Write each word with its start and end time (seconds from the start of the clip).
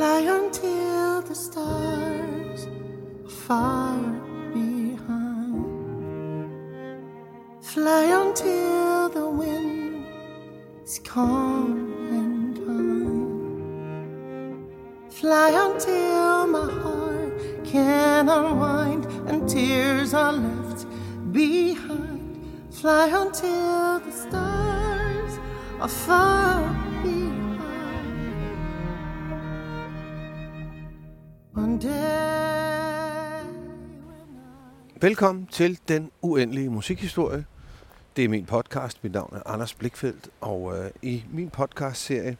Fly 0.00 0.20
until 0.20 1.20
the 1.20 1.34
stars 1.34 2.66
are 3.22 3.28
far 3.28 3.98
behind. 4.54 5.66
Fly 7.60 8.04
until 8.04 9.10
the 9.10 9.28
wind 9.28 10.06
is 10.82 11.00
calm 11.00 11.74
and 12.18 12.56
kind. 12.64 13.92
Fly 15.12 15.50
until 15.66 16.46
my 16.46 16.70
heart 16.80 17.38
can 17.66 18.30
unwind 18.30 19.04
and 19.28 19.46
tears 19.46 20.14
are 20.14 20.32
left 20.32 20.86
behind. 21.30 22.42
Fly 22.70 23.08
until 23.08 24.00
the 24.00 24.12
stars 24.12 25.38
are 25.78 25.88
far 25.88 26.89
Velkommen 35.00 35.46
til 35.46 35.78
Den 35.88 36.10
Uendelige 36.22 36.70
Musikhistorie. 36.70 37.44
Det 38.16 38.24
er 38.24 38.28
min 38.28 38.46
podcast. 38.46 39.04
Mit 39.04 39.12
navn 39.12 39.36
er 39.36 39.42
Anders 39.46 39.74
Blikfeldt, 39.74 40.28
og 40.40 40.78
øh, 40.78 40.90
i 41.02 41.24
min 41.30 41.50
podcast-serie, 41.50 42.36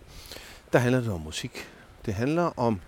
der 0.72 0.78
handler 0.78 1.00
det 1.00 1.12
om 1.12 1.20
musik. 1.20 1.68
Det 2.06 2.14
handler 2.14 2.58
om 2.58 2.80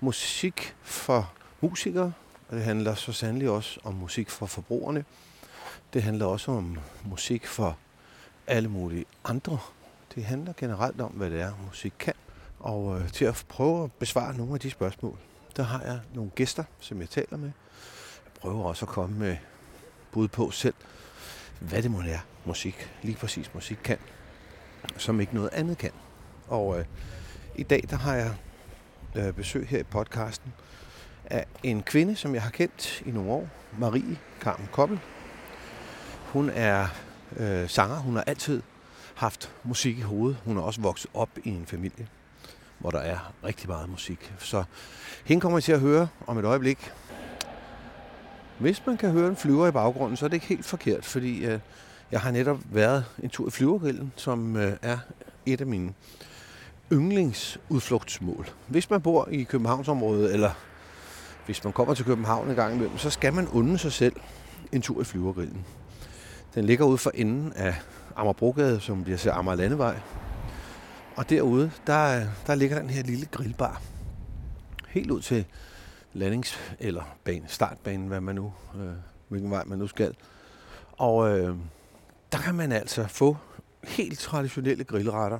musik 0.00 0.74
for 0.82 1.32
musikere, 1.60 2.12
og 2.48 2.56
det 2.56 2.64
handler 2.64 2.94
så 2.94 3.12
sandelig 3.12 3.50
også 3.50 3.80
om 3.84 3.94
musik 3.94 4.30
for 4.30 4.46
forbrugerne. 4.46 5.04
Det 5.92 6.02
handler 6.02 6.26
også 6.26 6.50
om 6.50 6.78
musik 7.04 7.46
for 7.46 7.78
alle 8.46 8.68
mulige 8.68 9.04
andre. 9.24 9.58
Det 10.14 10.24
handler 10.24 10.52
generelt 10.56 11.00
om, 11.00 11.10
hvad 11.10 11.30
det 11.30 11.40
er, 11.40 11.52
musik 11.66 11.92
kan. 11.98 12.14
Og 12.62 13.00
øh, 13.00 13.08
til 13.08 13.24
at 13.24 13.44
prøve 13.48 13.84
at 13.84 13.92
besvare 13.92 14.36
nogle 14.36 14.54
af 14.54 14.60
de 14.60 14.70
spørgsmål, 14.70 15.18
der 15.56 15.62
har 15.62 15.82
jeg 15.82 16.00
nogle 16.14 16.30
gæster, 16.34 16.64
som 16.80 17.00
jeg 17.00 17.10
taler 17.10 17.36
med. 17.36 17.50
Jeg 18.24 18.32
prøver 18.40 18.64
også 18.64 18.84
at 18.84 18.88
komme 18.88 19.18
med 19.18 19.36
bud 20.12 20.28
på 20.28 20.50
selv, 20.50 20.74
hvad 21.60 21.82
det 21.82 21.90
må 21.90 22.00
er, 22.00 22.18
musik, 22.44 22.90
lige 23.02 23.16
præcis 23.16 23.54
musik 23.54 23.78
kan, 23.84 23.98
som 24.96 25.20
ikke 25.20 25.34
noget 25.34 25.50
andet 25.52 25.78
kan. 25.78 25.90
Og 26.48 26.78
øh, 26.78 26.84
i 27.56 27.62
dag, 27.62 27.84
der 27.90 27.96
har 27.96 28.14
jeg 28.14 28.34
øh, 29.16 29.32
besøg 29.32 29.66
her 29.68 29.78
i 29.78 29.82
podcasten 29.82 30.52
af 31.24 31.46
en 31.62 31.82
kvinde, 31.82 32.16
som 32.16 32.34
jeg 32.34 32.42
har 32.42 32.50
kendt 32.50 33.02
i 33.06 33.10
nogle 33.10 33.30
år, 33.30 33.48
Marie 33.78 34.18
Carmen 34.40 34.68
Koppel. 34.72 35.00
Hun 36.32 36.50
er 36.50 36.86
øh, 37.36 37.68
sanger, 37.68 37.96
hun 37.96 38.16
har 38.16 38.22
altid 38.22 38.62
haft 39.14 39.54
musik 39.64 39.98
i 39.98 40.00
hovedet. 40.00 40.38
Hun 40.44 40.56
er 40.56 40.62
også 40.62 40.80
vokset 40.80 41.10
op 41.14 41.30
i 41.44 41.48
en 41.48 41.66
familie, 41.66 42.08
hvor 42.82 42.90
der 42.90 42.98
er 42.98 43.32
rigtig 43.44 43.68
meget 43.68 43.88
musik. 43.88 44.32
Så 44.38 44.64
hende 45.24 45.40
kommer 45.40 45.58
jeg 45.58 45.64
til 45.64 45.72
at 45.72 45.80
høre 45.80 46.08
om 46.26 46.38
et 46.38 46.44
øjeblik. 46.44 46.92
Hvis 48.58 48.86
man 48.86 48.96
kan 48.96 49.10
høre 49.10 49.28
en 49.28 49.36
flyver 49.36 49.66
i 49.66 49.70
baggrunden, 49.70 50.16
så 50.16 50.24
er 50.24 50.28
det 50.28 50.34
ikke 50.34 50.46
helt 50.46 50.64
forkert, 50.64 51.04
fordi 51.04 51.44
øh, 51.44 51.58
jeg 52.12 52.20
har 52.20 52.30
netop 52.30 52.58
været 52.70 53.04
en 53.22 53.28
tur 53.28 53.48
i 53.48 53.50
flyvergrillen, 53.50 54.12
som 54.16 54.56
øh, 54.56 54.72
er 54.82 54.98
et 55.46 55.60
af 55.60 55.66
mine 55.66 55.92
yndlingsudflugtsmål. 56.92 58.50
Hvis 58.66 58.90
man 58.90 59.00
bor 59.00 59.28
i 59.30 59.42
Københavnsområdet, 59.42 60.32
eller 60.32 60.50
hvis 61.46 61.64
man 61.64 61.72
kommer 61.72 61.94
til 61.94 62.04
København 62.04 62.50
en 62.50 62.56
gang 62.56 62.74
imellem, 62.74 62.98
så 62.98 63.10
skal 63.10 63.34
man 63.34 63.48
unde 63.48 63.78
sig 63.78 63.92
selv 63.92 64.16
en 64.72 64.82
tur 64.82 65.00
i 65.00 65.04
flyvergrillen. 65.04 65.64
Den 66.54 66.64
ligger 66.64 66.84
ude 66.84 66.98
for 66.98 67.10
enden 67.14 67.52
af 67.52 67.74
Amagerbrogade, 68.16 68.80
som 68.80 69.04
bliver 69.04 69.18
til 69.18 69.28
Amager 69.28 69.56
Landevej. 69.56 70.00
Og 71.16 71.30
derude, 71.30 71.70
der, 71.86 72.26
der 72.46 72.54
ligger 72.54 72.78
den 72.80 72.90
her 72.90 73.02
lille 73.02 73.26
grillbar. 73.26 73.82
Helt 74.88 75.10
ud 75.10 75.20
til 75.20 75.46
landings- 76.14 76.76
eller 76.78 77.02
bane, 77.24 77.44
startbanen, 77.48 78.08
hvad 78.08 78.20
man 78.20 78.34
nu, 78.34 78.52
øh, 78.76 78.92
hvilken 79.28 79.50
vej 79.50 79.64
man 79.64 79.78
nu 79.78 79.86
skal. 79.86 80.14
Og 80.92 81.38
øh, 81.38 81.56
der 82.32 82.38
kan 82.38 82.54
man 82.54 82.72
altså 82.72 83.06
få 83.08 83.36
helt 83.84 84.18
traditionelle 84.18 84.84
grillretter. 84.84 85.38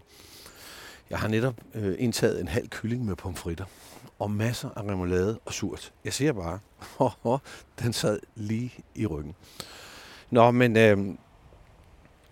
Jeg 1.10 1.18
har 1.18 1.28
netop 1.28 1.54
øh, 1.74 1.94
indtaget 1.98 2.40
en 2.40 2.48
halv 2.48 2.68
kylling 2.68 3.04
med 3.04 3.16
pomfritter 3.16 3.64
og 4.18 4.30
masser 4.30 4.70
af 4.76 4.82
remoulade 4.82 5.38
og 5.44 5.52
surt. 5.52 5.92
Jeg 6.04 6.12
siger 6.12 6.32
bare, 6.32 6.58
den 7.82 7.92
sad 7.92 8.20
lige 8.34 8.74
i 8.94 9.06
ryggen. 9.06 9.34
Nå, 10.30 10.50
men 10.50 10.76
øh, 10.76 10.98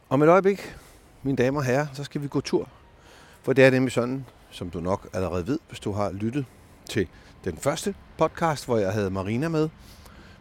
om 0.09 0.23
et 0.23 0.29
øjeblik, 0.29 0.77
mine 1.23 1.37
damer 1.37 1.59
og 1.59 1.65
herrer, 1.65 1.87
så 1.93 2.05
skal 2.05 2.23
vi 2.23 2.29
gå 2.29 2.41
tur. 2.41 2.69
For 3.43 3.53
det 3.53 3.65
er 3.65 3.71
nemlig 3.71 3.93
sådan, 3.93 4.25
som 4.51 4.71
du 4.71 4.81
nok 4.81 5.09
allerede 5.13 5.47
ved, 5.47 5.59
hvis 5.69 5.81
du 5.81 5.93
har 5.93 6.13
lyttet 6.13 6.45
til 6.89 7.09
den 7.45 7.57
første 7.57 7.95
podcast, 8.19 8.67
hvor 8.67 8.79
jeg 8.79 8.93
havde 8.93 9.11
Marina 9.11 9.49
med, 9.49 9.69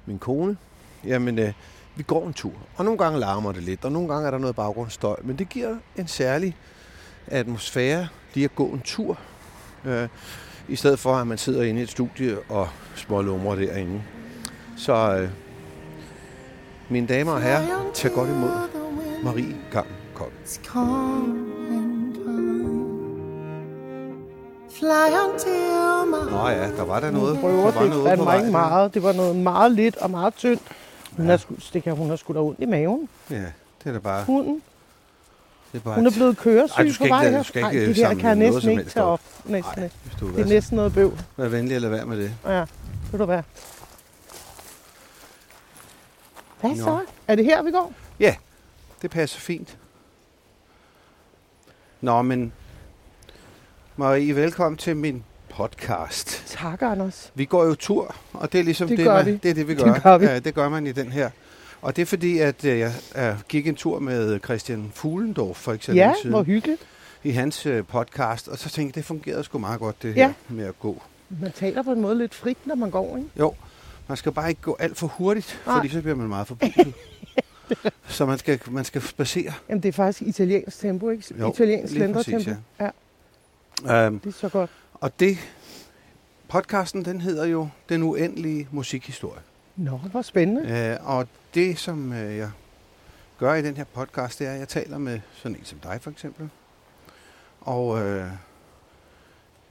min 0.06 0.20
kone. 0.20 0.58
Jamen, 1.06 1.40
øh, 1.40 1.54
vi 1.96 2.04
går 2.04 2.28
en 2.28 2.34
tur. 2.34 2.54
Og 2.76 2.86
nogle 2.86 2.98
gange 2.98 3.20
larmer 3.20 3.52
det 3.52 3.64
lidt, 3.64 3.86
og 3.86 3.92
nogle 3.92 4.14
gange 4.14 4.28
er 4.28 4.32
der 4.32 4.38
noget 4.38 4.56
baggrundsstøj. 4.56 5.16
Men 5.24 5.36
det 5.36 5.50
giver 5.50 5.78
en 5.96 6.08
særlig 6.08 6.58
atmosfære 7.28 8.08
lige 8.34 8.44
at 8.44 8.56
gå 8.56 8.66
en 8.66 8.82
tur. 8.82 9.20
Øh, 9.86 10.08
I 10.68 10.76
stedet 10.76 11.00
for, 11.00 11.16
at 11.16 11.28
man 11.28 11.38
sidder 11.38 11.64
inde 11.64 11.80
i 11.80 11.84
et 11.84 11.90
studie 11.90 12.40
og 12.50 12.70
smålumrer 12.96 13.56
derinde. 13.56 14.04
Så 14.78 15.18
øh, 15.18 15.30
mine 16.90 17.08
damer 17.08 17.31
og 17.31 17.42
herrer, 17.42 17.92
tag 17.94 18.12
godt 18.12 18.30
imod 18.30 18.52
Marie 19.24 19.56
Gang 19.72 19.88
Kold. 20.16 21.49
Fly 24.79 25.09
until 25.29 26.06
my 26.07 26.31
Nå 26.31 26.47
ja, 26.47 26.72
der 26.72 26.84
var 26.85 27.00
der 27.00 27.12
noget. 27.12 27.40
prøver 27.40 27.72
der 27.72 27.72
var 27.73 27.81
det. 27.81 27.90
noget 27.90 28.09
Det 28.12 28.17
på 28.19 28.23
var 28.25 28.34
ikke 28.35 28.51
vej. 28.51 28.51
meget. 28.69 28.94
Det 28.94 29.03
var 29.03 29.13
noget 29.13 29.35
meget 29.35 29.72
lidt 29.72 29.95
og 29.97 30.12
meget 30.12 30.34
tyndt. 30.35 30.62
Hun, 31.17 31.25
Ja. 31.25 31.31
ja. 31.31 31.38
sgu, 31.38 31.56
det 31.73 31.84
kan, 31.84 31.95
hun 31.95 32.09
har 32.09 32.16
sgu 32.16 32.34
da 32.34 32.40
ondt 32.40 32.59
i 32.59 32.66
maven. 32.66 33.09
Ja, 33.29 33.35
det 33.35 33.45
er 33.85 33.91
da 33.91 34.00
bare... 34.00 34.23
Hunden. 34.23 34.62
Det 35.72 35.78
er 35.79 35.84
bare 35.84 35.95
Hun 35.95 36.06
er 36.07 36.12
blevet 36.12 36.38
køresyg 36.38 36.78
Ej, 36.78 36.84
du 36.85 36.94
skal 36.94 37.07
på 37.07 37.13
vej 37.13 37.22
ikke- 37.22 37.31
her. 37.31 37.38
du 37.38 37.47
skal 37.47 37.63
Ej, 37.63 37.69
ikke 37.72 37.85
det 37.88 37.95
der 37.95 38.01
samle 38.01 38.19
kan 38.22 38.28
jeg 38.29 38.35
noget 38.35 38.53
næsten 38.53 38.62
som 38.62 38.69
ikke 38.69 38.81
helst 38.81 38.94
tage 38.94 39.06
op. 39.06 39.13
op. 39.13 39.50
Næsten 39.50 39.73
Ej, 39.79 39.84
ikke. 39.84 39.95
hvis 40.03 40.16
du 40.19 40.25
vil 40.25 40.34
Det 40.35 40.41
er 40.41 40.45
være, 40.45 40.53
næsten 40.56 40.75
noget 40.75 40.94
bøv. 40.94 41.12
vær 41.38 41.47
venlig 41.47 41.75
at 41.75 41.81
lade 41.81 41.91
være 41.94 42.06
med 42.06 42.18
det. 42.18 42.34
Ja, 42.45 42.66
ved 43.12 43.19
du 43.19 43.25
hvad? 43.25 43.41
Hvad 46.62 46.69
Nå. 46.69 46.75
så? 46.75 47.00
Er 47.28 47.35
det 47.35 47.45
her, 47.45 47.63
vi 47.63 47.72
går? 47.72 47.94
Ja, 48.19 48.35
det 49.01 49.12
passer 49.12 49.39
fint. 49.39 49.78
Nå, 52.01 52.22
men 52.22 52.53
Marie, 54.00 54.36
velkommen 54.36 54.78
til 54.78 54.98
min 54.98 55.24
podcast. 55.50 56.44
Tak, 56.48 56.82
Anders. 56.82 57.32
Vi 57.36 57.46
går 57.46 57.66
jo 57.66 57.76
tur, 57.76 58.16
og 58.34 58.52
det 58.52 58.60
er 58.60 58.64
ligesom 58.64 58.88
Det 58.88 58.98
det, 58.98 59.06
gør 59.06 59.14
man, 59.14 59.26
vi. 59.26 59.32
det, 59.44 59.50
er 59.50 59.54
det 59.54 59.68
vi 59.68 59.74
Det 59.76 59.84
gør. 59.84 60.00
gør 60.00 60.18
vi. 60.18 60.26
Ja, 60.26 60.40
det 60.40 60.56
gør 60.56 60.70
man 60.70 60.88
i 60.88 60.92
den 60.92 61.12
her. 61.12 61.30
Og 61.82 61.96
det 61.96 62.02
er 62.02 62.06
fordi, 62.06 62.40
at 62.40 62.66
øh, 62.66 62.80
jeg 62.80 62.92
øh, 63.18 63.24
gik 63.50 63.68
en 63.68 63.76
tur 63.76 64.00
med 64.00 64.40
Christian 64.44 64.92
Fuglendorf 64.94 65.58
for 65.58 65.76
så 65.82 65.92
Ja, 65.92 66.14
siden 66.22 66.30
hvor 66.32 66.44
hyggeligt. 66.44 66.82
i 67.24 67.32
hans 67.32 67.66
øh, 67.66 67.84
podcast, 67.86 68.48
og 68.48 68.58
så 68.58 68.70
tænkte 68.70 68.88
jeg, 68.88 68.96
det 68.96 69.06
fungerede 69.06 69.44
sgu 69.44 69.58
meget 69.60 69.80
godt, 69.80 70.04
det 70.04 70.16
Ja. 70.16 70.28
her 70.28 70.34
med 70.56 70.66
at 70.66 70.80
gå. 70.80 71.02
Man 71.42 71.52
taler 71.52 71.84
på 71.84 71.92
en 71.92 72.02
måde 72.02 72.18
lidt 72.18 72.36
frit, 72.36 72.58
når 72.68 72.76
man 72.76 72.90
går, 72.90 73.18
ikke? 73.18 73.30
Jo, 73.40 73.54
man 74.08 74.18
skal 74.18 74.31
bare 74.31 74.50
ikke 74.50 74.62
gå 74.62 74.78
alt 74.80 74.98
for 74.98 75.08
hurtigt, 75.08 75.60
Nej. 75.66 75.76
fordi 75.76 75.90
så 75.90 76.02
bliver 76.02 76.16
man 76.16 76.28
meget 76.28 76.48
forpustet. 76.48 76.94
så 78.08 78.26
man 78.26 78.38
skal, 78.38 78.60
man 78.72 78.86
skal 78.86 79.02
spacere. 79.02 79.54
Jamen, 79.70 79.84
det 79.84 79.90
er 79.90 79.94
faktisk 79.94 80.22
italiensk 80.22 80.80
tempo, 80.80 81.10
ikke? 81.10 81.24
Jo, 81.40 81.52
italiensk 81.52 81.94
lige 81.94 82.14
præcis, 82.14 82.46
tempo. 82.46 82.62
Ja. 82.80 82.90
Øhm, 83.88 84.19
det 84.19 84.29
er 84.29 84.34
så 84.34 84.50
godt. 84.50 84.69
og 84.94 85.19
det, 85.19 85.38
podcasten, 86.47 87.06
den 87.06 87.22
hedder 87.22 87.45
jo 87.45 87.69
Den 87.90 88.03
Uendelige 88.03 88.67
Musikhistorie. 88.72 89.41
Nå, 89.75 89.97
hvor 89.97 90.22
spændende. 90.22 90.90
Øh, 91.01 91.07
og 91.09 91.28
det, 91.53 91.79
som 91.79 92.13
øh, 92.13 92.38
jeg 92.38 92.51
gør 93.38 93.53
i 93.53 93.62
den 93.62 93.78
her 93.78 93.84
podcast, 93.84 94.39
det 94.39 94.47
er, 94.47 94.51
at 94.51 94.59
jeg 94.59 94.68
taler 94.68 94.97
med 94.97 95.19
sådan 95.34 95.57
en 95.57 95.66
som 95.66 95.79
dig 95.79 96.00
for 96.01 96.12
eksempel. 96.12 96.50
Og 97.62 98.01
øh, 98.01 98.28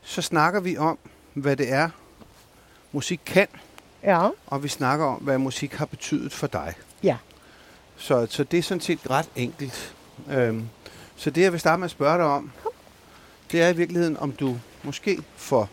så 0.03 0.23
snakker 0.23 0.61
vi 0.61 0.77
om, 0.77 0.99
hvad 1.35 1.57
det 1.57 1.73
er, 1.73 1.91
musik 2.93 3.21
kan, 3.27 3.47
Ja, 4.03 4.29
og 4.47 4.63
vi 4.63 4.69
snakker 4.69 5.07
om, 5.07 5.19
hvad 5.19 5.39
musik 5.39 5.75
har 5.75 5.87
betydet 5.87 6.33
for 6.33 6.47
dig. 6.47 6.75
Ja. 7.03 7.17
Så, 7.97 8.27
så 8.31 8.45
det 8.45 8.59
er 8.59 8.63
sådan 8.63 8.81
set 8.81 9.11
ret 9.11 9.29
enkelt. 9.37 9.95
Øhm, 10.31 10.69
så 11.17 11.31
det, 11.31 11.43
jeg 11.43 11.53
vil 11.53 11.61
starte 11.61 11.79
med 11.81 11.85
at 11.85 11.91
spørge 11.91 12.19
dig 12.19 12.27
om, 12.27 12.53
det 13.53 13.63
er 13.63 13.69
i 13.69 13.77
virkeligheden, 13.77 14.17
om 14.17 14.33
du 14.33 14.57
måske 14.83 15.19
for 15.37 15.69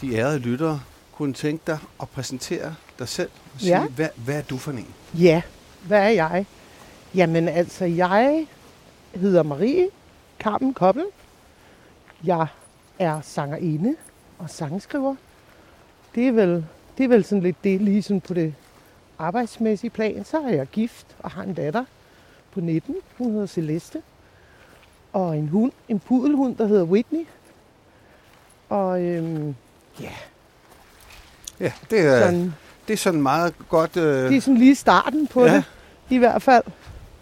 de 0.00 0.14
ærede 0.16 0.38
lyttere 0.38 0.80
kunne 1.12 1.32
tænke 1.34 1.62
dig 1.66 1.78
at 2.02 2.08
præsentere 2.08 2.74
dig 2.98 3.08
selv 3.08 3.30
og 3.54 3.60
sige, 3.60 3.80
Ja. 3.80 3.86
hvad, 3.86 4.08
hvad 4.16 4.34
er 4.38 4.42
du 4.42 4.56
for 4.56 4.70
en? 4.72 4.94
Ja, 5.14 5.42
hvad 5.86 5.98
er 6.02 6.08
jeg? 6.08 6.46
Jamen 7.14 7.48
altså, 7.48 7.84
jeg 7.84 8.46
hedder 9.14 9.42
Marie 9.42 9.88
Carmen 10.40 10.74
Koppel. 10.74 11.04
Jeg 12.24 12.46
er 12.98 13.20
sangerinde 13.20 13.94
og 14.38 14.50
sangskriver. 14.50 15.14
Det 16.14 16.28
er 16.28 16.32
vel, 16.32 16.66
det 16.98 17.04
er 17.04 17.08
vel 17.08 17.24
sådan 17.24 17.42
lidt 17.42 17.64
det, 17.64 17.80
ligesom 17.80 18.20
på 18.20 18.34
det 18.34 18.54
arbejdsmæssige 19.18 19.90
plan. 19.90 20.24
Så 20.24 20.40
er 20.40 20.48
jeg 20.48 20.66
gift 20.66 21.06
og 21.18 21.30
har 21.30 21.42
en 21.42 21.54
datter 21.54 21.84
på 22.52 22.60
19. 22.60 22.94
Hun 23.18 23.32
hedder 23.32 23.46
Celeste. 23.46 24.02
Og 25.16 25.36
en 25.38 25.48
hund, 25.48 25.72
en 25.88 25.98
pudelhund, 26.00 26.56
der 26.56 26.66
hedder 26.66 26.84
Whitney. 26.84 27.26
Og 28.68 29.02
øhm, 29.02 29.54
Ja, 31.60 31.72
det 31.90 32.00
er, 32.00 32.20
sådan, 32.20 32.54
det 32.88 32.92
er 32.92 32.96
sådan 32.98 33.22
meget 33.22 33.54
godt. 33.68 33.96
Øh, 33.96 34.28
det 34.30 34.36
er 34.36 34.40
sådan 34.40 34.56
lige 34.58 34.74
starten 34.74 35.26
på 35.26 35.44
ja. 35.44 35.54
det, 35.54 35.64
i 36.10 36.16
hvert 36.16 36.42
fald. 36.42 36.62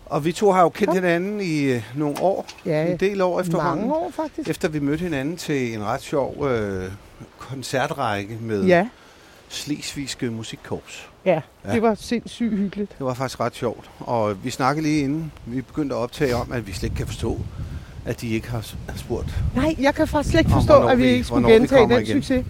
Og 0.06 0.24
vi 0.24 0.32
to 0.32 0.52
har 0.52 0.62
jo 0.62 0.68
kendt 0.68 0.94
Ja. 0.94 1.00
hinanden 1.00 1.40
i 1.40 1.62
øh, 1.62 1.82
nogle 1.96 2.16
år, 2.20 2.46
Ja, 2.66 2.86
en 2.86 2.96
del 2.96 3.20
år 3.20 3.40
efterhånden. 3.40 3.80
mange 3.88 3.94
år 3.94 4.10
faktisk. 4.10 4.48
Efter 4.48 4.68
vi 4.68 4.78
mødte 4.78 5.02
hinanden 5.02 5.36
til 5.36 5.74
en 5.74 5.84
ret 5.84 6.02
sjov 6.02 6.46
øh, 6.48 6.90
koncertrække 7.38 8.38
med 8.40 8.64
Ja, 8.64 8.88
Slesvigske 9.48 10.30
Musikkorps. 10.30 11.08
ja, 11.24 11.40
Ja. 11.64 11.72
det 11.72 11.82
var 11.82 11.94
sindssygt 11.94 12.50
hyggeligt. 12.56 12.90
Det 12.98 13.06
var 13.06 13.14
faktisk 13.14 13.40
ret 13.40 13.54
sjovt. 13.54 13.90
Og 14.00 14.44
vi 14.44 14.50
snakkede 14.50 14.86
lige 14.86 15.00
inden 15.04 15.32
vi 15.46 15.60
begyndte 15.60 15.94
at 15.94 15.98
optage 15.98 16.36
om, 16.36 16.52
at 16.52 16.66
vi 16.66 16.72
slet 16.72 16.82
ikke 16.84 16.96
kan 16.96 17.06
forstå, 17.06 17.38
at 18.04 18.20
de 18.20 18.28
ikke 18.28 18.50
har 18.50 18.72
spurgt. 18.96 19.34
Nej, 19.54 19.74
jeg 19.80 19.94
kan 19.94 20.08
faktisk 20.08 20.30
slet 20.30 20.40
ikke 20.40 20.50
forstå, 20.52 20.86
at 20.86 20.98
vi 20.98 21.06
ikke 21.06 21.24
skulle 21.24 21.52
gentage 21.52 21.82
den 21.82 21.90
igen. 22.02 22.06
succes. 22.22 22.44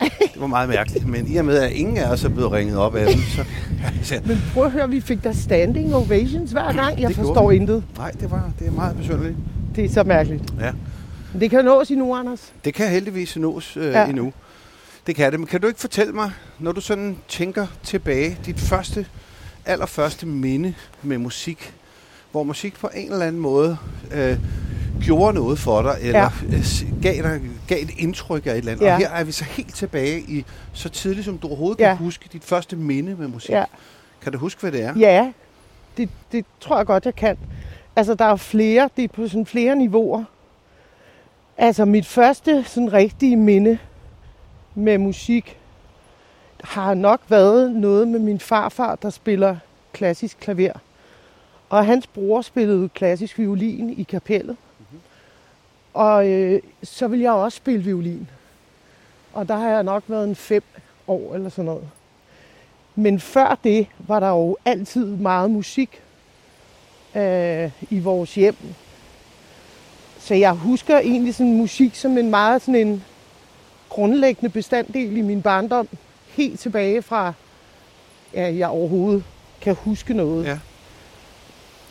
Det 0.00 0.40
var 0.40 0.46
meget 0.46 0.68
mærkeligt. 0.68 1.06
Men 1.08 1.26
i 1.32 1.36
og 1.36 1.44
med, 1.44 1.56
at 1.58 1.72
ingen 1.72 1.96
af 1.96 2.10
os 2.10 2.24
er 2.24 2.28
blevet 2.28 2.52
ringet 2.52 2.76
op 2.78 2.94
af 2.94 3.06
dem, 3.12 3.20
så... 3.22 3.44
så 4.08 4.20
Men 4.26 4.42
prøv 4.54 4.64
at 4.64 4.70
høre, 4.70 4.88
vi 4.90 5.00
fik 5.00 5.24
da 5.24 5.32
standing 5.32 5.94
ovations 5.94 6.50
hver 6.52 6.72
gang. 6.72 7.00
Jeg 7.00 7.08
Det 7.08 7.16
forstår 7.16 7.50
vi. 7.50 7.56
intet. 7.56 7.84
nej, 7.96 8.10
det, 8.10 8.30
var, 8.30 8.50
det 8.58 8.66
er 8.66 8.70
meget 8.70 8.96
besynderligt. 8.96 9.36
Det 9.76 9.84
er 9.84 9.88
så 9.88 10.02
mærkeligt. 10.04 10.42
Ja. 10.60 10.70
Men 11.32 11.40
det 11.40 11.50
kan 11.50 11.64
nås 11.64 11.88
endnu, 11.90 12.14
Anders. 12.14 12.52
Det 12.64 12.74
kan 12.74 12.88
heldigvis 12.88 13.36
nås 13.36 13.76
øh, 13.76 13.84
Ja. 13.84 14.00
ja. 14.00 14.06
endnu. 14.08 14.32
Det 15.06 15.16
kan 15.16 15.30
det. 15.32 15.40
Men 15.40 15.46
kan 15.46 15.60
du 15.60 15.66
ikke 15.66 15.80
fortælle 15.80 16.12
mig, 16.12 16.30
når 16.58 16.72
du 16.72 16.80
sådan 16.80 17.16
tænker 17.28 17.66
tilbage, 17.84 18.38
dit 18.46 18.60
første, 18.60 19.06
allerførste 19.66 20.26
minde 20.26 20.74
med 21.02 21.18
musik, 21.18 21.72
hvor 22.32 22.42
musik 22.42 22.74
på 22.74 22.90
en 22.94 23.12
eller 23.12 23.26
anden 23.26 23.42
måde 23.42 23.76
øh, 24.14 24.38
gjorde 25.02 25.34
noget 25.34 25.58
for 25.58 25.82
dig, 25.82 25.96
eller 26.00 26.20
ja. 26.20 26.28
gav, 27.02 27.22
dig, 27.22 27.40
gav 27.68 27.82
et 27.82 27.90
indtryk 27.98 28.46
af 28.46 28.50
et 28.50 28.56
eller 28.58 28.72
andet. 28.72 28.84
Ja. 28.86 28.92
Og 28.92 28.98
her 28.98 29.08
er 29.10 29.24
vi 29.24 29.32
så 29.32 29.44
helt 29.44 29.74
tilbage 29.74 30.20
i 30.20 30.44
så 30.72 30.88
tidligt, 30.88 31.24
som 31.24 31.38
du 31.38 31.46
overhovedet 31.46 31.80
Ja. 31.80 31.88
kan 31.88 31.96
huske 31.96 32.28
dit 32.32 32.44
første 32.44 32.76
minde 32.76 33.14
med 33.14 33.28
musik. 33.28 33.50
Ja. 33.50 33.64
Kan 34.22 34.32
du 34.32 34.38
huske, 34.38 34.60
hvad 34.60 34.72
det 34.72 34.82
er? 34.82 34.94
Ja, 34.98 35.32
det, 35.96 36.08
det 36.32 36.44
tror 36.60 36.76
jeg 36.76 36.86
godt, 36.86 37.04
jeg 37.04 37.14
kan. 37.14 37.38
Altså, 37.96 38.14
der 38.14 38.24
er 38.24 38.36
flere, 38.36 38.88
det 38.96 39.04
er 39.04 39.08
på 39.08 39.28
sådan 39.28 39.46
flere 39.46 39.76
niveauer. 39.76 40.24
Altså, 41.58 41.84
mit 41.84 42.06
første 42.06 42.64
sådan 42.66 42.92
rigtige 42.92 43.36
minde 43.36 43.78
med 44.74 44.98
musik 44.98 45.56
har 46.64 46.94
nok 46.94 47.20
været 47.28 47.72
noget 47.72 48.08
med 48.08 48.18
min 48.20 48.40
farfar, 48.40 48.94
der 48.94 49.10
spiller 49.10 49.56
klassisk 49.92 50.36
klaver. 50.40 50.72
Og 51.72 51.86
hans 51.86 52.06
bror 52.06 52.42
spillede 52.42 52.88
klassisk 52.88 53.38
violin 53.38 53.90
i 53.90 54.02
kapellet. 54.02 54.56
Og 55.94 56.28
øh, 56.28 56.62
så 56.82 57.08
ville 57.08 57.22
jeg 57.22 57.32
også 57.32 57.56
spille 57.56 57.84
violin. 57.84 58.28
Og 59.32 59.48
der 59.48 59.56
har 59.56 59.68
jeg 59.68 59.82
nok 59.82 60.02
været 60.08 60.28
en 60.28 60.36
fem 60.36 60.62
år 61.06 61.34
eller 61.34 61.48
sådan 61.48 61.64
noget. 61.64 61.88
Men 62.94 63.20
før 63.20 63.58
det 63.64 63.86
var 63.98 64.20
der 64.20 64.28
jo 64.28 64.56
altid 64.64 65.06
meget 65.06 65.50
musik 65.50 66.02
øh, 67.14 67.70
i 67.90 67.98
vores 67.98 68.34
hjem. 68.34 68.56
Så 70.18 70.34
jeg 70.34 70.52
husker 70.52 70.98
egentlig 70.98 71.34
sådan 71.34 71.56
musik 71.56 71.94
som 71.94 72.18
en 72.18 72.30
meget 72.30 72.62
sådan 72.62 72.86
en 72.86 73.04
grundlæggende 73.88 74.50
bestanddel 74.50 75.16
i 75.16 75.20
min 75.20 75.42
barndom. 75.42 75.88
Helt 76.26 76.60
tilbage 76.60 77.02
fra, 77.02 77.32
ja, 78.34 78.54
jeg 78.54 78.68
overhovedet 78.68 79.24
kan 79.60 79.74
huske 79.74 80.14
noget. 80.14 80.44
Ja. 80.44 80.58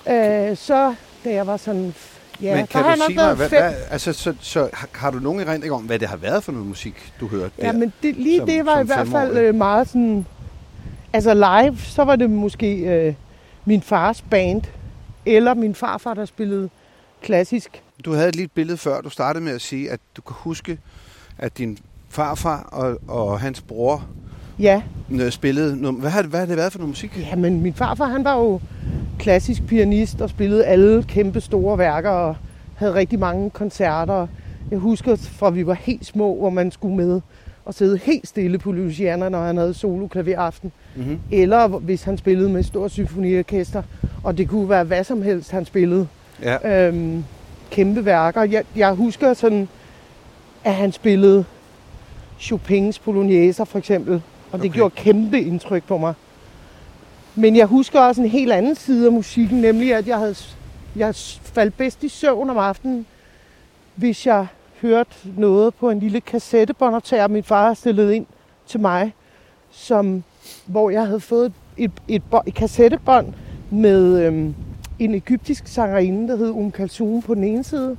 Øh, 0.09 0.57
så 0.57 0.95
da 1.25 1.33
jeg 1.33 1.47
var 1.47 1.57
sådan, 1.57 1.93
ja, 2.41 2.55
Men 2.55 2.67
kan 2.67 2.83
du 2.83 2.89
sige 3.07 3.15
mig, 3.15 3.33
hvad, 3.35 3.49
hvad, 3.49 3.73
altså, 3.91 4.13
så, 4.13 4.33
så 4.39 4.69
har, 4.93 5.11
du 5.11 5.19
nogen 5.19 5.39
erindring 5.47 5.73
om, 5.73 5.81
hvad 5.83 5.99
det 5.99 6.07
har 6.07 6.17
været 6.17 6.43
for 6.43 6.51
noget 6.51 6.67
musik, 6.67 7.13
du 7.19 7.27
hørte 7.27 7.51
Ja, 7.59 7.65
der? 7.67 7.71
men 7.71 7.93
det, 8.03 8.15
lige 8.15 8.37
som- 8.37 8.47
det 8.47 8.65
var 8.65 8.79
i 8.79 8.85
hvert 8.85 9.07
fald 9.07 9.37
øh, 9.37 9.55
meget 9.55 9.87
sådan... 9.87 10.25
Altså 11.13 11.33
live, 11.33 11.77
så 11.77 12.03
var 12.03 12.15
det 12.15 12.29
måske 12.29 12.75
øh, 12.75 13.13
min 13.65 13.81
fars 13.81 14.21
band, 14.21 14.61
eller 15.25 15.53
min 15.53 15.75
farfar, 15.75 16.13
der 16.13 16.25
spillede 16.25 16.69
klassisk. 17.21 17.81
Du 18.05 18.13
havde 18.13 18.29
et 18.29 18.35
lille 18.35 18.49
billede 18.55 18.77
før, 18.77 19.01
du 19.01 19.09
startede 19.09 19.43
med 19.43 19.51
at 19.55 19.61
sige, 19.61 19.91
at 19.91 19.99
du 20.17 20.21
kan 20.21 20.35
huske, 20.39 20.77
at 21.37 21.57
din 21.57 21.77
farfar 22.09 22.69
og, 22.71 22.97
og 23.07 23.39
hans 23.39 23.61
bror 23.61 24.05
Ja, 24.59 24.81
spillede. 25.29 25.91
Hvad 25.91 26.09
har, 26.09 26.21
det, 26.21 26.29
hvad 26.31 26.39
har 26.39 26.47
det 26.47 26.57
været 26.57 26.71
for 26.71 26.79
noget 26.79 26.89
musik? 26.89 27.17
ja, 27.31 27.35
men 27.35 27.61
min 27.61 27.73
farfar, 27.73 28.05
han 28.05 28.23
var 28.23 28.35
jo 28.37 28.61
klassisk 29.21 29.65
pianist 29.65 30.21
og 30.21 30.29
spillede 30.29 30.65
alle 30.65 31.03
kæmpe 31.03 31.41
store 31.41 31.77
værker 31.77 32.09
og 32.09 32.35
havde 32.75 32.93
rigtig 32.93 33.19
mange 33.19 33.49
koncerter. 33.49 34.27
Jeg 34.71 34.79
husker 34.79 35.15
fra 35.15 35.49
vi 35.49 35.67
var 35.67 35.73
helt 35.73 36.05
små, 36.05 36.35
hvor 36.35 36.49
man 36.49 36.71
skulle 36.71 36.95
med 36.95 37.21
og 37.65 37.73
sidde 37.73 37.97
helt 37.97 38.27
stille 38.27 38.57
på 38.57 38.71
Louisiana, 38.71 39.29
når 39.29 39.41
han 39.41 39.57
havde 39.57 39.73
solo 39.73 40.07
klaveraften. 40.07 40.71
Mm-hmm. 40.95 41.19
Eller 41.31 41.67
hvis 41.67 42.03
han 42.03 42.17
spillede 42.17 42.49
med 42.49 42.59
et 42.59 42.65
stort 42.65 42.91
symfoniorkester. 42.91 43.83
Og 44.23 44.37
det 44.37 44.49
kunne 44.49 44.69
være 44.69 44.83
hvad 44.83 45.03
som 45.03 45.21
helst, 45.21 45.51
han 45.51 45.65
spillede. 45.65 46.07
Ja. 46.43 46.87
øhm, 46.87 47.23
kæmpe 47.71 48.05
værker. 48.05 48.43
Jeg, 48.43 48.63
jeg 48.75 48.93
husker 48.93 49.33
sådan, 49.33 49.67
at 50.63 50.73
han 50.73 50.91
spillede 50.91 51.45
Chopins 52.39 52.99
Polonaiser 52.99 53.63
for 53.63 53.77
eksempel, 53.77 54.21
og 54.51 54.59
det 54.59 54.69
okay. 54.69 54.75
gjorde 54.75 54.95
kæmpe 54.95 55.41
indtryk 55.41 55.83
på 55.83 55.97
mig. 55.97 56.13
Men 57.35 57.55
jeg 57.55 57.65
husker 57.65 57.99
også 57.99 58.21
en 58.21 58.27
helt 58.27 58.51
anden 58.51 58.75
side 58.75 59.05
af 59.05 59.11
musikken, 59.11 59.61
nemlig 59.61 59.93
at 59.95 60.07
jeg 60.07 60.17
havde 60.17 60.35
jeg 60.95 61.15
faldt 61.43 61.77
bedst 61.77 62.03
i 62.03 62.09
søvn 62.09 62.49
om 62.49 62.57
aftenen, 62.57 63.05
hvis 63.95 64.27
jeg 64.27 64.47
hørte 64.81 65.09
noget 65.37 65.73
på 65.75 65.89
en 65.89 65.99
lille 65.99 66.21
kassettebåndoptager, 66.21 67.27
min 67.27 67.43
far 67.43 67.73
stillet 67.73 68.11
ind 68.11 68.25
til 68.67 68.79
mig, 68.79 69.13
som, 69.71 70.23
hvor 70.65 70.89
jeg 70.89 71.05
havde 71.05 71.19
fået 71.19 71.53
et, 71.77 71.91
et, 72.07 72.21
bånd- 72.33 72.43
et 72.47 72.53
kassettebånd 72.53 73.33
med 73.69 74.25
øhm, 74.25 74.55
en 74.99 75.15
egyptisk 75.15 75.67
sangerinde, 75.67 76.27
der 76.27 76.37
hed 76.37 76.49
Um 76.49 76.71
Kalsum 76.71 77.21
på 77.21 77.35
den 77.35 77.43
ene 77.43 77.63
side, 77.63 77.97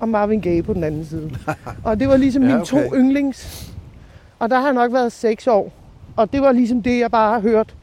og 0.00 0.08
Marvin 0.08 0.40
Gaye 0.40 0.62
på 0.62 0.72
den 0.74 0.84
anden 0.84 1.06
side. 1.06 1.30
og 1.84 2.00
det 2.00 2.08
var 2.08 2.16
ligesom 2.16 2.42
Ja, 2.42 2.48
ja, 2.48 2.54
mine 2.54 2.62
okay. 2.62 2.88
to 2.90 2.94
yndlings. 2.96 3.70
Og 4.38 4.50
der 4.50 4.56
har 4.56 4.64
jeg 4.64 4.74
nok 4.74 4.92
været 4.92 5.12
seks 5.12 5.46
år. 5.46 5.72
Og 6.16 6.32
det 6.32 6.42
var 6.42 6.52
ligesom 6.52 6.82
det, 6.82 6.98
jeg 6.98 7.10
bare 7.10 7.32
har 7.32 7.40
hørt 7.40 7.74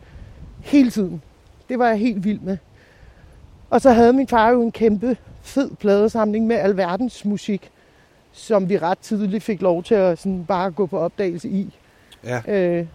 hele 0.64 0.92
tiden. 0.92 1.22
Det 1.70 1.80
var 1.80 1.88
jeg 1.88 1.98
helt 1.98 2.24
vild 2.24 2.40
med. 2.40 2.58
Og 3.70 3.82
så 3.82 3.92
havde 3.92 4.14
min 4.14 4.28
far 4.28 4.50
jo 4.50 4.62
en 4.62 4.72
kæmpe 4.72 5.18
fed 5.42 5.70
pladesamling 5.80 6.48
med 6.48 6.56
alverdens 6.56 7.26
musik, 7.26 7.70
som 8.32 8.70
vi 8.70 8.78
ret 8.78 8.98
tidligt 8.98 9.44
fik 9.44 9.62
lov 9.62 9.84
til 9.84 9.96
at 9.96 10.20
sådan 10.20 10.46
bare 10.48 10.72
gå 10.72 10.86
på 10.86 11.00
opdagelse 11.00 11.50
i. 11.50 11.74
ja. 12.24 12.42
Øh, 12.48 12.86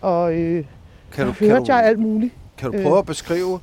og 0.00 0.34
øh, 0.34 0.64
Kan, 1.12 1.24
du, 1.26 1.30
der 1.30 1.36
kan, 1.38 1.46
hørte 1.48 1.60
du, 1.64 1.72
jeg 1.72 1.84
alt 1.84 1.98
muligt. 1.98 2.32
kan 2.58 2.70
du 2.72 2.76
øh. 2.76 2.82
prøve 2.82 2.98
at 2.98 3.06
beskrive, 3.06 3.60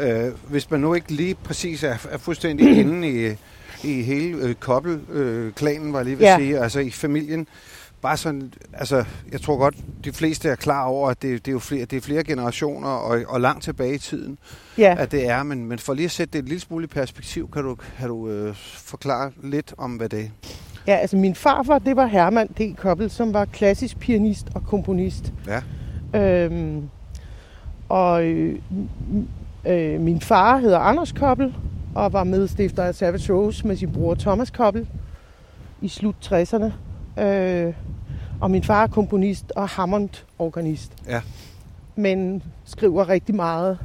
øh, 0.00 0.24
hvis 0.48 0.70
man 0.70 0.80
nu 0.80 0.94
ikke 0.94 1.12
lige 1.12 1.34
præcis 1.34 1.82
er, 1.84 2.06
er 2.10 2.18
fuldstændig 2.18 2.78
inde 2.80 3.08
i, 3.08 3.36
i 3.84 4.02
hele 4.02 4.36
øh, 4.42 4.54
kobbelklanen, 4.54 5.92
var 5.92 5.98
jeg 5.98 6.04
lige 6.06 6.18
ved 6.18 6.26
at 6.26 6.32
Ja. 6.32 6.38
sige, 6.38 6.58
altså 6.58 6.80
i 6.80 6.90
familien, 6.90 7.46
bare 8.02 8.16
sådan, 8.16 8.52
altså, 8.72 9.04
jeg 9.32 9.40
tror 9.40 9.56
godt, 9.56 9.76
de 10.04 10.12
fleste 10.12 10.48
er 10.48 10.54
klar 10.54 10.84
over, 10.84 11.10
at 11.10 11.22
det, 11.22 11.46
det 11.46 11.50
er 11.50 11.52
jo 11.52 11.58
flere, 11.58 11.84
det 11.84 11.96
er 11.96 12.00
flere 12.00 12.24
generationer 12.24 12.88
og, 12.88 13.20
og 13.28 13.40
langt 13.40 13.64
tilbage 13.64 13.94
i 13.94 13.98
tiden, 13.98 14.38
Ja. 14.78 14.94
at 14.98 15.12
det 15.12 15.28
er, 15.28 15.42
men, 15.42 15.64
men 15.66 15.78
for 15.78 15.94
lige 15.94 16.04
at 16.04 16.10
sætte 16.10 16.32
det 16.32 16.38
et 16.38 16.44
lille 16.44 16.60
smule 16.60 16.84
i 16.84 16.86
perspektiv, 16.86 17.50
kan 17.50 17.62
du, 17.64 17.76
kan 17.98 18.08
du 18.08 18.28
øh, 18.28 18.54
forklare 18.76 19.32
lidt 19.42 19.74
om, 19.78 19.90
hvad 19.92 20.08
det 20.08 20.20
er? 20.20 20.28
ja, 20.86 20.94
altså 20.96 21.16
min 21.16 21.34
farfar, 21.34 21.78
det 21.78 21.96
var 21.96 22.06
Herman 22.06 22.46
D. 22.48 22.76
Koppel, 22.76 23.10
som 23.10 23.34
var 23.34 23.44
klassisk 23.44 23.98
pianist 23.98 24.46
og 24.54 24.62
komponist. 24.66 25.32
Ja. 25.46 25.60
Øhm, 26.20 26.88
og 27.88 28.24
øh, 28.24 28.58
øh, 29.66 30.00
min 30.00 30.20
far 30.20 30.58
hedder 30.58 30.78
Anders 30.78 31.12
Koppel, 31.12 31.54
og 31.94 32.12
var 32.12 32.24
medstifter 32.24 32.82
af 32.82 32.94
Savage 32.94 33.32
Rose 33.32 33.66
med 33.66 33.76
sin 33.76 33.92
bror 33.92 34.14
Thomas 34.14 34.50
Koppel 34.50 34.88
i 35.80 35.88
slut 35.88 36.14
60'erne. 36.32 36.70
Øh, 37.18 37.74
og 38.40 38.50
min 38.50 38.62
far 38.62 38.82
er 38.82 38.86
komponist 38.86 39.52
og 39.56 39.68
Hammond-organist. 39.68 40.92
Ja. 41.08 41.20
Men 41.96 42.42
skriver 42.64 43.08
rigtig 43.08 43.34
meget 43.34 43.78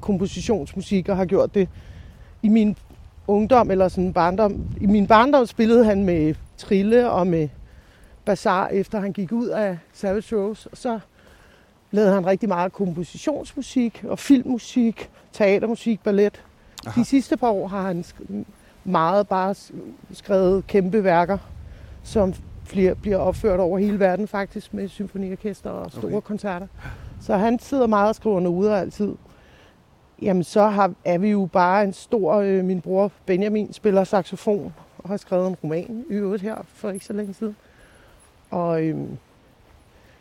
kompositionsmusik 0.00 1.08
og 1.08 1.16
har 1.16 1.24
gjort 1.24 1.54
det 1.54 1.68
i 2.42 2.48
min 2.48 2.76
ungdom 3.26 3.70
eller 3.70 3.88
sådan 3.88 4.12
barndom. 4.12 4.64
I 4.80 4.86
min 4.86 5.06
barndom 5.06 5.46
spillede 5.46 5.84
han 5.84 6.04
med 6.04 6.34
Trille 6.56 7.10
og 7.10 7.26
med 7.26 7.48
Bazaar, 8.24 8.68
efter 8.68 9.00
han 9.00 9.12
gik 9.12 9.32
ud 9.32 9.46
af 9.48 9.78
Savage 9.92 10.36
Rose. 10.36 10.68
Og 10.72 10.76
så 10.76 10.98
lavede 11.90 12.12
han 12.12 12.26
rigtig 12.26 12.48
meget 12.48 12.72
kompositionsmusik 12.72 14.04
og 14.08 14.18
filmmusik, 14.18 15.10
teatermusik, 15.32 16.02
ballet. 16.02 16.42
Aha. 16.86 17.00
De 17.00 17.04
sidste 17.04 17.36
par 17.36 17.48
år 17.48 17.68
har 17.68 17.82
han 17.82 18.04
meget 18.84 19.28
bare 19.28 19.54
skrevet 20.12 20.66
kæmpe 20.66 21.04
værker, 21.04 21.38
som 22.06 22.34
flere 22.64 22.94
bliver 22.94 23.16
opført 23.16 23.60
over 23.60 23.78
hele 23.78 24.00
verden 24.00 24.28
faktisk 24.28 24.74
med 24.74 24.88
symfoniorkester 24.88 25.70
og 25.70 25.90
store 25.90 26.04
Okay. 26.06 26.20
koncerter. 26.20 26.66
Så 27.20 27.36
han 27.36 27.58
sidder 27.58 27.86
meget 27.86 28.08
og 28.08 28.14
skriver 28.14 28.40
noder 28.40 28.76
altid. 28.76 29.14
Jamen 30.22 30.44
så 30.44 30.66
har, 30.66 30.92
er 31.04 31.18
vi 31.18 31.28
jo 31.30 31.48
bare 31.52 31.84
en 31.84 31.92
stor... 31.92 32.34
Øh, 32.34 32.64
min 32.64 32.80
bror 32.80 33.12
Benjamin 33.26 33.72
spiller 33.72 34.04
saxofon 34.04 34.74
og 34.98 35.08
har 35.08 35.16
skrevet 35.16 35.48
en 35.48 35.56
roman 35.64 36.04
i 36.10 36.12
øvrigt 36.12 36.42
her 36.42 36.56
for 36.74 36.90
ikke 36.90 37.04
så 37.04 37.12
længe 37.12 37.34
siden. 37.34 37.56
Og 38.50 38.82
øhm, 38.82 39.18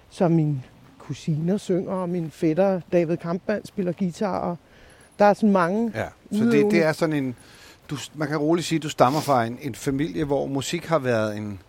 så 0.10 0.28
mine 0.28 0.64
kusiner 1.00 1.58
synger, 1.58 1.92
og 1.92 2.10
min 2.10 2.32
fætter 2.32 2.82
David 2.92 3.18
Kampmann 3.18 3.66
spiller 3.66 3.92
guitar. 3.92 4.40
Og 4.40 4.58
der 5.20 5.26
er 5.26 5.34
sådan 5.34 5.52
mange. 5.52 5.92
Ja, 5.96 6.08
så 6.32 6.44
det, 6.44 6.72
det 6.72 6.84
er 6.84 6.92
sådan 6.92 7.16
en... 7.16 7.36
Du, 7.90 7.98
man 8.16 8.28
kan 8.28 8.38
roligt 8.38 8.68
sige, 8.68 8.78
at 8.78 8.84
du 8.84 8.90
stammer 8.90 9.20
fra 9.20 9.46
en, 9.46 9.58
en 9.62 9.76
familie, 9.76 10.26
hvor 10.26 10.46
musik 10.46 10.86
har 10.86 11.00
været 11.00 11.38
en, 11.38 11.60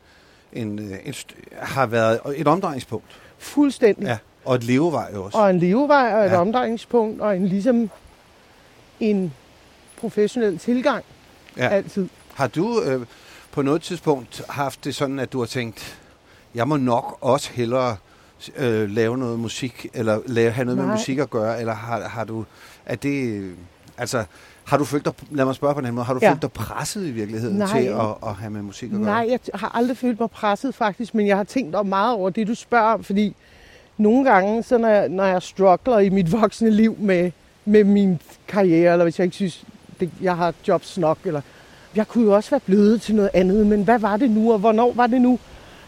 en, 0.53 0.79
øh, 0.79 0.99
en, 1.05 1.15
har 1.53 1.87
været 1.87 2.21
et 2.37 2.47
omdrejningspunkt. 2.49 3.07
Fuldstændig. 3.39 4.05
Ja, 4.07 4.19
og 4.45 4.55
et 4.55 4.65
levevej 4.65 5.13
også. 5.15 5.39
Og 5.39 5.51
en 5.51 5.59
levevej 5.59 6.13
og 6.15 6.25
et 6.27 6.31
Ja. 6.31 6.37
omdrejningspunkt, 6.41 7.21
og 7.21 7.37
en 7.37 7.49
ligesom 7.49 7.91
en 9.01 9.33
professionel 10.01 10.59
tilgang 10.59 11.05
Ja. 11.57 11.69
altid. 11.69 12.09
Har 12.35 12.47
du 12.47 12.83
øh, 12.83 13.07
på 13.53 13.63
noget 13.63 13.83
tidspunkt 13.83 14.43
haft 14.49 14.85
det 14.85 14.95
sådan, 14.95 15.19
at 15.19 15.33
du 15.33 15.39
har 15.39 15.47
tænkt, 15.47 15.99
jeg 16.55 16.69
må 16.69 16.77
nok 16.77 17.19
også 17.21 17.51
hellere 17.53 17.97
øh, 18.57 18.91
lave 18.91 19.19
noget 19.19 19.39
musik, 19.39 19.87
eller 19.95 20.21
lave, 20.27 20.51
have 20.51 20.65
noget 20.65 20.79
Nej. 20.79 20.87
med 20.87 20.95
musik 20.95 21.19
at 21.19 21.31
gøre, 21.31 21.61
eller 21.61 21.75
har, 21.75 22.01
har 22.09 22.25
du, 22.25 22.45
er 22.87 22.95
det, 22.97 23.29
øh, 23.33 23.53
altså, 23.99 24.25
har 24.67 24.77
du 24.79 24.85
følt 24.85 25.05
dig, 25.05 25.13
lad 25.31 25.45
mig 25.45 25.55
spørge 25.55 25.75
på 25.75 25.81
den 25.81 25.95
måde, 25.95 26.05
har 26.05 26.15
du 26.15 26.21
Ja. 26.23 26.31
følt 26.31 26.43
dig 26.43 26.53
presset 26.53 27.07
i 27.07 27.11
virkeligheden 27.11 27.57
Nej. 27.57 27.81
til 27.81 27.87
at, 27.89 28.01
at 28.27 28.35
have 28.35 28.51
med 28.51 28.63
musik 28.63 28.93
at 28.93 28.97
gøre? 28.99 29.05
Nej, 29.07 29.27
jeg 29.31 29.39
har 29.55 29.71
aldrig 29.75 29.97
følt 29.97 30.21
mig 30.21 30.31
presset 30.31 30.75
faktisk, 30.75 31.15
men 31.15 31.27
jeg 31.27 31.37
har 31.37 31.45
tænkt 31.45 31.75
om 31.75 31.87
meget 31.87 32.15
over 32.15 32.31
det, 32.31 32.47
du 32.49 32.55
spørger 32.55 32.93
om, 32.95 33.05
fordi 33.05 33.37
nogle 33.99 34.31
gange, 34.31 34.63
så 34.63 34.79
når 34.79 34.89
jeg, 34.89 35.09
når 35.09 35.25
jeg 35.25 35.43
struggler 35.43 35.99
i 35.99 36.09
mit 36.09 36.33
voksne 36.41 36.71
liv 36.71 36.97
med, 36.99 37.31
med 37.65 37.85
min 37.85 38.21
karriere, 38.49 38.93
eller 38.93 39.05
hvis 39.05 39.19
jeg 39.19 39.25
ikke 39.25 39.37
synes, 39.37 39.65
det, 40.01 40.11
jeg 40.23 40.37
har 40.37 40.55
jobs 40.69 40.99
nok, 40.99 41.19
eller 41.25 41.41
jeg 41.95 42.09
kunne 42.09 42.25
jo 42.25 42.35
også 42.35 42.51
være 42.51 42.61
blevet 42.61 43.03
til 43.03 43.15
noget 43.15 43.31
andet, 43.35 43.67
men 43.67 43.83
hvad 43.83 43.99
var 43.99 44.17
det 44.17 44.31
nu, 44.31 44.53
og 44.53 44.59
hvornår 44.59 44.93
var 44.93 45.07
det 45.07 45.21
nu, 45.21 45.39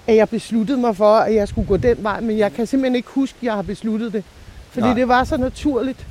at 0.07 0.17
jeg 0.17 0.29
besluttede 0.29 0.79
mig 0.79 0.97
for, 0.97 1.17
at 1.17 1.35
jeg 1.35 1.49
skulle 1.49 1.69
gå 1.69 1.77
den 1.77 1.97
vej, 2.03 2.21
men 2.21 2.39
jeg 2.39 2.53
kan 2.53 2.67
simpelthen 2.67 2.97
ikke 2.97 3.09
huske, 3.11 3.37
at 3.37 3.43
jeg 3.43 3.53
har 3.55 3.63
besluttet 3.63 4.13
det, 4.13 4.25
fordi. 4.71 4.87
Nej. 4.87 4.95
det 4.95 5.09
var 5.09 5.25
så 5.25 5.37
naturligt, 5.37 6.07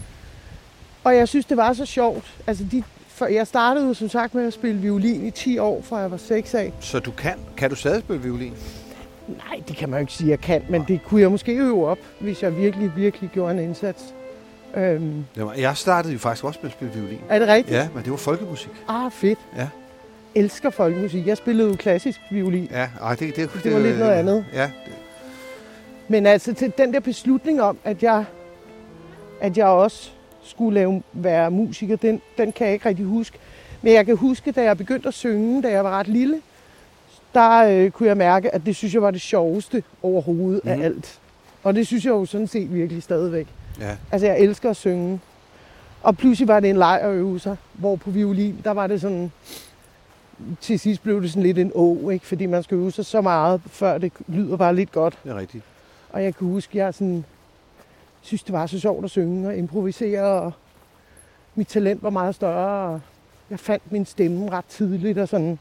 og 1.07 1.15
jeg 1.15 1.27
synes, 1.27 1.45
det 1.45 1.57
var 1.57 1.73
så 1.73 1.85
sjovt. 1.85 2.33
Altså, 2.47 2.63
de, 2.71 2.83
for 3.07 3.25
jeg 3.25 3.47
startede 3.47 3.95
som 3.95 4.09
sagt 4.09 4.35
med 4.35 4.47
at 4.47 4.53
spille 4.53 4.81
violin 4.81 5.25
i 5.25 5.31
10 5.31 5.57
år, 5.57 5.81
fra 5.81 5.97
jeg 5.97 6.11
var 6.11 6.17
6 6.17 6.53
af. 6.55 6.73
Så 6.79 6.99
du 6.99 7.11
kan, 7.11 7.33
kan 7.57 7.69
du 7.69 7.75
stadig 7.75 7.99
spille 8.01 8.21
violin? 8.21 8.53
Nej, 9.27 9.61
det 9.67 9.75
kan 9.77 9.89
man 9.89 9.99
jo 9.99 10.01
ikke 10.01 10.13
sige, 10.13 10.29
jeg 10.29 10.39
kan, 10.39 10.63
men 10.69 10.85
det 10.87 10.99
kunne 11.05 11.21
jeg 11.21 11.31
måske 11.31 11.53
øve 11.55 11.87
op, 11.87 11.97
hvis 12.19 12.43
jeg 12.43 12.57
virkelig, 12.57 12.91
virkelig 12.95 13.29
gjorde 13.33 13.53
en 13.53 13.59
indsats. 13.59 14.03
Øhm, 14.75 15.25
Det 15.35 15.45
var- 15.45 15.53
Jeg 15.53 15.77
startede 15.77 16.13
jo 16.13 16.19
faktisk 16.19 16.43
også 16.45 16.59
med 16.63 16.69
at 16.69 16.75
spille 16.75 16.93
violin. 16.93 17.19
er 17.29 17.39
det 17.39 17.47
rigtigt? 17.47 17.77
Ja, 17.77 17.87
men 17.93 18.03
det 18.03 18.11
var 18.11 18.17
folkemusik. 18.17 18.71
Ah, 18.87 19.11
fedt. 19.11 19.39
Ja. 19.57 19.67
Elsker 20.35 20.69
folkemusik. 20.69 21.27
Jeg 21.27 21.37
spillede 21.37 21.69
jo 21.69 21.75
klassisk 21.75 22.19
violin. 22.31 22.67
Ja, 22.71 22.87
ej, 23.01 23.15
det, 23.15 23.35
det, 23.35 23.49
Det 23.63 23.73
var 23.73 23.79
lidt 23.79 23.99
noget 23.99 24.11
andet. 24.11 24.45
Ja, 24.53 24.63
det, 24.63 24.93
Men 26.07 26.25
altså, 26.25 26.53
til 26.53 26.73
den 26.77 26.93
der 26.93 26.99
beslutning 26.99 27.61
om, 27.61 27.77
at 27.83 28.03
jeg, 28.03 28.25
at 29.41 29.57
jeg 29.57 29.65
også 29.65 30.11
skulle 30.48 30.80
lave, 30.80 31.04
være 31.13 31.51
musiker, 31.51 31.96
den, 31.96 32.22
den 32.38 32.51
kan 32.51 32.66
jeg 32.66 32.74
ikke 32.74 32.89
rigtig 32.89 33.06
huske. 33.06 33.38
Men 33.82 33.94
jeg 33.94 34.06
kan 34.06 34.16
huske, 34.18 34.51
da 34.51 34.63
jeg 34.63 34.77
begyndte 34.77 35.08
at 35.08 35.13
synge, 35.13 35.62
da 35.62 35.72
jeg 35.72 35.84
var 35.84 36.00
ret 36.00 36.08
lille, 36.08 36.42
der 37.34 37.58
øh, 37.63 37.92
kunne 37.92 38.10
jeg 38.10 38.18
mærke, 38.18 38.56
at 38.56 38.66
det 38.66 38.75
synes 38.75 38.94
jeg 38.94 39.01
var 39.01 39.12
det 39.12 39.22
sjoveste 39.22 39.84
overhovedet 40.04 40.66
mm. 40.66 40.72
Mhm. 40.72 40.82
af 40.82 40.86
alt. 40.86 41.20
Og 41.63 41.75
det 41.75 41.88
synes 41.88 42.06
jeg 42.06 42.12
jo 42.12 42.25
sådan 42.25 42.48
set 42.48 42.74
virkelig 42.74 43.04
stadigvæk. 43.04 43.48
ja. 43.80 43.96
Altså, 44.12 44.27
jeg 44.27 44.39
elsker 44.39 44.70
at 44.70 44.75
synge. 44.75 45.20
Og 46.04 46.18
pludselig 46.18 46.48
var 46.48 46.60
det 46.60 46.70
en 46.70 46.77
leg 46.77 47.00
at 47.01 47.12
øve 47.12 47.39
sig, 47.39 47.56
hvor 47.74 47.96
på 47.96 48.12
violin, 48.12 48.58
der 48.63 48.72
var 48.72 48.88
det 48.88 49.01
sådan... 49.01 49.32
Til 50.62 50.80
sidst 50.80 51.04
blev 51.04 51.22
det 51.22 51.30
sådan 51.30 51.44
lidt 51.44 51.58
en 51.58 51.72
å, 51.75 52.10
ikke? 52.10 52.25
Fordi 52.25 52.46
man 52.46 52.63
skal 52.63 52.75
øve 52.75 52.92
sig 52.92 53.06
så 53.06 53.22
meget, 53.22 53.62
før 53.66 53.98
det 53.98 54.12
lyder 54.27 54.58
bare 54.58 54.75
lidt 54.75 54.92
godt. 54.92 55.18
det 55.24 55.32
er 55.32 55.38
rigtigt. 55.38 55.63
Og 56.10 56.24
jeg 56.24 56.36
kan 56.36 56.48
huske, 56.48 56.77
jeg 56.77 56.94
sådan, 56.94 57.25
synes, 58.27 58.43
det 58.43 58.53
var 58.53 58.65
så 58.67 58.79
sjovt 58.79 59.05
at 59.05 59.12
synge 59.12 59.48
og 59.48 59.57
improvisere, 59.57 60.24
og 60.41 60.51
mit 61.55 61.67
talent 61.67 62.03
var 62.03 62.10
meget 62.10 62.36
større, 62.36 62.93
og 62.93 63.01
jeg 63.50 63.60
fandt 63.60 63.91
min 63.91 64.05
stemme 64.05 64.51
ret 64.51 64.65
tidligt, 64.65 65.17
og 65.17 65.27
sådan. 65.27 65.60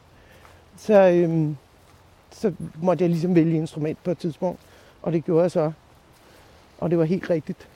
Så, 0.78 1.08
øhm, 1.08 1.56
så 2.30 2.52
måtte 2.82 3.02
jeg 3.02 3.10
ligesom 3.10 3.34
vælge 3.34 3.56
instrument 3.56 3.98
på 4.04 4.10
et 4.10 4.18
tidspunkt, 4.18 4.60
og 5.02 5.12
det 5.12 5.24
gjorde 5.24 5.42
jeg 5.42 5.50
så. 5.50 5.72
Og 6.78 6.90
det 6.90 6.98
var 6.98 7.04
helt 7.04 7.30
rigtigt. 7.30 7.68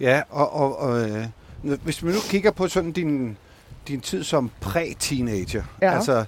Ja, 0.00 0.22
og, 0.30 0.52
og, 0.52 0.78
og 0.78 1.10
øh, 1.10 1.26
hvis 1.62 2.04
vi 2.04 2.08
nu 2.08 2.18
kigger 2.28 2.50
på 2.50 2.68
sådan 2.68 2.92
din, 2.92 3.36
din 3.88 4.00
tid 4.00 4.24
som 4.24 4.50
præ-teenager, 4.60 5.62
Ja. 5.82 5.94
altså, 5.94 6.24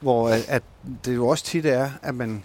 hvor 0.00 0.28
at, 0.28 0.48
at 0.48 0.62
det 1.04 1.14
jo 1.14 1.28
også 1.28 1.44
tit 1.44 1.66
er, 1.66 1.90
at 2.02 2.14
man, 2.14 2.44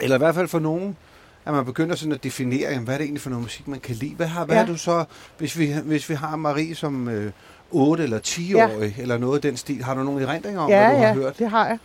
eller 0.00 0.16
i 0.16 0.18
hvert 0.18 0.34
fald 0.34 0.48
for 0.48 0.58
nogen, 0.58 0.96
at 1.46 1.52
man 1.54 1.64
begynder 1.64 1.94
sådan 1.96 2.12
at 2.12 2.24
definere, 2.24 2.70
jamen, 2.70 2.84
hvad 2.84 2.94
er 2.94 2.98
det 2.98 3.04
egentlig 3.04 3.20
for 3.22 3.30
noget 3.30 3.42
musik, 3.44 3.68
man 3.68 3.80
kan 3.80 3.94
lide. 3.94 4.14
Hvad 4.14 4.26
har, 4.26 4.44
hvad 4.44 4.56
Ja. 4.56 4.60
har 4.64 4.72
du 4.72 4.76
så, 4.78 5.04
hvis 5.38 5.58
vi, 5.58 5.72
hvis 5.84 6.08
vi 6.08 6.14
har 6.14 6.36
Marie 6.36 6.74
som 6.74 7.08
øh, 7.08 7.32
8 7.70 8.02
eller 8.04 8.18
10-årig, 8.18 8.94
ja. 8.96 9.02
eller 9.02 9.18
noget 9.18 9.34
af 9.36 9.42
den 9.42 9.56
stil, 9.56 9.82
har 9.84 9.94
du 9.94 10.02
nogle 10.02 10.26
erindringer 10.26 10.60
om, 10.60 10.70
ja, 10.70 10.86
hvad 10.86 10.96
du 10.96 11.00
ja, 11.02 11.06
har 11.06 11.14
hørt? 11.14 11.38
det 11.38 11.50
har 11.50 11.66
jeg. 11.66 11.78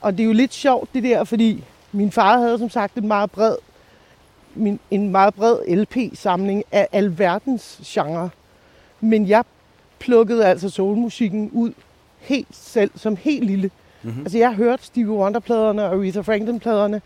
Og 0.00 0.12
det 0.12 0.20
er 0.20 0.26
jo 0.26 0.32
lidt 0.32 0.54
sjovt 0.54 0.94
det 0.94 1.02
der, 1.02 1.24
fordi 1.24 1.64
min 1.92 2.12
far 2.12 2.38
havde 2.38 2.58
som 2.58 2.70
sagt 2.70 2.94
en 2.94 3.08
meget 3.08 3.30
bred, 3.30 3.56
min, 4.54 4.80
en 4.90 5.10
meget 5.10 5.34
bred 5.34 5.56
LP-samling 5.76 6.64
af 6.72 6.88
alverdens 6.92 7.80
genre. 7.86 8.30
Men 9.00 9.28
jeg 9.28 9.44
plukkede 9.98 10.46
altså 10.46 10.68
soulmusikken 10.70 11.50
ud 11.52 11.72
helt 12.18 12.48
selv, 12.52 12.90
som 12.96 13.16
helt 13.16 13.44
lille. 13.46 13.70
Mm-hmm. 14.02 14.20
Altså 14.20 14.38
jeg 14.38 14.52
hørte 14.52 14.84
Stevie 14.84 15.10
Wonder-pladerne 15.12 15.84
og 15.84 15.94
Aretha 15.94 16.20
Franklin-pladerne, 16.20 17.02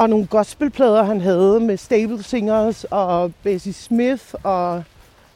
og 0.00 0.10
nogle 0.10 0.26
gospelplader, 0.26 1.02
han 1.02 1.20
havde 1.20 1.60
med 1.60 1.76
Stable 1.76 2.22
Singers 2.22 2.84
og 2.84 3.32
Bessie 3.42 3.72
Smith, 3.72 4.24
og 4.42 4.82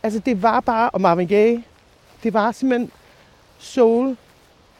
altså 0.02 0.18
det 0.18 0.42
var 0.42 0.60
bare, 0.60 0.90
og 0.90 1.00
Marvin 1.00 1.28
Gaye, 1.28 1.62
det 2.22 2.34
var 2.34 2.52
simpelthen 2.52 2.90
soul. 3.58 4.16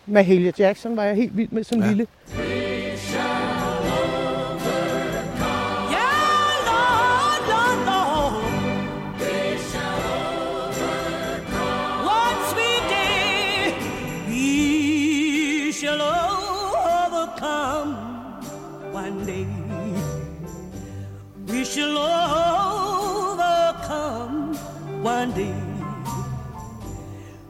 Mahalia 0.07 0.53
Jackson 0.59 0.97
var 0.97 1.05
jeg 1.05 1.17
helt 1.17 1.37
vild 1.37 1.49
med 1.51 1.65
som 1.65 1.81
Ja. 1.81 1.89
lille. 1.89 2.07
Shall 15.73 16.01
overcome. 16.01 17.97
One 18.93 19.27
day 19.27 19.74
we 21.49 21.65
shall 21.65 21.97
overcome. 23.25 24.57
One 25.05 25.31
day 25.37 25.55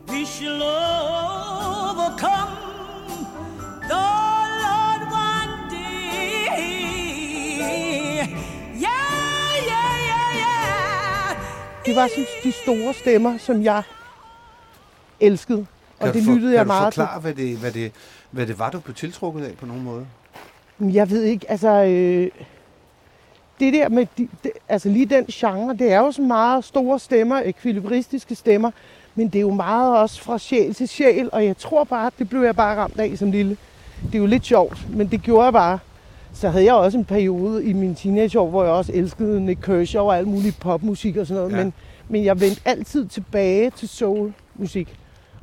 we 0.08 0.24
shall 0.26 0.62
overcome. 1.90 2.50
The 3.88 4.04
Lord 4.64 5.02
one 5.12 5.70
day. 5.70 6.46
Yeah, 8.18 8.28
yeah, 8.82 9.70
yeah, 9.70 10.36
yeah. 10.36 11.36
Det 11.86 11.96
var 11.96 12.08
sådan 12.08 12.26
de 12.44 12.52
store 12.52 12.94
stemmer, 12.94 13.38
som 13.38 13.62
jeg 13.62 13.82
elskede. 15.20 15.66
Og 16.00 16.06
Kan 16.06 16.14
det 16.14 16.20
du 16.20 16.24
for- 16.24 16.32
lyttede 16.34 16.52
jeg 16.52 16.58
Kan 16.58 16.66
du 16.66 16.72
meget 16.72 16.94
til. 16.94 17.00
forklare, 17.00 17.20
hvad 17.20 17.34
det, 17.34 17.56
hvad, 17.58 17.72
det, 17.72 17.92
hvad 18.30 18.46
det 18.46 18.58
var, 18.58 18.70
du 18.70 18.80
blev 18.80 18.94
tiltrukket 18.94 19.44
af 19.44 19.54
på 19.60 19.66
nogen 19.66 19.82
måde? 19.82 20.06
Jeg 20.80 21.10
ved 21.10 21.22
ikke, 21.22 21.50
altså... 21.50 21.84
Øh, 21.84 22.30
det 23.60 23.72
der 23.72 23.88
med, 23.88 24.06
de, 24.18 24.28
det, 24.42 24.50
altså 24.68 24.88
lige 24.88 25.06
den 25.06 25.24
genre, 25.26 25.74
det 25.74 25.92
er 25.92 25.98
jo 25.98 26.12
så 26.12 26.22
meget 26.22 26.64
store 26.64 26.98
stemmer, 26.98 27.40
ekvilibristiske 27.44 28.34
stemmer, 28.34 28.70
men 29.14 29.28
det 29.28 29.38
er 29.38 29.40
jo 29.40 29.50
meget 29.50 29.98
også 29.98 30.22
fra 30.22 30.38
sjæl 30.38 30.74
til 30.74 30.88
sjæl, 30.88 31.28
og 31.32 31.44
jeg 31.44 31.56
tror 31.56 31.84
bare, 31.84 32.10
det 32.18 32.28
blev 32.28 32.42
jeg 32.42 32.56
bare 32.56 32.76
ramt 32.76 33.00
af 33.00 33.18
som 33.18 33.30
lille. 33.30 33.56
Det 34.06 34.14
er 34.14 34.18
jo 34.18 34.26
lidt 34.26 34.46
sjovt, 34.46 34.86
men 34.96 35.10
det 35.10 35.22
gjorde 35.22 35.44
jeg 35.44 35.52
bare. 35.52 35.78
Så 36.32 36.48
havde 36.48 36.64
jeg 36.64 36.74
også 36.74 36.98
en 36.98 37.04
periode 37.04 37.64
i 37.64 37.72
min 37.72 37.94
teenageår, 37.94 38.48
hvor 38.48 38.64
jeg 38.64 38.72
også 38.72 38.92
elskede 38.94 39.40
Nick 39.40 39.60
Kershaw 39.60 40.04
og 40.04 40.16
alt 40.16 40.28
muligt 40.28 40.60
popmusik 40.60 41.16
og 41.16 41.26
sådan 41.26 41.42
noget, 41.42 41.56
ja. 41.56 41.64
men, 41.64 41.72
men 42.08 42.24
jeg 42.24 42.40
vendte 42.40 42.60
altid 42.64 43.06
tilbage 43.06 43.70
til 43.70 43.88
soulmusik, 43.88 44.96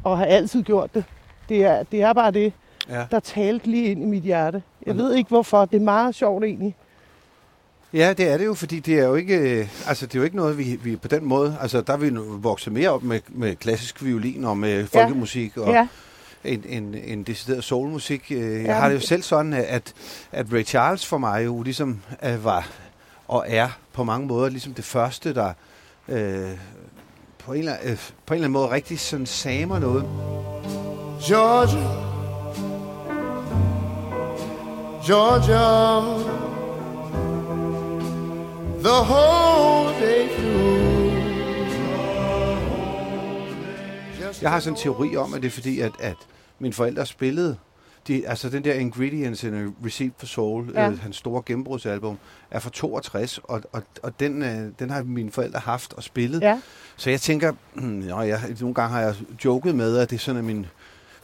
og 0.04 0.18
har 0.18 0.26
altid 0.26 0.64
gjort 0.64 0.94
det. 0.94 1.04
Det 1.50 1.66
er, 1.66 1.84
det 1.84 2.02
er 2.02 2.14
bare 2.14 2.32
det, 2.32 2.54
Ja. 2.90 3.06
der 3.12 3.20
talte 3.20 3.68
lige 3.68 3.92
ind 3.92 4.04
i 4.04 4.06
mit 4.06 4.24
hjerte. 4.24 4.64
Jeg 4.86 4.98
ved 4.98 5.16
ikke 5.16 5.28
hvorfor, 5.28 5.66
det 5.66 5.78
er 5.78 5.84
meget 5.84 6.16
sjovt 6.16 6.44
egentlig. 6.44 6.76
Ja, 7.94 8.14
det 8.14 8.28
er 8.28 8.38
det 8.38 8.46
jo, 8.46 8.54
fordi 8.54 8.80
det 8.80 9.00
er 9.00 9.06
jo 9.06 9.16
ikke, 9.16 9.38
øh, 9.60 9.68
altså 9.88 10.06
det 10.06 10.16
er 10.16 10.20
jo 10.20 10.24
ikke 10.24 10.36
noget, 10.36 10.58
vi, 10.58 10.80
vi 10.84 10.96
på 10.96 11.08
den 11.08 11.26
måde, 11.26 11.58
altså 11.62 11.82
der 11.82 11.94
er 11.94 11.98
vi 11.98 12.12
vokset 12.28 12.74
mere 12.74 12.90
op 12.90 13.04
med, 13.04 13.20
med 13.28 13.56
klassisk 13.56 14.04
violin 14.04 14.46
og 14.46 14.58
med 14.58 14.88
folkemusik 14.88 15.58
og 15.58 15.72
Ja, 15.74 15.88
en, 16.44 16.64
en, 16.68 16.96
en 16.96 17.24
decideret 17.24 17.64
soulmusik. 17.64 18.32
Øh, 18.32 18.54
Jeg 18.54 18.64
Ja, 18.66 18.74
har 18.74 18.88
det 18.90 18.96
jo 18.96 19.00
selv 19.00 19.22
sådan, 19.22 19.54
at, 19.54 19.94
at 20.32 20.46
Ray 20.54 20.66
Charles 20.66 21.06
for 21.06 21.18
mig 21.18 21.46
jo 21.46 21.62
ligesom 21.62 22.00
øh, 22.24 22.44
var 22.46 22.70
og 23.28 23.46
er 23.48 23.70
på 23.94 24.04
mange 24.04 24.28
måder 24.28 24.50
ligesom 24.50 24.74
det 24.74 24.86
første, 24.86 25.34
der 25.34 25.54
øh, 26.08 26.50
på, 27.38 27.54
en 27.54 27.60
eller, 27.60 27.76
øh, 27.84 27.98
på 28.26 28.34
en 28.34 28.36
eller 28.36 28.46
anden 28.48 28.52
måde 28.52 28.70
rigtig 28.70 29.00
sådan 29.00 29.26
samer 29.26 29.80
noget. 29.80 30.04
Georgia, 31.28 32.11
Georgia, 35.08 36.02
the 38.84 39.04
whole 39.04 39.90
day 40.00 40.28
through. 40.38 41.12
Just 44.28 44.42
Jeg 44.42 44.52
har 44.52 44.60
sådan 44.60 44.74
en 44.74 44.78
teori 44.80 45.16
om, 45.16 45.34
at 45.34 45.42
det 45.42 45.48
er 45.48 45.52
fordi, 45.52 45.80
at, 45.80 45.92
at 46.00 46.16
mine 46.60 46.74
forældre 46.74 47.06
spillede, 47.06 47.58
de, 48.08 48.28
altså 48.28 48.50
den 48.50 48.64
der 48.64 48.74
Ingredients 48.74 49.44
in 49.44 49.54
a 49.54 49.86
Receipt 49.86 50.14
for 50.18 50.26
Soul, 50.26 50.72
Ja. 50.74 50.90
øh, 50.90 51.00
hans 51.00 51.16
store 51.16 51.42
gennembrudsalbum, 51.46 52.18
er 52.52 52.60
fra 52.60 52.70
62, 52.70 53.38
og, 53.44 53.62
og, 53.72 53.84
og 54.04 54.20
den, 54.20 54.42
øh, 54.44 54.72
den 54.80 54.90
har 54.90 55.04
mine 55.04 55.32
forældre 55.32 55.60
haft 55.60 55.94
og 55.94 56.04
spillet. 56.04 56.42
Ja, 56.42 56.62
Så 56.98 57.10
jeg 57.10 57.22
tænker, 57.22 57.54
hmm, 57.74 57.84
nå, 58.10 58.22
jeg, 58.22 58.40
nogle 58.60 58.74
gange 58.76 58.94
har 58.94 59.02
jeg 59.02 59.16
joket 59.46 59.76
med, 59.76 59.98
at 59.98 60.10
det 60.10 60.16
er 60.16 60.20
sådan 60.20 60.40
at 60.40 60.46
min, 60.46 60.66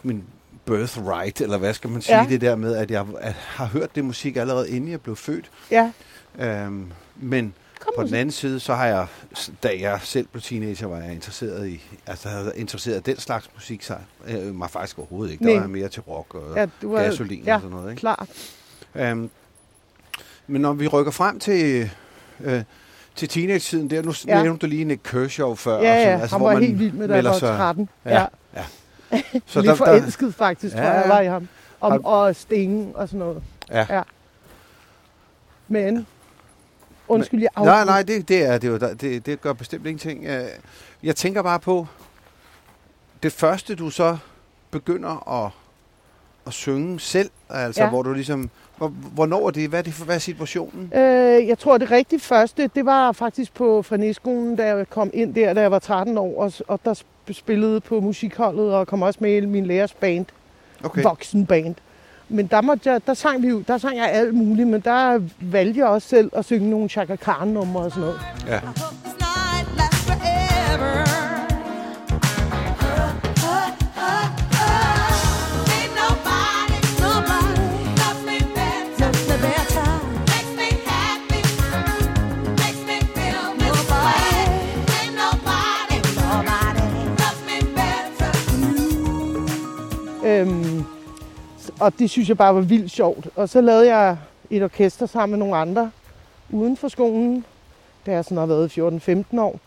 min 0.04 0.24
birthright, 0.68 1.42
eller 1.42 1.58
hvad 1.58 1.74
skal 1.74 1.90
man 1.90 2.02
sige, 2.02 2.16
Ja. 2.16 2.24
ja. 2.24 2.30
det 2.30 2.42
der 2.42 2.56
med, 2.56 2.76
at 2.76 2.92
jeg 2.92 3.06
har 3.38 3.66
hørt 3.66 3.96
det 3.96 4.06
musik 4.06 4.36
allerede 4.38 4.70
inden 4.70 4.92
jeg 4.92 5.02
blev 5.02 5.16
født. 5.16 5.50
ja. 5.72 5.92
Øhm, 6.40 6.92
men 7.16 7.54
Kom 7.80 7.94
på 7.98 8.04
den 8.04 8.14
anden 8.14 8.32
side, 8.32 8.60
så 8.60 8.74
har 8.76 8.86
jeg, 8.86 9.08
da 9.64 9.70
jeg 9.80 10.00
selv 10.04 10.28
blev 10.32 10.42
teenager, 10.42 10.88
var 10.88 10.98
jeg 10.98 11.14
interesseret 11.14 11.68
i, 11.68 11.82
altså 12.08 12.30
havde 12.30 12.54
interesseret 12.56 12.98
i 12.98 13.02
den 13.12 13.18
slags 13.20 13.50
musik, 13.56 13.84
så 13.84 13.96
øh, 14.28 14.56
mig 14.56 14.70
faktisk 14.70 15.00
overhovedet 15.00 15.32
ikke. 15.32 15.44
Der 15.44 15.50
Nej. 15.50 15.56
var 15.56 15.62
jeg 15.64 15.70
mere 15.70 15.88
til 15.90 16.02
rock 16.02 16.36
og 16.36 16.56
Ja, 16.56 16.60
ja, 16.62 16.68
du 16.82 16.92
var- 16.92 17.04
gasolin 17.04 17.44
ja, 17.46 17.56
og 17.56 17.62
sådan 17.62 17.76
noget. 17.78 17.90
Ikke? 17.92 18.00
Klart. 18.00 18.30
Øhm, 18.96 19.30
men 20.48 20.62
når 20.62 20.74
vi 20.74 20.88
rykker 20.88 21.12
frem 21.12 21.40
til, 21.40 21.90
øh, 22.40 22.64
til 23.16 23.30
teenage-tiden, 23.30 23.90
der, 23.90 24.02
nu 24.04 24.14
Ja. 24.28 24.38
ja. 24.38 24.44
nævnte 24.44 24.62
du 24.66 24.70
lige 24.70 24.86
Nick 24.86 25.02
Kershaw 25.04 25.56
før. 25.56 25.72
Ja, 25.72 25.78
og 25.78 25.84
sådan, 25.84 26.08
ja, 26.18 26.22
altså, 26.22 26.38
han 26.38 26.46
var 26.46 26.60
helt 26.60 26.80
vild 26.80 26.92
med, 26.94 27.08
da 27.08 27.16
jeg 27.16 27.24
var 27.24 27.34
sig- 27.34 27.58
13. 27.58 27.90
Ja, 28.06 28.12
Ja, 28.20 28.26
ja. 28.56 28.64
Så 29.46 29.60
Lidt 29.62 29.70
der, 29.70 29.76
forelsket 29.76 30.36
faktisk, 30.36 30.76
Ja, 30.76 30.80
tror 30.82 30.90
jeg, 30.92 31.10
var 31.10 31.22
i 31.22 31.26
ham. 31.28 31.48
Om, 31.82 31.92
Har- 31.92 32.00
og 32.00 32.36
Sting 32.36 32.96
og 32.96 33.08
sådan 33.08 33.20
noget. 33.20 33.44
ja. 33.72 33.86
Ja. 33.90 34.02
Men, 35.68 36.08
undskyld, 37.08 37.40
jeg 37.42 37.50
Nej, 37.58 37.66
afbryder. 37.74 37.86
nej, 37.86 38.04
det, 38.04 38.28
det, 38.30 38.46
er, 38.46 38.58
det, 38.58 38.68
jo- 38.68 38.78
det, 38.78 39.26
det 39.26 39.42
gør 39.42 39.54
bestemt 39.54 39.86
ingenting. 39.86 40.26
Øh, 40.26 40.46
Jeg 41.04 41.16
tænker 41.16 41.42
bare 41.42 41.60
på, 41.60 41.88
det 43.24 43.34
første 43.34 43.76
du 43.76 43.90
så 43.90 44.18
begynder 44.72 45.44
at, 45.46 45.52
at 46.48 46.54
synge 46.54 47.00
selv, 47.00 47.30
altså 47.50 47.84
Ja. 47.84 47.90
hvor 47.90 48.04
du 48.04 48.14
ligesom, 48.14 48.50
hvornår 49.14 49.48
er 49.48 49.52
det, 49.52 49.70
hvad 49.70 49.80
er 49.80 49.84
det 49.84 49.94
for, 49.94 50.06
hvad 50.06 50.16
er 50.16 50.20
situationen? 50.20 50.92
Øh, 50.96 51.48
jeg 51.48 51.60
tror, 51.60 51.78
det 51.78 51.92
rigtig 51.92 52.22
første, 52.22 52.70
det 52.76 52.86
var 52.86 53.12
faktisk 53.12 53.54
på 53.54 53.82
Franeskolen, 53.82 54.56
da 54.56 54.66
jeg 54.76 54.90
kom 54.90 55.10
ind 55.14 55.36
der, 55.36 55.54
da 55.54 55.62
jeg 55.62 55.72
var 55.72 55.80
13 55.80 56.18
år, 56.18 56.42
og, 56.42 56.52
og 56.68 56.80
der 56.86 56.94
sp- 56.94 57.34
spillede 57.34 57.80
på 57.80 58.00
musikholdet, 58.00 58.74
og 58.74 58.88
kom 58.88 59.02
også 59.02 59.20
med 59.22 59.38
i 59.38 59.46
min 59.46 59.66
lærers 59.66 59.94
band, 59.94 60.26
okay. 60.84 61.04
voksenband. 61.04 61.76
Men 62.30 62.48
der, 62.48 62.62
måtte 62.62 62.92
jeg, 62.92 63.02
der 63.08 63.14
sang 63.14 63.42
vi 63.42 63.64
der 63.68 63.78
sang 63.78 63.98
jeg 63.98 64.12
alt 64.12 64.34
muligt, 64.34 64.68
men 64.68 64.82
der 64.82 65.22
valgte 65.42 65.80
jeg 65.80 65.88
også 65.88 66.08
selv 66.08 66.32
at 66.34 66.46
synge 66.46 66.70
nogle 66.70 66.90
Chaka 66.90 67.16
Khan-numre 67.16 67.84
og 67.84 67.92
sådan 67.92 68.02
noget. 68.02 68.20
Ja. 68.48 68.60
Øhm, 90.28 90.84
og 91.80 92.00
det 92.00 92.10
synes 92.10 92.30
jeg 92.30 92.38
bare 92.38 92.56
var 92.56 92.62
vildt 92.62 92.92
sjovt. 92.92 93.28
Og 93.36 93.50
så 93.50 93.62
lavede 93.62 93.96
jeg 93.96 94.18
et 94.50 94.64
orkester 94.64 95.06
sammen 95.06 95.40
med 95.40 95.46
nogle 95.48 95.62
andre 95.62 95.92
uden 96.50 96.78
for 96.78 96.88
skolen, 96.88 97.46
da 98.06 98.12
jeg 98.12 98.26
sådan 98.26 98.38
har 98.38 98.46
været 98.46 98.78
14-15 99.36 99.40
år. 99.40 99.60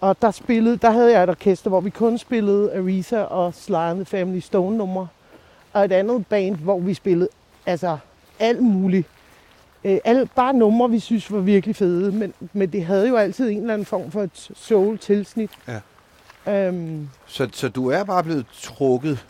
Og 0.00 0.22
der, 0.22 0.30
spillede, 0.30 0.76
der 0.76 0.90
havde 0.90 1.12
jeg 1.12 1.22
et 1.22 1.28
orkester, 1.28 1.70
hvor 1.70 1.80
vi 1.80 1.90
kun 1.90 2.18
spillede 2.18 2.72
Aretha 2.72 3.20
og 3.22 3.54
Sly 3.54 3.74
and 3.74 3.96
the 3.96 4.04
Family 4.04 4.40
Stone 4.40 4.76
numre. 4.76 5.08
Og 5.72 5.84
et 5.84 5.92
andet 5.92 6.26
band, 6.26 6.56
hvor 6.56 6.78
vi 6.80 6.94
spillede 6.94 7.28
altså 7.66 7.98
alt 8.38 8.62
muligt. 8.62 9.06
Øh, 9.84 9.98
alle, 10.04 10.28
bare 10.36 10.52
numre, 10.52 10.90
vi 10.90 10.98
synes 10.98 11.32
var 11.32 11.38
virkelig 11.40 11.76
fede. 11.76 12.12
Men, 12.12 12.34
men 12.52 12.72
det 12.72 12.84
havde 12.84 13.08
jo 13.08 13.16
altid 13.16 13.50
en 13.50 13.58
eller 13.58 13.72
anden 13.74 13.86
form 13.86 14.10
for 14.10 14.22
et 14.22 14.50
soul-tilsnit. 14.54 15.50
Ja. 15.68 15.80
Øhm, 16.66 17.08
Så, 17.26 17.48
så 17.52 17.68
du 17.68 17.90
er 17.90 18.04
bare 18.04 18.22
blevet 18.22 18.46
trukket 18.62 19.26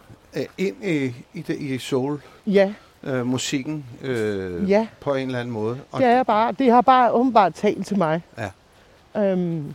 ind 0.59 0.85
i, 0.85 1.15
i, 1.35 1.43
det, 1.43 1.59
i 1.59 1.79
soul-musikken 1.79 2.27
ja, 2.47 2.73
øh, 3.03 3.27
musikken, 3.27 3.85
øh, 4.03 4.71
ja. 4.71 4.87
på 5.01 5.15
en 5.15 5.27
eller 5.27 5.41
anden 5.41 5.53
måde. 5.53 5.79
Og, 5.93 6.01
Det, 6.01 6.09
er 6.09 6.23
bare, 6.23 6.53
det 6.53 6.71
har 6.71 6.81
bare 6.81 7.13
åbenbart 7.13 7.55
talt 7.55 7.87
til 7.87 7.99
mig. 7.99 8.23
Ja. 8.39 8.51
Øhm, 9.23 9.75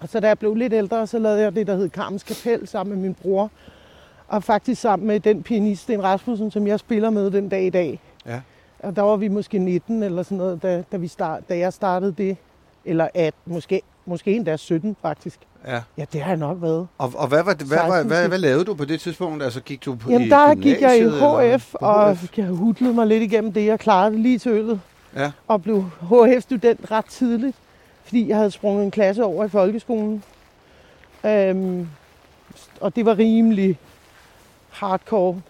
og 0.00 0.08
så 0.08 0.20
da 0.20 0.28
jeg 0.28 0.38
blev 0.38 0.54
lidt 0.54 0.72
ældre, 0.72 1.06
så 1.06 1.18
lavede 1.18 1.40
jeg 1.40 1.54
det, 1.54 1.66
der 1.66 1.76
hed 1.76 1.88
Karmens 1.88 2.22
Kapel 2.22 2.68
sammen 2.68 2.94
med 2.96 3.02
min 3.02 3.14
bror. 3.14 3.50
Og 4.28 4.42
faktisk 4.44 4.80
sammen 4.80 5.06
med 5.08 5.20
den 5.20 5.42
pianist, 5.42 5.82
Sten 5.82 6.02
Rasmussen, 6.02 6.50
som 6.50 6.66
jeg 6.66 6.80
spiller 6.80 7.10
med 7.10 7.30
den 7.30 7.48
dag 7.48 7.64
i 7.64 7.70
dag. 7.70 8.00
Ja. 8.26 8.40
Og 8.78 8.96
der 8.96 9.02
var 9.02 9.16
vi 9.16 9.28
måske 9.28 9.58
19 9.58 10.02
eller 10.02 10.22
sådan 10.22 10.38
noget, 10.38 10.62
da, 10.62 10.84
da, 10.92 10.96
vi 10.96 11.08
start, 11.08 11.48
da 11.48 11.58
jeg 11.58 11.72
startede 11.72 12.12
det. 12.12 12.36
Eller 12.84 13.08
18, 13.14 13.52
måske, 13.52 13.82
måske 14.06 14.32
endda 14.32 14.56
17 14.56 14.96
faktisk. 15.02 15.38
Ja. 15.66 15.80
Ja, 15.98 16.04
det 16.12 16.20
har 16.20 16.30
jeg 16.30 16.36
nok 16.36 16.58
været. 16.62 16.86
Og, 16.98 17.12
og 17.14 17.28
hvad, 17.28 17.42
var 17.42 17.54
det, 17.54 17.66
hvad, 17.66 17.78
hvad, 17.78 17.86
16 17.88 18.06
hvad, 18.06 18.28
hvad 18.28 18.38
lavede 18.38 18.64
du 18.64 18.74
på 18.74 18.84
det 18.84 19.00
tidspunkt? 19.00 19.42
Altså 19.42 19.60
gik 19.60 19.84
du 19.84 19.94
på 19.94 20.10
Jamen 20.10 20.30
der 20.30 20.54
gik 20.54 20.80
jeg 20.80 20.98
i 20.98 21.02
HF, 21.56 21.74
og 21.74 22.18
jeg 22.36 22.46
hudlede 22.46 22.94
mig 22.94 23.06
lidt 23.06 23.22
igennem 23.22 23.52
det. 23.52 23.66
Jeg 23.66 23.78
klarede 23.80 24.12
det 24.12 24.20
lige 24.20 24.38
til 24.38 24.50
øllet. 24.52 24.80
Ja. 25.16 25.30
og 25.48 25.62
blev 25.62 25.84
HF-student 26.00 26.90
ret 26.90 27.04
tidligt, 27.04 27.56
fordi 28.04 28.28
jeg 28.28 28.36
havde 28.36 28.50
sprunget 28.50 28.84
en 28.84 28.90
klasse 28.90 29.24
over 29.24 29.44
i 29.44 29.48
folkeskolen. 29.48 30.22
Øhm, 31.26 31.88
og 32.80 32.96
det 32.96 33.06
var 33.06 33.18
rimelig 33.18 33.78
hardcore. 34.70 35.40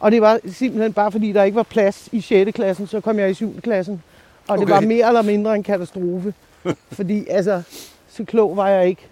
Og 0.00 0.12
det 0.12 0.22
var 0.22 0.38
simpelthen 0.48 0.92
bare 0.92 1.12
fordi, 1.12 1.32
der 1.32 1.42
ikke 1.42 1.56
var 1.56 1.62
plads 1.62 2.08
i 2.12 2.20
6. 2.20 2.50
klassen, 2.54 2.86
så 2.86 3.00
kom 3.00 3.18
jeg 3.18 3.30
i 3.30 3.34
7. 3.34 3.60
klassen. 3.60 4.02
Og 4.48 4.58
det 4.58 4.64
Okay. 4.64 4.74
var 4.74 4.80
mere 4.80 5.08
eller 5.08 5.22
mindre 5.22 5.54
en 5.54 5.62
katastrofe. 5.62 6.34
fordi 6.92 7.26
altså, 7.30 7.62
så 8.10 8.24
klog 8.24 8.56
var 8.56 8.68
jeg 8.68 8.88
ikke. 8.88 9.06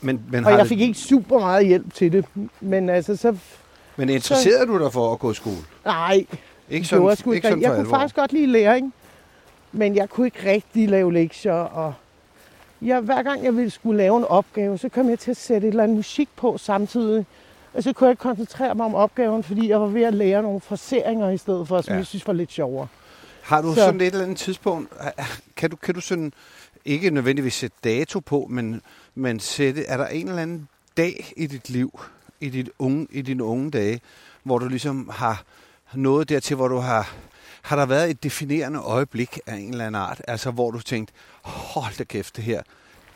Men, 0.00 0.20
men, 0.30 0.44
Og 0.44 0.44
har 0.44 0.50
jeg 0.50 0.58
det- 0.60 0.68
fik 0.68 0.80
ikke 0.80 0.98
super 0.98 1.38
meget 1.38 1.66
hjælp 1.66 1.94
til 1.94 2.12
det. 2.12 2.24
Men 2.60 2.88
altså, 2.88 3.16
så... 3.16 3.36
men 3.96 4.08
interesserede 4.08 4.66
du 4.66 4.78
dig 4.78 4.92
for 4.92 5.12
at 5.12 5.18
gå 5.18 5.30
i 5.30 5.34
skole? 5.34 5.56
Nej, 5.84 6.14
Ikke 6.70 6.82
det 6.82 6.86
sådan, 6.88 7.08
jeg 7.08 7.16
sgu 7.18 7.32
ikke 7.32 7.48
sådan 7.48 7.62
Jeg 7.62 7.70
kunne 7.70 7.78
alvor? 7.78 7.94
faktisk 7.96 8.16
godt 8.16 8.32
lide 8.32 8.46
læring, 8.46 8.94
men 9.72 9.96
jeg 9.96 10.08
kunne 10.10 10.26
ikke 10.26 10.50
rigtig 10.50 10.88
lave 10.88 11.12
lektier. 11.12 11.52
Og 11.52 11.94
jeg, 12.82 13.00
hver 13.00 13.22
gang 13.22 13.44
jeg 13.44 13.56
ville 13.56 13.70
skulle 13.70 13.96
lave 13.98 14.16
en 14.18 14.24
opgave, 14.24 14.78
så 14.78 14.88
kom 14.88 15.08
jeg 15.10 15.18
til 15.18 15.30
at 15.30 15.36
sætte 15.36 15.66
et 15.66 15.70
eller 15.72 15.82
andet 15.84 15.96
musik 15.96 16.28
på 16.36 16.58
samtidig. 16.58 17.26
Og 17.74 17.82
så 17.82 17.92
kunne 17.92 18.06
jeg 18.06 18.12
ikke 18.12 18.20
koncentrere 18.20 18.74
mig 18.74 18.86
om 18.86 18.94
opgaven, 18.94 19.42
fordi 19.42 19.68
jeg 19.68 19.80
var 19.80 19.86
ved 19.86 20.02
at 20.02 20.14
lære 20.14 20.42
nogle 20.42 20.60
fraseringer 20.60 21.30
i 21.30 21.38
stedet 21.38 21.68
for, 21.68 21.80
som 21.80 21.92
Ja. 21.92 21.96
jeg 21.96 22.06
synes 22.06 22.26
var 22.26 22.32
lidt 22.32 22.52
sjovere. 22.52 22.86
Har 23.42 23.62
du 23.62 23.68
Så- 23.74 23.80
sådan 23.80 24.00
et 24.00 24.06
eller 24.06 24.22
andet 24.22 24.38
tidspunkt, 24.38 24.92
kan 25.56 25.70
du, 25.70 25.76
kan 25.76 25.94
du 25.94 26.00
sådan, 26.00 26.32
ikke 26.84 27.10
nødvendigvis 27.10 27.54
sætte 27.54 27.76
dato 27.84 28.20
på, 28.20 28.46
men, 28.50 28.80
men 29.16 29.40
sætte, 29.40 29.84
er 29.84 29.96
der 29.96 30.06
en 30.06 30.28
eller 30.28 30.42
anden 30.42 30.68
dag 30.96 31.32
i 31.36 31.46
dit 31.46 31.70
liv, 31.70 32.00
i, 32.40 32.48
dit 32.48 32.70
unge, 32.78 33.06
i 33.10 33.22
dine 33.22 33.44
unge 33.44 33.70
dage, 33.70 34.00
hvor 34.42 34.58
du 34.58 34.68
ligesom 34.68 35.10
har 35.14 35.42
nået 35.94 36.28
dertil, 36.28 36.56
hvor 36.56 36.68
du 36.68 36.76
har, 36.78 37.14
har 37.62 37.76
der 37.76 37.86
været 37.86 38.10
et 38.10 38.22
definerende 38.22 38.78
øjeblik 38.78 39.38
af 39.46 39.54
en 39.56 39.70
eller 39.70 39.86
anden 39.86 40.02
art, 40.02 40.22
altså 40.28 40.50
hvor 40.50 40.70
du 40.70 40.80
tænkte, 40.80 41.14
hold 41.42 41.96
da 41.98 42.04
kæft 42.04 42.36
det 42.36 42.44
her, 42.44 42.62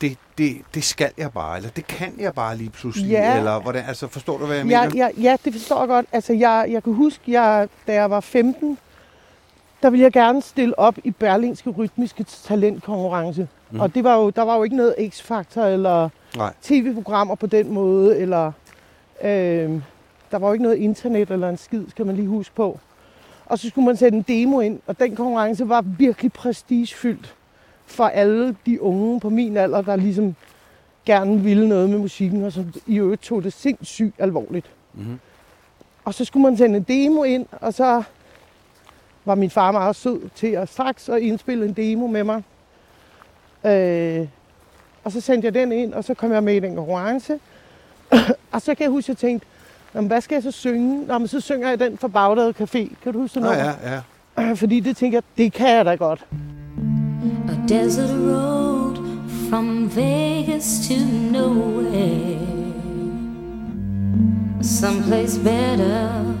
det, 0.01 0.17
det, 0.37 0.61
det 0.73 0.83
skal 0.83 1.11
jeg 1.17 1.31
bare, 1.31 1.57
eller 1.57 1.69
det 1.69 1.87
kan 1.87 2.13
jeg 2.19 2.33
bare 2.33 2.57
lige 2.57 2.69
pludselig, 2.69 3.09
Ja. 3.09 3.37
eller 3.37 3.59
hvordan, 3.61 3.85
altså 3.85 4.07
forstår 4.07 4.37
du, 4.37 4.45
hvad 4.45 4.57
jeg 4.57 4.65
Ja, 4.65 4.83
mener? 4.89 4.95
ja, 4.95 5.21
ja, 5.21 5.37
det 5.45 5.53
forstår 5.53 5.79
jeg 5.79 5.87
godt. 5.87 6.05
Altså, 6.11 6.33
jeg, 6.33 6.65
jeg 6.69 6.83
kan 6.83 6.93
huske, 6.93 7.21
jeg, 7.27 7.67
da 7.87 7.93
jeg 7.93 8.09
var 8.09 8.19
15, 8.19 8.77
der 9.83 9.89
ville 9.89 10.03
jeg 10.03 10.11
gerne 10.11 10.41
stille 10.41 10.79
op 10.79 10.97
i 11.03 11.11
Berlingske 11.11 11.69
Rytmiske 11.69 12.23
Talentkonkurrence. 12.23 13.47
Mm. 13.71 13.79
Og 13.79 13.95
det 13.95 14.03
var 14.03 14.15
jo, 14.15 14.29
der 14.29 14.41
var 14.41 14.55
jo 14.57 14.63
ikke 14.63 14.75
noget 14.75 14.95
X-Factor 14.99 15.61
eller 15.61 16.09
Nej. 16.35 16.53
tv-programmer 16.61 17.35
på 17.35 17.47
den 17.47 17.73
måde, 17.73 18.17
eller 18.17 18.51
øh, 19.23 19.81
der 20.31 20.37
var 20.37 20.47
jo 20.47 20.53
ikke 20.53 20.63
noget 20.63 20.77
internet 20.77 21.31
eller 21.31 21.49
en 21.49 21.57
skid, 21.57 21.83
skal 21.89 22.05
man 22.05 22.15
lige 22.15 22.27
huske 22.27 22.55
på. 22.55 22.79
Og 23.45 23.59
så 23.59 23.69
skulle 23.69 23.85
man 23.85 23.97
sætte 23.97 24.17
en 24.17 24.25
demo 24.27 24.59
ind, 24.59 24.79
og 24.87 24.99
den 24.99 25.15
konkurrence 25.15 25.69
var 25.69 25.81
virkelig 25.81 26.33
prestigefyldt 26.33 27.35
for 27.85 28.05
alle 28.05 28.55
de 28.65 28.81
unge 28.81 29.19
på 29.19 29.29
min 29.29 29.57
alder, 29.57 29.81
der 29.81 29.95
ligesom 29.95 30.35
gerne 31.05 31.39
ville 31.39 31.69
noget 31.69 31.89
med 31.89 31.97
musikken, 31.97 32.43
og 32.43 32.51
som 32.51 32.73
i 32.87 32.95
øvrigt 32.95 33.21
tog 33.21 33.43
det 33.43 33.53
sindssygt 33.53 34.15
alvorligt. 34.19 34.65
Mm-hmm. 34.93 35.19
Og 36.05 36.13
så 36.13 36.25
skulle 36.25 36.43
man 36.43 36.57
sende 36.57 36.77
en 36.77 36.83
demo 36.83 37.23
ind, 37.23 37.45
og 37.51 37.73
så 37.73 38.03
var 39.25 39.35
min 39.35 39.49
far 39.49 39.71
meget 39.71 39.95
sød 39.95 40.29
til 40.35 40.47
at 40.47 40.69
straks 40.69 41.09
at 41.09 41.21
indspille 41.21 41.65
en 41.65 41.73
demo 41.73 42.07
med 42.07 42.23
mig. 42.23 42.43
Øh, 43.65 44.27
og 45.03 45.11
så 45.11 45.21
sendte 45.21 45.45
jeg 45.45 45.53
den 45.53 45.71
ind, 45.71 45.93
og 45.93 46.03
så 46.03 46.13
kom 46.13 46.31
jeg 46.31 46.43
med 46.43 46.55
i 46.55 46.59
den 46.59 46.75
konkurrence. 46.75 47.39
og 48.51 48.61
så 48.61 48.75
kan 48.75 48.83
jeg 48.83 48.91
huske, 48.91 49.05
at 49.05 49.09
jeg 49.09 49.29
tænkte, 49.29 49.47
Nå, 49.93 50.01
hvad 50.01 50.21
skal 50.21 50.35
jeg 50.35 50.43
så 50.43 50.51
synge? 50.51 51.05
Nå, 51.05 51.17
men 51.17 51.27
så 51.27 51.39
synger 51.39 51.69
jeg 51.69 51.79
den 51.79 51.97
fra 51.97 52.07
Bagdad 52.07 52.53
Café. 52.61 52.95
Kan 53.03 53.13
du 53.13 53.19
huske 53.19 53.33
det 53.35 53.43
nummer? 53.43 53.63
ja, 53.83 54.01
ja. 54.37 54.53
Fordi 54.61 54.79
det 54.79 54.97
tænker 54.97 55.17
jeg, 55.17 55.23
det 55.37 55.53
kan 55.53 55.69
jeg 55.69 55.85
da 55.85 55.95
godt. 55.95 56.25
A 57.49 57.73
desert 57.73 58.09
road 58.09 58.95
from 59.49 59.95
Vegas 59.95 60.87
to 60.87 60.95
nowhere. 61.31 62.37
Someplace 64.61 65.39
better 65.39 66.40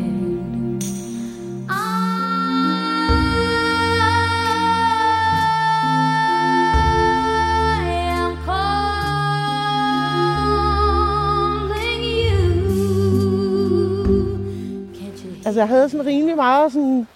Jeg 15.61 15.67
havde 15.67 15.89
sådan 15.89 16.05
rimelig 16.05 16.35
meget 16.35 16.71
sådan, 16.73 17.07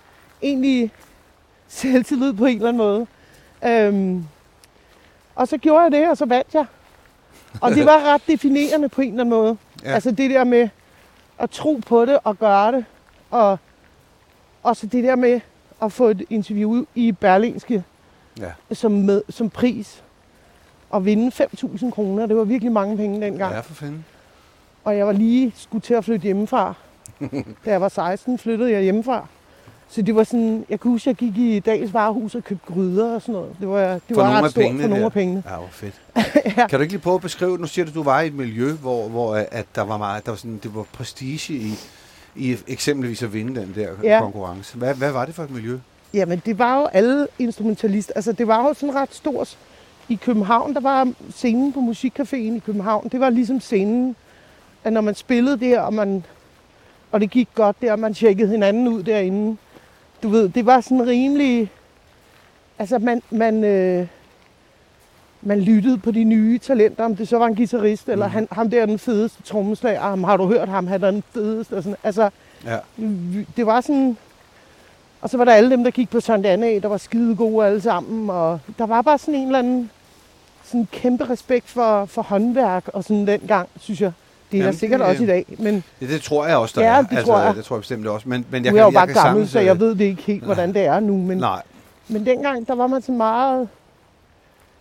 egentlig 0.41 0.91
selvtillid 1.67 2.33
på 2.33 2.45
en 2.45 2.55
eller 2.55 2.67
anden 2.67 2.77
måde. 2.77 3.07
Øhm, 3.65 4.25
og 5.35 5.47
så 5.47 5.57
gjorde 5.57 5.83
jeg 5.83 5.91
det, 5.91 6.09
og 6.09 6.17
så 6.17 6.25
vandt 6.25 6.53
jeg. 6.53 6.65
Og 7.61 7.71
det 7.71 7.85
var 7.85 8.13
ret 8.13 8.21
definerende 8.27 8.89
på 8.89 9.01
en 9.01 9.07
eller 9.09 9.21
anden 9.23 9.29
måde. 9.29 9.57
Ja. 9.83 9.93
Altså 9.93 10.11
det 10.11 10.29
der 10.29 10.43
med 10.43 10.69
at 11.39 11.49
tro 11.49 11.81
på 11.87 12.05
det 12.05 12.19
og 12.23 12.39
gøre 12.39 12.71
det. 12.71 12.85
Og, 13.31 13.57
og 14.63 14.75
så 14.75 14.85
det 14.87 15.03
der 15.03 15.15
med 15.15 15.39
at 15.81 15.91
få 15.91 16.07
et 16.07 16.23
interview 16.29 16.83
i 16.95 17.11
Berlingske 17.11 17.83
Ja. 18.39 18.51
som, 18.75 18.91
med, 18.91 19.21
som 19.29 19.49
pris. 19.49 20.03
Og 20.89 21.05
vinde 21.05 21.43
5.000 21.43 21.91
kroner. 21.91 22.25
Det 22.25 22.37
var 22.37 22.43
virkelig 22.43 22.71
mange 22.71 22.97
penge 22.97 23.21
dengang. 23.21 23.53
Ja, 23.53 23.59
for 23.59 23.73
fanden. 23.73 24.05
Og 24.83 24.97
jeg 24.97 25.07
var 25.07 25.13
lige 25.13 25.53
skulle 25.57 25.81
til 25.81 25.93
at 25.93 26.05
flytte 26.05 26.23
hjemmefra. 26.23 26.73
Da 27.65 27.71
jeg 27.71 27.81
var 27.81 27.89
16, 27.89 28.37
flyttede 28.37 28.71
jeg 28.71 28.81
hjemmefra. 28.81 29.27
Så 29.89 30.01
det 30.01 30.15
var 30.15 30.23
sådan, 30.23 30.65
jeg 30.69 30.79
kunne 30.79 30.91
huske, 30.91 31.09
jeg 31.09 31.15
gik 31.15 31.37
i 31.37 31.59
dagens 31.59 31.93
varehus 31.93 32.35
og 32.35 32.43
købte 32.43 32.73
gryder 32.73 33.15
og 33.15 33.21
sådan 33.21 33.33
noget. 33.33 33.55
Det 33.59 33.67
var, 33.67 33.87
det 33.93 34.01
For 34.13 34.15
var 34.15 34.41
ret 34.43 34.51
stort 34.51 34.63
for 34.65 34.71
nogle 34.87 34.95
der. 34.99 35.05
af 35.05 35.11
pengene. 35.13 35.43
Ja, 35.49 35.57
hvor 35.57 35.67
fedt. 35.71 36.01
ja. 36.57 36.67
Kan 36.67 36.79
du 36.79 36.81
ikke 36.81 36.93
lige 36.93 37.01
prøve 37.01 37.15
at 37.15 37.21
beskrive, 37.21 37.57
nu 37.57 37.67
siger 37.67 37.85
du, 37.85 37.89
at 37.91 37.95
du 37.95 38.03
var 38.03 38.21
i 38.21 38.27
et 38.27 38.33
miljø, 38.33 38.71
hvor, 38.73 39.07
hvor 39.07 39.35
øh, 39.35 39.43
at 39.51 39.65
der 39.75 39.81
var 39.81 39.97
meget, 39.97 40.25
der 40.25 40.31
var 40.31 40.37
sådan, 40.37 40.59
det 40.63 40.75
var 40.75 40.85
prestige 40.93 41.53
i, 41.53 41.73
i 42.35 42.57
eksempelvis 42.67 43.23
at 43.23 43.33
vinde 43.33 43.61
den 43.61 43.73
der 43.75 43.89
Ja. 44.03 44.19
konkurrence. 44.21 44.77
Hvad, 44.77 44.93
hvad 44.95 45.11
var 45.11 45.25
det 45.25 45.35
for 45.35 45.43
et 45.43 45.51
miljø? 45.51 45.77
Jamen, 46.13 46.41
det 46.45 46.59
var 46.59 46.79
jo 46.79 46.85
alle 46.85 47.27
instrumentalister. 47.39 48.13
Altså, 48.15 48.31
det 48.31 48.47
var 48.47 48.67
jo 48.67 48.73
sådan 48.73 48.95
ret 48.95 49.13
stort. 49.15 49.57
I 50.09 50.15
København, 50.15 50.73
der 50.73 50.79
var 50.81 51.11
scenen 51.35 51.73
på 51.73 51.79
Musikcaféen 51.79 52.35
i 52.55 52.61
København. 52.65 53.09
Det 53.11 53.19
var 53.19 53.29
ligesom 53.29 53.59
scenen, 53.59 54.15
at 54.83 54.93
når 54.93 55.01
man 55.01 55.15
spillede 55.15 55.57
der, 55.59 55.79
og, 55.81 55.93
man, 55.93 56.23
og 57.15 57.21
det 57.21 57.29
gik 57.31 57.49
godt 57.55 57.75
der, 57.81 57.95
man 57.95 58.13
tjekkede 58.13 58.49
hinanden 58.49 58.87
ud 58.87 59.03
derinde. 59.03 59.57
Du 60.23 60.29
ved, 60.29 60.49
det 60.49 60.65
var 60.65 60.81
sådan 60.81 61.07
rimelig... 61.07 61.71
Altså, 62.79 62.99
man, 62.99 63.21
man, 63.29 63.63
øh, 63.63 64.07
man 65.41 65.59
lyttede 65.59 65.97
på 65.97 66.11
de 66.11 66.23
nye 66.23 66.59
talenter, 66.59 67.05
om 67.05 67.15
det 67.15 67.27
så 67.27 67.37
var 67.37 67.45
en 67.45 67.55
guitarist, 67.55 68.09
eller 68.09 68.27
han, 68.27 68.47
ham 68.51 68.69
der 68.69 68.81
er 68.81 68.85
den 68.85 68.99
fedeste 68.99 69.43
trommeslager, 69.43 69.99
ham 70.01 70.23
har 70.23 70.37
du 70.37 70.47
hørt 70.47 70.69
ham, 70.69 70.87
han 70.87 71.03
er 71.03 71.11
den 71.11 71.23
fedeste. 71.33 71.73
Og 71.73 71.83
sådan. 71.83 71.97
Altså, 72.03 72.29
Ja. 72.65 72.77
det 73.57 73.65
var 73.65 73.81
sådan... 73.81 74.17
Og 75.21 75.29
så 75.29 75.37
var 75.37 75.45
der 75.45 75.53
alle 75.53 75.69
dem, 75.71 75.83
der 75.83 75.91
gik 75.91 76.09
på 76.09 76.19
Sankt 76.19 76.45
Anna, 76.47 76.79
der 76.79 76.87
var 76.87 76.97
skide 76.97 77.35
gode 77.35 77.65
alle 77.67 77.81
sammen. 77.81 78.29
Og 78.29 78.59
der 78.77 78.85
var 78.85 79.01
bare 79.01 79.17
sådan 79.17 79.35
en 79.35 79.45
eller 79.45 79.59
anden 79.59 79.91
sådan 80.63 80.87
kæmpe 80.91 81.29
respekt 81.29 81.69
for, 81.69 82.05
for 82.05 82.21
håndværk 82.21 82.87
og 82.87 83.03
sådan 83.03 83.27
dengang, 83.27 83.69
synes 83.79 84.01
jeg. 84.01 84.11
Det 84.51 84.57
er 84.57 84.61
Jamen, 84.61 84.73
der 84.73 84.79
sikkert 84.79 84.99
det- 84.99 85.07
også 85.07 85.23
i 85.23 85.25
dag, 85.25 85.45
men 85.59 85.83
Det, 85.99 86.09
det 86.09 86.21
tror 86.21 86.47
jeg 86.47 86.57
også, 86.57 86.79
der 86.81 86.87
Ja, 86.87 86.97
er. 86.97 87.01
det 87.01 87.25
tror 87.25 87.39
jeg. 87.39 87.55
Det 87.55 87.65
tror 87.65 87.75
jeg 87.75 87.81
bestemt 87.81 88.07
også. 88.07 88.29
Men, 88.29 88.45
men 88.51 88.65
jeg 88.65 88.65
jeg 88.65 88.71
nu 88.73 88.77
er 88.77 88.83
kan, 88.91 88.93
jeg 88.93 88.93
jo 88.93 88.99
jeg 88.99 89.07
bare 89.07 89.13
kan 89.23 89.23
gammel, 89.31 89.47
så 89.47 89.59
jeg 89.59 89.79
ved 89.79 89.95
det 89.95 90.05
ikke 90.05 90.21
helt, 90.21 90.43
hvordan 90.43 90.73
det 90.73 90.81
er 90.85 90.99
nu. 90.99 91.17
Men, 91.17 91.37
Nej, 91.37 91.61
men 92.07 92.25
dengang, 92.25 92.67
der 92.67 92.75
var 92.75 92.87
man 92.87 93.01
så 93.01 93.11
meget... 93.11 93.69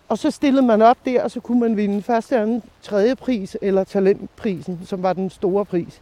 Og 0.08 0.18
så 0.18 0.30
stillede 0.30 0.66
man 0.66 0.82
op 0.82 0.96
der, 1.04 1.22
og 1.22 1.30
så 1.30 1.40
kunne 1.40 1.60
man 1.60 1.76
vinde 1.76 2.02
første, 2.02 2.36
anden, 2.38 2.62
tredje 2.82 3.16
pris, 3.16 3.56
eller 3.62 3.84
talentprisen, 3.84 4.80
som 4.86 5.02
var 5.02 5.12
den 5.12 5.30
store 5.30 5.64
pris. 5.64 6.00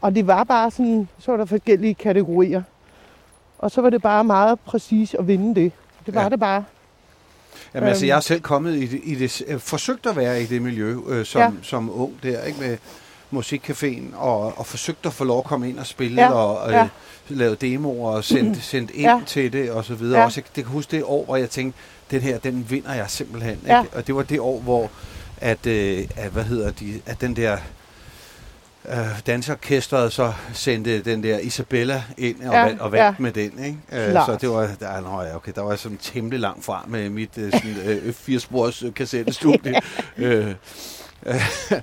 Og 0.00 0.14
det 0.14 0.26
var 0.26 0.44
bare 0.44 0.70
sådan, 0.70 1.08
så 1.18 1.30
var 1.30 1.38
der 1.38 1.44
forskellige 1.44 1.94
kategorier. 1.94 2.62
Og 3.58 3.70
så 3.70 3.80
var 3.80 3.90
det 3.90 4.02
bare 4.02 4.24
meget 4.24 4.60
præcis 4.60 5.14
at 5.14 5.26
vinde 5.28 5.54
det. 5.60 5.72
Det 6.06 6.14
var 6.14 6.20
Ja. 6.20 6.24
ja. 6.24 6.30
det 6.30 6.40
bare. 6.40 6.64
Jamen, 7.74 7.88
altså, 7.88 8.04
Øhm. 8.04 8.08
jeg 8.08 8.16
har 8.16 8.20
selv 8.20 8.40
kommet 8.40 8.74
i 8.76 8.86
det, 8.86 9.00
i 9.04 9.14
det 9.14 9.42
øh, 9.46 9.60
forsøgt 9.60 10.06
at 10.06 10.16
være 10.16 10.42
i 10.42 10.46
det 10.46 10.62
miljø 10.62 10.96
øh, 11.08 11.26
som, 11.26 11.40
Ja. 11.40 11.50
som 11.62 12.00
ung 12.00 12.14
der, 12.22 12.42
ikke 12.44 12.60
med 12.60 12.76
musikcaféen, 13.32 14.16
og, 14.16 14.58
og 14.58 14.66
forsøgt 14.66 15.06
at 15.06 15.12
få 15.12 15.24
lov 15.24 15.38
at 15.38 15.44
komme 15.44 15.68
ind 15.68 15.78
og 15.78 15.86
spille, 15.86 16.22
Ja, 16.22 16.30
og 16.32 16.68
øh, 16.68 16.74
ja. 16.74 16.88
lave 17.28 17.54
demoer 17.54 18.10
og 18.10 18.24
sendt, 18.24 18.62
sendt 18.64 18.90
ind 18.90 19.06
Ja. 19.06 19.20
til 19.26 19.52
det, 19.52 19.70
og 19.70 19.84
så 19.84 19.94
videre. 19.94 20.18
Ja. 20.20 20.24
Også, 20.24 20.40
jeg, 20.40 20.56
det 20.56 20.64
kan 20.64 20.72
huske 20.72 20.90
det 20.96 21.02
år, 21.04 21.24
hvor 21.24 21.36
jeg 21.36 21.50
tænkte, 21.50 21.78
den 22.10 22.20
her, 22.20 22.38
den 22.38 22.66
vinder 22.70 22.94
jeg 22.94 23.04
simpelthen. 23.10 23.52
Ikke? 23.62 23.74
Ja. 23.74 23.82
Og 23.92 24.06
det 24.06 24.14
var 24.14 24.22
det 24.22 24.40
år, 24.40 24.60
hvor 24.60 24.90
at, 25.40 25.66
øh, 25.66 26.04
at, 26.16 26.30
hvad 26.30 26.44
hedder 26.44 26.70
de, 26.70 27.00
at 27.06 27.20
den 27.20 27.36
der 27.36 27.56
øh, 28.90 29.20
dansorkestret 29.26 30.12
så 30.12 30.32
sendte 30.52 31.02
den 31.02 31.22
der 31.22 31.38
Isabella 31.38 32.02
ind 32.18 32.42
og, 32.42 32.54
Ja, 32.54 32.62
vandt, 32.64 32.80
og 32.80 32.92
vandt 32.92 33.04
ja. 33.04 33.14
med 33.18 33.32
den. 33.32 33.64
Ikke? 33.64 34.06
Øh, 34.06 34.10
Klart. 34.10 34.26
så 34.26 34.36
det 34.40 34.48
var, 34.50 34.70
der, 34.80 35.00
nå, 35.00 35.22
ja, 35.22 35.36
okay, 35.36 35.52
der 35.54 35.62
var 35.62 35.70
jeg 35.70 35.78
sådan 35.78 35.98
temmelig 35.98 36.40
langt 36.40 36.64
fra 36.64 36.84
med 36.88 37.10
mit 37.10 37.38
øh, 37.38 37.52
sådan, 37.52 37.76
øh, 37.84 38.12
firespors 38.12 38.82
øh, 38.82 38.94
kassettestudie. 38.94 39.80
øh, 40.16 40.54
øh, 41.26 41.34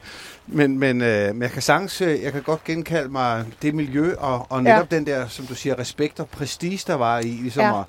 men, 0.48 0.80
men, 0.80 1.02
øh, 1.02 1.36
men 1.36 1.42
jeg 1.42 1.52
kan 1.52 1.62
sagtens, 1.62 2.02
øh, 2.02 2.24
jeg 2.24 2.32
kan 2.32 2.42
godt 2.42 2.64
genkalde 2.64 3.10
mig 3.10 3.46
det 3.62 3.76
miljø, 3.76 4.16
og, 4.18 4.48
og 4.50 4.64
netop 4.64 4.88
ja. 4.92 4.96
den 4.96 5.06
der, 5.06 5.28
som 5.28 5.46
du 5.46 5.56
siger, 5.56 5.80
respekt 5.80 6.20
og 6.20 6.30
prestige, 6.30 6.80
der 6.88 6.94
var 6.96 7.20
i, 7.20 7.24
ligesom 7.24 7.64
Ja. 7.64 7.80
at, 7.80 7.86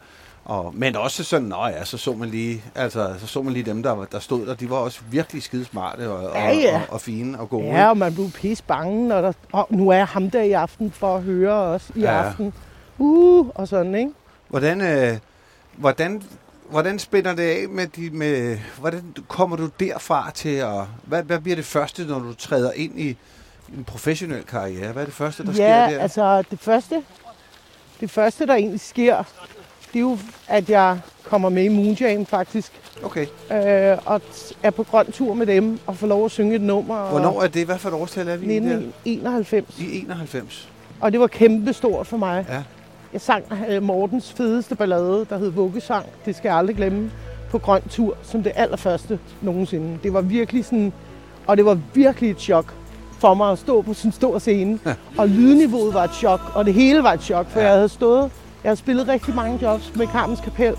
og, 0.47 0.73
men 0.75 0.97
også 0.97 1.25
sådan, 1.25 1.47
nå 1.49 1.67
ja, 1.67 1.85
så 1.85 1.99
så 1.99 2.13
man 2.13 2.29
lige, 2.29 2.65
altså, 2.75 3.15
så 3.19 3.27
så 3.27 3.43
man 3.43 3.53
lige 3.53 3.63
dem, 3.65 3.83
der, 3.83 4.05
der 4.13 4.19
stod 4.19 4.47
der, 4.47 4.55
de 4.55 4.71
var 4.71 4.77
også 4.77 5.01
virkelig 5.11 5.43
skide 5.43 5.65
smarte 5.65 6.11
og, 6.11 6.23
Ja, 6.35 6.49
og, 6.49 6.57
ja. 6.57 6.75
og, 6.89 6.93
og 6.95 7.01
fine 7.01 7.41
og 7.41 7.49
gode. 7.51 7.67
Ja, 7.67 7.89
og 7.89 7.97
man 7.97 8.15
blev 8.15 8.31
pisse 8.31 8.65
bange, 8.65 9.09
når 9.09 9.21
der, 9.21 9.33
og 9.53 9.67
nu 9.71 9.89
er 9.89 9.97
jeg 9.97 10.07
ham 10.07 10.31
der 10.31 10.43
i 10.43 10.53
aften 10.53 10.91
for 10.93 11.17
at 11.17 11.23
høre 11.23 11.53
os 11.53 11.91
i 11.95 12.01
Ja. 12.01 12.13
ja. 12.13 12.23
aften. 12.29 12.53
Uh, 12.99 13.49
og 13.55 13.69
sådan, 13.69 13.95
ikke? 13.95 14.11
Hvordan, 14.49 14.81
øh, 14.81 15.19
hvordan, 15.77 16.23
hvordan 16.71 16.99
spænder 16.99 17.35
det 17.35 17.43
af 17.43 17.69
med 17.69 17.87
de, 17.87 18.11
med, 18.11 18.59
hvordan 18.79 19.15
kommer 19.29 19.57
du 19.57 19.69
derfra 19.81 20.31
til 20.35 20.49
at, 20.57 20.83
hvad, 21.05 21.23
hvad 21.23 21.41
bliver 21.41 21.57
det 21.57 21.65
første, 21.65 22.05
når 22.07 22.19
du 22.19 22.35
træder 22.35 22.73
ind 22.73 23.01
i 23.01 23.17
en 23.79 23.85
professionel 23.85 24.43
karriere? 24.45 24.93
Hvad 24.93 25.03
er 25.03 25.07
det 25.07 25.15
første, 25.15 25.43
der 25.43 25.49
ja, 25.49 25.55
sker 25.55 25.97
der? 25.97 26.03
altså 26.03 26.43
det 26.51 26.61
første, 26.61 27.03
det 28.01 28.11
første, 28.11 28.47
der 28.47 28.55
egentlig 28.55 28.81
sker, 28.81 29.25
det 29.97 30.03
er 30.03 30.09
jo, 30.09 30.19
at 30.49 30.71
jeg 30.71 30.99
kommer 31.25 31.49
med 31.49 31.65
i 31.65 31.69
Moonjam 31.69 32.27
faktisk, 32.27 32.73
Okay. 33.05 33.27
øh, 33.53 33.99
og 34.05 34.21
er 34.63 34.71
på 34.71 34.83
grøn 34.83 35.13
tur 35.13 35.35
med 35.35 35.47
dem, 35.47 35.79
og 35.87 35.97
får 35.97 36.07
lov 36.07 36.25
at 36.25 36.31
synge 36.31 36.55
et 36.55 36.61
nummer. 36.61 37.11
Hvornår 37.11 37.43
er 37.43 37.49
det? 37.49 37.67
Hvad 37.67 37.79
for 37.79 37.89
et 37.89 37.95
årstal 37.95 38.29
er 38.29 38.37
vi 38.37 38.47
i 38.47 38.49
der? 38.49 38.55
1991. 38.57 39.79
I 39.79 39.99
91. 39.99 40.69
Og 41.01 41.13
det 41.13 41.21
var 41.21 41.27
kæmpestort 41.27 42.07
for 42.07 42.17
mig. 42.17 42.47
Ja. 42.49 42.63
Jeg 43.13 43.21
sang 43.21 43.45
øh, 43.69 43.83
Mortens 43.83 44.33
fedeste 44.33 44.75
ballade, 44.75 45.27
der 45.31 45.39
hed 45.39 45.51
Vuggesang. 45.51 46.07
Det 46.25 46.37
skal 46.37 46.49
jeg 46.49 46.57
aldrig 46.57 46.77
glemme. 46.77 47.11
På 47.51 47.59
grøn 47.59 47.83
tur, 47.91 48.17
som 48.23 48.43
det 48.43 48.53
allerførste 48.55 49.19
nogensinde. 49.43 49.99
Det 50.03 50.13
var 50.13 50.21
virkelig 50.21 50.65
sådan... 50.65 50.93
Og 51.47 51.57
det 51.57 51.65
var 51.65 51.79
virkelig 51.95 52.31
et 52.31 52.41
chok 52.41 52.75
for 53.19 53.35
mig 53.35 53.53
at 53.53 53.59
stå 53.59 53.83
på 53.83 53.95
sådan 53.95 54.09
en 54.09 54.13
stor 54.13 54.39
scene. 54.39 54.79
Ja. 54.87 54.95
Og 55.19 55.29
lydniveauet 55.29 55.95
var 55.95 56.05
et 56.05 56.15
chok, 56.15 56.41
og 56.55 56.65
det 56.65 56.75
hele 56.75 57.03
var 57.03 57.13
et 57.13 57.23
chok, 57.23 57.51
for 57.51 57.61
ja. 57.61 57.67
jeg 57.67 57.75
havde 57.75 57.89
stået... 57.89 58.31
Jeg 58.67 58.71
havde 58.71 58.79
spillet 58.81 59.09
rigtig 59.09 59.35
mange 59.35 59.59
jobs 59.63 59.93
med 59.97 60.07
Carmens 60.07 60.41
Kapel 60.41 60.75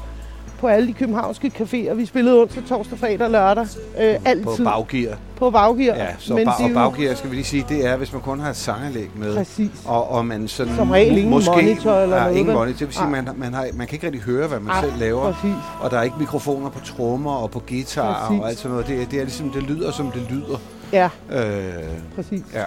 på 0.59 0.67
alle 0.67 0.87
de 0.87 0.93
københavnske 0.93 1.51
caféer. 1.59 1.93
Vi 1.93 2.05
spillede 2.05 2.41
onsdag, 2.41 2.63
torsdag, 2.69 2.99
fredag 2.99 3.21
og 3.25 3.31
lørdag. 3.31 3.65
Øh, 4.01 4.15
altid 4.25 4.43
På 4.43 4.63
baggear. 4.63 5.17
på 5.35 5.49
baggear. 5.51 5.95
Ja, 5.95 6.07
så 6.19 6.33
Men 6.35 6.47
ba- 6.47 6.63
og 6.63 6.69
baggear, 6.73 7.15
skal 7.15 7.29
vi 7.29 7.35
lige 7.35 7.45
sige, 7.45 7.65
det 7.69 7.85
er, 7.85 7.97
hvis 7.97 8.13
man 8.13 8.21
kun 8.21 8.39
har 8.39 8.49
et 8.49 8.55
sanganlæg 8.55 9.09
med. 9.15 9.35
Præcis. 9.35 9.71
Og, 9.85 10.11
og 10.11 10.25
man 10.25 10.47
sådan... 10.47 10.75
Som 10.75 10.91
regel 10.91 11.17
ingen 11.17 11.29
monitor 11.29 11.93
eller 11.99 12.15
ja, 12.17 12.23
noget, 12.23 12.37
ingen 12.37 12.53
monitor. 12.55 12.77
Det 12.77 12.87
vil 12.87 12.93
sige, 12.95 13.07
man, 13.09 13.29
man, 13.35 13.53
har, 13.53 13.67
man 13.73 13.87
kan 13.87 13.95
ikke 13.95 14.05
rigtig 14.05 14.21
høre, 14.21 14.47
hvad 14.47 14.59
man 14.59 14.71
Ej, 14.71 14.81
selv 14.81 14.93
laver. 14.99 15.33
Præcis. 15.33 15.55
Og 15.81 15.91
der 15.91 15.97
er 15.97 16.03
ikke 16.03 16.15
mikrofoner 16.19 16.69
på 16.69 16.79
trommer 16.79 17.31
og 17.31 17.51
på 17.51 17.59
guitar 17.69 18.27
Præcis. 18.27 18.41
og 18.41 18.49
alt 18.49 18.57
sådan 18.57 18.71
noget. 18.71 18.87
Det, 18.87 19.11
det 19.11 19.19
er 19.19 19.23
ligesom, 19.23 19.49
det 19.49 19.63
lyder, 19.63 19.91
som 19.91 20.11
det 20.11 20.21
lyder. 20.29 20.57
Ja, 20.93 21.09
Øh, 21.31 21.73
præcis. 22.15 22.43
ja. 22.53 22.63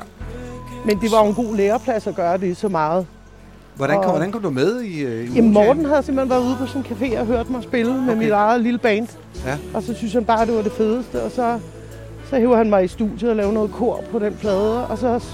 Men 0.85 1.01
det 1.01 1.11
var 1.13 1.23
en 1.23 1.35
god 1.35 1.57
læreplads 1.57 2.07
at 2.07 2.15
gøre 2.15 2.39
det 2.39 2.57
så 2.57 2.69
meget. 2.69 3.07
Hvordan, 3.81 3.97
kom, 3.97 4.05
Og- 4.05 4.11
hvordan 4.11 4.33
kom 4.33 4.43
du 4.43 4.51
med 4.51 4.81
i, 4.81 5.01
øh, 5.01 5.25
i 5.31 5.35
Jamen? 5.35 5.53
Morten 5.53 5.85
havde 5.85 6.03
simpelthen 6.03 6.31
været 6.31 6.43
ude 6.43 6.57
på 6.59 6.67
sådan 6.67 6.85
en 6.91 6.97
café 6.97 7.21
og 7.21 7.27
hørt 7.27 7.51
mig 7.51 7.63
spille 7.63 7.93
med 7.95 8.03
Okay. 8.15 8.23
mit 8.23 8.31
eget 8.31 8.61
lille 8.61 8.79
band. 8.79 9.09
Ja. 9.47 9.57
Og 9.75 9.83
så 9.83 9.95
synes 9.95 10.13
han 10.13 10.25
bare, 10.25 10.47
det 10.47 10.55
var 10.57 10.63
det 10.63 10.73
fedeste. 10.73 11.23
Og 11.23 11.31
så, 11.31 11.59
så 12.31 12.37
hæver 12.37 12.57
han 12.57 12.71
mig 12.71 12.85
i 12.85 12.89
studiet 12.89 13.31
og 13.31 13.37
lavede 13.37 13.55
noget 13.55 13.71
kor 13.73 14.05
på 14.13 14.19
den 14.19 14.35
plade. 14.35 14.87
Og 14.87 14.99
så 14.99 15.25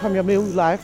kom 0.00 0.14
jeg 0.14 0.24
med 0.24 0.38
ud 0.38 0.50
live. 0.52 0.78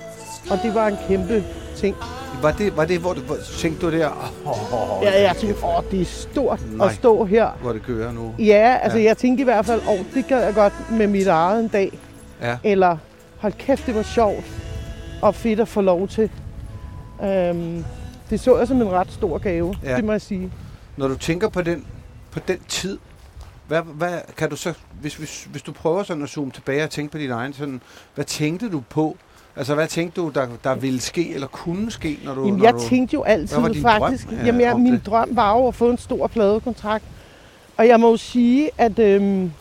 Og 0.51 0.59
det 0.63 0.75
var 0.75 0.87
en 0.87 0.97
kæmpe 1.09 1.45
ting. 1.77 1.97
Var 2.43 2.51
det, 2.53 2.77
var 2.77 2.85
det 2.85 2.99
hvor, 2.99 3.13
du, 3.13 3.21
hvor 3.21 3.37
tænkte 3.59 3.87
du 3.87 3.93
der, 3.93 4.09
oh, 4.45 4.73
oh, 4.99 5.03
Ja, 5.05 5.23
jeg 5.23 5.37
tænkte, 5.37 5.65
åh, 5.65 5.83
det 5.91 6.01
er 6.01 6.05
stort 6.05 6.61
Nej. 6.77 6.87
at 6.87 6.93
stå 6.95 7.25
her. 7.25 7.49
hvor 7.63 7.73
det 7.73 7.83
kører 7.83 8.13
nu? 8.13 8.35
Ja, 8.39 8.77
altså 8.83 8.99
Ja. 8.99 9.05
jeg 9.05 9.17
tænkte 9.19 9.41
i 9.41 9.45
hvert 9.45 9.67
fald, 9.67 9.81
åh, 9.89 9.99
det 10.15 10.27
gad 10.29 10.45
jeg 10.45 10.55
godt 10.55 10.73
med 10.91 11.07
mit 11.07 11.27
eget 11.27 11.61
en 11.61 11.69
dag. 11.69 11.99
Ja. 12.43 12.57
Eller, 12.65 12.97
hold 13.39 13.53
kæft, 13.53 13.87
det 13.87 13.95
var 13.95 14.03
sjovt 14.03 14.45
og 15.23 15.35
fedt 15.35 15.61
at 15.61 15.69
få 15.69 15.81
lov 15.81 16.09
til. 16.09 16.31
Øhm, 17.23 17.85
det 18.31 18.41
så 18.41 18.59
jeg 18.59 18.69
som 18.69 18.83
en 18.83 18.91
ret 18.91 19.13
stor 19.13 19.39
gave, 19.39 19.75
Ja. 19.83 19.97
det 19.97 20.05
må 20.05 20.13
jeg 20.13 20.21
sige. 20.21 20.51
Når 20.97 21.09
du 21.09 21.17
tænker 21.17 21.49
på 21.49 21.63
den, 21.63 21.85
på 22.31 22.41
den 22.49 22.59
tid, 22.69 22.99
hvad, 23.69 23.83
hvad 23.83 24.19
kan 24.37 24.51
du 24.51 24.57
så, 24.57 24.73
hvis, 25.01 25.15
hvis, 25.15 25.49
hvis 25.51 25.63
du 25.63 25.73
prøver 25.73 26.03
sådan 26.03 26.23
at 26.23 26.29
zoome 26.29 26.51
tilbage 26.51 26.85
og 26.85 26.91
tænke 26.91 27.13
på 27.13 27.19
din 27.19 27.31
egen, 27.31 27.53
sådan, 27.53 27.81
hvad 28.15 28.25
tænkte 28.25 28.71
du 28.71 28.83
på? 28.91 29.17
Altså, 29.57 29.75
hvad 29.75 29.87
tænkte 29.89 30.21
du, 30.21 30.29
der, 30.29 30.47
der 30.65 30.75
ville 30.75 31.01
ske, 31.01 31.35
eller 31.35 31.47
kunne 31.47 31.91
ske, 31.91 32.19
når 32.25 32.35
du... 32.35 32.45
Jamen, 32.45 32.57
når 32.59 32.65
jeg 32.65 32.75
du, 32.75 32.79
tænkte 32.89 33.15
jo 33.15 33.23
altid 33.23 33.59
Hvad 33.61 33.75
faktisk, 33.83 34.27
drøm, 34.31 34.39
ja, 34.39 34.45
jamen 34.47 34.61
jeg, 34.61 34.77
min 34.79 34.93
det? 34.93 35.07
drøm 35.07 35.29
var 35.33 35.53
jo 35.59 35.69
at 35.69 35.75
få 35.75 35.91
en 35.91 35.99
stor 35.99 36.27
pladekontrakt. 36.27 37.05
Og 37.77 37.89
jeg 37.89 38.01
må 38.01 38.11
jo 38.11 38.17
sige, 38.17 38.71
at, 38.79 38.99
øhm, 38.99 39.53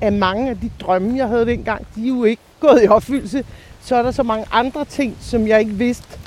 at 0.00 0.12
mange 0.12 0.50
af 0.50 0.60
de 0.60 0.70
drømme, 0.80 1.16
jeg 1.16 1.28
havde 1.28 1.46
dengang, 1.46 1.86
de 1.94 2.04
er 2.04 2.08
jo 2.08 2.24
ikke 2.24 2.42
gået 2.60 2.84
i 2.84 2.88
opfyldelse. 2.88 3.44
Så 3.80 3.96
er 3.96 4.02
der 4.02 4.10
så 4.10 4.22
mange 4.22 4.46
andre 4.52 4.84
ting, 4.84 5.16
som 5.20 5.46
jeg 5.46 5.60
ikke 5.60 5.72
vidste, 5.72 6.18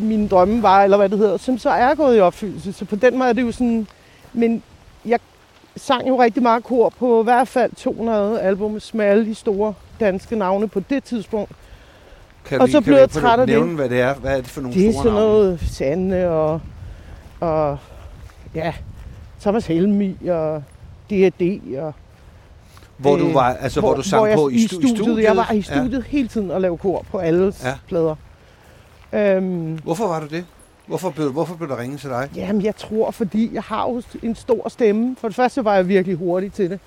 mine 0.00 0.28
drømme 0.28 0.62
var, 0.62 0.82
eller 0.84 0.96
hvad 0.96 1.08
det 1.08 1.18
hedder, 1.18 1.36
som 1.36 1.58
så 1.58 1.70
er 1.70 1.94
gået 1.94 2.16
i 2.16 2.20
opfyldelse. 2.20 2.72
Så 2.72 2.84
på 2.84 2.96
den 2.96 3.18
måde 3.18 3.28
er 3.28 3.32
det 3.32 3.42
jo 3.42 3.52
sådan... 3.52 3.86
Men 4.32 4.62
jeg 5.06 5.18
sang 5.76 6.08
jo 6.08 6.22
rigtig 6.22 6.42
meget 6.42 6.64
kor 6.64 6.88
på 6.88 7.20
i 7.20 7.24
hvert 7.24 7.48
fald 7.48 7.72
200 7.76 8.40
album 8.40 8.78
med 8.94 9.04
alle 9.04 9.26
de 9.26 9.34
store 9.34 9.74
danske 10.00 10.36
navne 10.36 10.68
på 10.68 10.80
det 10.90 11.04
tidspunkt. 11.04 11.50
kan 12.44 12.60
og 12.60 12.66
vi- 12.66 12.72
så 12.72 12.80
blev 12.80 12.96
jeg 12.96 13.10
træt 13.10 13.40
af 13.40 13.46
det. 13.46 13.56
nævne, 13.56 13.74
hvad 13.74 13.88
det 13.88 14.00
er? 14.00 14.14
Hvad 14.14 14.32
er 14.32 14.36
det 14.36 14.46
for 14.50 14.60
nogle 14.60 14.76
Det 14.76 14.86
er 14.88 14.92
store 14.92 15.02
sådan 15.02 15.16
navne? 15.18 15.32
noget 15.32 15.60
Sande 15.60 16.28
og, 16.30 16.60
og 17.40 17.78
ja, 18.54 18.74
Thomas 19.40 19.66
Helmi 19.66 20.16
og 20.28 20.62
D&D 21.10 21.60
og 21.78 21.94
Hvor 22.96 23.16
du 23.16 23.26
øh, 23.28 23.34
var, 23.34 23.54
altså 23.54 23.80
hvor, 23.80 23.94
du 23.94 24.02
sang 24.02 24.26
jeg, 24.26 24.36
på 24.36 24.48
i, 24.48 24.56
stu- 24.56 24.66
studiet. 24.66 24.96
studiet? 24.98 25.22
Jeg 25.24 25.36
var 25.36 25.52
i 25.52 25.62
studiet 25.62 25.92
ja. 25.92 26.02
hele 26.08 26.28
tiden 26.28 26.50
og 26.50 26.60
lavede 26.60 26.78
kor 26.78 27.04
på 27.10 27.18
alle 27.18 27.52
ja. 27.64 27.74
plader. 27.88 28.14
Øhm, 29.12 29.78
Hvorfor 29.84 30.06
var 30.08 30.20
du 30.20 30.26
det? 30.26 30.44
Hvorfor 30.86 31.10
blev, 31.10 31.32
hvorfor 31.32 31.54
blev 31.54 31.68
der 31.68 31.80
ringet 31.80 32.00
til 32.00 32.10
dig? 32.10 32.28
jamen, 32.36 32.62
jeg 32.62 32.76
tror, 32.76 33.10
fordi 33.10 33.50
jeg 33.54 33.62
har 33.62 33.88
jo 33.88 34.02
en 34.22 34.34
stor 34.34 34.68
stemme. 34.68 35.16
For 35.20 35.28
det 35.28 35.34
første 35.34 35.64
var 35.64 35.74
jeg 35.74 35.88
virkelig 35.88 36.16
hurtig 36.16 36.52
til 36.52 36.70
det. 36.70 36.80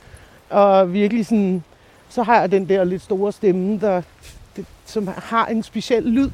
Og 0.49 0.93
virkelig 0.93 1.25
sådan, 1.25 1.63
så 2.09 2.23
har 2.23 2.39
jeg 2.39 2.51
den 2.51 2.69
der 2.69 2.83
lidt 2.83 3.01
store 3.01 3.31
stemme, 3.31 3.79
der, 3.79 4.01
det, 4.55 4.65
som 4.85 5.09
har 5.17 5.45
en 5.45 5.63
speciel 5.63 6.03
lyd. 6.03 6.29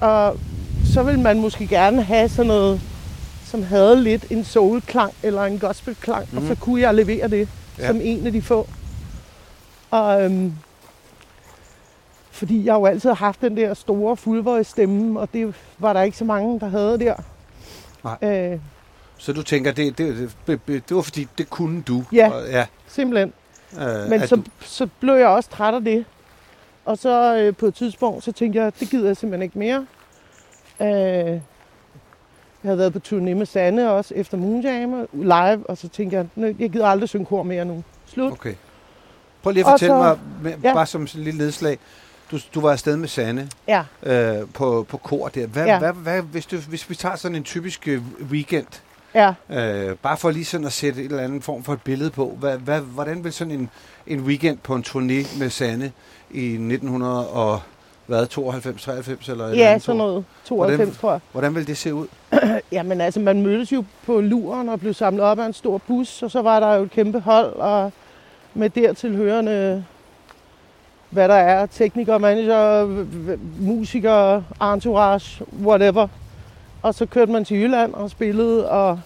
Og 0.00 0.36
så 0.84 1.02
vil 1.02 1.18
man 1.18 1.40
måske 1.40 1.66
gerne 1.66 2.02
have 2.02 2.28
sådan 2.28 2.46
noget, 2.46 2.80
som 3.44 3.62
havde 3.62 4.02
lidt 4.02 4.26
en 4.30 4.44
soul-klang 4.44 5.12
eller 5.22 5.42
en 5.44 5.58
gospel-klang, 5.58 6.28
mm. 6.32 6.36
og 6.38 6.42
så 6.42 6.48
Mhm. 6.48 6.56
kunne 6.56 6.80
jeg 6.80 6.94
levere 6.94 7.28
det 7.28 7.48
ja. 7.78 7.86
som 7.86 7.98
en 8.02 8.26
af 8.26 8.32
de 8.32 8.42
få. 8.42 8.68
Og 9.90 10.22
øhm, 10.24 10.52
fordi 12.42 12.64
jeg 12.66 12.74
jo 12.74 12.86
altid 12.86 13.10
har 13.10 13.14
haft 13.16 13.40
den 13.40 13.56
der 13.56 13.74
store 13.74 14.16
fuldvøje 14.16 14.64
stemme, 14.64 15.20
og 15.20 15.28
det 15.32 15.54
var 15.78 15.92
der 15.92 16.02
ikke 16.02 16.16
så 16.16 16.24
mange, 16.24 16.60
der 16.60 16.68
havde 16.68 16.98
der. 16.98 17.14
Nej. 18.04 18.52
Øh, 18.52 18.58
Så 19.18 19.32
du 19.32 19.42
tænker, 19.42 19.72
det, 19.72 19.98
det, 19.98 20.30
det, 20.46 20.60
det, 20.66 20.96
var 20.96 21.02
fordi, 21.02 21.28
det 21.38 21.50
kunne 21.50 21.82
du? 21.82 22.04
Ja. 22.12 22.30
Og, 22.30 22.48
ja 22.50 22.66
simpelthen. 22.86 23.32
øh, 23.80 24.10
Men 24.10 24.26
så, 24.28 24.36
du, 24.36 24.42
så 24.60 24.88
blev 25.00 25.14
jeg 25.14 25.28
også 25.28 25.50
træt 25.50 25.74
af 25.74 25.84
det. 25.84 26.04
Og 26.84 26.98
så 26.98 27.36
øh, 27.38 27.56
på 27.56 27.66
et 27.66 27.74
tidspunkt, 27.74 28.24
så 28.24 28.32
tænkte 28.32 28.62
jeg, 28.62 28.72
det 28.80 28.88
gider 28.90 29.06
jeg 29.06 29.16
simpelthen 29.16 29.42
ikke 29.42 29.58
mere. 29.58 29.86
Øh, 30.80 30.88
jeg 30.88 31.40
havde 32.68 32.78
været 32.78 32.92
på 32.92 33.00
turné 33.06 33.34
med 33.34 33.46
Sanne 33.46 33.90
også 33.90 34.14
efter 34.14 34.36
Moonjam 34.36 35.08
live, 35.12 35.70
og 35.70 35.78
så 35.78 35.88
tænkte 35.88 36.16
jeg, 36.16 36.26
"Nå, 36.36 36.46
jeg 36.58 36.70
gider 36.70 36.86
aldrig 36.86 37.08
synge 37.08 37.26
kor 37.26 37.42
mere 37.42 37.64
nu. 37.64 37.82
Slut. 38.06 38.32
Okay. 38.32 38.54
Prøv 39.42 39.52
lige 39.52 39.64
at 39.66 39.70
fortælle 39.70 39.94
så- 39.94 39.98
mig, 39.98 40.18
med, 40.42 40.52
ja. 40.64 40.74
bare 40.74 40.86
som 40.86 41.00
en 41.02 41.08
lille 41.14 41.38
nedslag. 41.38 41.78
Du, 42.32 42.38
du 42.54 42.60
var 42.60 42.72
afsted 42.72 42.96
med 42.96 43.08
Sanne 43.08 43.48
Ja, 43.68 43.84
øh, 44.02 44.46
på, 44.54 44.86
på 44.88 44.96
kor 44.96 45.28
der. 45.28 45.46
Hvad, 45.46 45.64
Ja. 45.66 45.78
hvad, 45.78 45.92
hvad, 45.92 46.22
hvis, 46.22 46.46
du, 46.46 46.56
hvis 46.56 46.90
vi 46.90 46.94
tager 46.94 47.16
sådan 47.16 47.34
en 47.36 47.44
typisk 47.44 47.88
øh, 47.88 48.02
weekend, 48.30 48.66
ja. 49.14 49.34
øh, 49.50 49.96
bare 49.96 50.16
for 50.16 50.30
lige 50.30 50.44
sådan 50.44 50.66
at 50.66 50.72
sætte 50.72 51.00
en 51.04 51.10
eller 51.10 51.22
anden 51.22 51.42
form 51.42 51.64
for 51.64 51.72
et 51.72 51.82
billede 51.82 52.10
på, 52.10 52.36
hvad, 52.40 52.58
hvad, 52.58 52.80
hvordan 52.80 53.24
vil 53.24 53.32
sådan 53.32 53.50
en, 53.54 53.70
en 54.06 54.20
weekend 54.20 54.58
på 54.58 54.74
en 54.74 54.84
turné 54.88 55.38
med 55.38 55.50
Sanne 55.50 55.92
i 56.30 56.44
1900 56.52 57.28
og 57.28 57.60
hvad, 58.06 58.26
92, 58.26 58.82
93 58.82 59.28
eller 59.28 59.44
eller 59.46 59.58
Ja, 59.64 59.68
andet, 59.70 59.82
sådan 59.82 59.98
noget. 59.98 60.24
92, 60.44 60.76
Hvordan- 60.78 60.94
tror 61.00 61.10
jeg. 61.12 61.20
Hvordan 61.32 61.54
vil 61.54 61.66
det 61.66 61.76
se 61.76 61.94
ud? 61.94 62.06
Jamen 62.72 63.00
altså, 63.00 63.20
man 63.20 63.42
mødtes 63.42 63.72
jo 63.72 63.84
på 64.06 64.20
luren 64.20 64.68
og 64.68 64.80
blev 64.80 64.94
samlet 64.94 65.24
op 65.24 65.38
af 65.38 65.46
en 65.46 65.52
stor 65.52 65.78
bus, 65.78 66.22
og 66.22 66.30
så 66.30 66.42
var 66.42 66.60
der 66.60 66.74
jo 66.74 66.82
et 66.82 66.90
kæmpe 66.90 67.20
hold, 67.20 67.52
og 67.52 67.92
med 68.54 68.70
dertil 68.70 69.16
hørende, 69.16 69.84
hvad 71.12 71.28
der 71.28 71.34
er, 71.34 71.66
teknikere, 71.66 72.18
manager, 72.18 72.86
musikere, 73.60 74.44
entourage, 74.74 75.44
whatever. 75.64 76.08
Og 76.82 76.94
så 76.94 77.06
kørte 77.06 77.32
man 77.32 77.44
til 77.44 77.56
Jylland 77.62 77.94
og 77.94 78.10
spillede, 78.10 78.70
og 78.70 79.00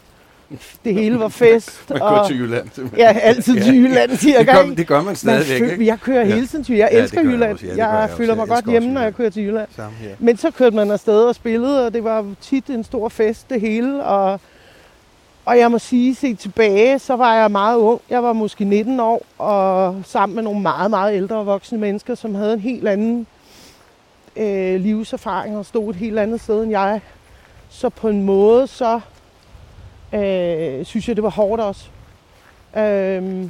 det 0.85 0.95
hele 0.95 1.19
var 1.19 1.29
fest. 1.29 1.81
Man 1.91 2.03
og, 2.03 2.09
kører 2.09 2.27
til 2.27 2.37
Jylland. 2.41 2.69
simpelthen. 2.75 2.99
Ja, 3.15 3.19
altid 3.23 3.55
til 3.63 3.77
Jylland, 3.77 4.11
siger 4.17 4.39
det, 4.39 4.47
jeg. 4.47 4.55
gør, 4.67 4.75
det 4.75 4.87
gør 4.87 4.97
man 4.97 5.05
Man 5.07 5.17
stadigvæk, 5.17 5.59
føl- 5.59 5.71
ikke? 5.71 5.87
Jeg 5.87 5.99
kører 6.01 6.27
Ja. 6.27 6.35
hele 6.35 6.47
tiden 6.47 6.65
til 6.65 6.77
Jeg 6.77 6.89
Ja, 6.93 6.97
det 6.97 7.03
elsker 7.03 7.21
jeg 7.21 7.31
Jylland. 7.31 7.53
også. 7.53 7.67
Ja, 7.67 7.71
jeg 7.73 7.79
jeg 7.95 8.03
også. 8.05 8.17
føler 8.17 8.29
Jeg 8.31 8.37
mig 8.37 8.49
godt 8.49 8.65
hjemme, 8.71 8.89
også 8.89 8.93
når 8.95 9.01
jeg 9.01 9.07
Jylland. 9.07 9.15
kører 9.15 9.31
til 9.31 9.43
Jylland. 9.45 9.69
Samme 9.77 9.97
her. 10.01 10.09
Men 10.19 10.37
så 10.37 10.51
kørte 10.51 10.77
man 10.77 10.91
afsted 10.91 11.21
og 11.23 11.35
spillede, 11.35 11.87
og 11.87 11.95
det 11.95 12.05
var 12.05 12.25
tit 12.41 12.71
en 12.71 12.85
stor 12.85 13.09
fest, 13.09 13.51
det 13.51 13.61
hele. 13.61 14.05
Og, 14.05 14.41
og 15.47 15.59
jeg 15.59 15.71
må 15.71 15.79
sige, 15.79 16.15
set 16.15 16.39
tilbage, 16.39 16.99
så 16.99 17.17
var 17.17 17.35
jeg 17.35 17.51
meget 17.51 17.77
ung. 17.77 18.01
Jeg 18.11 18.23
var 18.23 18.33
måske 18.33 18.65
19 18.65 19.01
år, 19.01 19.23
og 19.39 19.97
sammen 20.05 20.35
med 20.37 20.43
nogle 20.43 20.61
meget, 20.61 20.91
meget 20.91 21.15
ældre 21.17 21.45
voksne 21.45 21.79
mennesker, 21.79 22.15
som 22.15 22.35
havde 22.35 22.53
en 22.55 22.61
helt 22.61 22.89
anden 22.89 23.27
øh, 24.37 24.81
livserfaring 24.81 25.57
og 25.57 25.67
stod 25.67 25.91
et 25.91 25.97
helt 25.97 26.19
andet 26.19 26.41
sted 26.41 26.63
end 26.63 26.71
jeg. 26.71 27.01
Så 27.69 27.89
på 27.89 28.09
en 28.09 28.23
måde, 28.23 28.67
så 28.67 29.01
øh, 30.13 30.85
synes 30.85 31.09
jeg, 31.09 31.17
det 31.17 31.23
var 31.25 31.31
hårdt 31.31 31.63
også. 31.63 31.89
Øh, 32.77 33.45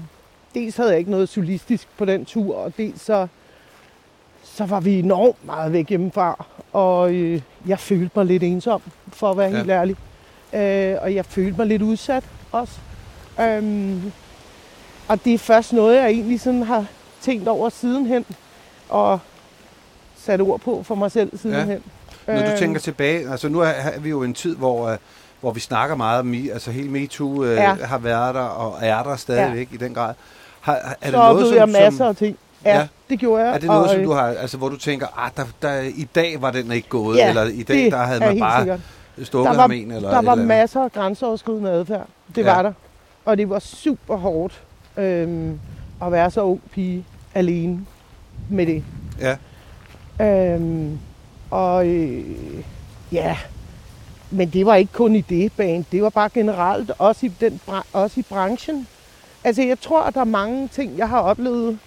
dels 0.55 0.77
havde 0.77 0.91
jeg 0.91 0.99
ikke 0.99 1.11
noget 1.11 1.29
solistisk 1.29 1.89
på 1.99 2.05
den 2.05 2.25
tur, 2.25 2.57
og 2.57 2.73
dels 2.77 3.03
så, 3.03 3.27
så 4.45 4.65
var 4.67 4.81
vi 4.81 4.99
enormt 4.99 5.47
meget 5.47 5.73
væk 5.73 5.89
hjemmefra. 5.89 6.45
Og 6.73 7.13
øh, 7.15 7.41
jeg 7.67 7.79
følte 7.79 8.11
mig 8.15 8.27
lidt 8.27 8.43
ensom, 8.43 8.83
for 9.09 9.31
at 9.31 9.37
være 9.37 9.51
Ja. 9.51 9.57
helt 9.57 9.71
ærlig. 9.71 9.97
Øh, 10.57 10.97
og 11.03 11.15
jeg 11.15 11.25
følte 11.27 11.57
mig 11.59 11.67
lidt 11.67 11.83
udsat 11.83 12.25
også. 12.53 12.73
Øhm, 13.41 14.13
og 15.09 15.25
det 15.25 15.35
er 15.35 15.39
først 15.39 15.73
noget, 15.73 15.97
jeg 15.97 16.07
egentlig 16.11 16.41
sådan 16.41 16.63
har 16.63 16.85
tænkt 17.23 17.49
over 17.49 17.69
sidenhen. 17.69 18.25
Og 18.89 19.19
sat 20.17 20.41
ord 20.41 20.61
på 20.61 20.83
for 20.83 20.95
mig 20.95 21.13
selv 21.13 21.39
sidenhen. 21.39 21.83
Når 22.27 22.35
du 22.35 22.41
Øhm, 22.41 22.57
tænker 22.59 22.81
tilbage, 22.81 23.31
altså 23.31 23.49
nu 23.49 23.61
er, 23.61 23.73
vi 24.01 24.09
jo 24.09 24.23
en 24.23 24.35
tid, 24.35 24.57
hvor, 24.57 24.89
øh, 24.89 24.97
hvor 25.41 25.51
vi 25.53 25.61
snakker 25.61 25.97
meget 25.97 26.21
om, 26.21 26.35
altså 26.53 26.71
hele 26.71 26.89
MeToo 26.91 27.45
øh, 27.45 27.55
Ja. 27.57 27.75
har 27.85 27.99
været 27.99 28.35
der 28.35 28.41
og 28.41 28.79
er 28.81 29.03
der 29.03 29.17
stadigvæk 29.17 29.69
i 29.73 29.77
den 29.77 29.95
grad. 29.95 30.15
Har, 30.61 30.75
er 30.75 30.79
det 30.89 30.97
så 31.05 31.11
noget, 31.13 31.29
oplevede 31.31 31.49
som, 31.51 31.57
jeg 31.59 31.69
masser 31.69 31.97
som, 31.99 32.07
af 32.07 32.17
ting. 32.17 32.37
Ja, 32.65 32.77
Ja. 32.79 32.87
det 33.11 33.19
gjorde 33.19 33.45
jeg. 33.45 33.55
er 33.55 33.59
det 33.59 33.67
noget, 33.67 33.83
og, 33.85 33.91
som 33.91 34.01
øh, 34.01 34.05
du 34.07 34.13
har, 34.13 34.23
altså 34.27 34.57
hvor 34.57 34.69
du 34.69 34.77
tænker, 34.77 35.07
ah, 35.25 35.31
der, 35.37 35.45
der, 35.63 35.81
i 35.81 36.09
dag 36.15 36.43
var 36.43 36.51
den 36.51 36.73
ikke 36.73 36.89
gået, 36.89 37.17
Ja, 37.17 37.29
eller 37.29 37.45
i 37.45 37.63
dag, 37.63 37.77
det 37.85 37.93
der 37.93 37.99
havde 37.99 38.21
man 38.21 38.39
bare 38.39 38.61
sikkert. 38.61 38.81
Stukket 39.25 39.51
Der 39.51 39.57
var- 39.57 39.67
en, 39.69 39.91
eller 39.93 40.11
Der 40.11 40.23
var 40.23 40.33
eller 40.33 40.45
masser 40.47 40.81
af 40.81 40.93
grænseoverskridende 40.93 41.71
adfærd. 41.71 42.07
Det 42.37 42.45
Ja. 42.45 42.55
var 42.55 42.63
der. 42.63 42.73
Og 43.25 43.39
det 43.39 43.51
var 43.51 43.59
super 43.59 44.17
hårdt 44.17 44.63
øhm, 44.97 45.61
at 46.03 46.13
være 46.13 46.31
så 46.31 46.41
ung 46.43 46.61
pige 46.73 47.05
alene 47.35 47.81
med 48.51 48.67
det. 48.67 48.85
Ja, 49.21 49.37
Øhm, 50.21 50.99
og 51.51 51.87
øh, 51.89 52.25
ja, 53.13 53.37
men 54.31 54.51
det 54.51 54.67
var 54.67 54.75
ikke 54.75 54.93
kun 54.93 55.15
i 55.17 55.21
det 55.21 55.53
band. 55.53 55.85
Det 55.93 56.03
var 56.03 56.09
bare 56.11 56.29
generelt, 56.35 56.93
også 56.99 57.27
i, 57.27 57.29
den, 57.41 57.61
også 57.93 58.21
i 58.21 58.23
branchen. 58.23 58.89
Altså 59.45 59.63
jeg 59.63 59.81
tror, 59.81 60.03
at 60.03 60.15
der 60.15 60.21
er 60.21 60.25
mange 60.25 60.69
ting, 60.69 60.99
jeg 60.99 61.09
har 61.09 61.21
oplevet. 61.21 61.79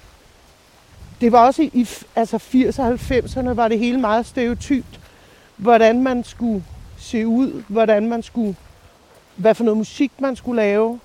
Det 1.21 1.31
var 1.31 1.45
også 1.45 1.61
i, 1.61 1.69
i 1.73 1.87
altså 2.15 2.37
80'erne 2.37 2.81
og 2.81 2.93
90'erne, 2.93 3.49
var 3.55 3.67
det 3.67 3.79
hele 3.79 3.99
meget 3.99 4.25
stereotypt. 4.25 4.99
Hvordan 5.57 6.03
man 6.03 6.23
skulle 6.23 6.63
se 6.99 7.27
ud, 7.27 7.63
hvordan 7.67 8.07
man 8.07 8.23
skulle, 8.23 8.55
hvad 9.35 9.55
for 9.55 9.63
noget 9.63 9.77
musik 9.77 10.11
man 10.19 10.35
skulle 10.35 10.61
lave. 10.61 10.99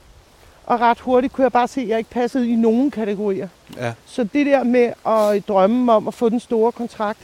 Og 0.67 0.81
ret 0.81 1.01
hurtigt 1.01 1.33
kunne 1.33 1.43
jeg 1.43 1.53
bare 1.53 1.69
se, 1.69 1.81
at 1.81 1.89
jeg 1.89 1.99
ikke 1.99 2.11
passede 2.11 2.49
i 2.51 2.55
nogen 2.57 2.91
kategorier. 2.91 3.49
ja, 3.77 3.93
Så 4.07 4.25
det 4.25 4.47
der 4.47 4.65
med 4.65 4.93
at 5.07 5.49
drømme 5.49 5.93
om 5.93 6.09
at 6.09 6.15
få 6.15 6.29
den 6.29 6.41
store 6.41 6.73
kontrakt, 6.73 7.19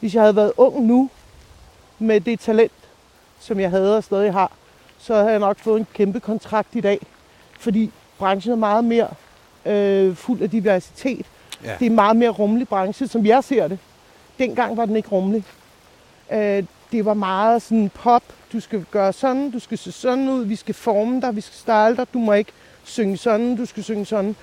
hvis 0.00 0.14
jeg 0.14 0.22
havde 0.22 0.36
været 0.36 0.52
ung 0.56 0.86
nu, 0.86 1.10
med 1.98 2.20
det 2.20 2.40
talent, 2.40 2.72
som 3.40 3.60
jeg 3.60 3.70
havde 3.70 3.96
og 3.96 4.04
stadig 4.04 4.32
har, 4.32 4.52
så 4.98 5.14
havde 5.14 5.30
jeg 5.30 5.38
nok 5.38 5.58
fået 5.58 5.80
en 5.80 5.86
kæmpe 5.94 6.20
kontrakt 6.20 6.68
i 6.74 6.80
dag. 6.80 6.98
Fordi 7.58 7.90
branchen 8.18 8.52
er 8.52 8.56
meget 8.56 8.84
mere 8.84 9.08
øh, 9.66 10.16
fuld 10.16 10.42
af 10.42 10.50
diversitet. 10.50 11.26
ja. 11.64 11.72
Det 11.78 11.82
er 11.86 11.90
en 11.90 11.94
meget 11.94 12.16
mere 12.16 12.30
rummelig 12.30 12.68
branche, 12.68 13.08
som 13.08 13.26
jeg 13.26 13.44
ser 13.44 13.68
det. 13.68 13.78
Dengang 14.38 14.76
var 14.76 14.86
den 14.86 14.96
ikke 14.96 15.08
rummelig. 15.08 15.44
Øh, 16.32 16.64
det 16.94 17.04
var 17.04 17.14
meget 17.14 17.62
sådan 17.62 17.90
pop. 17.94 18.22
Du 18.52 18.60
skal 18.60 18.84
gøre 18.90 19.12
sådan, 19.12 19.50
du 19.50 19.58
skal 19.58 19.78
se 19.78 19.92
sådan 19.92 20.28
ud, 20.28 20.44
vi 20.44 20.56
skal 20.56 20.74
forme 20.74 21.20
dig, 21.20 21.36
vi 21.36 21.40
skal 21.40 21.54
style 21.54 21.96
dig, 21.96 22.06
du 22.14 22.18
må 22.18 22.32
ikke 22.32 22.52
synge 22.84 23.16
sådan, 23.16 23.56
du 23.56 23.66
skal 23.66 23.84
synge 23.84 24.06
sådan. 24.06 24.36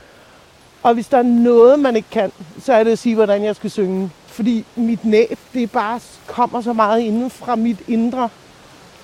Og 0.83 0.93
hvis 0.93 1.07
der 1.07 1.17
er 1.17 1.23
noget, 1.23 1.79
man 1.79 1.95
ikke 1.95 2.09
kan, 2.11 2.31
så 2.63 2.73
er 2.73 2.83
det 2.83 2.91
at 2.91 2.99
sige, 2.99 3.15
hvordan 3.15 3.43
jeg 3.43 3.55
skal 3.55 3.71
synge. 3.71 4.11
Fordi 4.27 4.65
mit 4.75 5.05
næb, 5.05 5.39
det 5.53 5.71
bare 5.71 5.99
kommer 6.27 6.61
så 6.61 6.73
meget 6.73 6.99
inden 6.99 7.29
fra 7.29 7.55
mit 7.55 7.79
indre. 7.87 8.29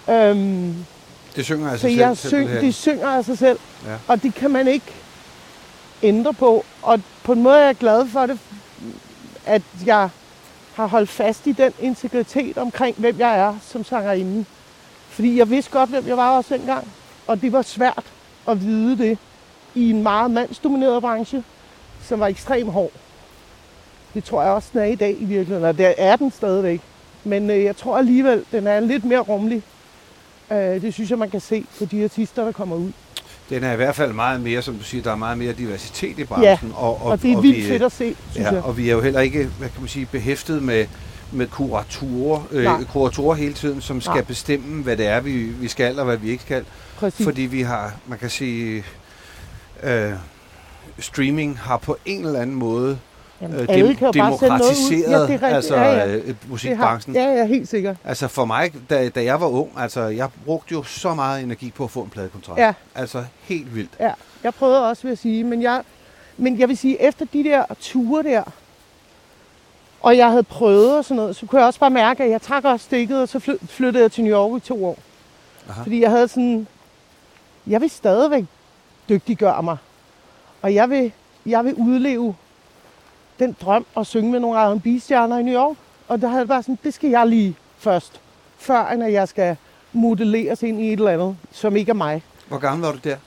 Øhm, 0.09 0.75
Det 1.35 1.45
synger 1.45 1.71
altså 1.71 1.87
så 1.87 1.87
selv, 1.87 1.99
jeg 1.99 2.17
syng, 2.17 2.49
det 2.49 2.75
synger 2.75 3.07
af 3.07 3.25
sig 3.25 3.37
selv, 3.37 3.59
ja. 3.85 3.95
og 4.07 4.23
det 4.23 4.33
kan 4.33 4.51
man 4.51 4.67
ikke 4.67 4.93
ændre 6.03 6.33
på. 6.33 6.65
Og 6.81 7.01
på 7.23 7.33
en 7.33 7.43
måde 7.43 7.55
er 7.57 7.65
jeg 7.65 7.75
glad 7.75 8.07
for 8.07 8.25
det, 8.25 8.39
at 9.45 9.61
jeg 9.85 10.09
har 10.77 10.87
holdt 10.87 11.09
fast 11.09 11.47
i 11.47 11.51
den 11.51 11.73
integritet 11.79 12.57
omkring, 12.57 12.95
hvem 12.97 13.19
jeg 13.19 13.39
er 13.39 13.55
som 13.61 13.83
sangerinde. 13.83 14.45
Fordi 15.09 15.37
jeg 15.37 15.49
vidste 15.49 15.71
godt, 15.71 15.89
hvem 15.89 16.07
jeg 16.07 16.17
var 16.17 16.37
også 16.37 16.57
dengang. 16.57 16.87
Og 17.27 17.41
det 17.41 17.51
var 17.51 17.61
svært 17.61 18.03
at 18.47 18.61
vide 18.61 18.97
det 18.97 19.17
i 19.75 19.89
en 19.89 20.03
meget 20.03 20.31
mandsdomineret 20.31 21.01
branche, 21.01 21.43
som 22.03 22.19
var 22.19 22.27
ekstremt 22.27 22.71
hård. 22.71 22.91
Det 24.13 24.23
tror 24.23 24.43
jeg 24.43 24.51
også, 24.51 24.69
den 24.73 24.81
er 24.81 24.85
i 24.85 24.95
dag 24.95 25.11
i 25.11 25.25
virkeligheden, 25.25 25.63
og 25.63 25.77
det 25.77 25.95
er 25.97 26.15
den 26.15 26.31
stadigvæk. 26.31 26.81
Men 27.23 27.49
øh, 27.49 27.63
jeg 27.63 27.77
tror 27.77 27.97
alligevel, 27.97 28.45
den 28.51 28.67
er 28.67 28.79
lidt 28.79 29.05
mere 29.05 29.19
rummelig. 29.19 29.63
Øh, 30.51 30.81
det 30.81 30.93
synes 30.93 31.09
jeg, 31.09 31.17
man 31.17 31.29
kan 31.29 31.41
se 31.41 31.65
på 31.77 31.85
de 31.85 32.03
artister, 32.03 32.45
der 32.45 32.51
kommer 32.51 32.75
ud. 32.75 32.91
Den 33.49 33.63
er 33.63 33.73
i 33.73 33.75
hvert 33.75 33.95
fald 33.95 34.13
meget 34.13 34.41
mere, 34.41 34.61
som 34.61 34.75
du 34.75 34.83
siger, 34.83 35.03
der 35.03 35.11
er 35.11 35.15
meget 35.15 35.37
mere 35.37 35.53
diversitet 35.53 36.19
i 36.19 36.23
branchen. 36.23 36.71
og, 36.75 37.01
Og, 37.01 37.11
og 37.11 37.21
det 37.21 37.31
er 37.31 37.41
vildt 37.41 37.57
vi, 37.57 37.63
fedt 37.63 37.83
at 37.83 37.91
se, 37.91 38.15
synes 38.31 38.45
ja, 38.45 38.51
jeg. 38.53 38.63
og 38.63 38.77
vi 38.77 38.89
er 38.89 38.93
jo 38.93 39.01
heller 39.01 39.21
ikke, 39.21 39.49
hvad 39.57 39.69
kan 39.69 39.81
man 39.81 39.87
sige, 39.89 40.05
behæftet 40.05 40.63
med, 40.63 40.85
med 41.31 41.47
kuratorer, 41.47 42.47
øh, 42.51 42.67
kuratorer 42.91 43.35
hele 43.35 43.53
tiden, 43.53 43.81
som 43.81 44.01
skal 44.01 44.13
Nej. 44.13 44.21
bestemme, 44.23 44.83
hvad 44.83 44.97
det 44.97 45.07
er, 45.07 45.19
vi, 45.19 45.31
vi 45.43 45.67
skal 45.67 45.99
og 45.99 46.05
hvad 46.05 46.17
vi 46.17 46.29
ikke 46.29 46.43
skal. 46.43 46.65
Præcis. 46.97 47.25
Fordi 47.25 47.41
vi 47.41 47.61
har, 47.61 47.93
man 48.07 48.19
kan 48.19 48.29
sige, 48.29 48.83
øh, 49.83 50.11
streaming 50.99 51.59
har 51.59 51.77
på 51.77 51.97
en 52.05 52.25
eller 52.25 52.41
anden 52.41 52.55
måde 52.55 52.99
Jamen, 53.41 53.59
øh, 53.59 53.65
alle 53.69 53.87
dem, 53.87 53.95
kan 53.95 54.05
jo 54.07 54.11
bare 54.11 54.37
sende 54.37 54.57
noget 54.57 54.61
ud. 54.61 54.67
demokratiseret 54.67 55.29
Ja, 55.29 55.33
det 55.33 55.43
er 55.43 55.47
altså, 55.55 55.75
ja, 55.75 55.93
ja. 55.93 56.07
øh, 56.15 56.27
Det 56.27 56.35
musikbranchen. 56.49 57.15
har, 57.15 57.21
ja, 57.23 57.33
ja, 57.35 57.45
helt 57.45 57.69
sikkert. 57.69 57.95
Altså 58.05 58.27
for 58.27 58.45
mig, 58.45 58.73
da, 58.89 59.09
da 59.09 59.23
jeg 59.23 59.41
var 59.41 59.47
ung, 59.47 59.71
altså 59.77 60.01
jeg 60.01 60.29
brugte 60.45 60.73
jo 60.73 60.83
så 60.83 61.13
meget 61.13 61.43
energi 61.43 61.71
på 61.71 61.83
at 61.83 61.91
få 61.91 62.01
en 62.01 62.09
pladekontrakt. 62.09 62.59
Ja. 62.59 62.73
Altså 62.95 63.23
helt 63.41 63.75
vildt. 63.75 63.91
Ja, 63.99 64.11
jeg 64.43 64.53
prøvede 64.53 64.89
også, 64.89 65.01
vil 65.03 65.09
jeg 65.09 65.17
sige. 65.17 65.43
Men 65.43 65.61
jeg, 65.61 65.81
men 66.37 66.59
jeg 66.59 66.67
vil 66.69 66.77
sige, 66.77 67.01
efter 67.01 67.25
de 67.33 67.43
der 67.43 67.63
ture 67.81 68.23
der, 68.23 68.43
og 70.01 70.17
jeg 70.17 70.29
havde 70.29 70.43
prøvet 70.43 70.97
og 70.97 71.05
sådan 71.05 71.15
noget, 71.15 71.35
så 71.35 71.45
kunne 71.45 71.59
jeg 71.59 71.67
også 71.67 71.79
bare 71.79 71.89
mærke, 71.89 72.23
at 72.23 72.29
jeg 72.29 72.41
trak 72.41 72.65
også 72.65 72.83
stikket, 72.85 73.21
og 73.21 73.29
så 73.29 73.39
fly- 73.39 73.65
flyttede 73.67 74.03
jeg 74.03 74.11
til 74.11 74.23
New 74.23 74.33
York 74.37 74.63
i 74.63 74.65
to 74.67 74.85
år. 74.85 74.97
Aha. 75.69 75.81
Fordi 75.83 76.01
jeg 76.01 76.09
havde 76.11 76.27
sådan, 76.27 76.67
jeg 77.67 77.81
vil 77.81 77.89
stadigvæk 77.89 78.45
dygtiggøre 79.09 79.63
mig. 79.63 79.77
Og 80.61 80.73
jeg 80.73 80.89
vil, 80.89 81.11
jeg 81.45 81.65
vil 81.65 81.73
udleve 81.73 82.35
den 83.39 83.55
drøm 83.61 83.85
at 83.97 84.07
synge 84.07 84.31
med 84.31 84.39
nogle 84.39 84.59
R&B-stjerner 84.59 85.37
i 85.37 85.43
New 85.43 85.53
York. 85.53 85.77
Og 86.07 86.21
der 86.21 86.27
havde 86.27 86.39
jeg 86.39 86.47
bare 86.47 86.63
sådan, 86.63 86.79
det 86.83 86.93
skal 86.93 87.09
jeg 87.09 87.27
lige 87.27 87.55
først. 87.77 88.21
Før 88.57 88.87
end 88.87 89.03
at 89.03 89.13
jeg 89.13 89.27
skal 89.27 89.57
modelleres 89.93 90.63
ind 90.63 90.81
i 90.81 90.87
et 90.87 90.99
eller 90.99 91.11
andet, 91.11 91.37
som 91.51 91.75
ikke 91.75 91.89
er 91.89 91.93
mig. 91.93 92.23
Hvor 92.47 92.57
gammel 92.57 92.85
var 92.85 92.91
du 92.91 92.99
der? 93.03 93.17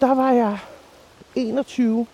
Der 0.00 0.14
var 0.14 0.32
jeg 0.32 0.58
21. 1.34 2.06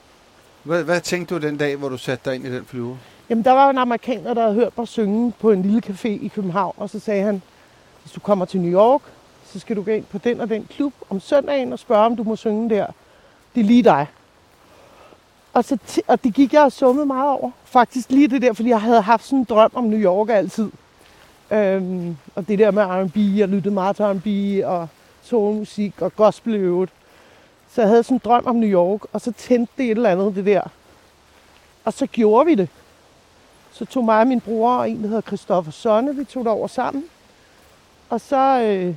Hvad, 0.62 0.84
hvad 0.84 1.00
tænkte 1.00 1.34
du 1.34 1.40
den 1.46 1.56
dag, 1.56 1.76
hvor 1.76 1.88
du 1.88 1.96
satte 1.96 2.30
dig 2.30 2.34
ind 2.34 2.46
i 2.46 2.54
den 2.54 2.64
flyver? 2.64 2.96
Jamen, 3.30 3.44
der 3.44 3.52
var 3.52 3.70
en 3.70 3.78
amerikaner, 3.78 4.34
der 4.34 4.42
havde 4.42 4.54
hørt 4.54 4.78
mig 4.78 4.88
synge 4.88 5.32
på 5.40 5.50
en 5.50 5.62
lille 5.62 5.82
café 5.86 6.08
i 6.08 6.28
København, 6.34 6.74
og 6.76 6.90
så 6.90 6.98
sagde 6.98 7.22
han, 7.22 7.42
hvis 8.02 8.12
du 8.12 8.20
kommer 8.20 8.44
til 8.44 8.60
New 8.60 8.80
York, 8.80 9.00
så 9.44 9.58
skal 9.58 9.76
du 9.76 9.82
gå 9.82 9.90
ind 9.90 10.04
på 10.04 10.18
den 10.18 10.40
og 10.40 10.48
den 10.48 10.66
klub 10.70 10.92
om 11.10 11.20
søndagen 11.20 11.72
og 11.72 11.78
spørge, 11.78 12.06
om 12.06 12.16
du 12.16 12.22
må 12.22 12.36
synge 12.36 12.70
der. 12.70 12.86
Det 13.54 13.60
er 13.60 13.64
lige 13.64 13.82
dig. 13.82 14.06
Og, 15.56 15.64
så 15.64 15.78
t- 15.88 16.00
og 16.06 16.24
det 16.24 16.34
gik 16.34 16.52
jeg 16.52 16.62
og 16.62 16.72
summede 16.72 17.06
meget 17.06 17.30
over. 17.30 17.50
Faktisk 17.64 18.10
lige 18.10 18.28
det 18.28 18.42
der, 18.42 18.52
fordi 18.52 18.68
jeg 18.68 18.80
havde 18.80 19.00
haft 19.00 19.24
sådan 19.24 19.38
en 19.38 19.44
drøm 19.44 19.70
om 19.74 19.84
New 19.84 20.00
York 20.00 20.28
altid. 20.28 20.70
Øhm, 21.50 22.16
og 22.34 22.48
det 22.48 22.58
der 22.58 22.70
med 22.70 22.82
R&B, 22.82 23.16
jeg 23.16 23.48
lyttede 23.48 23.74
meget 23.74 23.96
til 23.96 24.04
R&B 24.04 24.26
og 24.64 24.88
soulmusik 25.22 26.02
og 26.02 26.16
gospel 26.16 26.54
i 26.54 26.58
øvrigt. 26.58 26.92
Så 27.72 27.80
jeg 27.80 27.88
havde 27.88 28.02
sådan 28.02 28.16
en 28.16 28.20
drøm 28.24 28.46
om 28.46 28.56
New 28.56 28.68
York, 28.68 29.00
og 29.12 29.20
så 29.20 29.32
tændte 29.32 29.72
det 29.76 29.84
et 29.84 29.90
eller 29.90 30.10
andet, 30.10 30.34
det 30.34 30.46
der. 30.46 30.62
Og 31.84 31.92
så 31.92 32.06
gjorde 32.06 32.46
vi 32.46 32.54
det. 32.54 32.68
Så 33.72 33.84
tog 33.84 34.04
mig 34.04 34.20
og 34.20 34.26
min 34.26 34.40
bror 34.40 34.76
og 34.76 34.90
en, 34.90 35.02
der 35.02 35.08
hedder 35.08 35.20
Christoffer 35.20 35.72
Sonne, 35.72 36.16
vi 36.16 36.24
tog 36.24 36.44
det 36.44 36.52
over 36.52 36.66
sammen. 36.66 37.04
Og 38.08 38.20
så, 38.20 38.62
øh, 38.62 38.94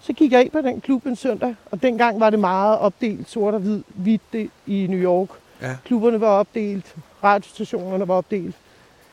så 0.00 0.12
gik 0.12 0.32
jeg 0.32 0.40
ind 0.42 0.50
på 0.50 0.60
den 0.60 0.80
klub 0.80 1.06
en 1.06 1.16
søndag, 1.16 1.54
og 1.70 1.82
dengang 1.82 2.20
var 2.20 2.30
det 2.30 2.38
meget 2.38 2.78
opdelt 2.78 3.30
sort 3.30 3.54
og 3.54 3.60
hvid, 3.60 3.82
hvidt 3.94 4.50
i 4.66 4.86
New 4.90 4.98
York. 5.00 5.28
Ja. 5.62 5.76
Klubberne 5.84 6.20
var 6.20 6.28
opdelt, 6.28 6.96
radiostationerne 7.24 8.08
var 8.08 8.14
opdelt. 8.14 8.56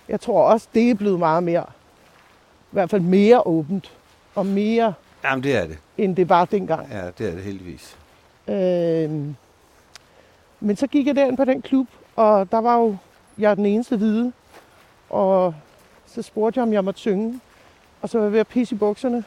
Jeg 0.10 0.22
tror 0.22 0.44
også, 0.44 0.68
det 0.74 0.90
er 0.90 0.94
blevet 0.96 1.20
meget 1.20 1.44
mere, 1.44 1.66
i 2.62 2.70
hvert 2.72 2.90
fald 2.90 3.02
mere 3.02 3.48
åbent, 3.48 3.92
og 4.36 4.46
mere, 4.46 4.94
Jamen 5.24 5.44
det 5.44 5.56
er 5.56 5.68
det. 5.68 5.78
end 5.98 6.16
det 6.16 6.30
var 6.30 6.46
dengang. 6.46 6.88
Ja, 6.92 7.06
det 7.18 7.28
er 7.28 7.32
det 7.32 7.44
heldigvis. 7.44 7.98
Øh, 8.48 9.12
men 10.60 10.76
så 10.76 10.88
gik 10.88 11.08
jeg 11.08 11.16
derind 11.16 11.38
på 11.38 11.46
den 11.46 11.62
klub, 11.62 11.88
og 12.16 12.52
der 12.52 12.58
var 12.62 12.78
jo, 12.78 12.98
jeg 13.38 13.52
er 13.52 13.56
den 13.56 13.66
eneste 13.66 13.98
hvide, 13.98 14.32
og 15.10 15.56
så 16.08 16.22
spurgte 16.22 16.58
jeg, 16.58 16.64
om 16.68 16.74
jeg 16.74 16.84
måtte 16.84 17.00
synge. 17.00 17.40
Og 18.02 18.10
så 18.10 18.18
var 18.18 18.26
jeg 18.26 18.32
ved 18.34 18.40
at 18.40 18.48
pisse 18.48 18.76
i 18.76 18.78
bukserne, 18.78 19.24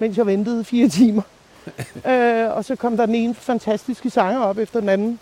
mens 0.00 0.18
jeg 0.18 0.26
ventede 0.26 0.64
fire 0.64 0.88
timer. 0.88 1.22
øh, 2.10 2.50
og 2.50 2.64
så 2.64 2.76
kom 2.76 2.96
der 2.96 3.06
den 3.06 3.14
ene 3.14 3.34
fantastiske 3.34 4.10
sanger 4.10 4.40
op 4.40 4.58
efter 4.58 4.80
den 4.80 4.88
anden. 4.88 5.20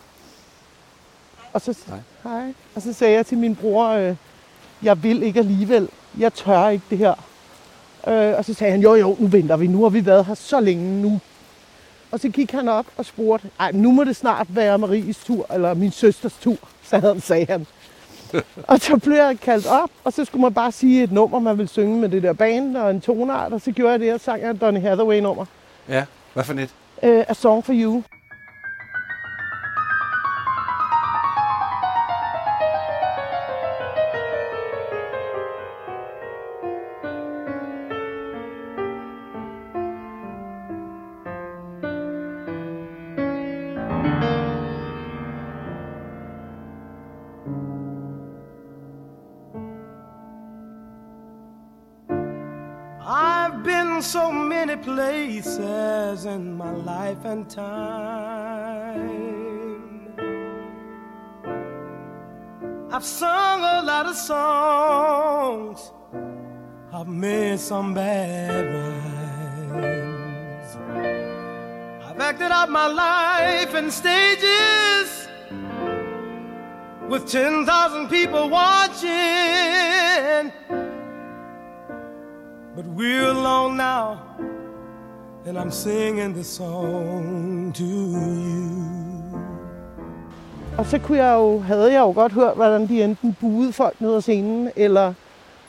Og 1.53 1.61
så, 1.61 1.79
Hej. 1.87 1.99
hej. 2.23 2.53
Og 2.75 2.83
så 2.83 2.93
sagde 2.93 3.15
jeg 3.15 3.27
til 3.27 3.39
min 3.39 3.57
bror, 3.57 3.89
øh, 3.89 4.17
jeg 4.83 5.03
vil 5.03 5.23
ikke 5.23 5.41
alligevel. 5.41 5.89
Jeg 6.19 6.35
tør 6.35 6.69
ikke 6.69 6.85
det 6.91 6.99
her. 6.99 7.15
Øh, 8.09 8.39
og 8.39 8.45
så 8.45 8.55
sagde 8.55 8.71
han, 8.71 8.81
jo 8.81 8.95
jo, 8.95 9.17
nu 9.19 9.27
venter 9.27 9.57
vi. 9.57 9.67
Nu 9.67 9.83
har 9.83 9.89
vi 9.89 10.07
været 10.07 10.25
her 10.25 10.35
så 10.35 10.61
længe 10.61 11.03
nu. 11.03 11.21
Og 12.11 12.21
så 12.21 12.29
gik 12.29 12.51
han 12.51 12.69
op 12.69 12.87
og 12.97 13.05
spurgte, 13.05 13.51
ej, 13.61 13.73
nu 13.73 13.93
må 13.93 14.05
det 14.05 14.17
snart 14.17 14.47
være 14.51 14.79
Maries 14.79 15.19
tur, 15.19 15.47
eller 15.55 15.75
min 15.75 15.93
søsters 15.93 16.35
tur, 16.41 16.57
så 16.89 16.99
han, 16.99 17.21
sagde 17.21 17.47
han. 17.49 17.67
og 18.69 18.81
så 18.81 18.97
blev 18.97 19.15
jeg 19.15 19.41
kaldt 19.41 19.67
op, 19.67 19.91
og 20.05 20.13
så 20.13 20.25
skulle 20.25 20.43
man 20.43 20.55
bare 20.55 20.73
sige 20.73 21.03
et 21.03 21.13
nummer, 21.13 21.39
man 21.39 21.59
ville 21.59 21.69
synge 21.69 22.01
med 22.01 22.09
det 22.09 22.23
der 22.23 22.33
band 22.33 22.77
og 22.77 22.91
en 22.91 23.01
tonart, 23.01 23.53
og 23.53 23.61
så 23.61 23.73
gjorde 23.73 23.93
jeg 23.93 24.01
det, 24.01 24.15
og 24.15 24.21
sang 24.21 24.43
jeg 24.43 24.61
Donny 24.61 24.81
Hathaway-nummer. 24.81 25.45
Ja, 25.89 26.05
hvad 26.35 26.45
for 26.45 26.55
net? 26.55 26.71
Uh, 27.03 27.09
A 27.29 27.35
Song 27.35 27.65
for 27.65 27.73
You. 27.77 28.03
Many 54.67 54.83
places 54.83 56.25
in 56.25 56.57
my 56.57 56.73
life 56.93 57.25
and 57.25 57.49
time. 57.49 58.99
I've 62.91 63.05
sung 63.05 63.61
a 63.77 63.83
lot 63.91 64.07
of 64.07 64.17
songs. 64.17 65.93
I've 66.93 67.07
made 67.07 67.61
some 67.61 67.95
bad 67.95 68.65
rhymes. 68.75 70.71
I've 72.07 72.21
acted 72.21 72.51
out 72.59 72.69
my 72.69 72.89
life 72.89 73.73
in 73.81 73.93
stages 73.93 75.29
with 77.09 77.31
10,000 77.31 78.09
people 78.09 78.49
watching. 78.49 80.51
But 82.75 82.87
we're 82.87 83.31
alone 83.31 83.77
now, 83.77 84.28
and 85.49 85.59
I'm 85.59 85.71
singing 85.71 86.35
this 86.35 86.47
song 86.47 87.75
to 87.75 87.85
you. 87.85 88.69
Og 90.79 90.87
så 90.87 90.99
kunne 90.99 91.19
jeg 91.19 91.35
jo, 91.35 91.61
havde 91.61 91.93
jeg 91.93 92.01
jo 92.01 92.13
godt 92.13 92.33
hørt, 92.33 92.55
hvordan 92.57 92.89
de 92.89 93.03
enten 93.05 93.37
buede 93.41 93.73
folk 93.73 94.01
ned 94.01 94.15
ad 94.15 94.21
scenen, 94.21 94.71
eller 94.77 95.13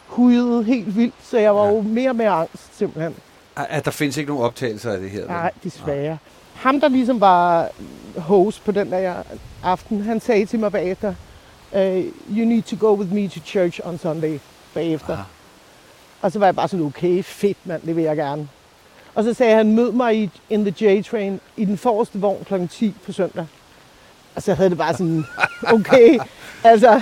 hujede 0.08 0.64
helt 0.64 0.96
vildt, 0.96 1.14
så 1.24 1.38
jeg 1.38 1.56
var 1.56 1.66
Ja. 1.66 1.72
jo 1.76 1.82
mere 1.82 2.14
med 2.14 2.26
angst 2.26 2.78
simpelthen. 2.78 3.16
At 3.56 3.86
der 3.86 3.92
findes 3.92 4.18
ikke 4.18 4.30
nogen 4.32 4.46
optagelser 4.46 4.92
af 4.92 5.00
det 5.00 5.10
her. 5.10 5.28
Nej, 5.28 5.52
desværre. 5.64 6.18
Ham, 6.56 6.80
der 6.82 6.88
ligesom 6.88 7.22
var 7.22 7.70
host 8.18 8.64
på 8.66 8.72
den 8.72 8.92
der 8.92 9.14
aften, 9.64 10.02
han 10.02 10.20
sagde 10.20 10.46
til 10.46 10.60
mig 10.60 10.72
bagefter, 10.72 11.14
uh, 11.72 11.80
you 12.38 12.46
need 12.46 12.62
to 12.62 12.76
go 12.88 12.94
with 12.96 13.14
me 13.14 13.28
to 13.28 13.40
church 13.46 13.80
on 13.84 13.98
Sunday 13.98 14.40
bagefter. 14.74 15.14
Aha. 15.14 15.24
Og 16.22 16.32
så 16.32 16.40
var 16.40 16.46
jeg 16.48 16.56
bare 16.56 16.68
sådan, 16.68 16.86
okay, 16.86 17.24
fedt 17.24 17.58
mand, 17.66 17.82
det 17.82 17.96
vil 17.96 18.04
jeg 18.04 18.16
gerne. 18.18 18.48
Og 19.20 19.26
så 19.26 19.34
sagde 19.34 19.56
han, 19.56 19.76
mød 19.76 19.92
mig 19.92 20.18
i, 20.18 20.30
in 20.50 20.66
the 20.66 20.74
J-train 20.86 21.40
i 21.58 21.66
den 21.66 21.78
forreste 21.78 22.20
vogn 22.20 22.46
kl. 22.48 22.68
10 22.68 22.94
på 23.06 23.12
søndag. 23.12 23.46
Og 24.36 24.44
så 24.44 24.54
havde 24.54 24.70
det 24.70 24.78
bare 24.78 24.94
sådan, 24.94 25.26
okay, 25.76 26.20
altså, 26.64 27.02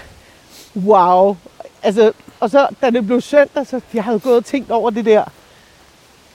wow. 0.86 1.36
Altså, 1.84 2.12
og 2.40 2.50
så, 2.50 2.68
da 2.82 2.90
det 2.90 3.06
blev 3.08 3.22
søndag, 3.22 3.68
så 3.68 3.82
jeg 3.94 4.04
havde 4.04 4.20
gået 4.20 4.36
og 4.38 4.46
tænkt 4.46 4.72
over 4.72 4.90
det 4.90 5.06
der. 5.06 5.24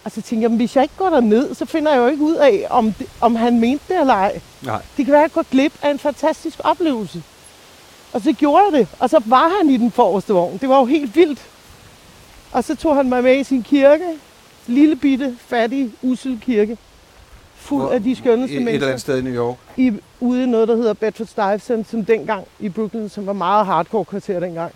Og 0.04 0.10
så 0.10 0.22
tænkte 0.22 0.42
jeg, 0.42 0.50
"Men 0.50 0.56
hvis 0.56 0.76
jeg 0.76 0.82
ikke 0.82 0.94
går 0.98 1.10
derned, 1.10 1.54
så 1.54 1.64
finder 1.64 1.92
jeg 1.92 1.98
jo 1.98 2.06
ikke 2.06 2.22
ud 2.22 2.34
af, 2.34 2.66
om, 2.70 2.92
det, 2.92 3.06
om 3.20 3.36
han 3.36 3.60
mente 3.60 3.84
det 3.88 4.00
eller 4.00 4.14
ej. 4.14 4.40
Nej. 4.62 4.82
Det 4.96 5.04
kan 5.04 5.12
være, 5.12 5.22
at 5.24 5.28
jeg 5.28 5.32
går 5.32 5.44
glip 5.50 5.72
af 5.82 5.90
en 5.90 5.98
fantastisk 5.98 6.60
oplevelse. 6.64 7.22
Og 8.12 8.20
så 8.20 8.32
gjorde 8.32 8.64
jeg 8.70 8.78
det. 8.80 8.88
Og 8.98 9.10
så 9.10 9.22
var 9.26 9.52
han 9.58 9.70
i 9.70 9.76
den 9.76 9.90
forreste 9.90 10.32
vogn. 10.32 10.58
Det 10.58 10.68
var 10.68 10.78
jo 10.78 10.84
helt 10.84 11.16
vildt. 11.16 11.40
Og 12.52 12.64
så 12.64 12.76
tog 12.76 12.96
han 12.96 13.08
mig 13.08 13.22
med 13.22 13.36
i 13.38 13.44
sin 13.44 13.62
kirke. 13.62 14.04
Lille 14.66 14.96
bitte, 14.96 15.36
fattig, 15.40 15.92
usel 16.02 16.40
kirke. 16.40 16.78
Fuld 17.54 17.82
Hvor- 17.82 17.92
af 17.92 18.02
de 18.02 18.16
skønneste 18.16 18.54
Et, 18.56 18.56
et 18.56 18.60
eller 18.60 18.64
mennesker 18.70 18.88
andet 18.88 19.00
sted 19.00 19.18
i 19.18 19.22
New 19.22 19.34
York. 19.34 19.56
i, 19.76 19.92
ude 20.20 20.42
i 20.42 20.46
noget, 20.46 20.68
der 20.68 20.76
hedder 20.76 20.92
Bedford 20.92 21.26
Stuyvesant, 21.26 21.88
som 21.88 22.04
dengang 22.04 22.46
i 22.60 22.68
Brooklyn, 22.68 23.08
som 23.08 23.26
var 23.26 23.32
meget 23.32 23.66
hardcore 23.66 24.04
kvarter 24.04 24.40
dengang. 24.40 24.72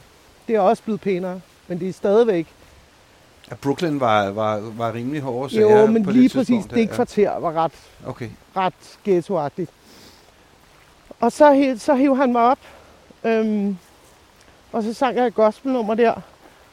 Det 0.49 0.57
er 0.57 0.61
også 0.61 0.82
blevet 0.82 1.01
pænere, 1.01 1.41
men 1.68 1.80
det 1.80 1.89
er 1.89 1.93
stadigvæk. 1.93 2.47
Ja, 3.51 3.55
Brooklyn 3.55 4.01
var, 4.01 4.30
var, 4.30 4.59
var 4.76 4.95
rimelig 4.95 5.22
hårde 5.22 5.57
Jo, 5.61 5.68
sager 5.68 5.87
men 5.87 6.05
på 6.05 6.11
lige 6.11 6.22
det 6.28 6.32
præcis 6.32 6.64
det 6.64 6.76
ja. 6.89 6.95
kvarter 6.95 7.39
var 7.39 7.53
ret, 7.53 7.72
Okay. 8.07 8.28
ret 8.57 8.74
ghettoagtigt. 9.05 9.70
Og 11.20 11.32
så, 11.32 11.74
så 11.78 11.95
hævde 11.95 12.16
han 12.16 12.32
mig 12.32 12.43
op, 12.43 12.59
øhm, 13.24 13.76
og 14.72 14.82
så 14.82 14.93
sang 14.95 15.16
jeg 15.16 15.26
et 15.26 15.34
gospelnummer 15.34 15.95
der, 15.95 16.14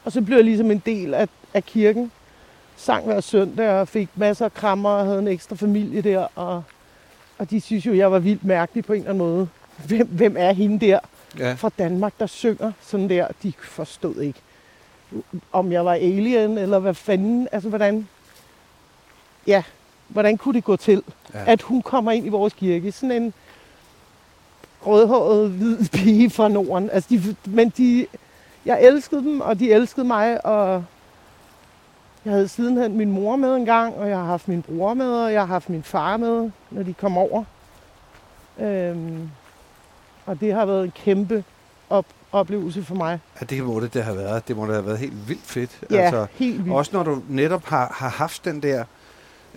og 0.04 0.12
så 0.12 0.20
blev 0.22 0.36
jeg 0.36 0.44
ligesom 0.44 0.70
en 0.70 0.82
del 0.86 1.14
af, 1.14 1.28
af 1.54 1.64
kirken. 1.64 2.12
Sang 2.76 3.04
hver 3.04 3.20
søndag 3.20 3.68
og 3.68 3.88
fik 3.88 4.08
masser 4.14 4.44
af 4.44 4.54
krammer 4.54 4.90
og 4.90 5.04
havde 5.06 5.18
en 5.18 5.28
ekstra 5.28 5.56
familie 5.56 6.02
der, 6.02 6.26
og, 6.34 6.62
og 7.38 7.50
de 7.50 7.60
synes 7.60 7.86
jo, 7.86 7.94
jeg 7.94 8.12
var 8.12 8.18
vildt 8.18 8.44
mærkelig 8.44 8.84
på 8.84 8.92
en 8.92 8.98
eller 8.98 9.10
anden 9.10 9.26
måde. 9.26 9.48
Hvem, 9.86 10.06
hvem 10.06 10.36
er 10.38 10.52
hende 10.52 10.86
der? 10.86 10.98
Ja. 11.38 11.52
fra 11.52 11.70
Danmark, 11.78 12.12
der 12.20 12.26
synger 12.26 12.72
sådan 12.80 13.08
der. 13.08 13.26
De 13.42 13.52
forstod 13.62 14.16
ikke, 14.20 14.40
om 15.52 15.72
jeg 15.72 15.84
var 15.84 15.92
alien, 15.92 16.58
eller 16.58 16.78
hvad 16.78 16.94
fanden, 16.94 17.48
altså 17.52 17.68
hvordan, 17.68 18.08
ja, 19.46 19.62
hvordan 20.08 20.36
kunne 20.36 20.54
det 20.54 20.64
gå 20.64 20.76
til, 20.76 21.02
Ja. 21.34 21.44
at 21.46 21.62
hun 21.62 21.82
kommer 21.82 22.12
ind 22.12 22.26
i 22.26 22.28
vores 22.28 22.52
kirke, 22.52 22.92
sådan 22.92 23.22
en 23.22 23.32
rødhåret, 24.86 25.50
hvid 25.50 25.78
pige 25.92 26.30
fra 26.30 26.48
Norden. 26.48 26.90
Altså 26.90 27.08
de, 27.10 27.36
men 27.50 27.68
de, 27.68 28.06
jeg 28.66 28.82
elskede 28.82 29.22
dem, 29.22 29.40
og 29.40 29.58
de 29.58 29.72
elskede 29.72 30.06
mig, 30.06 30.46
og 30.46 30.84
jeg 32.24 32.32
havde 32.32 32.48
sidenhen 32.48 32.96
min 32.96 33.12
mor 33.12 33.36
med 33.36 33.54
en 33.56 33.64
gang, 33.64 33.94
og 33.94 34.08
jeg 34.08 34.16
har 34.18 34.24
haft 34.24 34.48
min 34.48 34.62
bror 34.62 34.94
med, 34.94 35.06
og 35.06 35.32
jeg 35.32 35.40
har 35.40 35.46
haft 35.46 35.70
min 35.70 35.82
far 35.82 36.16
med, 36.16 36.50
når 36.70 36.82
de 36.82 36.94
kom 36.94 37.16
over. 37.18 37.44
Øhm, 38.60 39.30
og 40.26 40.40
det 40.40 40.52
har 40.54 40.66
været 40.66 40.84
en 40.84 40.92
kæmpe 41.04 41.44
op- 41.90 42.06
oplevelse 42.32 42.84
for 42.84 42.94
mig. 42.94 43.20
ja, 43.40 43.46
det 43.46 43.64
må 43.64 43.80
det, 43.80 43.94
det 43.94 44.04
have 44.04 44.16
været. 44.16 44.48
Det 44.48 44.56
må 44.56 44.66
det 44.66 44.74
have 44.74 44.86
været 44.86 44.98
helt 44.98 45.28
vildt 45.28 45.46
fedt. 45.46 45.70
Ja, 45.90 45.96
altså, 45.96 46.26
helt 46.32 46.64
vildt. 46.64 46.76
Også 46.76 46.90
når 46.94 47.02
du 47.02 47.22
netop 47.28 47.64
har, 47.64 47.94
har 47.96 48.08
haft 48.08 48.44
den 48.44 48.62
der, 48.62 48.84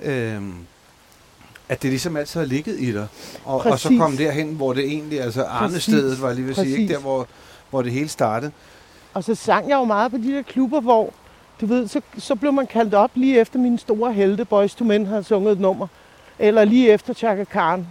øhm, 0.02 0.54
at 1.70 1.82
det 1.82 1.90
ligesom 1.90 2.18
altid 2.18 2.40
har 2.40 2.48
ligget 2.48 2.80
i 2.80 2.92
dig. 2.92 3.08
Og, 3.46 3.66
og 3.66 3.80
så 3.80 3.96
kom 3.98 4.18
derhen, 4.18 4.54
hvor 4.56 4.74
det 4.74 4.86
egentlig, 4.86 5.22
altså 5.22 5.44
Arne-stedet 5.44 6.22
var 6.22 6.28
jeg 6.28 6.36
lige 6.36 6.46
ved 6.48 6.52
at 6.58 6.58
sige, 6.66 6.78
ikke? 6.78 6.94
Der 6.94 7.00
hvor, 7.00 7.28
hvor 7.70 7.82
det 7.82 7.92
hele 7.92 8.08
startede. 8.10 8.52
Og 9.14 9.24
så 9.24 9.36
sang 9.36 9.70
jeg 9.70 9.76
jo 9.76 9.84
meget 9.84 10.12
på 10.12 10.18
de 10.18 10.32
der 10.32 10.42
klubber, 10.42 10.82
hvor 10.82 11.14
du 11.62 11.66
ved, 11.66 11.88
så, 11.88 12.02
så 12.18 12.36
blev 12.36 12.54
man 12.54 12.68
kaldt 12.68 12.94
op 12.94 13.12
lige 13.16 13.40
efter 13.40 13.60
mine 13.60 13.80
store 13.80 14.14
helte, 14.14 14.46
Boys 14.46 14.76
to 14.76 14.86
Men 14.86 15.06
havde 15.06 15.24
sunget 15.24 15.52
et 15.52 15.60
nummer. 15.60 15.88
Eller 16.40 16.66
lige 16.66 16.90
efter 16.92 17.14
Chaka 17.14 17.44
Khan. 17.44 17.88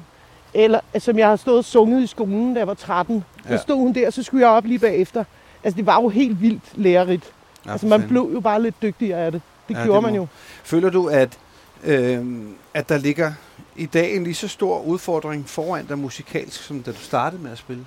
Eller 0.54 0.80
som 0.98 1.18
jeg 1.18 1.28
har 1.28 1.36
stået 1.36 1.58
og 1.58 1.64
sunget 1.64 2.02
i 2.02 2.06
skolen, 2.06 2.54
da 2.54 2.58
jeg 2.60 2.66
var 2.66 2.74
13. 2.74 3.24
Så 3.46 3.52
Ja. 3.52 3.56
stod 3.56 3.76
hun 3.76 3.92
der, 3.92 4.10
så 4.10 4.22
skulle 4.22 4.46
jeg 4.46 4.50
op 4.56 4.64
lige 4.64 4.78
bagefter. 4.78 5.24
Altså 5.64 5.76
det 5.76 5.86
var 5.86 6.02
jo 6.02 6.08
helt 6.08 6.40
vildt 6.42 6.62
lærerigt. 6.74 7.32
Ja, 7.66 7.72
altså 7.72 7.86
man 7.86 7.92
fanden. 8.00 8.08
blev 8.08 8.30
jo 8.34 8.40
bare 8.40 8.62
lidt 8.62 8.82
dygtigere 8.82 9.18
af 9.18 9.32
det. 9.32 9.42
Det 9.68 9.74
Ja, 9.76 9.84
gjorde 9.84 9.96
det 9.96 10.02
man 10.02 10.14
jo. 10.14 10.26
Føler 10.64 10.90
du, 10.90 11.06
at, 11.08 11.38
øhm, 11.84 12.54
at 12.74 12.88
der 12.88 12.98
ligger 12.98 13.32
i 13.76 13.86
dag 13.86 14.16
en 14.16 14.24
lige 14.24 14.34
så 14.34 14.48
stor 14.48 14.80
udfordring 14.82 15.48
foran 15.48 15.86
dig 15.86 15.98
musikalsk, 15.98 16.62
som 16.62 16.82
da 16.82 16.90
du 16.90 16.96
startede 16.96 17.42
med 17.42 17.50
at 17.52 17.58
spille? 17.58 17.84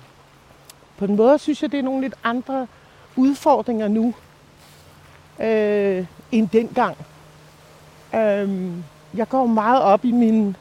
på 0.98 1.04
en 1.04 1.16
måde 1.16 1.38
synes 1.38 1.62
jeg, 1.62 1.72
det 1.72 1.78
er 1.78 1.82
nogle 1.82 2.00
lidt 2.00 2.14
andre 2.24 2.66
udfordringer 3.16 3.88
nu, 3.88 4.14
øh, 5.40 6.06
end 6.32 6.48
dengang. 6.48 6.96
Øhm, 8.14 8.84
jeg 9.14 9.28
går 9.28 9.46
meget 9.46 9.82
op 9.82 10.04
i 10.04 10.12
min, 10.12 10.56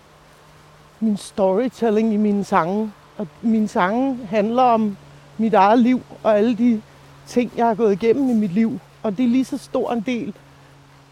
min 1.00 1.18
storytelling 1.18 2.14
i 2.14 2.18
mine 2.18 2.44
sange. 2.44 2.92
Og 3.18 3.28
mine 3.42 3.68
sange 3.68 4.20
handler 4.30 4.64
om 4.64 4.98
mit 5.38 5.54
eget 5.54 5.80
liv 5.80 6.02
og 6.24 6.38
alle 6.38 6.58
de 6.58 6.82
ting, 7.28 7.52
jeg 7.58 7.68
har 7.68 7.76
gået 7.76 7.92
igennem 7.92 8.30
i 8.30 8.34
mit 8.34 8.54
liv. 8.54 8.80
Og 9.04 9.18
det 9.18 9.26
er 9.26 9.30
lige 9.30 9.46
så 9.46 9.58
stor 9.58 9.92
en 9.92 10.02
del 10.02 10.34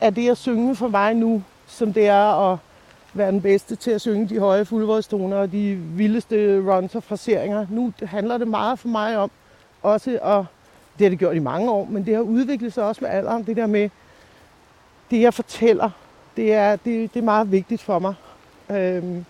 af 0.01 0.15
det 0.15 0.29
at 0.29 0.37
synge 0.37 0.75
for 0.75 0.87
mig 0.87 1.13
nu, 1.13 1.43
som 1.67 1.93
det 1.93 2.07
er 2.07 2.51
at 2.51 2.57
være 3.13 3.31
den 3.31 3.41
bedste 3.41 3.75
til 3.75 3.91
at 3.91 4.01
synge 4.01 4.29
de 4.29 4.39
høje 4.39 4.65
fuldvårdstoner 4.65 5.37
og 5.37 5.51
de 5.51 5.75
vildeste 5.75 6.59
runs 6.59 6.95
og 6.95 7.03
fraseringer. 7.03 7.65
Nu 7.69 7.93
handler 8.03 8.37
det 8.37 8.47
meget 8.47 8.79
for 8.79 8.87
mig 8.87 9.17
om 9.17 9.31
også 9.83 10.19
at, 10.23 10.45
det 10.99 11.05
har 11.05 11.09
det 11.09 11.19
gjort 11.19 11.35
i 11.35 11.39
mange 11.39 11.71
år, 11.71 11.87
men 11.89 12.05
det 12.05 12.15
har 12.15 12.21
udviklet 12.21 12.73
sig 12.73 12.83
også 12.83 13.03
med 13.03 13.09
alderen, 13.09 13.43
det 13.43 13.57
der 13.57 13.67
med, 13.67 13.89
det 15.11 15.21
jeg 15.21 15.33
fortæller, 15.33 15.89
det 16.37 16.53
er, 16.53 16.75
det, 16.75 17.13
det 17.13 17.19
er 17.19 17.23
meget 17.23 17.51
vigtigt 17.51 17.81
for 17.81 17.99
mig. 17.99 18.13
Øhm, 18.69 19.25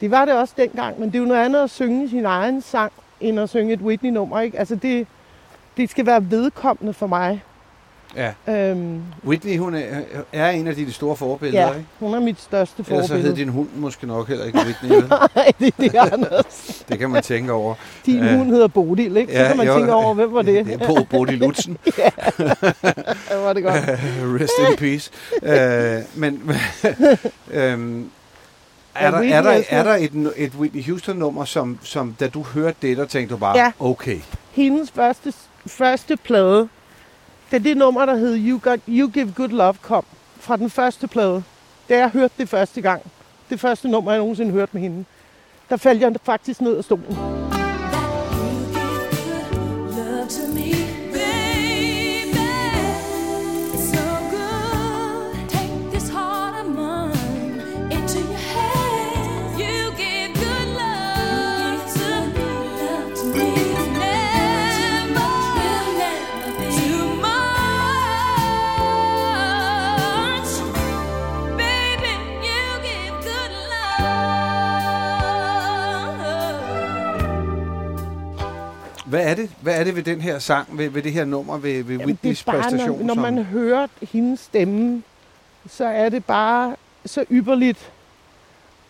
det 0.00 0.10
var 0.10 0.24
det 0.24 0.34
også 0.34 0.54
dengang, 0.56 1.00
men 1.00 1.08
det 1.08 1.14
er 1.14 1.18
jo 1.18 1.28
noget 1.28 1.44
andet 1.44 1.62
at 1.62 1.70
synge 1.70 2.08
sin 2.08 2.24
egen 2.24 2.62
sang, 2.62 2.92
end 3.20 3.40
at 3.40 3.48
synge 3.48 3.72
et 3.72 3.80
Whitney-nummer, 3.80 4.40
ikke? 4.40 4.58
Altså 4.58 4.74
det, 4.74 5.06
det 5.76 5.90
skal 5.90 6.06
være 6.06 6.30
vedkommende 6.30 6.92
for 6.92 7.06
mig. 7.06 7.42
Ja. 8.16 8.32
Øhm, 8.70 9.00
Whitney, 9.26 9.58
hun 9.58 9.74
er, 9.74 9.80
er 10.32 10.50
en 10.50 10.66
af 10.66 10.74
dine 10.74 10.92
store 10.92 11.16
forbilleder, 11.16 11.66
ja, 11.66 11.72
ikke? 11.72 11.86
hun 12.00 12.14
er 12.14 12.20
mit 12.20 12.40
største 12.40 12.84
Ellers 12.88 13.06
så 13.06 13.14
hed 13.14 13.22
forbillede. 13.22 13.36
din 13.40 13.48
hund 13.48 13.68
måske 13.76 14.06
nok 14.06 14.28
heller 14.28 14.44
ikke 14.44 14.58
Whitney. 14.58 14.88
Nej, 15.34 15.52
det, 15.60 15.74
det 15.76 15.94
er 15.94 16.12
Anders. 16.12 16.84
det 16.88 16.98
kan 16.98 17.10
man 17.10 17.22
tænke 17.22 17.52
over. 17.52 17.74
Din 18.06 18.24
Ja. 18.24 18.36
hund 18.36 18.50
hedder 18.50 18.66
Bodil, 18.68 19.16
ikke? 19.16 19.32
Så 19.32 19.38
Ja, 19.38 19.48
kan 19.48 19.56
man 19.56 19.66
jo. 19.66 19.76
tænke 19.78 19.92
over, 19.92 20.14
hvem 20.14 20.34
var 20.34 20.42
det? 20.42 20.64
Det 20.66 20.82
er 20.82 20.86
Bo 20.86 20.96
Bodil 21.10 21.38
Lutzen. 21.38 21.78
Ja, 21.98 22.10
var 23.36 23.52
det 23.52 23.62
godt. 23.62 23.74
Rest 24.40 24.52
in 24.70 24.76
peace. 24.76 25.10
uh, 25.42 26.20
men 26.20 26.50
øhm, 27.50 28.10
er, 28.94 29.10
der, 29.10 29.18
er, 29.18 29.42
der, 29.42 29.50
er 29.50 29.62
er 29.68 29.82
der 29.82 29.94
et, 29.94 30.32
et 30.36 30.52
Whitney 30.58 30.82
Houston-nummer, 30.84 31.44
som, 31.44 31.78
som 31.82 32.14
da 32.20 32.28
du 32.28 32.42
hørte 32.42 32.76
det, 32.82 32.96
der 32.96 33.04
tænkte 33.06 33.34
du 33.34 33.38
bare, 33.38 33.58
Ja. 33.58 33.72
okay. 33.80 34.18
hendes 34.52 34.90
første, 34.90 35.32
første 35.66 36.16
plade, 36.16 36.68
det 37.50 37.64
det 37.64 37.76
nummer, 37.76 38.06
der 38.06 38.14
hed 38.14 38.38
you, 38.48 38.60
Got, 38.62 38.80
you 38.88 39.08
Give 39.10 39.32
Good 39.32 39.48
Love 39.48 39.74
kom 39.82 40.04
fra 40.40 40.56
den 40.56 40.70
første 40.70 41.08
plade. 41.08 41.42
Da 41.88 41.98
jeg 41.98 42.08
hørte 42.10 42.34
det 42.38 42.48
første 42.48 42.80
gang, 42.80 43.02
det 43.50 43.60
første 43.60 43.88
nummer, 43.88 44.12
jeg 44.12 44.18
nogensinde 44.18 44.52
hørte 44.52 44.70
med 44.72 44.82
hende, 44.82 45.04
der 45.68 45.76
faldt 45.76 46.02
jeg 46.02 46.14
faktisk 46.24 46.60
ned 46.60 46.76
af 46.76 46.84
stolen. 46.84 47.16
Hvad 79.06 79.30
er 79.30 79.34
det, 79.34 79.50
hvad 79.60 79.80
er 79.80 79.84
det 79.84 79.96
ved 79.96 80.02
den 80.02 80.20
her 80.20 80.38
sang, 80.38 80.78
ved, 80.78 80.88
ved 80.90 81.02
det 81.02 81.12
her 81.12 81.24
nummer, 81.24 81.58
ved, 81.58 81.82
ved 81.84 81.94
Jamen, 81.94 82.06
Whitneys 82.06 82.44
det 82.44 82.48
er 82.48 82.52
bare, 82.52 82.62
præstation? 82.62 82.98
når, 83.06 83.14
når 83.14 83.22
man 83.22 83.44
hører 83.44 83.86
hendes 84.02 84.40
stemme, 84.40 85.02
så 85.68 85.84
er 85.84 86.08
det 86.08 86.24
bare 86.24 86.76
så 87.06 87.24
ypperligt, 87.30 87.92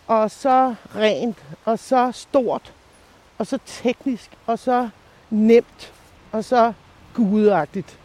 og 0.07 0.31
så 0.31 0.75
rent, 0.95 1.37
og 1.65 1.79
så 1.79 2.11
stort, 2.11 2.73
og 3.37 3.47
så 3.47 3.59
teknisk, 3.65 4.31
og 4.45 4.59
så 4.59 4.89
nemt, 5.29 5.93
og 6.31 6.43
så 6.43 6.73
gudagtigt. 7.13 7.99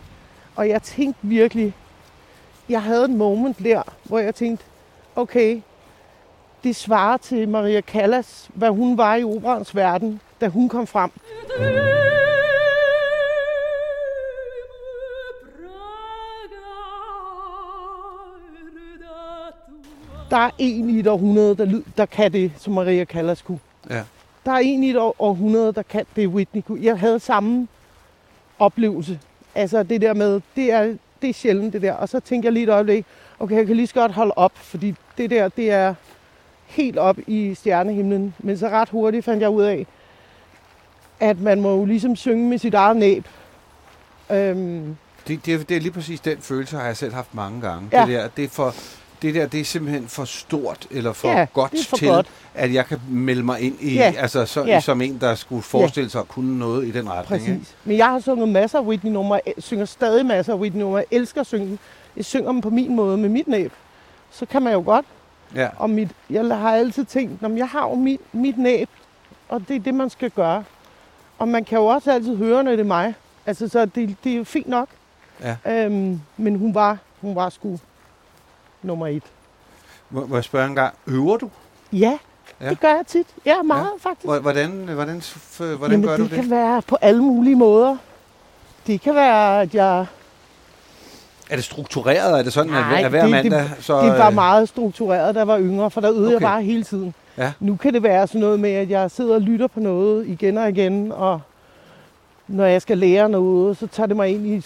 Og 0.56 0.68
jeg 0.68 0.82
tænkte 0.82 1.20
virkelig, 1.22 1.74
jeg 2.68 2.82
havde 2.82 3.04
et 3.04 3.10
moment 3.10 3.58
der, 3.58 3.82
hvor 4.04 4.18
jeg 4.18 4.34
tænkte, 4.34 4.64
okay, 5.16 5.60
det 6.64 6.76
svarer 6.76 7.16
til 7.16 7.48
Maria 7.48 7.80
Callas, 7.80 8.50
hvad 8.54 8.70
hun 8.70 8.98
var 8.98 9.14
i 9.14 9.24
operans 9.24 9.76
verden, 9.76 10.20
da 10.42 10.48
hun 10.48 10.68
kom 10.68 10.86
frem. 10.86 11.10
Der 20.30 20.36
er 20.36 20.50
en 20.58 20.90
i 20.90 20.98
et 20.98 21.06
århundrede, 21.06 21.56
der, 21.56 21.64
lyd, 21.64 21.82
der 21.96 22.06
kan 22.06 22.32
det, 22.32 22.52
som 22.56 22.72
Maria 22.72 23.04
Callas 23.04 23.42
kunne. 23.42 23.58
Ja. 23.90 24.02
Der 24.44 24.52
er 24.52 24.58
en 24.58 24.82
i 24.82 24.90
et 24.90 24.96
århundrede, 25.18 25.72
der 25.72 25.82
kan 25.82 26.06
det, 26.16 26.26
Whitney 26.26 26.62
kunne. 26.62 26.84
Jeg 26.84 26.98
havde 26.98 27.20
samme 27.20 27.68
oplevelse. 28.58 29.20
Altså 29.54 29.82
det 29.82 30.00
der 30.00 30.14
med, 30.14 30.40
det 30.56 30.72
er, 30.72 30.96
det 31.22 31.30
er 31.30 31.34
sjældent 31.34 31.72
det 31.72 31.82
der. 31.82 31.92
Og 31.92 32.08
så 32.08 32.20
tænkte 32.20 32.46
jeg 32.46 32.52
lige 32.52 32.64
et 32.64 32.68
øjeblik, 32.68 33.06
okay, 33.38 33.56
jeg 33.56 33.66
kan 33.66 33.76
lige 33.76 33.86
så 33.86 33.94
godt 33.94 34.12
holde 34.12 34.32
op, 34.36 34.52
fordi 34.54 34.94
det 35.18 35.30
der, 35.30 35.48
det 35.48 35.70
er 35.70 35.94
helt 36.66 36.98
op 36.98 37.16
i 37.26 37.54
stjernehimlen. 37.54 38.34
Men 38.38 38.58
så 38.58 38.68
ret 38.68 38.88
hurtigt 38.88 39.24
fandt 39.24 39.42
jeg 39.42 39.50
ud 39.50 39.62
af, 39.62 39.86
at 41.22 41.40
man 41.40 41.60
må 41.60 41.76
jo 41.76 41.84
ligesom 41.84 42.16
synge 42.16 42.48
med 42.48 42.58
sit 42.58 42.74
eget 42.74 42.96
næb. 42.96 43.24
Øhm, 44.30 44.96
Det, 45.28 45.46
det, 45.46 45.68
det 45.68 45.76
er 45.76 45.80
lige 45.80 45.92
præcis 45.92 46.20
den 46.20 46.38
følelse, 46.40 46.76
har 46.76 46.84
jeg 46.86 46.96
selv 46.96 47.14
haft 47.14 47.34
mange 47.34 47.60
gange. 47.60 47.88
Ja. 47.92 48.00
Det, 48.06 48.08
der, 48.14 48.28
det, 48.36 48.44
er 48.44 48.48
for, 48.48 48.74
det 49.22 49.34
der, 49.34 49.46
det 49.46 49.60
er 49.60 49.64
simpelthen 49.64 50.08
for 50.08 50.24
stort 50.24 50.86
eller 50.90 51.12
for 51.12 51.28
Ja, 51.28 51.46
godt 51.52 51.72
er 51.74 51.78
for 51.88 51.96
til, 51.96 52.08
godt. 52.08 52.26
at 52.54 52.74
jeg 52.74 52.86
kan 52.86 52.98
melde 53.10 53.42
mig 53.42 53.60
ind 53.60 53.76
i, 53.80 53.94
Ja. 53.94 54.12
altså 54.18 54.46
så, 54.46 54.64
Ja. 54.64 54.80
som 54.80 55.00
en, 55.00 55.18
der 55.20 55.34
skulle 55.34 55.62
forestille 55.62 56.10
sig 56.10 56.20
at 56.20 56.28
kunne 56.28 56.58
noget 56.58 56.86
i 56.86 56.90
den 56.90 57.10
retning. 57.10 57.42
Ikke? 57.42 57.58
Præcis. 57.58 57.74
Men 57.84 57.96
jeg 57.96 58.06
har 58.06 58.20
sunget 58.20 58.48
masser 58.48 58.78
af 58.78 58.82
Whitney-numre. 58.84 59.40
Synger 59.58 59.84
stadig 59.84 60.26
masser 60.26 60.52
af 60.52 60.58
Whitney-numre. 60.58 60.96
Jeg 60.98 61.06
elsker 61.10 61.40
at 61.40 61.46
synge. 61.46 61.78
Jeg 62.16 62.24
synger 62.24 62.52
dem 62.52 62.60
på 62.60 62.70
min 62.70 62.96
måde 62.96 63.18
med 63.18 63.28
mit 63.28 63.48
næb. 63.48 63.72
Så 64.30 64.46
kan 64.46 64.62
man 64.62 64.72
jo 64.72 64.82
godt. 64.86 65.06
Ja. 65.54 65.68
Og 65.76 65.90
mit, 65.90 66.08
jeg 66.30 66.44
har 66.58 66.74
altid 66.74 67.04
tænkt, 67.04 67.42
at 67.44 67.56
jeg 67.56 67.68
har 67.68 67.88
jo 67.88 67.94
mit, 67.94 68.20
mit 68.32 68.58
næb, 68.58 68.88
og 69.48 69.62
det 69.68 69.76
er 69.76 69.80
det, 69.80 69.94
man 69.94 70.10
skal 70.10 70.30
gøre. 70.30 70.64
Og 71.42 71.48
man 71.48 71.64
kan 71.64 71.78
jo 71.78 71.86
også 71.86 72.12
altid 72.12 72.36
høre, 72.36 72.64
når 72.64 72.70
det 72.70 72.80
er 72.80 72.84
mig. 72.84 73.14
Altså, 73.46 73.68
så 73.68 73.84
det, 73.84 74.16
det 74.24 74.32
er 74.32 74.36
jo 74.36 74.44
fint 74.44 74.68
nok. 74.68 74.88
Ja. 75.40 75.56
Øhm, 75.66 76.20
men 76.36 76.56
hun 76.56 76.74
var, 76.74 76.98
hun 77.20 77.34
var 77.36 77.48
sgu 77.48 77.78
nummer 78.82 79.06
et. 79.06 79.22
Må, 80.10 80.26
må 80.26 80.34
jeg 80.36 80.44
spørge 80.44 80.66
en 80.66 80.74
gang, 80.74 80.94
øver 81.06 81.36
du? 81.36 81.50
Ja, 81.92 82.18
Ja. 82.60 82.70
det 82.70 82.80
gør 82.80 82.88
jeg 82.88 83.06
tit. 83.06 83.26
Ja, 83.46 83.62
meget 83.62 83.84
ja. 84.04 84.10
faktisk. 84.10 84.24
Hvor- 84.26 84.38
Hvordan, 84.38 84.70
hvordan, 84.70 85.22
hvordan 85.76 85.90
Jamen, 85.90 86.02
gør 86.08 86.16
du 86.16 86.22
det 86.22 86.30
det? 86.30 86.40
kan 86.40 86.50
være 86.50 86.82
på 86.82 86.96
alle 87.00 87.22
mulige 87.22 87.56
måder. 87.56 87.96
Det 88.86 89.00
kan 89.00 89.14
være, 89.14 89.60
at 89.62 89.74
jeg 89.74 90.06
Er 91.52 91.56
det 91.56 91.64
struktureret? 91.64 92.38
Er 92.38 92.42
det 92.42 92.52
sådan, 92.52 92.70
Nej, 92.72 93.02
at 93.02 93.10
hver 93.10 93.22
det- 93.22 93.30
mandag... 93.30 93.64
så, 93.80 94.00
Det 94.02 94.18
var 94.18 94.28
øh, 94.28 94.34
meget 94.34 94.68
struktureret, 94.68 95.34
da 95.34 95.38
jeg 95.40 95.48
var 95.48 95.58
yngre, 95.60 95.90
for 95.90 96.00
der 96.00 96.10
øvede. 96.10 96.24
Okay. 96.26 96.32
jeg 96.32 96.40
bare 96.40 96.62
hele 96.62 96.84
tiden. 96.84 97.14
Ja. 97.38 97.52
Nu 97.60 97.76
kan 97.76 97.94
det 97.94 98.02
være 98.02 98.26
sådan 98.26 98.40
noget 98.40 98.60
med, 98.60 98.70
at 98.70 98.90
jeg 98.90 99.10
sidder 99.10 99.34
og 99.34 99.40
lytter 99.40 99.66
på 99.66 99.80
noget 99.80 100.26
igen 100.28 100.58
og 100.58 100.68
igen, 100.68 101.12
og 101.12 101.40
når 102.48 102.64
jeg 102.66 102.82
skal 102.82 102.98
lære 102.98 103.28
noget, 103.28 103.76
så 103.76 103.86
tager 103.86 104.06
det 104.06 104.16
mig 104.16 104.28
ind 104.28 104.46
i, 104.46 104.62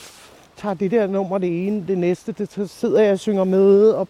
tager 0.56 0.74
det 0.74 0.90
der 0.90 1.06
nummer 1.06 1.38
det 1.38 1.66
ene, 1.66 1.84
det 1.88 1.98
næste, 1.98 2.32
det, 2.32 2.52
så 2.52 2.66
sidder 2.66 3.02
jeg 3.02 3.12
og 3.12 3.18
synger 3.18 3.44
med, 3.44 3.90
og 3.90 4.08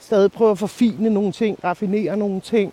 stadig 0.00 0.32
prøver 0.32 0.52
at 0.52 0.58
forfine 0.58 1.10
nogle 1.10 1.32
ting, 1.32 1.58
raffinere 1.64 2.16
nogle 2.16 2.40
ting. 2.40 2.72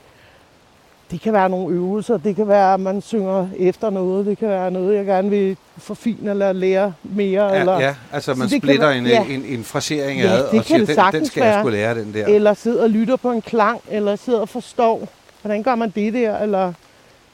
Det 1.11 1.21
kan 1.21 1.33
være 1.33 1.49
nogle 1.49 1.75
øvelser, 1.75 2.17
det 2.17 2.35
kan 2.35 2.47
være, 2.47 2.73
at 2.73 2.79
man 2.79 3.01
synger 3.01 3.47
efter 3.57 3.89
noget, 3.89 4.25
det 4.25 4.37
kan 4.37 4.47
være 4.47 4.71
noget, 4.71 4.95
jeg 4.95 5.05
gerne 5.05 5.29
vil 5.29 5.57
forfine 5.77 6.29
eller 6.29 6.51
lære 6.53 6.93
mere. 7.03 7.59
eller, 7.59 7.73
Ja, 7.73 7.79
ja, 7.87 7.95
altså 8.11 8.33
man 8.35 8.49
Så 8.49 8.57
splitter 8.57 8.87
være- 8.87 8.97
en, 8.97 9.05
ja. 9.05 9.25
en, 9.25 9.43
en 9.45 9.63
frasering 9.63 10.21
Ja, 10.21 10.27
ad, 10.27 10.49
det 10.51 10.59
og 10.59 10.65
siger, 10.65 10.77
det 10.85 10.87
den, 10.97 11.11
den 11.13 11.25
skal 11.25 11.41
jeg 11.41 11.49
være. 11.51 11.61
skulle 11.61 11.77
lære, 11.77 11.95
den 11.99 12.13
der. 12.13 12.25
Eller 12.25 12.53
sidder 12.53 12.83
og 12.83 12.89
lytter 12.89 13.15
på 13.15 13.31
en 13.31 13.41
klang, 13.41 13.81
eller 13.89 14.15
sidder 14.15 14.39
og 14.39 14.49
forstår, 14.49 15.07
hvordan 15.41 15.63
gør 15.63 15.75
man 15.75 15.89
det 15.89 16.13
der, 16.13 16.37
eller... 16.39 16.73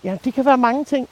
Ja, 0.03 0.17
det 0.25 0.33
kan 0.33 0.45
være 0.45 0.57
mange 0.57 0.85
ting. 0.85 1.07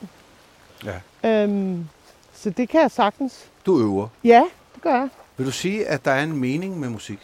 Ja. 1.23 1.29
Øhm, 1.43 1.85
så 2.33 2.49
det 2.49 2.69
kan 2.69 2.81
jeg 2.81 2.91
sagtens. 2.91 3.45
Du 3.65 3.79
øver. 3.79 4.07
Ja, 4.23 4.43
det 4.75 4.81
gør 4.81 4.95
jeg. 4.95 5.07
Vil 5.37 5.45
du 5.45 5.51
sige, 5.51 5.87
at 5.87 6.05
der 6.05 6.11
er 6.11 6.23
en 6.23 6.37
mening 6.37 6.79
med 6.79 6.89
musik? 6.89 7.19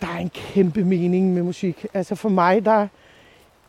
Der 0.00 0.06
er 0.06 0.18
en 0.18 0.30
kæmpe 0.34 0.84
mening 0.84 1.34
med 1.34 1.42
musik. 1.42 1.86
Altså 1.94 2.14
for 2.14 2.28
mig, 2.28 2.64
der, 2.64 2.86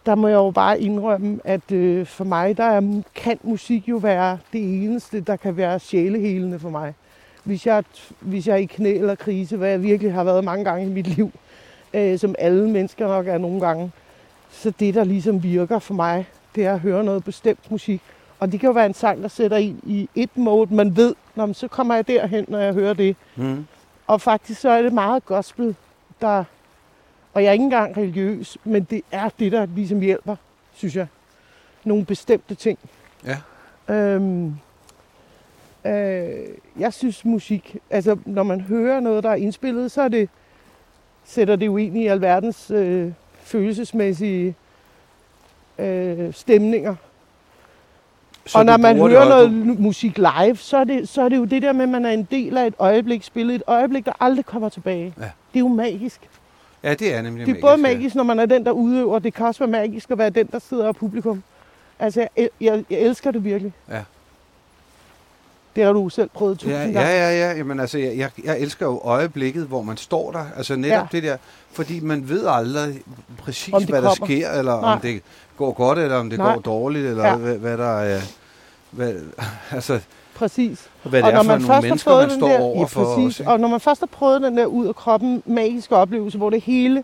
der 0.06 0.16
må 0.16 0.28
jeg 0.28 0.36
jo 0.36 0.52
bare 0.52 0.82
indrømme, 0.82 1.40
at 1.44 1.72
øh, 1.72 2.06
for 2.06 2.24
mig, 2.24 2.58
der 2.58 2.64
er, 2.64 3.02
kan 3.16 3.40
musik 3.44 3.90
jo 3.90 3.98
være 3.98 4.38
det 4.54 4.84
eneste, 4.84 5.22
der 5.22 5.36
kan 5.36 5.58
være 5.58 5.80
sjælehelende 5.80 6.60
for 6.60 6.70
mig. 6.70 6.94
Hvis 7.44 7.66
jeg, 7.66 7.84
hvis 8.20 8.48
jeg 8.48 8.54
er 8.54 8.58
i 8.58 8.66
knæ 8.66 8.98
eller 8.98 9.16
krise, 9.16 9.58
hvad 9.58 9.70
jeg 9.70 9.84
virkelig 9.84 10.14
har 10.14 10.24
været 10.24 10.44
mange 10.44 10.66
gange 10.66 10.86
i 10.86 10.90
mit 10.90 11.08
liv, 11.08 11.32
øh, 11.94 12.20
som 12.20 12.36
alle 12.40 12.70
mennesker 12.70 13.08
nok 13.08 13.28
er 13.28 13.38
nogle 13.38 13.60
gange, 13.60 13.92
så 14.52 14.74
det, 14.80 14.94
der 14.94 15.04
ligesom 15.04 15.44
virker 15.44 15.80
for 15.80 15.94
mig, 15.94 16.26
det 16.56 16.66
er 16.66 16.74
at 16.74 16.80
høre 16.80 17.04
noget 17.04 17.24
bestemt 17.24 17.72
musik. 17.72 18.02
Og 18.40 18.52
det 18.52 18.60
kan 18.60 18.68
jo 18.68 18.74
være 18.74 18.86
en 18.86 18.94
sang, 18.94 19.22
der 19.22 19.28
sætter 19.28 19.58
en 19.58 19.80
i 19.84 20.10
et 20.16 20.38
mode, 20.38 20.76
man 20.76 20.96
ved, 20.96 21.16
Nå, 21.36 21.46
men 21.46 21.54
så 21.54 21.68
kommer 21.68 21.96
jeg 21.96 22.08
derhen, 22.08 22.46
når 22.48 22.60
jeg 22.60 22.74
hører 22.74 22.94
det. 22.94 23.16
Mm. 23.36 23.66
Og 24.08 24.22
faktisk 24.22 24.62
så 24.62 24.70
er 24.70 24.82
det 24.82 24.94
meget 24.94 25.26
gospel, 25.26 25.76
der... 26.22 26.44
Og 27.34 27.44
jeg 27.44 27.50
er 27.50 27.54
ikke 27.54 27.64
engang 27.64 27.98
religiøs, 27.98 28.58
men 28.64 28.84
det 28.84 29.02
er 29.12 29.30
det, 29.40 29.52
der 29.52 29.66
ligesom 29.76 30.00
hjælper, 30.00 30.36
synes 30.74 30.96
jeg. 30.96 31.08
Nogle 31.84 32.06
bestemte 32.06 32.56
ting. 32.56 32.80
Ja. 33.26 33.38
Øhm, 33.96 34.56
øh, 35.86 36.48
jeg 36.80 36.94
synes 36.94 37.26
musik, 37.26 37.78
altså 37.90 38.18
når 38.26 38.44
man 38.44 38.62
hører 38.62 39.00
noget, 39.00 39.24
der 39.24 39.30
er 39.30 39.36
indspillet, 39.36 39.92
så 39.92 40.02
er 40.02 40.08
det, 40.08 40.30
sætter 41.24 41.56
det 41.56 41.66
jo 41.66 41.78
ind 41.78 41.98
i 41.98 42.08
alverdens 42.08 42.72
øh, 42.72 43.12
følelsesmæssige 43.40 44.56
øh, 45.80 46.34
stemninger. 46.34 46.96
Så 48.46 48.58
og 48.58 48.66
når 48.66 48.78
man 48.78 48.98
hører 48.98 49.20
det, 49.20 49.54
noget 49.54 49.80
musik 49.80 50.18
live, 50.18 50.56
så 50.56 50.78
er, 50.78 50.84
det, 50.84 51.10
så 51.10 51.22
er 51.22 51.30
det 51.30 51.38
jo 51.38 51.46
det 51.46 51.62
der 51.62 51.74
med, 51.74 51.84
at 51.84 51.90
man 51.90 52.06
er 52.06 52.12
en 52.12 52.28
del 52.32 52.58
af 52.58 52.68
et 52.68 52.76
øjeblik, 52.80 53.24
spillet 53.24 53.56
et 53.56 53.64
øjeblik, 53.68 54.06
der 54.06 54.12
aldrig 54.20 54.46
kommer 54.46 54.70
tilbage. 54.70 55.14
Ja. 55.18 55.24
Det 55.24 55.56
er 55.56 55.60
jo 55.60 55.68
magisk. 55.68 56.30
Ja, 56.84 56.94
det 56.94 57.14
er 57.14 57.22
nemlig 57.22 57.48
Det 57.48 57.58
er 57.58 57.62
både 57.62 57.72
ja. 57.72 57.78
magisk, 57.78 58.16
når 58.16 58.24
man 58.24 58.40
er 58.40 58.46
den, 58.46 58.66
der 58.66 58.72
udøver. 58.72 59.20
Det 59.20 59.34
kan 59.34 59.46
også 59.46 59.60
være 59.60 59.70
magisk 59.72 60.12
at 60.12 60.18
være 60.18 60.30
den, 60.30 60.48
der 60.52 60.60
sidder 60.60 60.88
og 60.88 60.96
publikum. 60.96 61.44
Altså, 62.00 62.28
jeg, 62.38 62.50
jeg, 62.62 62.86
jeg 62.90 63.00
elsker 63.00 63.32
det 63.32 63.44
virkelig. 63.44 63.74
Ja. 63.90 64.02
Det 65.76 65.84
har 65.84 65.94
du 65.94 66.10
selv 66.10 66.30
prøvet 66.34 66.60
tusind 66.60 66.74
Ja, 66.76 66.84
gange. 66.84 67.00
ja, 67.00 67.10
ja, 67.10 67.48
ja. 67.50 67.58
Jamen, 67.58 67.80
altså, 67.80 67.98
jeg, 67.98 68.18
jeg, 68.18 68.30
jeg 68.44 68.60
elsker 68.60 68.86
jo 68.86 69.02
øjeblikket, 69.04 69.64
hvor 69.66 69.82
man 69.82 69.98
står 69.98 70.32
der. 70.32 70.46
Altså 70.58 70.76
netop 70.76 70.90
Ja. 70.92 71.00
ja. 71.00 71.08
det 71.12 71.24
der. 71.24 71.38
Fordi 71.72 72.00
man 72.00 72.30
ved 72.30 72.46
aldrig 72.50 73.02
præcis, 73.38 73.74
hvad 73.90 74.02
der 74.02 74.08
kommer. 74.08 74.26
sker, 74.26 74.50
eller 74.52 74.82
Nej. 74.82 74.94
om 74.94 75.00
det 75.00 75.22
går 75.58 75.72
godt, 75.72 76.00
eller 76.00 76.18
om 76.18 76.30
det 76.30 76.40
Nej. 76.40 76.54
går 76.54 76.62
dårligt, 76.62 77.08
eller 77.08 77.28
Ja. 77.28 77.36
hvad, 77.36 77.58
hvad 77.58 77.78
der 77.78 78.00
er... 78.00 78.22
Hvad, 78.92 79.14
altså, 79.72 80.00
Præcis. 80.36 80.90
hvad 81.04 81.12
det 81.12 81.24
og 81.24 81.30
er 81.30 81.34
når 81.34 81.44
for 81.44 81.48
man 81.48 81.62
nogle 81.62 81.68
først 81.68 81.74
har 81.76 81.82
mennesker, 81.82 82.12
man 82.16 82.30
den 82.30 82.40
står 82.40 82.48
der, 82.48 82.60
over 82.60 82.80
ja, 82.80 82.86
for. 82.86 83.16
præcis. 83.16 83.40
Ikke? 83.40 83.52
og 83.52 83.60
når 83.60 83.68
man 83.68 83.80
først 83.80 84.00
har 84.02 84.08
prøvet 84.08 84.42
den 84.42 84.58
der 84.58 84.66
ud 84.66 84.88
af 84.88 84.96
kroppen 84.96 85.44
magiske 85.46 85.96
oplevelse, 85.96 86.38
hvor 86.38 86.50
det 86.50 86.62
hele 86.62 87.04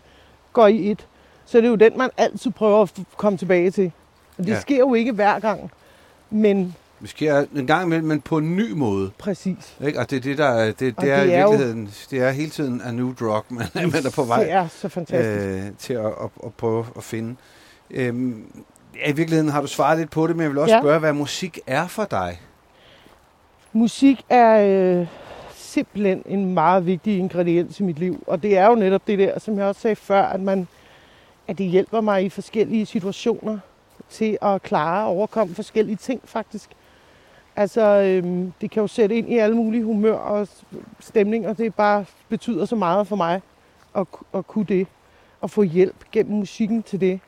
går 0.52 0.66
i 0.66 0.90
et, 0.90 1.06
så 1.46 1.58
er 1.58 1.62
det 1.62 1.68
jo 1.68 1.74
den, 1.74 1.98
man 1.98 2.10
altid 2.16 2.50
prøver 2.50 2.82
at 2.82 2.92
komme 3.16 3.38
tilbage 3.38 3.70
til. 3.70 3.92
Og 4.38 4.44
det 4.44 4.52
Ja. 4.52 4.60
sker 4.60 4.78
jo 4.78 4.94
ikke 4.94 5.12
hver 5.12 5.38
gang, 5.38 5.70
men 6.30 6.76
Det 7.00 7.08
sker 7.08 7.44
en 7.56 7.66
gang 7.66 7.86
imellem, 7.86 8.08
men 8.08 8.20
på 8.20 8.38
en 8.38 8.56
ny 8.56 8.72
måde. 8.72 9.10
præcis. 9.18 9.76
Ikke? 9.86 9.98
Og 10.00 10.10
det 10.10 10.16
er 10.16 10.20
det, 10.20 10.38
der 10.38 10.46
er, 10.48 10.66
det, 10.66 10.80
det 10.80 10.94
Og 10.98 11.06
er, 11.08 11.20
det 11.20 11.28
i 11.28 11.32
er 11.32 11.42
jo- 11.42 11.48
virkeligheden, 11.50 11.90
det 12.10 12.18
er 12.22 12.30
hele 12.30 12.50
tiden 12.50 12.82
a 12.84 12.90
new 12.92 13.14
drug, 13.20 13.44
man, 13.48 13.66
man 13.74 14.06
er 14.06 14.10
på 14.14 14.24
vej 14.24 14.42
Det 14.42 14.52
er 14.52 14.68
så 14.68 14.88
fantastisk. 14.88 15.46
øh, 15.46 15.62
til 15.78 15.92
at, 15.94 16.06
at, 16.06 16.12
at 16.44 16.54
prøve 16.54 16.86
at 16.96 17.04
finde. 17.04 17.36
Øhm, 17.90 18.44
ja, 19.04 19.10
I 19.10 19.12
virkeligheden 19.12 19.50
har 19.50 19.60
du 19.60 19.66
svaret 19.66 19.98
lidt 19.98 20.10
på 20.10 20.26
det, 20.26 20.36
men 20.36 20.42
jeg 20.42 20.50
vil 20.50 20.58
også 20.58 20.74
Ja. 20.74 20.80
spørge, 20.80 20.98
hvad 20.98 21.12
musik 21.12 21.58
er 21.66 21.86
for 21.86 22.04
dig. 22.04 22.40
Musik 23.72 24.24
er 24.28 24.66
øh, 25.00 25.06
simpelthen 25.54 26.22
en 26.26 26.54
meget 26.54 26.86
vigtig 26.86 27.18
ingrediens 27.18 27.80
i 27.80 27.82
mit 27.82 27.98
liv. 27.98 28.24
Og 28.26 28.42
det 28.42 28.56
er 28.58 28.66
jo 28.66 28.74
netop 28.74 29.06
det 29.06 29.18
der, 29.18 29.38
som 29.38 29.58
jeg 29.58 29.66
også 29.66 29.80
sagde 29.80 29.96
før, 29.96 30.22
at, 30.22 30.40
man, 30.40 30.68
at 31.48 31.58
det 31.58 31.66
hjælper 31.66 32.00
mig 32.00 32.24
i 32.24 32.28
forskellige 32.28 32.86
situationer 32.86 33.58
til 34.08 34.38
at 34.42 34.62
klare 34.62 35.06
og 35.06 35.10
overkomme 35.10 35.54
forskellige 35.54 35.96
ting 35.96 36.20
faktisk. 36.24 36.70
Altså, 37.56 37.82
øhm, 37.82 38.52
det 38.60 38.70
kan 38.70 38.80
jo 38.80 38.86
sætte 38.86 39.16
ind 39.16 39.32
i 39.32 39.38
alle 39.38 39.56
mulige 39.56 39.84
humør 39.84 40.14
og 40.14 40.48
stemning, 40.48 40.86
stemninger. 41.00 41.52
Det 41.52 41.74
bare 41.74 42.04
betyder 42.28 42.64
så 42.64 42.76
meget 42.76 43.06
for 43.06 43.16
mig 43.16 43.40
at, 43.96 44.06
at 44.34 44.46
kunne 44.46 44.66
det. 44.66 44.86
Og 45.40 45.50
få 45.50 45.62
hjælp 45.62 45.96
gennem 46.12 46.38
musikken 46.38 46.82
til 46.82 47.00
det. 47.00 47.20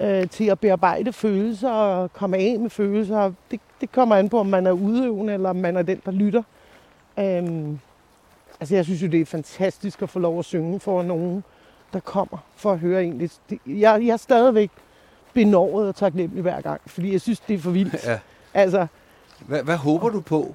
Øh, 0.00 0.28
til 0.28 0.44
at 0.44 0.60
bearbejde 0.60 1.12
følelser 1.12 1.70
og 1.70 2.12
komme 2.12 2.36
af 2.36 2.56
med 2.58 2.70
følelser. 2.70 3.32
Det, 3.50 3.60
det 3.80 3.92
kommer 3.92 4.16
an 4.16 4.28
på, 4.28 4.40
om 4.40 4.46
man 4.46 4.66
er 4.66 4.72
udøvende, 4.72 5.32
eller 5.34 5.50
om 5.50 5.56
man 5.56 5.76
er 5.76 5.82
den, 5.82 6.00
der 6.04 6.10
lytter. 6.10 6.42
Øhm, 7.18 7.78
altså, 8.60 8.74
jeg 8.74 8.84
synes 8.84 9.02
jo, 9.02 9.06
det 9.06 9.20
er 9.20 9.24
fantastisk 9.24 10.02
at 10.02 10.10
få 10.10 10.18
lov 10.18 10.38
at 10.38 10.44
synge 10.44 10.80
for 10.80 11.02
nogen, 11.02 11.44
der 11.92 12.00
kommer 12.00 12.38
for 12.56 12.72
at 12.72 12.78
høre 12.78 13.02
det, 13.02 13.38
jeg, 13.66 14.00
jeg 14.06 14.08
er 14.08 14.16
stadigvæk 14.16 14.70
benåret 15.34 15.88
og 15.88 15.96
taknemmelig 15.96 16.42
hver 16.42 16.60
gang, 16.60 16.80
fordi 16.86 17.12
jeg 17.12 17.20
synes, 17.20 17.40
det 17.40 17.54
er 17.54 17.58
for 17.58 17.70
vildt. 17.70 18.06
Ja. 18.06 18.18
Altså, 18.54 18.86
Hvad, 19.46 19.62
hvad 19.62 19.76
håber 19.76 20.08
du 20.08 20.20
på, 20.20 20.54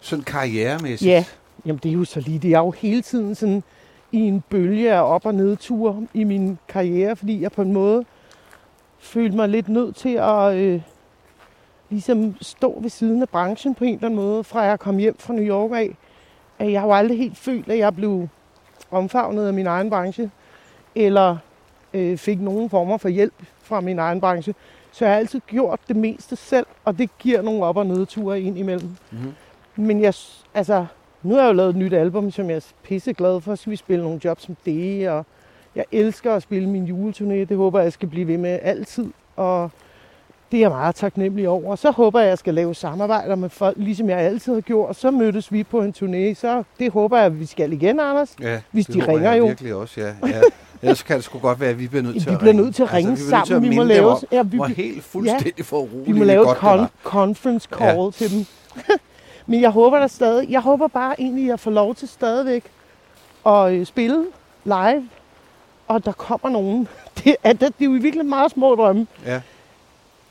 sådan 0.00 0.24
karrieremæssigt? 0.24 1.08
Ja, 1.10 1.24
jamen 1.66 1.80
det 1.82 1.88
er 1.88 1.92
jo 1.92 2.04
så 2.04 2.20
lige 2.20 2.38
det. 2.38 2.50
Jeg 2.50 2.56
er 2.58 2.64
jo 2.64 2.70
hele 2.70 3.02
tiden 3.02 3.34
sådan 3.34 3.62
i 4.12 4.18
en 4.18 4.44
bølge 4.50 4.92
af 4.92 5.02
op- 5.02 5.26
og 5.26 5.34
nedture 5.34 6.06
i 6.14 6.24
min 6.24 6.58
karriere, 6.68 7.16
fordi 7.16 7.42
jeg 7.42 7.52
på 7.52 7.62
en 7.62 7.72
måde 7.72 8.04
følte 9.04 9.36
mig 9.36 9.48
lidt 9.48 9.68
nødt 9.68 9.96
til 9.96 10.14
at 10.14 10.54
øh, 10.54 10.80
ligesom 11.90 12.36
stå 12.40 12.80
ved 12.80 12.90
siden 12.90 13.22
af 13.22 13.28
branchen 13.28 13.74
på 13.74 13.84
en 13.84 13.94
eller 13.94 14.06
anden 14.06 14.20
måde, 14.20 14.44
fra 14.44 14.60
jeg 14.60 14.80
kom 14.80 14.96
hjem 14.96 15.16
fra 15.18 15.34
New 15.34 15.44
York 15.44 15.70
af. 15.72 15.96
At 16.58 16.72
jeg 16.72 16.80
har 16.80 16.88
jo 16.88 16.94
aldrig 16.94 17.18
helt 17.18 17.38
følt, 17.38 17.70
at 17.70 17.78
jeg 17.78 17.96
blev 17.96 18.28
omfavnet 18.90 19.46
af 19.46 19.54
min 19.54 19.66
egen 19.66 19.90
branche, 19.90 20.30
eller 20.94 21.36
øh, 21.94 22.18
fik 22.18 22.40
nogen 22.40 22.70
former 22.70 22.96
for 22.96 23.08
hjælp 23.08 23.34
fra 23.62 23.80
min 23.80 23.98
egen 23.98 24.20
branche. 24.20 24.54
Så 24.92 25.04
jeg 25.04 25.12
har 25.12 25.18
altid 25.18 25.40
gjort 25.46 25.80
det 25.88 25.96
meste 25.96 26.36
selv, 26.36 26.66
og 26.84 26.98
det 26.98 27.10
giver 27.18 27.42
nogle 27.42 27.64
op- 27.64 27.76
og 27.76 27.86
nedture 27.86 28.40
ind 28.40 28.58
imellem. 28.58 28.96
Mhm. 29.10 29.32
Men 29.76 30.00
jeg, 30.00 30.14
altså, 30.54 30.86
nu 31.22 31.34
har 31.34 31.42
jeg 31.42 31.48
jo 31.48 31.52
lavet 31.52 31.70
et 31.70 31.76
nyt 31.76 31.92
album, 31.92 32.30
som 32.30 32.50
jeg 32.50 32.56
er 32.56 32.72
pisseglad 32.82 33.40
for. 33.40 33.54
Så 33.54 33.70
vi 33.70 33.76
spille 33.76 34.04
nogle 34.04 34.20
jobs 34.24 34.42
som 34.42 34.56
det, 34.64 35.08
og 35.08 35.26
jeg 35.76 35.84
elsker 35.92 36.34
at 36.34 36.42
spille 36.42 36.68
min 36.68 36.84
juleturné. 36.84 37.34
Det 37.48 37.56
håber 37.56 37.80
jeg, 37.80 37.92
skal 37.92 38.08
blive 38.08 38.26
ved 38.28 38.38
med 38.38 38.58
altid. 38.62 39.06
Og 39.36 39.70
det 40.52 40.56
er 40.56 40.60
jeg 40.62 40.70
meget 40.70 40.94
taknemmelig 40.94 41.48
over. 41.48 41.76
Så 41.76 41.90
håber 41.90 42.18
jeg, 42.20 42.26
at 42.26 42.30
jeg 42.30 42.38
skal 42.38 42.54
lave 42.54 42.74
samarbejder 42.74 43.34
med 43.34 43.48
folk, 43.48 43.76
ligesom 43.78 44.08
jeg 44.10 44.18
altid 44.18 44.54
har 44.54 44.60
gjort. 44.60 44.88
Og 44.88 44.94
så 44.94 45.10
mødes 45.10 45.52
vi 45.52 45.62
på 45.64 45.80
en 45.82 45.94
turné. 45.98 46.34
Så 46.40 46.62
det 46.78 46.92
håber 46.92 47.16
jeg, 47.16 47.26
at 47.26 47.40
vi 47.40 47.46
skal 47.46 47.72
igen, 47.72 48.00
Anders. 48.00 48.36
Ja, 48.40 48.60
Hvis 48.70 48.86
det 48.86 48.94
de 48.94 49.06
ringer 49.06 49.30
jeg 49.30 49.38
jo. 49.38 49.46
virkelig 49.46 49.74
også, 49.74 50.00
ja. 50.00 50.06
ja. 50.28 50.40
Ellers 50.82 51.02
kan 51.02 51.16
det 51.16 51.24
sgu 51.24 51.38
godt 51.38 51.60
være, 51.60 51.70
at 51.70 51.78
vi 51.78 51.88
bliver 51.88 52.02
nødt 52.02 52.14
til 52.22 52.26
Vi 52.28 52.32
at 52.34 52.38
bliver 52.38 52.50
ringe. 52.52 52.62
nødt 52.64 52.74
til 52.74 52.82
at 52.82 52.92
ringe 52.92 53.10
altså, 53.10 53.24
vi 53.24 53.28
bliver 53.28 53.38
nødt 53.38 53.46
til 53.46 53.46
at 53.46 53.48
sammen. 53.60 53.70
Vi 53.70 53.76
må 53.76 53.82
minde 53.82 53.94
dem 53.94 54.02
lave- 54.02 54.10
om, 54.12 54.18
ja, 54.32 54.42
vi- 54.42 54.56
hvor 54.56 54.66
helt 54.66 55.04
fuldstændig 55.04 55.64
for 55.64 55.76
uroligt 55.76 56.06
Vi 56.06 56.12
må 56.12 56.24
lave 56.24 56.42
et 56.42 56.46
var. 56.62 56.84
con- 56.86 57.08
conference 57.10 57.68
call 57.72 57.98
ja. 58.04 58.10
til 58.10 58.32
dem. 58.36 58.46
Men 59.46 59.60
jeg 59.60 59.70
håber 59.70 59.98
der 59.98 60.06
stadig, 60.06 60.50
jeg 60.50 60.60
håber 60.60 60.88
bare 60.88 61.20
egentlig, 61.20 61.44
at 61.44 61.48
jeg 61.48 61.60
får 61.60 61.70
lov 61.70 61.94
til 61.94 62.08
stadigvæk 62.08 62.64
at 63.46 63.72
øh, 63.72 63.86
spille 63.86 64.24
live, 64.64 65.08
og 65.94 66.04
der 66.04 66.12
kommer 66.12 66.48
nogen. 66.48 66.88
Det 67.24 67.36
er, 67.42 67.52
det, 67.52 67.60
det 67.60 67.74
er 67.80 67.84
jo 67.84 67.98
virkelig 68.02 68.26
meget 68.26 68.50
små 68.50 68.74
drømme. 68.74 69.06
Ja. 69.26 69.40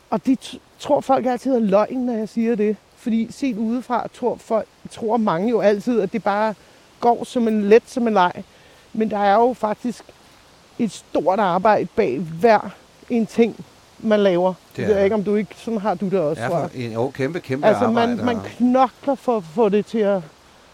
Og 0.09 0.26
det 0.26 0.57
tror 0.80 1.01
folk 1.01 1.26
altid 1.26 1.55
er 1.55 1.59
løgn, 1.59 1.97
når 2.05 2.14
jeg 2.14 2.30
siger 2.30 2.55
det. 2.55 2.76
Fordi 2.97 3.28
set 3.32 3.57
udefra 3.57 4.07
tror, 4.14 4.36
folk, 4.36 4.68
tror 4.91 5.18
mange 5.18 5.49
jo 5.49 5.59
altid, 5.61 6.01
at 6.01 6.14
det 6.14 6.24
bare 6.24 6.53
går 6.99 7.24
som 7.24 7.47
en 7.47 7.70
let 7.70 7.84
som 7.86 8.07
en 8.07 8.14
leg. 8.14 8.43
Men 8.93 9.11
der 9.11 9.18
er 9.18 9.34
jo 9.36 9.53
faktisk 9.53 10.03
et 10.80 10.91
stort 10.91 11.39
arbejde 11.39 11.88
bag 11.95 12.18
hver 12.20 12.70
en 13.09 13.26
ting, 13.26 13.66
man 13.99 14.20
laver. 14.20 14.53
Det 14.76 14.84
er 14.84 14.88
ved 14.88 14.95
jeg 14.95 15.03
ikke, 15.03 15.14
om 15.16 15.24
du 15.24 15.36
ikke 15.36 15.55
sådan 15.57 15.80
har 15.80 15.93
du 15.93 16.05
det 16.09 16.20
også, 16.20 16.41
Ja, 16.41 16.47
tror 16.49 16.59
jeg. 16.59 16.70
for 16.70 16.78
en 16.80 16.91
jo, 16.91 17.09
kæmpe, 17.09 17.39
kæmpe 17.39 17.68
Altså, 17.68 17.86
arbejde. 17.86 18.16
man, 18.16 18.26
man 18.26 18.38
knokler 18.57 19.16
for 19.16 19.38
at 19.38 19.43
få 19.43 19.70
det 19.70 19.86
til 19.86 19.97
at... 19.99 20.22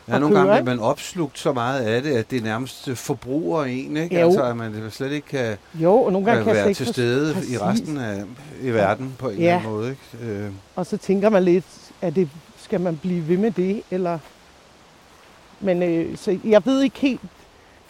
Ja, 0.09 0.19
nogle 0.19 0.35
gange 0.37 0.51
bliver 0.53 0.63
man 0.75 0.79
opslugt 0.79 1.39
så 1.39 1.53
meget 1.53 1.81
af 1.85 2.01
det, 2.01 2.11
at 2.15 2.31
det 2.31 2.43
nærmest 2.43 2.89
forbruger 2.95 3.63
en, 3.63 3.97
ikke? 3.97 4.19
Jo. 4.19 4.25
Altså, 4.25 4.43
at 4.43 4.57
man 4.57 4.87
slet 4.91 5.11
ikke 5.11 5.27
kan 5.27 5.57
Jo, 5.73 5.93
og 5.95 6.11
nogle 6.11 6.25
gange 6.31 6.43
kan 6.43 6.53
være 6.53 6.73
til 6.73 6.87
stede 6.87 7.31
i 7.31 7.33
Præcis. 7.33 7.61
resten 7.61 7.97
af 7.97 8.23
i 8.61 8.69
verden 8.69 9.15
på 9.19 9.29
en 9.29 9.37
Ja. 9.37 9.43
eller 9.45 9.57
anden 9.57 9.71
måde, 9.71 9.89
ikke? 9.89 10.31
Øh, 10.31 10.51
Og 10.75 10.85
så 10.85 10.97
tænker 10.97 11.29
man 11.29 11.43
lidt, 11.43 11.65
at 12.01 12.15
det, 12.15 12.29
skal 12.57 12.81
man 12.81 12.97
blive 12.97 13.27
ved 13.27 13.37
med 13.37 13.51
det, 13.51 13.81
eller... 13.91 14.19
Men 15.59 15.83
øh, 15.83 16.17
så 16.17 16.39
jeg 16.45 16.65
ved 16.65 16.81
ikke 16.81 16.99
helt 16.99 17.21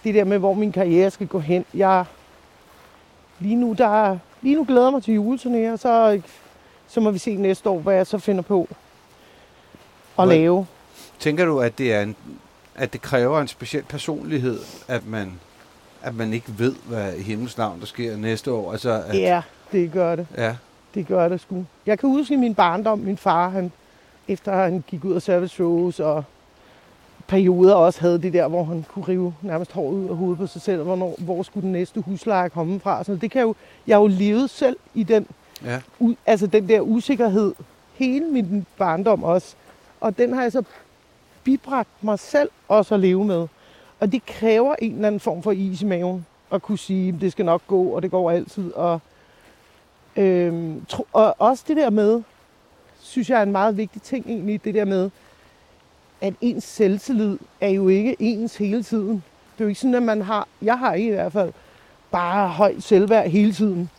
det 0.04 0.16
der 0.16 0.24
med, 0.24 0.38
hvor 0.38 0.54
min 0.54 0.72
karriere 0.72 1.12
skal 1.12 1.28
gå 1.28 1.40
hen. 1.40 1.66
Jeg, 1.74 2.06
lige 3.40 3.56
nu, 3.56 3.74
der, 3.78 4.18
lige 4.42 4.56
nu 4.56 4.64
glæder 4.66 4.84
jeg 4.84 4.92
mig 4.94 5.04
til 5.04 5.18
juleturné, 5.18 5.72
og 5.74 5.80
så, 5.80 6.22
så 6.88 7.00
må 7.00 7.12
vi 7.12 7.18
se 7.18 7.36
næste 7.36 7.70
år, 7.70 7.80
hvad 7.80 7.96
jeg 7.96 8.08
så 8.08 8.18
finder 8.18 8.42
på 8.42 8.68
at 10.20 10.26
Hvad- 10.26 10.38
lave. 10.38 10.66
Tænker 11.20 11.46
du, 11.46 11.60
at 11.60 11.78
det 11.78 11.94
er 11.94 12.02
en, 12.02 12.16
at 12.76 12.94
det 12.94 13.02
kræver 13.02 13.42
en 13.42 13.48
speciel 13.48 13.84
personlighed, 13.84 14.60
at 14.88 15.08
man 15.08 15.32
at 16.02 16.16
man 16.16 16.34
ikke 16.34 16.54
ved, 16.58 16.76
hvad 16.88 17.14
i 17.14 17.22
himlens 17.22 17.58
navn 17.58 17.80
der 17.80 17.86
sker 17.86 18.18
næste 18.18 18.52
år? 18.52 18.72
Altså, 18.72 19.04
at, 19.08 19.16
Ja, 19.20 19.42
det 19.72 19.92
gør 19.92 20.16
det. 20.16 20.28
ja. 20.38 20.56
Det 20.94 21.08
gør 21.08 21.30
det 21.30 21.42
sgu. 21.42 21.66
Jeg 21.86 22.00
kan 22.00 22.10
huske 22.10 22.34
i 22.34 22.38
min 22.38 22.56
barndom, 22.56 23.00
min 23.00 23.18
far, 23.18 23.50
han, 23.50 23.72
efter 24.28 24.56
han 24.56 24.84
gik 24.88 25.06
ud 25.06 25.14
af 25.16 25.22
service 25.22 25.54
shows 25.54 26.00
og 26.00 26.24
perioder 27.28 27.74
også 27.76 28.02
havde 28.02 28.22
det 28.22 28.34
der, 28.34 28.48
hvor 28.48 28.64
han 28.64 28.86
kunne 28.94 29.06
rive 29.08 29.34
nærmest 29.42 29.72
håret 29.72 29.94
ud 29.94 30.10
af 30.10 30.16
hovedet 30.16 30.38
på 30.38 30.48
sig 30.48 30.62
selv, 30.62 30.84
hvornår, 30.84 31.16
hvor 31.18 31.44
skulle 31.44 31.64
den 31.64 31.72
næste 31.72 32.02
husleje 32.02 32.50
komme 32.50 32.80
fra. 32.80 33.04
Så 33.04 33.16
det 33.16 33.32
kan 33.32 33.40
jeg 33.40 33.46
jo, 33.48 33.56
jeg 33.88 33.96
har 33.96 34.02
jo 34.02 34.08
levet 34.08 34.50
selv 34.50 34.78
i 34.94 35.04
den, 35.04 35.28
ja. 35.66 35.80
u, 36.00 36.14
altså 36.26 36.48
den 36.48 36.70
der 36.70 36.82
usikkerhed 36.82 37.54
hele 37.94 38.26
min 38.26 38.66
barndom 38.78 39.24
også. 39.24 39.56
Og 40.02 40.18
den 40.18 40.34
har 40.34 40.42
jeg 40.42 40.52
så 40.52 40.64
bibragt 41.50 42.04
mig 42.04 42.20
selv 42.20 42.50
også 42.68 42.95
at 42.95 43.00
leve 43.00 43.26
med. 43.26 43.47
Og 44.00 44.12
det 44.12 44.26
kræver 44.26 44.76
en 44.82 44.93
eller 44.93 45.08
anden 45.08 45.20
form 45.20 45.43
for 45.43 45.52
is 45.52 45.82
i 45.82 45.86
maven 45.86 46.26
at 46.52 46.62
kunne 46.62 46.78
sige, 46.78 47.18
det 47.22 47.32
skal 47.32 47.45
nok 47.45 47.62
gå, 47.68 47.84
og 47.84 48.02
det 48.02 48.12
går 48.12 48.32
altid. 48.32 48.72
Og, 48.74 49.00
øhm, 50.16 50.86
tro, 50.86 51.08
og 51.14 51.36
også 51.39 51.64
det 51.68 51.78
der 51.78 51.89
med, 51.89 52.22
synes 53.00 53.30
jeg 53.30 53.39
er 53.39 53.43
en 53.43 53.52
meget 53.52 53.78
vigtig 53.78 54.02
ting 54.02 54.26
egentlig, 54.28 54.64
det 54.64 54.74
der 54.74 54.86
med, 54.86 55.10
at 56.22 56.34
ens 56.41 56.64
selvtillid 56.64 57.38
er 57.62 57.70
jo 57.70 57.88
ikke 57.88 58.16
ens 58.20 58.58
hele 58.58 58.84
tiden. 58.84 59.24
Det 59.54 59.62
er 59.62 59.66
jo 59.66 59.68
ikke 59.68 59.80
sådan, 59.80 59.95
at 59.95 60.04
man 60.04 60.22
har, 60.22 60.47
jeg 60.62 60.80
har 60.80 60.93
i 60.93 61.10
hvert 61.10 61.34
fald, 61.34 61.54
bare 62.12 62.47
højt 62.47 62.84
selvværd 62.84 63.30
hele 63.30 63.54
tiden. 63.54 63.89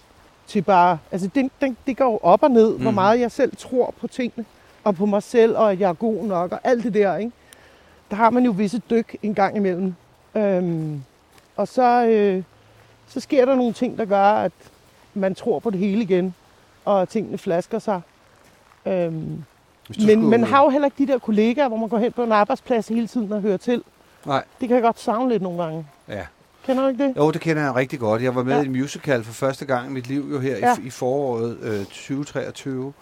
Til 0.47 0.63
bare, 0.63 0.99
altså 1.13 1.31
det, 1.35 1.51
det, 1.61 1.77
det 1.87 1.97
går 1.97 2.05
jo 2.05 2.19
op 2.23 2.43
og 2.43 2.51
ned, 2.51 2.77
mm. 2.77 2.83
hvor 2.83 2.91
meget 2.91 3.21
jeg 3.21 3.31
selv 3.31 3.57
tror 3.57 3.95
på 4.01 4.07
tingene, 4.07 4.45
og 4.85 4.95
på 4.95 5.07
mig 5.07 5.23
selv, 5.23 5.57
og 5.57 5.73
at 5.73 5.81
jeg 5.81 5.89
er 5.89 5.95
god 5.95 6.25
nok, 6.25 6.53
og 6.53 6.61
alt 6.65 6.85
det 6.85 6.95
der, 6.95 7.17
ikke? 7.17 7.33
Der 8.11 8.17
har 8.17 8.31
man 8.31 8.45
jo 8.45 8.51
visse 8.51 8.83
dyk 8.91 9.17
en 9.23 9.35
gang 9.35 9.57
imellem. 9.57 9.95
Øhm, 10.35 11.03
og 11.57 11.69
så, 11.69 12.07
øh, 12.07 12.43
så 13.09 13.21
sker 13.21 13.45
der 13.45 13.55
nogle 13.55 13.73
ting, 13.73 13.99
der 13.99 14.05
gør, 14.05 14.23
at 14.25 14.53
man 15.15 15.35
tror 15.35 15.59
på 15.59 15.71
det 15.71 15.79
hele 15.79 16.03
igen, 16.03 16.35
og 16.85 17.09
tingene 17.09 17.39
flasker 17.39 17.79
sig. 17.79 18.01
Øhm, 18.87 19.45
men 20.07 20.31
man 20.31 20.45
har 20.45 20.63
jo 20.65 20.69
heller 20.71 20.87
ikke 20.87 21.07
de 21.07 21.13
der 21.13 21.19
kollegaer, 21.19 21.69
hvor 21.69 21.77
man 21.77 21.89
går 21.89 21.99
hen 21.99 22.13
på 22.13 22.23
en 22.25 22.33
arbejdsplads 22.33 22.89
hele 22.89 23.07
tiden 23.07 23.33
og 23.33 23.41
hører 23.41 23.57
til. 23.57 23.83
Nej, 24.27 24.45
Det 24.61 24.69
kan 24.69 24.75
jeg 24.75 24.83
godt 24.83 25.01
savne 25.01 25.29
lidt 25.31 25.43
nogle 25.43 25.63
gange. 25.63 25.87
ja. 26.09 26.23
Kender 26.67 26.83
du 26.83 26.89
ikke 26.89 27.05
det? 27.09 27.17
Jo, 27.17 27.31
det 27.31 27.41
kender 27.41 27.63
jeg 27.63 27.75
rigtig 27.75 27.99
godt. 27.99 28.23
Jeg 28.23 28.35
var 28.35 28.43
med 28.43 28.55
Ja. 28.57 28.63
i 28.63 28.67
en 28.67 28.73
musical 28.73 29.25
for 29.25 29.33
første 29.33 29.65
gang 29.65 29.91
i 29.91 29.93
mit 29.93 30.09
liv 30.09 30.29
jo 30.33 30.39
her 30.41 30.57
Ja. 30.59 30.77
i, 30.83 30.87
i 30.87 30.91
foråret 30.91 31.59
øh, 31.63 31.85
2023. 31.85 32.93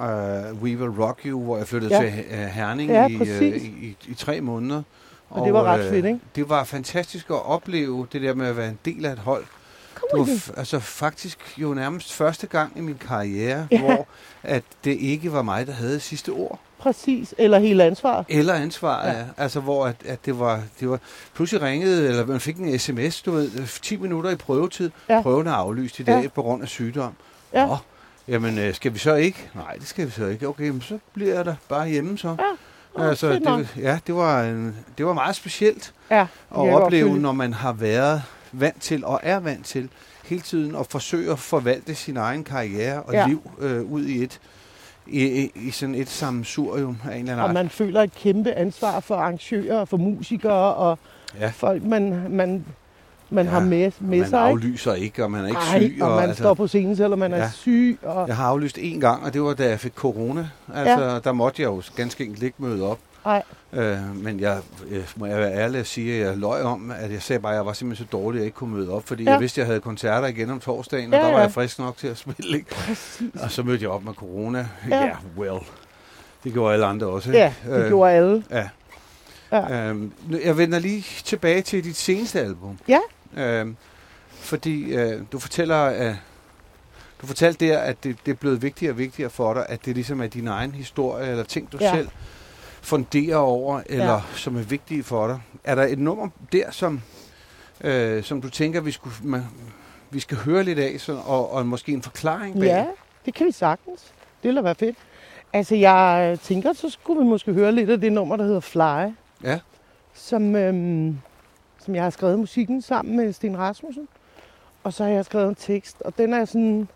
Uh, 0.00 0.62
We 0.62 0.76
Will 0.76 0.90
Rock 1.02 1.20
You, 1.26 1.42
hvor 1.44 1.56
jeg 1.56 1.66
flyttede 1.66 1.94
Ja. 1.94 2.10
til 2.10 2.24
uh, 2.30 2.38
Herning 2.38 2.90
Ja, 2.90 3.06
i, 3.08 3.12
uh, 3.14 3.18
præcis. 3.18 3.62
i, 3.62 3.66
i, 3.66 3.96
i 4.08 4.14
tre 4.14 4.40
måneder. 4.40 4.82
Og 5.30 5.44
det 5.46 5.54
var 5.54 5.62
ret 5.64 5.84
øh, 5.84 5.90
fedt, 5.90 6.04
ikke? 6.06 6.20
Det 6.36 6.48
var 6.48 6.64
fantastisk 6.64 7.30
at 7.30 7.46
opleve 7.46 8.06
det 8.12 8.22
der 8.22 8.34
med 8.34 8.46
at 8.46 8.56
være 8.56 8.68
en 8.68 8.78
del 8.84 9.06
af 9.06 9.12
et 9.12 9.18
hold. 9.18 9.42
Det 9.94 10.02
Kom 10.10 10.20
var 10.20 10.26
igen. 10.26 10.36
f- 10.36 10.58
altså 10.58 10.78
faktisk 10.78 11.38
jo 11.58 11.74
nærmest 11.74 12.12
første 12.12 12.46
gang 12.46 12.72
i 12.76 12.80
min 12.80 12.94
karriere, 13.08 13.66
Ja. 13.70 13.80
hvor 13.80 14.06
at 14.42 14.62
det 14.84 14.90
ikke 15.00 15.32
var 15.32 15.42
mig, 15.42 15.66
der 15.66 15.72
havde 15.72 16.00
sidste 16.00 16.30
ord. 16.30 16.58
Præcis. 16.78 17.34
Eller 17.38 17.58
hele 17.58 17.84
ansvaret. 17.84 18.26
Eller 18.28 18.54
ansvaret, 18.54 19.12
Ja. 19.12 19.18
ja. 19.18 19.24
Altså, 19.36 19.60
hvor 19.60 19.86
at, 19.86 19.96
at 20.06 20.26
det, 20.26 20.38
var, 20.38 20.62
det 20.80 20.90
var... 20.90 20.98
Pludselig 21.34 21.62
ringede, 21.62 22.08
eller 22.08 22.26
man 22.26 22.40
fik 22.40 22.56
en 22.56 22.78
sms, 22.78 23.22
du 23.22 23.30
ved, 23.32 23.66
10 23.82 23.96
minutter 23.96 24.30
i 24.30 24.34
prøvetid. 24.36 24.90
Ja. 25.08 25.22
Prøven 25.22 25.46
er 25.46 25.52
aflyst 25.52 25.98
i 26.00 26.02
dag 26.02 26.22
ja. 26.22 26.28
på 26.28 26.42
grund 26.42 26.62
af 26.62 26.68
sygdom. 26.68 27.12
Ja. 27.52 27.66
Nå, 27.66 27.76
jamen, 28.28 28.58
øh, 28.58 28.74
skal 28.74 28.94
vi 28.94 28.98
så 28.98 29.14
ikke? 29.14 29.50
Nej, 29.54 29.72
det 29.72 29.86
skal 29.86 30.06
vi 30.06 30.10
så 30.10 30.26
ikke. 30.26 30.48
Okay, 30.48 30.68
men 30.68 30.80
så 30.82 30.98
bliver 31.12 31.34
jeg 31.34 31.44
der 31.44 31.54
bare 31.68 31.88
hjemme 31.88 32.18
så. 32.18 32.36
Nå, 32.98 33.02
altså, 33.04 33.28
fedt 33.28 33.44
nok. 33.44 33.58
det, 33.60 33.68
ja, 33.78 33.98
det 34.06 34.14
var, 34.14 34.42
en, 34.42 34.76
det 34.98 35.06
var 35.06 35.12
meget 35.12 35.36
specielt 35.36 35.92
Ja, 36.10 36.20
at 36.20 36.26
opleve, 36.56 37.18
når 37.18 37.32
man 37.32 37.52
har 37.52 37.72
været 37.72 38.22
vant 38.52 38.82
til 38.82 39.04
og 39.04 39.20
er 39.22 39.40
vant 39.40 39.66
til 39.66 39.88
hele 40.24 40.40
tiden 40.42 40.76
at 40.76 40.86
forsøge 40.86 41.32
at 41.32 41.38
forvalte 41.38 41.94
sin 41.94 42.16
egen 42.16 42.44
karriere 42.44 43.02
og 43.02 43.12
Ja. 43.12 43.20
ja. 43.20 43.26
liv 43.26 43.50
øh, 43.58 43.82
ud 43.82 44.04
i 44.04 44.22
et 44.22 44.40
i, 45.08 45.50
i, 45.54 45.70
sådan 45.70 45.94
et 45.94 46.08
sammensurium 46.08 46.98
af 47.10 47.14
en 47.16 47.20
eller 47.20 47.32
anden 47.32 47.38
Og 47.42 47.48
art. 47.48 47.54
man 47.54 47.68
føler 47.70 48.02
et 48.02 48.14
kæmpe 48.14 48.52
ansvar 48.52 49.00
for 49.00 49.14
arrangører, 49.16 49.84
for 49.84 49.96
musikere 49.96 50.74
og 50.74 50.98
Ja. 51.40 51.48
folk, 51.54 51.82
man, 51.82 52.26
man, 52.30 52.64
man 53.30 53.44
Ja, 53.44 53.50
har 53.50 53.60
med, 53.60 53.68
med 54.00 54.18
man 54.18 54.18
sig. 54.18 54.26
ikke? 54.26 54.36
aflyser 54.38 54.94
ikke, 54.94 55.24
og 55.24 55.30
man 55.30 55.44
er 55.44 55.48
ikke 55.48 55.58
Ej, 55.60 55.78
syg. 55.80 55.98
og 56.02 56.10
man 56.10 56.28
altså, 56.28 56.42
står 56.42 56.54
på 56.54 56.66
scenen, 56.66 56.96
selvom 56.96 57.18
man 57.18 57.32
er 57.32 57.36
Ja. 57.38 57.50
syg. 57.50 57.98
Og, 58.02 58.28
Jeg 58.28 58.36
har 58.36 58.46
aflyst 58.46 58.78
én 58.78 59.00
gang, 59.00 59.24
og 59.24 59.34
det 59.34 59.42
var 59.42 59.54
da 59.54 59.68
jeg 59.68 59.80
fik 59.80 59.92
corona. 59.94 60.48
Altså, 60.74 61.04
ja. 61.04 61.18
der 61.18 61.32
måtte 61.32 61.62
jeg 61.62 61.66
jo 61.68 61.82
ganske 61.96 62.24
enkelt 62.24 62.42
ikke 62.42 62.56
møde 62.58 62.82
op. 62.90 62.98
Ej. 63.26 63.42
Øh, 63.72 63.98
men 64.24 64.40
jeg, 64.40 64.58
jeg 64.90 65.00
må 65.16 65.26
jeg 65.26 65.38
være 65.38 65.52
ærlig 65.54 65.80
at 65.80 65.86
sige, 65.86 66.20
at 66.20 66.26
jeg 66.28 66.36
løj 66.36 66.62
om, 66.62 66.90
at 66.98 67.12
jeg 67.12 67.22
sagde 67.22 67.40
bare, 67.40 67.52
at 67.52 67.56
jeg 67.56 67.66
var 67.66 67.72
simpelthen 67.72 68.06
så 68.06 68.10
dårlig, 68.12 68.38
at 68.38 68.40
jeg 68.40 68.46
ikke 68.46 68.56
kunne 68.56 68.74
møde 68.74 68.90
op. 68.90 69.02
Fordi 69.08 69.24
Ja. 69.24 69.30
jeg 69.30 69.40
vidste, 69.40 69.60
at 69.60 69.62
jeg 69.62 69.66
havde 69.66 69.80
koncerter 69.80 70.28
igen 70.28 70.50
om 70.50 70.60
torsdagen, 70.60 71.14
og 71.14 71.18
Ja, 71.20 71.24
der 71.24 71.30
var 71.32 71.38
ja. 71.38 71.42
jeg 71.44 71.52
frisk 71.52 71.78
nok 71.78 71.96
til 71.96 72.06
at 72.08 72.18
spille. 72.18 72.56
Ikke? 72.58 72.70
Præcis. 72.70 73.20
Og 73.42 73.50
så 73.50 73.62
mødte 73.62 73.82
jeg 73.82 73.90
op 73.90 74.04
med 74.04 74.12
corona. 74.14 74.68
Ja. 74.90 75.04
Yeah, 75.06 75.16
well. 75.38 75.58
Det 76.44 76.52
gjorde 76.52 76.72
alle 76.74 76.86
andre 76.86 77.06
også. 77.06 77.30
ikke? 77.30 77.38
Ja, 77.68 77.78
det 77.80 77.88
gjorde 77.88 78.12
alle. 78.12 78.44
Ja. 78.50 78.68
Ja. 79.52 79.88
Øhm, 79.88 80.12
jeg 80.44 80.58
vender 80.58 80.78
lige 80.78 81.04
tilbage 81.24 81.62
til 81.62 81.84
dit 81.84 81.96
seneste 81.96 82.40
album. 82.40 82.78
Ja. 82.88 82.98
Øhm, 83.36 83.76
fordi 84.30 84.94
øh, 84.94 85.22
du 85.32 85.38
fortæller, 85.38 85.76
at 85.84 86.14
du 87.22 87.26
fortalte 87.26 87.66
der, 87.66 87.78
at 87.78 88.04
det, 88.04 88.16
det 88.26 88.32
er 88.32 88.36
blevet 88.36 88.62
vigtigere 88.62 88.92
og 88.92 88.98
vigtigere 88.98 89.30
for 89.30 89.54
dig, 89.54 89.66
at 89.68 89.84
det 89.84 89.94
ligesom 89.94 90.20
er 90.20 90.26
din 90.26 90.48
egen 90.48 90.72
historie, 90.72 91.30
eller 91.30 91.44
ting, 91.44 91.72
du 91.72 91.78
Ja. 91.80 91.94
selv 91.94 92.08
funderer 92.82 93.36
over, 93.36 93.80
eller 93.86 94.12
Ja. 94.12 94.20
som 94.34 94.56
er 94.56 94.62
vigtige 94.62 95.02
for 95.04 95.26
dig. 95.26 95.40
Er 95.64 95.74
der 95.74 95.82
et 95.82 95.98
nummer 95.98 96.28
der, 96.52 96.70
som, 96.70 97.00
øh, 97.80 98.22
som 98.24 98.40
du 98.42 98.50
tænker, 98.50 98.80
vi, 98.80 98.90
skulle, 98.90 99.14
man, 99.22 99.42
vi 100.10 100.20
skal 100.20 100.36
høre 100.36 100.62
lidt 100.62 100.78
af, 100.78 101.00
så, 101.00 101.20
og, 101.26 101.52
og 101.52 101.66
måske 101.66 101.92
en 101.92 102.02
forklaring 102.02 102.54
bag? 102.60 102.66
Ja, 102.66 102.86
det 103.26 103.34
kan 103.34 103.46
vi 103.46 103.52
sagtens. 103.52 104.00
Det 104.42 104.48
ville 104.48 104.64
være 104.64 104.74
fedt. 104.74 104.96
Altså, 105.52 105.74
jeg 105.74 106.28
øh, 106.32 106.38
tænker, 106.38 106.72
så 106.72 106.90
skulle 106.90 107.20
vi 107.20 107.26
måske 107.26 107.52
høre 107.52 107.72
lidt 107.72 107.90
af 107.90 108.00
det 108.00 108.12
nummer, 108.12 108.36
der 108.36 108.44
hedder 108.44 108.60
Fly. 108.60 109.12
Ja. 109.44 109.58
Som, 110.14 110.56
øhm, 110.56 111.18
som 111.86 111.94
jeg 111.94 112.02
har 112.02 112.10
skrevet 112.10 112.38
musikken 112.38 112.82
sammen 112.82 113.16
med 113.16 113.32
Sten 113.32 113.58
Rasmussen. 113.58 114.08
og 114.84 114.92
så 114.92 115.04
har 115.04 115.10
jeg 115.10 115.24
skrevet 115.24 115.48
en 115.48 115.54
tekst, 115.54 116.02
og 116.02 116.18
den 116.18 116.32
er 116.32 116.44
sådan, 116.44 116.88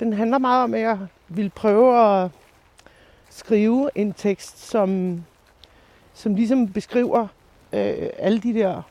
den 0.00 0.12
handler 0.12 0.38
meget 0.38 0.64
om, 0.64 0.74
at 0.74 0.80
jeg 0.80 0.98
vil 1.28 1.50
prøve 1.50 2.22
at 2.24 2.30
skrive 3.30 3.90
en 3.94 4.12
tekst, 4.12 4.68
som, 4.68 5.20
som 6.14 6.34
ligesom 6.34 6.72
beskriver 6.72 7.26
øh, 7.72 8.08
alle 8.18 8.38
de 8.38 8.54
der 8.54 8.82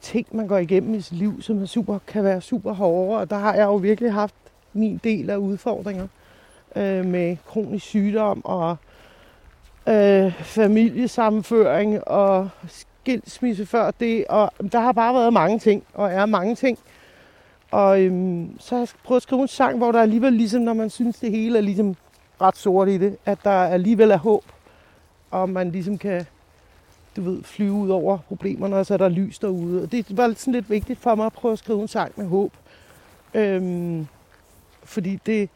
ting, 0.00 0.26
man 0.32 0.48
går 0.48 0.58
igennem 0.58 0.94
i 0.94 1.00
sit 1.00 1.18
liv, 1.18 1.42
som 1.42 1.62
er 1.62 1.66
super, 1.66 1.98
kan 2.06 2.24
være 2.24 2.40
super 2.40 2.72
hårde, 2.72 3.20
og 3.20 3.30
der 3.30 3.36
har 3.36 3.54
jeg 3.54 3.64
jo 3.64 3.74
virkelig 3.76 4.12
haft 4.12 4.34
min 4.72 5.00
del 5.04 5.30
af 5.30 5.36
udfordringer 5.36 6.08
øh, 6.76 7.04
med 7.04 7.36
kronisk 7.46 7.86
sygdom 7.86 8.44
og 8.44 8.76
øh, 9.88 10.32
familiesammenføring 10.42 12.08
og 12.08 12.50
skilsmisse 13.12 13.66
før 13.66 13.90
det, 13.90 14.24
og 14.28 14.52
der 14.72 14.80
har 14.80 14.92
bare 14.92 15.14
været 15.14 15.32
mange 15.32 15.58
ting, 15.58 15.84
og 15.94 16.10
er 16.12 16.26
mange 16.26 16.54
ting. 16.54 16.78
Og 17.70 18.02
øhm, 18.02 18.56
så 18.60 18.74
har 18.74 18.80
jeg 18.80 18.88
prøvet 19.04 19.18
at 19.18 19.22
skrive 19.22 19.42
en 19.42 19.48
sang, 19.48 19.78
hvor 19.78 19.92
der 19.92 20.00
alligevel 20.02 20.32
ligesom, 20.32 20.62
når 20.62 20.72
man 20.74 20.90
synes, 20.90 21.16
det 21.18 21.30
hele 21.30 21.58
er 21.58 21.62
ligesom 21.62 21.96
ret 22.40 22.56
sort 22.56 22.88
i 22.88 22.98
det, 22.98 23.16
at 23.26 23.38
der 23.44 23.50
alligevel 23.50 24.10
er 24.10 24.16
håb, 24.16 24.44
og 25.30 25.48
man 25.50 25.70
ligesom 25.70 25.98
kan, 25.98 26.26
du 27.16 27.22
ved, 27.22 27.42
flyve 27.42 27.72
ud 27.72 27.88
over 27.90 28.18
problemerne, 28.28 28.76
og 28.76 28.86
så 28.86 28.94
er 28.94 28.98
der 28.98 29.08
lys 29.08 29.38
derude. 29.38 29.82
Og 29.82 29.92
det 29.92 30.16
var 30.16 30.34
sådan 30.36 30.54
lidt 30.54 30.70
vigtigt 30.70 30.98
for 30.98 31.14
mig 31.14 31.26
at 31.26 31.32
prøve 31.32 31.52
at 31.52 31.58
skrive 31.58 31.82
en 31.82 31.88
sang 31.88 32.12
med 32.16 32.26
håb. 32.26 32.52
Øhm, 33.34 34.06
fordi 34.84 35.18
det, 35.26 35.48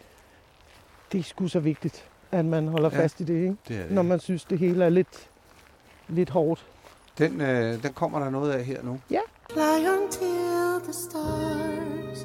det 1.13 1.19
er 1.19 1.23
sgu 1.23 1.49
så 1.49 1.61
vigtigt, 1.61 2.05
at 2.33 2.45
man 2.45 2.69
holder 2.69 2.91
Ja. 2.93 2.99
fast 3.03 3.21
i 3.21 3.25
det, 3.25 3.35
ikke? 3.35 3.49
Det 3.49 3.59
det. 3.69 3.91
når 3.91 4.03
man 4.03 4.21
synes, 4.21 4.45
det 4.45 4.59
hele 4.59 4.85
er 4.85 4.89
lidt, 4.89 5.29
lidt 6.09 6.31
hårdt. 6.31 6.67
Den, 7.19 7.41
øh, 7.41 7.83
den 7.83 7.93
kommer 7.93 8.19
der 8.19 8.31
noget 8.31 8.53
af 8.53 8.65
her 8.65 8.83
nu. 8.83 8.99
Fly 9.53 9.87
until 9.87 10.81
the 10.85 10.93
stars 10.93 12.25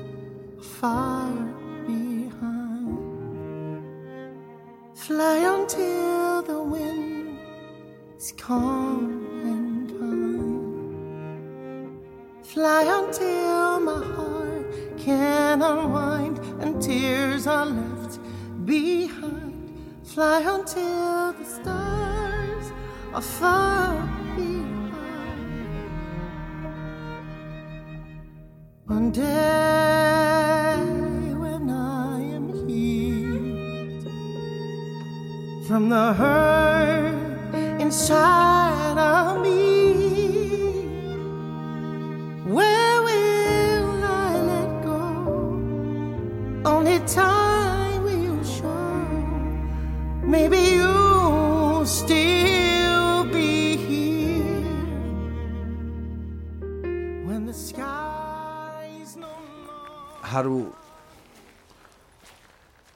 are 0.57 0.63
far 0.63 1.31
behind. 1.87 2.97
Fly 4.95 5.37
until 5.55 6.43
the 6.47 6.59
wind 6.73 7.37
is 8.17 8.33
calm 8.37 9.25
and 9.43 9.89
kind. 9.89 11.17
Fly 12.45 12.83
until 12.99 13.79
my 13.79 14.01
heart 14.15 14.65
can 14.97 15.61
unwind 15.61 16.39
and 16.61 16.81
tears 16.81 17.47
are 17.47 17.65
left 17.65 18.19
behind. 18.65 19.53
Fly 20.05 20.41
until 20.57 21.33
the 21.33 21.45
stars 21.45 22.71
are 23.13 23.21
far 23.21 23.93
behind. 24.35 24.46
One 28.87 29.11
day 29.11 29.21
when 31.35 31.69
I 31.69 32.21
am 32.21 32.53
healed 32.69 34.07
from 35.67 35.89
the 35.89 36.13
hurt 36.13 37.81
inside 37.81 38.97
of 38.97 39.41
me, 39.43 39.91
where 42.45 43.01
will 43.01 44.05
I 44.05 44.37
let 44.51 44.83
go? 44.85 45.03
Only 46.63 46.99
time 46.99 48.03
will 48.03 48.41
show. 48.45 49.03
Maybe 50.23 50.59
you'll 50.59 51.06
Har 60.27 60.43
du, 60.43 60.65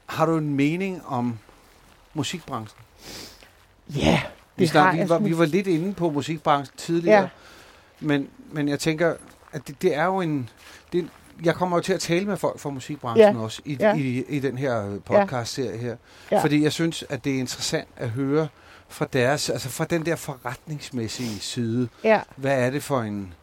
har 0.06 0.26
du 0.26 0.38
en 0.38 0.56
mening 0.56 1.02
om 1.06 1.40
musikbranchen? 2.14 2.82
Ja, 3.96 4.22
Vi, 4.56 4.64
det 4.64 4.70
snak, 4.70 4.96
har 4.96 5.04
vi, 5.04 5.10
var, 5.10 5.20
vi 5.20 5.38
var 5.38 5.46
lidt 5.46 5.68
inde 5.68 5.94
på 5.94 6.10
musikbranchen 6.10 6.78
tidligere, 6.78 7.22
Ja. 7.22 7.28
men, 8.00 8.28
men 8.52 8.68
jeg 8.70 8.80
tænker, 8.80 9.16
at 9.52 9.68
det, 9.68 9.82
det 9.82 9.96
er 9.96 10.06
jo 10.06 10.20
en... 10.22 10.50
Det, 10.94 11.08
jeg 11.44 11.56
kommer 11.56 11.78
jo 11.78 11.82
til 11.82 11.94
at 11.94 12.00
tale 12.00 12.26
med 12.26 12.38
folk 12.38 12.60
fra 12.60 12.70
musikbranchen 12.70 13.36
Ja. 13.36 13.42
også 13.42 13.62
i, 13.66 13.78
Ja. 13.80 13.96
i, 13.96 14.24
i 14.30 14.40
den 14.40 14.58
her 14.58 14.92
øh, 14.92 15.00
podcast-serie 15.00 15.78
her. 15.78 15.96
Ja. 16.32 16.44
Fordi 16.44 16.64
jeg 16.64 16.72
synes, 16.72 17.04
at 17.10 17.24
det 17.24 17.36
er 17.36 17.40
interessant 17.40 17.88
at 17.98 18.10
høre 18.10 18.48
fra 18.90 19.06
deres, 19.14 19.50
altså 19.50 19.70
fra 19.70 19.86
den 19.86 20.06
der 20.06 20.16
forretningsmæssige 20.16 21.40
side. 21.40 21.88
Ja, 22.04 22.22
Hvad 22.36 22.66
er 22.66 22.70
det 22.70 22.84
for 22.84 23.02
en, 23.02 23.34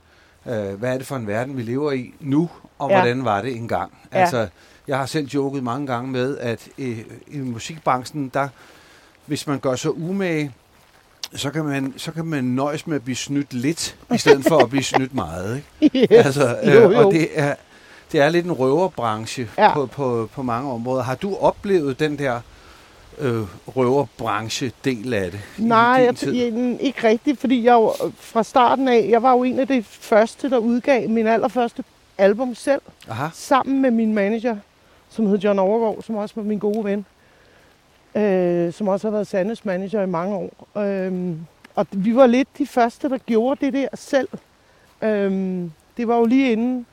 øh, 0.47 0.75
hvad 0.75 0.95
er 0.95 0.99
det 0.99 1.07
for 1.07 1.17
en 1.17 1.27
verden, 1.27 1.57
vi 1.57 1.63
lever 1.63 1.93
i 1.93 2.15
nu, 2.21 2.51
og 2.79 2.91
Ja. 2.91 2.97
hvordan 2.97 3.25
var 3.25 3.43
det 3.43 3.57
engang? 3.57 3.93
Ja. 4.13 4.19
Altså, 4.19 4.49
jeg 4.89 4.99
har 4.99 5.07
selv 5.07 5.27
joket 5.27 5.63
mange 5.63 5.87
gange 5.87 6.11
med, 6.11 6.39
at 6.39 6.69
øh, 6.79 6.99
i 7.27 7.39
musikbranchen, 7.39 8.31
der, 8.35 8.49
hvis 9.27 9.47
man 9.47 9.59
gør 9.59 9.77
sig 9.77 9.97
umage, 9.99 10.53
så 11.35 11.51
kan, 11.51 11.65
man, 11.65 11.95
så 11.97 12.13
kan 12.13 12.25
man 12.25 12.45
nøjes 12.45 12.87
med 12.87 12.97
at 12.97 13.05
blive 13.05 13.17
snydt 13.17 13.55
lidt, 13.55 13.97
i 14.15 14.19
stedet 14.19 14.45
for 14.49 14.59
at 14.59 14.71
blive 14.71 14.83
snydt 14.95 15.15
meget. 15.15 15.63
Ikke? 15.81 15.99
yes. 15.99 16.27
Altså, 16.27 16.57
øh, 16.63 16.75
jo, 16.75 16.91
jo. 16.91 17.07
Og 17.07 17.13
det 17.13 17.29
er, 17.35 17.55
det 18.13 18.21
er 18.21 18.29
lidt 18.29 18.47
en 18.47 18.53
røverbranche 18.53 19.49
Ja. 19.59 19.75
på, 19.75 19.87
på, 19.87 20.29
på 20.35 20.43
mange 20.43 20.73
områder. 20.73 21.03
Har 21.03 21.15
du 21.15 21.37
oplevet 21.37 22.01
den 22.01 22.19
der 22.19 22.41
øh, 23.19 23.43
røverbranche-del 23.77 25.15
af 25.15 25.31
det? 25.31 25.41
Nej, 25.59 25.79
jeg, 25.79 26.35
jeg, 26.35 26.77
ikke 26.81 27.09
rigtigt, 27.09 27.41
fordi 27.41 27.65
jeg 27.65 27.73
jo, 27.73 27.89
øh, 28.07 28.13
fra 28.21 28.43
starten 28.43 28.89
af, 28.89 29.07
jeg 29.11 29.23
var 29.23 29.33
jo 29.33 29.43
en 29.43 29.59
af 29.59 29.69
de 29.69 29.83
første, 29.83 30.51
der 30.51 30.59
udgav 30.59 31.09
min 31.09 31.27
allerførste 31.27 31.85
album 32.19 32.55
selv, 32.55 32.83
Aha. 33.09 33.27
sammen 33.33 33.83
med 33.83 33.91
min 33.91 34.15
manager, 34.15 34.57
som 35.09 35.27
hed 35.27 35.39
John 35.39 35.59
Overgaard, 35.59 36.03
som 36.03 36.15
også 36.15 36.35
var 36.35 36.43
min 36.43 36.59
gode 36.59 36.85
ven, 36.85 37.07
øh, 38.15 38.73
som 38.73 38.89
også 38.89 39.07
har 39.07 39.13
været 39.13 39.27
Sandes 39.27 39.65
manager 39.65 40.03
i 40.03 40.07
mange 40.07 40.37
år. 40.37 40.79
Øh, 40.83 41.33
og 41.75 41.87
vi 41.93 42.15
var 42.17 42.27
lidt 42.27 42.49
de 42.59 42.67
første, 42.67 43.09
der 43.09 43.19
gjorde 43.19 43.67
det 43.67 43.73
der 43.73 43.89
selv. 43.95 44.29
Øh, 45.03 45.65
det 45.97 46.09
var 46.09 46.17
jo 46.17 46.25
lige 46.25 46.53
inden 46.53 46.87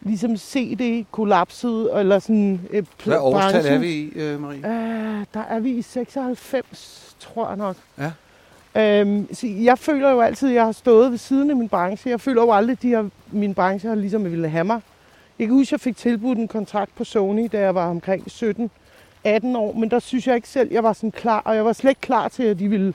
ligesom 0.00 0.36
CD 0.36 1.06
kollapsede, 1.10 1.90
eller 1.96 2.18
sådan... 2.18 2.60
Øh, 2.70 2.84
Hvad 3.04 3.16
årstal 3.18 3.48
er 3.48 3.62
branchen. 3.62 3.80
vi 3.82 3.88
i, 3.88 4.08
øh, 4.14 4.40
Marie? 4.40 4.58
Øh, 4.58 5.24
der 5.34 5.40
er 5.40 5.60
vi 5.60 5.70
i 5.70 5.82
96, 5.82 7.16
tror 7.20 7.48
jeg 7.48 7.56
nok. 7.56 7.76
Ja. 7.98 8.10
Øhm, 8.76 9.34
så 9.34 9.46
jeg 9.46 9.78
føler 9.78 10.10
jo 10.10 10.20
altid, 10.20 10.48
at 10.48 10.54
jeg 10.54 10.64
har 10.64 10.72
stået 10.72 11.10
ved 11.10 11.18
siden 11.18 11.50
af 11.50 11.56
min 11.56 11.68
branche. 11.68 12.10
Jeg 12.10 12.20
føler 12.20 12.42
jo 12.42 12.52
aldrig, 12.52 12.72
at 12.72 12.82
de 12.82 12.88
her, 12.88 13.08
min 13.30 13.54
branche 13.54 13.88
har 13.88 13.96
ligesom 13.96 14.24
ville 14.24 14.48
have 14.48 14.64
mig. 14.64 14.80
Jeg 15.38 15.46
kan 15.46 15.54
huske, 15.56 15.68
at 15.68 15.72
jeg 15.72 15.80
fik 15.80 15.96
tilbudt 15.96 16.38
en 16.38 16.48
kontrakt 16.48 16.94
på 16.94 17.04
Sony, 17.04 17.48
da 17.52 17.60
jeg 17.60 17.74
var 17.74 17.90
omkring 17.90 18.26
17-18 18.26 18.68
år. 19.56 19.72
Men 19.72 19.90
der 19.90 19.98
synes 19.98 20.26
jeg 20.26 20.36
ikke 20.36 20.48
selv, 20.48 20.68
at 20.68 20.74
jeg 20.74 20.82
var 20.82 20.92
sådan 20.92 21.10
klar. 21.10 21.42
Og 21.44 21.56
jeg 21.56 21.64
var 21.64 21.72
slet 21.72 21.90
ikke 21.90 22.00
klar 22.00 22.28
til, 22.28 22.42
at 22.42 22.58
de 22.58 22.68
ville 22.68 22.94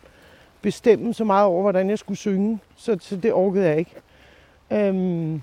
bestemme 0.62 1.14
så 1.14 1.24
meget 1.24 1.46
over, 1.46 1.62
hvordan 1.62 1.90
jeg 1.90 2.00
skulle 2.00 2.18
synge. 2.18 2.60
Så, 2.76 2.98
så 3.02 3.16
det 3.16 3.34
orkede 3.34 3.66
jeg 3.66 3.78
ikke. 3.78 3.92
Øhm, 4.72 5.42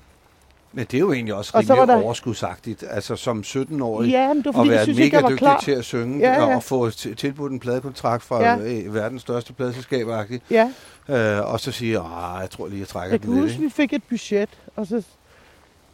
men 0.77 0.85
det 0.91 0.95
er 0.95 0.99
jo 0.99 1.13
egentlig 1.13 1.35
også 1.35 1.51
Og 1.55 1.65
så 1.65 1.73
rimelig 1.73 1.89
var 1.89 1.95
der- 1.95 2.03
overskudsagtigt. 2.05 2.85
Altså 2.91 3.17
som 3.17 3.41
17-årig 3.47 4.11
ja, 4.11 4.29
men 4.29 4.37
det 4.37 4.45
var 4.45 4.51
at 4.51 4.55
fordi, 4.55 4.69
jeg 4.69 4.77
være 4.77 4.85
synes 4.85 4.99
mega 4.99 5.17
jeg 5.17 5.25
dygtig 5.25 5.39
klar. 5.39 5.61
til 5.61 5.73
at 5.73 5.85
synge 5.85 6.19
Ja, 6.19 6.33
ja. 6.33 6.57
og 6.57 6.63
få 6.63 6.91
tilbudt 6.91 7.53
en 7.53 7.61
pladekontrakt 7.61 8.23
fra 8.23 8.43
Ja. 8.43 8.57
verdens 8.89 9.23
største 9.23 9.53
pladeselskab 9.53 10.07
Ja, 10.51 10.71
øh, 11.09 11.53
og 11.53 11.61
så 11.61 11.73
sige, 11.73 11.97
at 11.97 12.03
jeg 12.41 12.49
tror 12.51 12.69
lige, 12.69 12.81
jeg 12.81 12.89
trækker 12.89 13.15
Jeg 13.15 13.23
den 13.23 13.35
lidt. 13.35 13.43
huske, 13.45 13.61
vi 13.63 13.69
fik 13.71 13.93
et 13.93 14.03
budget, 14.09 14.49
og, 14.77 14.87
så, 14.87 15.03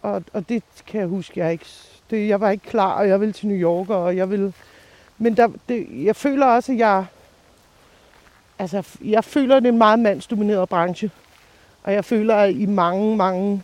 og, 0.02 0.22
og 0.32 0.48
det 0.48 0.62
kan 0.86 1.00
jeg 1.00 1.08
huske, 1.08 1.40
jeg 1.40 1.52
ikke... 1.52 1.66
Det, 2.10 2.28
jeg 2.28 2.40
var 2.40 2.50
ikke 2.50 2.66
klar, 2.66 2.92
og 2.92 3.08
jeg 3.08 3.20
ville 3.20 3.32
til 3.32 3.48
New 3.48 3.56
York, 3.56 3.90
og 3.90 4.16
jeg 4.16 4.30
ville... 4.30 4.52
Men 5.18 5.36
der, 5.36 5.48
det, 5.68 5.86
jeg 6.04 6.16
føler 6.16 6.46
også, 6.46 6.72
at 6.72 6.78
jeg... 6.78 7.04
Altså, 8.58 8.82
jeg 9.04 9.24
føler, 9.24 9.56
at 9.56 9.62
det 9.62 9.68
er 9.68 9.72
en 9.72 9.78
meget 9.78 9.98
mandsdomineret 9.98 10.68
branche. 10.68 11.10
Og 11.82 11.92
jeg 11.92 12.04
føler, 12.04 12.34
at 12.36 12.54
i 12.54 12.66
mange, 12.66 13.16
mange 13.16 13.62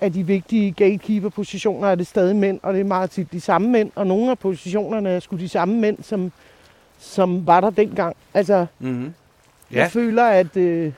af 0.00 0.12
de 0.12 0.26
vigtige 0.26 0.70
gatekeeper-positioner 0.72 1.88
er 1.88 1.94
det 1.94 2.06
stadig 2.06 2.36
mænd, 2.36 2.60
og 2.62 2.74
det 2.74 2.80
er 2.80 2.84
meget 2.84 3.10
tit 3.10 3.32
de 3.32 3.40
samme 3.40 3.68
mænd, 3.70 3.90
og 3.94 4.06
nogle 4.06 4.30
af 4.30 4.38
positionerne 4.38 5.08
er 5.10 5.20
sgu 5.20 5.36
de 5.36 5.48
samme 5.48 5.74
mænd, 5.80 5.98
som, 6.02 6.32
som 6.98 7.46
var 7.46 7.60
der 7.60 7.70
dengang. 7.70 8.16
Altså, 8.34 8.66
Mm-hmm. 8.78 9.04
ja. 9.04 9.10
Ja, 9.76 9.82
jeg 9.82 9.90
føler, 9.90 10.24
at... 10.24 10.56
Øh, 10.56 10.92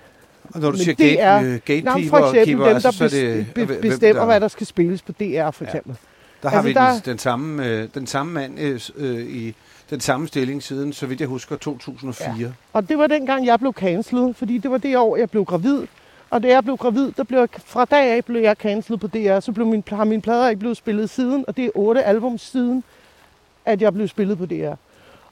og 0.55 0.61
når 0.61 0.71
du 0.71 0.77
siger 0.77 0.95
det 0.95 1.19
gate, 1.19 1.47
øh, 1.47 1.53
gatekeeper, 1.65 1.97
men 1.99 2.09
for 2.09 2.17
eksempel 2.19 2.45
keeper, 2.45 2.65
dem, 2.65 2.75
altså, 2.75 2.89
der 2.89 3.09
så 3.09 3.17
er 3.17 3.21
det, 3.21 3.47
be- 3.55 3.79
bestemmer, 3.81 4.21
der- 4.21 4.27
hvad 4.27 4.41
der 4.41 4.49
skal 4.49 4.67
spilles 4.67 5.03
på 5.03 5.13
DR, 5.13 5.51
for 5.51 5.65
eksempel. 5.65 5.97
Der 6.43 6.49
har 6.49 6.57
Altså, 6.57 6.69
vi 6.69 6.75
der- 6.75 6.91
den, 6.93 7.01
den, 7.05 7.19
samme, 7.19 7.67
øh, 7.67 7.89
den 7.95 8.07
samme 8.07 8.33
mand 8.33 8.59
øh, 8.61 8.81
øh, 8.97 9.27
i 9.27 9.55
den 9.91 10.01
samme 10.01 10.29
stilling 10.29 10.63
siden, 10.63 10.93
så 10.93 11.07
vidt 11.07 11.21
jeg 11.21 11.29
husker, 11.29 11.57
2004. 11.57 12.35
Ja. 12.41 12.47
Og 12.73 12.89
det 12.89 12.99
var 12.99 13.07
dengang, 13.07 13.47
jeg 13.47 13.59
blev 13.59 13.73
cancelet, 13.73 14.37
fordi 14.37 14.59
det 14.59 14.71
var 14.71 14.79
det 14.79 14.97
år, 14.97 15.17
jeg 15.17 15.31
blev 15.31 15.45
gravid. 15.45 15.83
Og 16.33 16.43
da 16.43 16.49
jeg 16.49 16.65
blev 16.65 16.77
gravid, 16.77 17.13
der 17.13 17.25
blev 17.25 17.39
jeg, 17.39 17.49
fra 17.65 17.85
dag 17.85 18.17
af 18.17 18.25
blev 18.25 18.43
jeg 18.43 18.57
cancelet 18.57 19.01
på 19.01 19.07
DR. 19.07 19.41
Så 19.41 19.53
blev 19.53 19.67
min, 19.67 19.85
har 19.89 20.05
mine 20.05 20.23
plader 20.23 20.49
ikke 20.49 20.61
blevet 20.61 20.77
spillet 20.77 21.11
siden, 21.11 21.45
og 21.49 21.57
det 21.57 21.65
er 21.65 21.71
otte 21.75 22.05
album 22.05 22.39
siden, 22.39 22.85
at 23.65 23.83
jeg 23.83 23.95
blev 23.95 24.09
spillet 24.09 24.39
på 24.39 24.47
DR. 24.47 24.75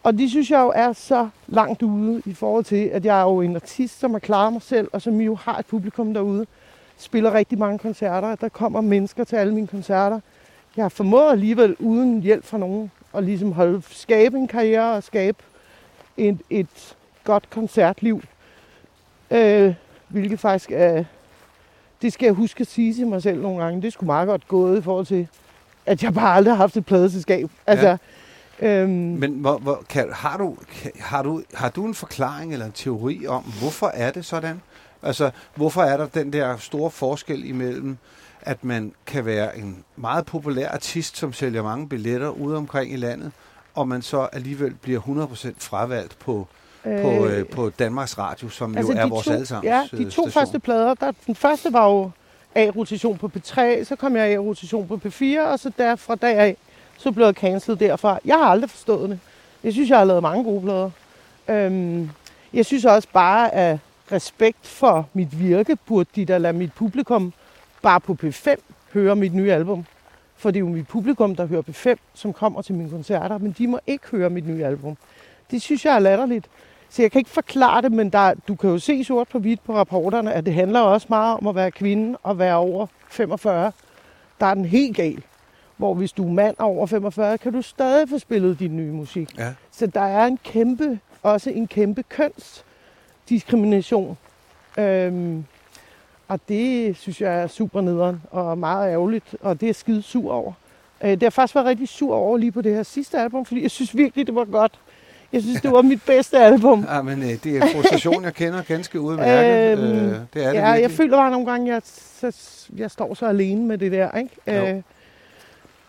Og 0.02 0.18
det 0.18 0.30
synes 0.30 0.50
jeg 0.50 0.60
jo 0.60 0.72
er 0.74 0.92
så 0.92 1.28
langt 1.46 1.82
ude 1.82 2.22
i 2.26 2.34
forhold 2.34 2.64
til, 2.64 2.84
at 2.86 3.04
jeg 3.04 3.20
er 3.20 3.22
jo 3.22 3.40
en 3.40 3.56
artist, 3.56 4.00
som 4.00 4.10
har 4.10 4.18
klaret 4.18 4.52
mig 4.52 4.62
selv, 4.62 4.88
og 4.92 5.02
som 5.02 5.20
jo 5.20 5.34
har 5.34 5.58
et 5.58 5.66
publikum 5.66 6.14
derude. 6.14 6.46
spiller 6.98 7.34
rigtig 7.34 7.58
mange 7.58 7.78
koncerter. 7.78 8.34
Der 8.34 8.48
kommer 8.48 8.80
mennesker 8.80 9.24
til 9.24 9.36
alle 9.36 9.54
mine 9.54 9.66
koncerter. 9.66 10.20
Jeg 10.76 10.84
har 10.84 10.88
formået 10.88 11.30
alligevel 11.30 11.76
uden 11.78 12.22
hjælp 12.22 12.44
fra 12.44 12.58
nogen 12.58 12.90
at 13.14 13.24
ligesom 13.24 13.52
holde, 13.52 13.82
skabe 13.90 14.38
en 14.38 14.48
karriere 14.48 14.96
og 14.96 15.02
skabe 15.02 15.38
et, 16.16 16.38
et 16.50 16.96
godt 17.24 17.50
koncertliv. 17.50 18.22
Øh, 19.30 19.74
hvilket 20.10 20.40
faktisk 20.40 20.70
er, 20.74 21.04
det 22.02 22.12
skal 22.12 22.26
jeg 22.26 22.34
huske 22.34 22.60
at 22.60 22.66
sige 22.66 22.94
til 22.94 23.06
mig 23.06 23.22
selv 23.22 23.40
nogle 23.42 23.64
gange. 23.64 23.82
Det 23.82 23.92
skulle 23.92 24.06
meget 24.06 24.28
godt 24.28 24.48
gået 24.48 24.78
i 24.78 24.82
forhold 24.82 25.06
til, 25.06 25.28
at 25.86 26.02
jeg 26.02 26.14
bare 26.14 26.34
aldrig 26.34 26.52
har 26.52 26.56
haft 26.56 26.76
et 26.76 26.86
pladeselskab. 26.86 27.50
Altså, 27.66 27.96
ja. 28.60 28.82
øhm, 28.82 28.90
Men 28.90 29.32
hvor, 29.32 29.58
hvor, 29.58 29.82
kan, 29.88 30.12
har, 30.12 30.36
du, 30.36 30.56
kan, 30.82 30.90
har, 31.00 31.22
du, 31.22 31.42
har 31.54 31.68
du 31.68 31.86
en 31.86 31.94
forklaring 31.94 32.52
eller 32.52 32.66
en 32.66 32.72
teori 32.72 33.26
om, 33.26 33.42
hvorfor 33.42 33.86
er 33.86 34.10
det 34.10 34.24
sådan? 34.24 34.60
Altså, 35.02 35.30
hvorfor 35.54 35.82
er 35.82 35.96
der 35.96 36.06
den 36.06 36.32
der 36.32 36.56
store 36.56 36.90
forskel 36.90 37.44
imellem, 37.44 37.96
at 38.42 38.64
man 38.64 38.92
kan 39.06 39.24
være 39.24 39.58
en 39.58 39.84
meget 39.96 40.26
populær 40.26 40.68
artist, 40.68 41.16
som 41.16 41.32
sælger 41.32 41.62
mange 41.62 41.88
billetter 41.88 42.28
ude 42.28 42.56
omkring 42.56 42.92
i 42.92 42.96
landet, 42.96 43.32
og 43.74 43.88
man 43.88 44.02
så 44.02 44.28
alligevel 44.32 44.74
bliver 44.74 45.00
100% 45.00 45.52
fravalgt 45.58 46.18
på, 46.18 46.48
på, 46.84 47.26
øh, 47.26 47.46
på 47.46 47.70
Danmarks 47.70 48.18
Radio, 48.18 48.48
som 48.48 48.76
altså 48.76 48.92
jo 48.92 48.98
er 48.98 49.06
vores 49.06 49.26
to, 49.26 49.32
allesammens 49.32 49.70
Ja, 49.92 49.98
de 49.98 50.02
øh, 50.02 50.04
to 50.04 50.10
station. 50.10 50.30
første 50.30 50.58
plader, 50.58 50.94
der, 50.94 51.12
den 51.26 51.34
første 51.34 51.72
var 51.72 51.88
jo 51.88 52.10
A-rotation 52.54 53.18
på 53.18 53.30
P3, 53.36 53.84
så 53.84 53.96
kom 53.98 54.16
jeg 54.16 54.32
A-rotation 54.32 54.88
på 54.88 55.00
P4, 55.06 55.40
og 55.40 55.58
så 55.58 55.72
der, 55.78 55.96
fra 55.96 56.14
dag 56.14 56.36
af, 56.38 56.56
så 56.98 57.12
blev 57.12 57.26
jeg 57.26 57.34
cancelled 57.34 57.78
derfra. 57.78 58.18
Jeg 58.24 58.36
har 58.36 58.44
aldrig 58.44 58.70
forstået 58.70 59.10
det. 59.10 59.18
Jeg 59.64 59.72
synes, 59.72 59.90
jeg 59.90 59.98
har 59.98 60.04
lavet 60.04 60.22
mange 60.22 60.44
gode 60.44 60.62
plader. 60.62 60.90
Øhm, 61.48 62.10
jeg 62.52 62.66
synes 62.66 62.84
også 62.84 63.08
bare, 63.12 63.54
at 63.54 63.78
respekt 64.12 64.66
for 64.66 65.08
mit 65.12 65.40
virke, 65.40 65.76
burde 65.86 66.10
de 66.16 66.24
da 66.24 66.38
lade 66.38 66.52
mit 66.52 66.72
publikum 66.72 67.32
bare 67.82 68.00
på 68.00 68.16
P5 68.22 68.48
høre 68.92 69.16
mit 69.16 69.34
nye 69.34 69.52
album. 69.52 69.84
For 70.36 70.50
det 70.50 70.56
er 70.56 70.60
jo 70.60 70.68
mit 70.68 70.88
publikum, 70.88 71.36
der 71.36 71.46
hører 71.46 71.62
P5, 71.62 71.94
som 72.14 72.32
kommer 72.32 72.62
til 72.62 72.74
mine 72.74 72.90
koncerter, 72.90 73.38
men 73.38 73.54
de 73.58 73.66
må 73.66 73.78
ikke 73.86 74.04
høre 74.10 74.30
mit 74.30 74.46
nye 74.48 74.64
album. 74.64 74.96
Det 75.50 75.62
synes 75.62 75.84
jeg 75.84 75.94
er 75.94 75.98
latterligt. 75.98 76.46
Så 76.90 77.02
jeg 77.02 77.12
kan 77.12 77.18
ikke 77.18 77.30
forklare 77.30 77.82
det, 77.82 77.92
men 77.92 78.10
der, 78.10 78.34
du 78.48 78.54
kan 78.54 78.70
jo 78.70 78.78
se 78.78 79.04
sort 79.04 79.28
på 79.28 79.38
hvidt 79.38 79.64
på 79.64 79.74
rapporterne, 79.74 80.32
at 80.32 80.46
det 80.46 80.54
handler 80.54 80.80
også 80.80 81.06
meget 81.10 81.36
om 81.36 81.46
at 81.46 81.54
være 81.54 81.70
kvinde 81.70 82.18
og 82.22 82.38
være 82.38 82.56
over 82.56 82.86
45. 83.08 83.72
Der 84.40 84.46
er 84.46 84.54
den 84.54 84.64
helt 84.64 84.96
gal. 84.96 85.22
Hvor 85.76 85.94
hvis 85.94 86.12
du 86.12 86.28
er 86.28 86.32
mand 86.32 86.56
over 86.58 86.86
45, 86.86 87.38
kan 87.38 87.52
du 87.52 87.62
stadig 87.62 88.08
få 88.08 88.18
spillet 88.18 88.58
din 88.58 88.76
nye 88.76 88.92
musik. 88.92 89.38
Ja. 89.38 89.54
Så 89.70 89.86
der 89.86 90.00
er 90.00 90.26
en 90.26 90.38
kæmpe, 90.44 90.98
også 91.22 91.50
en 91.50 91.66
kæmpe 91.66 92.02
kønsdiskrimination. 92.02 94.18
Øhm, 94.78 95.44
og 96.28 96.40
det 96.48 96.96
synes 96.96 97.20
jeg 97.20 97.42
er 97.42 97.46
super 97.46 97.80
nederen 97.80 98.22
og 98.30 98.58
meget 98.58 98.92
ærgerligt, 98.92 99.36
og 99.40 99.60
det 99.60 99.68
er 99.68 99.74
skide 99.74 100.02
sur 100.02 100.32
over. 100.32 100.52
Øh, 101.02 101.10
det 101.10 101.22
har 101.22 101.30
faktisk 101.30 101.54
været 101.54 101.66
rigtig 101.66 101.88
sur 101.88 102.14
over 102.14 102.38
lige 102.38 102.52
på 102.52 102.60
det 102.60 102.74
her 102.74 102.82
sidste 102.82 103.18
album, 103.18 103.44
fordi 103.44 103.62
jeg 103.62 103.70
synes 103.70 103.96
virkelig, 103.96 104.26
det 104.26 104.34
var 104.34 104.44
godt. 104.44 104.78
Jeg 105.32 105.42
synes, 105.42 105.60
det 105.60 105.72
var 105.72 105.82
mit 105.82 106.02
bedste 106.06 106.38
album. 106.38 106.84
Ja, 106.88 107.02
men 107.02 107.22
øh, 107.22 107.28
det 107.44 107.46
er 107.56 107.62
en 107.62 107.68
frustration, 107.74 108.24
jeg 108.24 108.34
kender 108.34 108.62
ganske 108.62 109.00
udmærket. 109.00 109.78
Øhm, 109.78 109.84
øh, 109.98 109.98
det 110.34 110.44
er 110.44 110.48
det 110.48 110.54
ja, 110.54 110.66
jeg 110.68 110.78
virkelig. 110.80 110.96
føler 110.96 111.16
bare 111.16 111.30
nogle 111.30 111.46
gange, 111.50 111.72
jeg, 111.72 111.82
så, 111.84 112.32
jeg 112.76 112.90
står 112.90 113.14
så 113.14 113.26
alene 113.26 113.64
med 113.66 113.78
det 113.78 113.92
der, 113.92 114.18
ikke? 114.18 114.30
Jo. 114.46 114.52
Øh, 114.76 114.82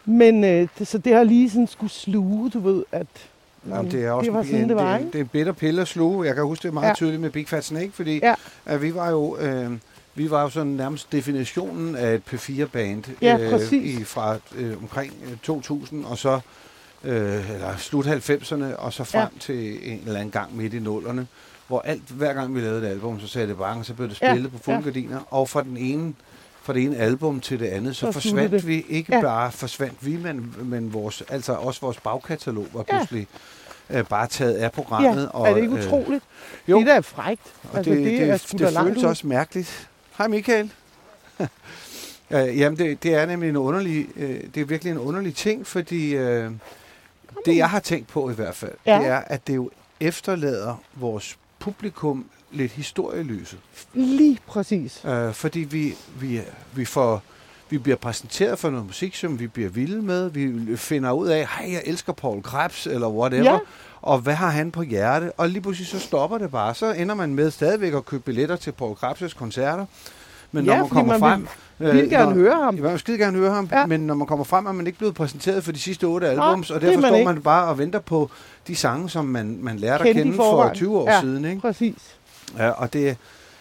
men 0.06 0.44
øh, 0.44 0.68
det, 0.80 0.88
så 0.88 0.98
det 0.98 1.14
har 1.16 1.24
lige 1.24 1.50
sådan 1.50 1.68
skulle 1.68 1.92
sluge, 1.92 2.50
du 2.50 2.60
ved, 2.60 2.84
at 2.92 3.08
Jamen, 3.70 3.92
det 3.92 4.06
er 4.06 4.12
også 4.12 4.26
det 4.26 4.34
var 4.34 4.39
en, 4.42 4.48
sådan, 4.48 4.70
det 4.70 4.76
var, 4.76 4.98
det, 4.98 5.08
det 5.14 5.20
er 5.20 5.24
en 5.24 5.28
bitter 5.28 5.54
pille 5.54 5.82
at 5.82 5.88
sluge. 5.88 6.26
Jeg 6.28 6.36
kan 6.36 6.44
huske 6.44 6.64
det 6.64 6.74
meget 6.74 6.88
Ja. 6.89 6.94
tydeligt 6.94 7.22
med 7.22 7.30
Big 7.30 7.48
Fat 7.48 7.64
Snake, 7.64 7.92
fordi 7.94 8.18
Ja. 8.24 8.34
at 8.66 8.82
vi 8.82 8.96
var 8.96 9.10
jo... 9.10 9.38
Øh, 9.39 9.72
vi 10.16 10.32
var 10.32 10.42
jo 10.42 10.50
sådan 10.50 10.72
nærmest 10.72 11.12
definitionen 11.12 11.96
af 11.96 12.14
et 12.14 12.22
P4-band 12.34 13.04
Ja, 13.22 13.38
præcis. 13.52 14.00
i, 14.00 14.04
fra 14.04 14.38
øh, 14.56 14.78
omkring 14.82 15.14
øh, 15.32 15.38
2000 15.44 16.06
og 16.06 16.18
så 16.18 16.39
øh, 17.04 17.52
eller 17.54 17.78
slut 17.78 18.06
90'erne 18.06 18.76
og 18.76 18.93
så 18.93 19.04
frem 19.04 19.20
Ja. 19.20 19.28
ja. 19.34 19.39
til 19.39 19.91
en 19.93 19.99
eller 20.06 20.20
anden 20.20 20.32
gang 20.32 20.58
midt 20.58 20.74
i 20.74 20.80
nullerne, 20.80 21.28
hvor 21.68 21.80
alt 21.82 22.02
hver 22.10 22.34
gang 22.34 22.56
vi 22.56 22.62
lavede 22.62 22.88
et 22.88 22.91
album, 22.91 23.20
så 23.20 23.28
sagde 23.28 23.47
det 23.47 23.58
bare, 23.58 23.84
så 23.84 23.93
blev 23.93 24.10
det 24.10 24.22
Ja, 24.22 24.32
spillet 24.34 24.52
på 24.52 24.58
fulde 24.58 24.99
ja. 24.99 25.18
og 25.30 25.49
fra 25.49 25.64
den 25.64 25.78
ene 25.78 26.14
fra 26.64 26.74
det 26.74 26.84
ene 26.84 26.97
album 26.97 27.39
til 27.39 27.60
det 27.60 27.66
andet, 27.66 27.95
så, 27.95 27.99
Så 28.06 28.12
forsvandt 28.12 28.52
det. 28.52 28.68
vi. 28.68 28.86
Ikke 28.89 29.12
Ja. 29.12 29.18
ja. 29.18 29.24
bare 29.24 29.52
forsvandt 29.52 30.06
vi, 30.06 30.18
men, 30.18 30.56
men 30.62 30.93
vores, 30.93 31.24
altså 31.30 31.54
også 31.54 31.82
vores 31.82 31.97
bagkatalog 31.99 32.68
var 32.74 32.86
Ja. 32.91 32.97
pludselig 32.97 33.28
øh, 33.89 34.06
bare 34.06 34.28
taget 34.28 34.54
af 34.54 34.72
programmet. 34.72 35.22
Ja, 35.24 35.28
og, 35.28 35.49
er 35.49 35.54
det 35.54 35.62
ikke 35.62 35.76
øh, 35.78 35.86
utroligt? 35.88 36.24
jo. 36.68 36.80
Det 36.80 36.88
der 36.88 36.93
er 36.93 37.02
frægt. 37.02 37.41
og 37.72 37.78
Altså, 37.78 37.91
det, 37.93 38.06
det, 38.06 38.22
er 38.22 38.32
det, 38.32 38.41
sgu 38.41 38.58
det, 38.58 38.78
føles 38.84 38.97
ud. 38.97 39.04
også 39.04 39.28
mærkeligt. 39.28 39.89
Hej 40.18 40.28
Michael. 40.28 40.72
øh, 42.32 42.58
jamen, 42.60 42.78
det, 42.80 43.04
det 43.04 43.14
er 43.16 43.26
nemlig 43.26 43.49
en 43.49 43.58
underlig, 43.58 44.08
øh, 44.16 44.39
det 44.56 44.62
er 44.62 44.66
virkelig 44.66 44.91
en 44.91 44.97
underlig 44.99 45.36
ting, 45.36 45.68
fordi 45.68 46.16
øh, 46.16 46.52
det 47.46 47.58
jeg 47.58 47.70
har 47.70 47.80
tænkt 47.80 48.08
på 48.08 48.30
i 48.30 48.34
hvert 48.34 48.56
fald, 48.56 48.72
Ja. 48.86 49.00
det 49.00 49.08
er, 49.08 49.18
at 49.28 49.48
det 49.48 49.56
jo 49.56 49.70
efterlader 50.00 50.76
vores 50.96 51.38
publikum 51.60 52.26
lidt 52.52 52.72
historielyset. 52.72 53.60
Lige 53.94 54.40
præcis. 54.48 55.02
Øh, 55.06 55.34
fordi 55.34 55.60
vi, 55.60 55.94
vi, 56.20 56.42
vi 56.74 56.86
får 56.86 57.22
vi 57.70 57.78
bliver 57.78 57.96
præsenteret 57.98 58.60
for 58.60 58.70
noget 58.70 58.86
musik, 58.86 59.16
som 59.16 59.40
vi 59.40 59.48
bliver 59.48 59.70
vilde 59.70 60.02
med. 60.02 60.30
Vi 60.30 60.78
finder 60.78 61.12
ud 61.12 61.28
af, 61.28 61.48
hej, 61.58 61.72
jeg 61.72 61.82
elsker 61.86 62.14
Paul 62.14 62.44
Krebs, 62.44 62.88
eller 62.88 63.08
whatever. 63.08 63.52
Ja. 63.52 63.60
Og 64.02 64.20
hvad 64.20 64.34
har 64.34 64.50
han 64.50 64.72
på 64.72 64.82
hjerte? 64.82 65.32
Og 65.32 65.50
lige 65.50 65.62
pludselig 65.62 65.88
så 65.88 66.00
stopper 66.00 66.38
det 66.38 66.52
bare. 66.52 66.76
Så 66.76 66.92
ender 66.94 67.16
man 67.16 67.36
med 67.36 67.52
stadigvæk 67.52 67.94
at 67.94 68.06
købe 68.06 68.24
billetter 68.24 68.56
til 68.56 68.72
Paul 68.72 68.96
Krebs' 69.04 69.36
koncerter. 69.38 69.86
Men 70.52 70.66
Ja, 70.66 70.72
når 70.72 70.80
man 70.80 70.90
kommer 70.90 71.18
man 71.18 71.20
frem... 71.20 71.42
vil 71.42 71.50
vildt 71.82 72.10
gerne 72.10 72.34
høre 72.34 72.56
ham. 72.64 72.76
Ja, 72.76 72.82
man 72.82 72.92
vil 72.92 73.00
skide 73.00 73.18
gerne 73.18 73.38
høre 73.38 73.54
ham, 73.54 73.70
Ja. 73.72 73.80
ja. 73.80 73.86
men 73.86 74.00
når 74.08 74.14
man 74.16 74.28
kommer 74.28 74.46
frem, 74.46 74.66
er 74.66 74.72
man 74.72 74.88
ikke 74.88 74.98
blevet 75.00 75.16
præsenteret 75.16 75.64
for 75.64 75.72
de 75.72 75.80
sidste 75.80 76.04
otte 76.06 76.28
Nej, 76.36 76.46
albums, 76.46 76.72
og 76.72 76.82
det 76.82 76.88
er 76.88 76.92
derfor 76.92 77.02
man 77.02 77.10
står 77.10 77.18
ikke. 77.18 77.34
man 77.34 77.42
bare 77.42 77.68
og 77.68 77.78
venter 77.78 78.00
på 78.00 78.32
de 78.68 78.76
sange, 78.76 79.10
som 79.10 79.26
man, 79.26 79.58
man 79.62 79.78
lærte 79.78 79.94
at 80.02 80.06
Kendte 80.08 80.20
i 80.20 80.24
kende 80.24 80.36
for 80.36 80.44
forvejen. 80.44 80.76
20 80.76 80.98
år 81.00 81.10
Ja. 81.12 81.22
siden. 81.22 81.46
Ikke? 81.46 81.62
Præcis. 81.62 82.16
Ja, 82.58 82.70
og 82.70 82.94
det, 82.94 83.18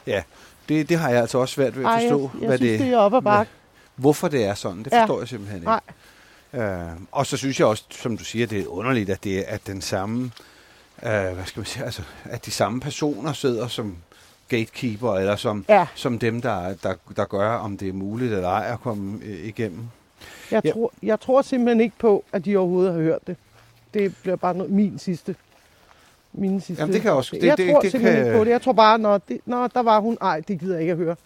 ja, 0.06 0.22
det, 0.68 0.88
det 0.88 0.98
har 0.98 1.10
jeg 1.10 1.20
altså 1.20 1.38
også 1.38 1.54
svært 1.54 1.76
ved 1.78 1.84
at 1.84 1.90
Ej, 1.90 2.00
forstå, 2.02 2.20
jeg, 2.34 2.40
jeg 2.40 2.46
hvad 2.48 2.58
synes, 2.58 2.70
det, 2.78 2.80
det 2.86 2.94
er 2.94 2.98
op 2.98 3.14
ad 3.14 3.22
bakke. 3.22 3.52
hvorfor 3.96 4.28
det 4.28 4.44
er 4.44 4.54
sådan. 4.54 4.78
Det 4.82 4.92
Ja. 4.92 5.00
forstår 5.02 5.18
jeg 5.18 5.28
simpelthen 5.28 5.58
ikke. 5.62 5.70
Nej. 5.70 5.80
Øh, 6.70 6.86
og 7.12 7.26
så 7.26 7.36
synes 7.36 7.58
jeg 7.60 7.66
også, 7.66 7.84
som 7.90 8.16
du 8.16 8.24
siger, 8.24 8.46
det 8.46 8.60
er 8.60 8.66
underligt, 8.66 9.10
at 9.10 9.24
det 9.24 9.38
er 9.38 9.42
at 9.46 9.66
den 9.66 9.80
samme, 9.80 10.30
øh, 11.02 11.10
hvad 11.10 11.44
skal 11.46 11.60
man 11.60 11.66
sige, 11.66 11.84
altså, 11.84 12.02
at 12.24 12.46
de 12.46 12.50
samme 12.50 12.80
personer 12.80 13.32
sidder 13.32 13.68
som 13.68 13.96
gatekeeper, 14.50 15.14
eller 15.14 15.36
som, 15.36 15.64
Ja, 15.68 15.86
som 15.94 16.18
dem, 16.18 16.40
der, 16.42 16.74
der, 16.82 16.94
der 17.16 17.24
gør, 17.24 17.50
om 17.50 17.76
det 17.76 17.88
er 17.88 17.92
muligt 17.92 18.32
eller 18.32 18.48
ej 18.48 18.70
at 18.72 18.80
komme 18.80 19.18
øh, 19.24 19.46
igennem. 19.46 19.80
jeg, 20.50 20.64
Ja. 20.64 20.70
tror, 20.72 20.92
jeg 21.02 21.20
tror 21.20 21.42
simpelthen 21.42 21.80
ikke 21.80 21.96
på, 21.98 22.24
at 22.32 22.44
de 22.44 22.56
overhovedet 22.56 22.92
har 22.92 23.00
hørt 23.00 23.26
det. 23.26 23.36
Det 23.94 24.14
bliver 24.22 24.36
bare 24.36 24.54
noget, 24.54 24.72
min 24.72 24.98
sidste. 24.98 25.36
Min 26.32 26.60
sidste. 26.60 26.82
Jamen, 26.82 26.94
det 26.94 27.02
kan 27.02 27.12
også- 27.12 27.36
det- 27.36 27.44
jeg 27.46 27.56
det- 27.56 27.70
tror 27.72 27.80
det 27.80 27.90
simpelthen 27.90 28.22
kan- 28.22 28.26
ikke 28.26 28.38
på 28.38 28.44
det. 28.44 28.50
Jeg 28.50 28.62
tror 28.62 28.72
bare, 28.72 28.98
når, 28.98 29.18
det, 29.18 29.40
når 29.46 29.66
der 29.66 29.82
var 29.82 30.00
hun, 30.00 30.18
ej, 30.20 30.40
det 30.48 30.58
gider 30.60 30.72
jeg 30.74 30.80
ikke 30.80 30.90
at 30.92 30.96
høre. 30.98 31.16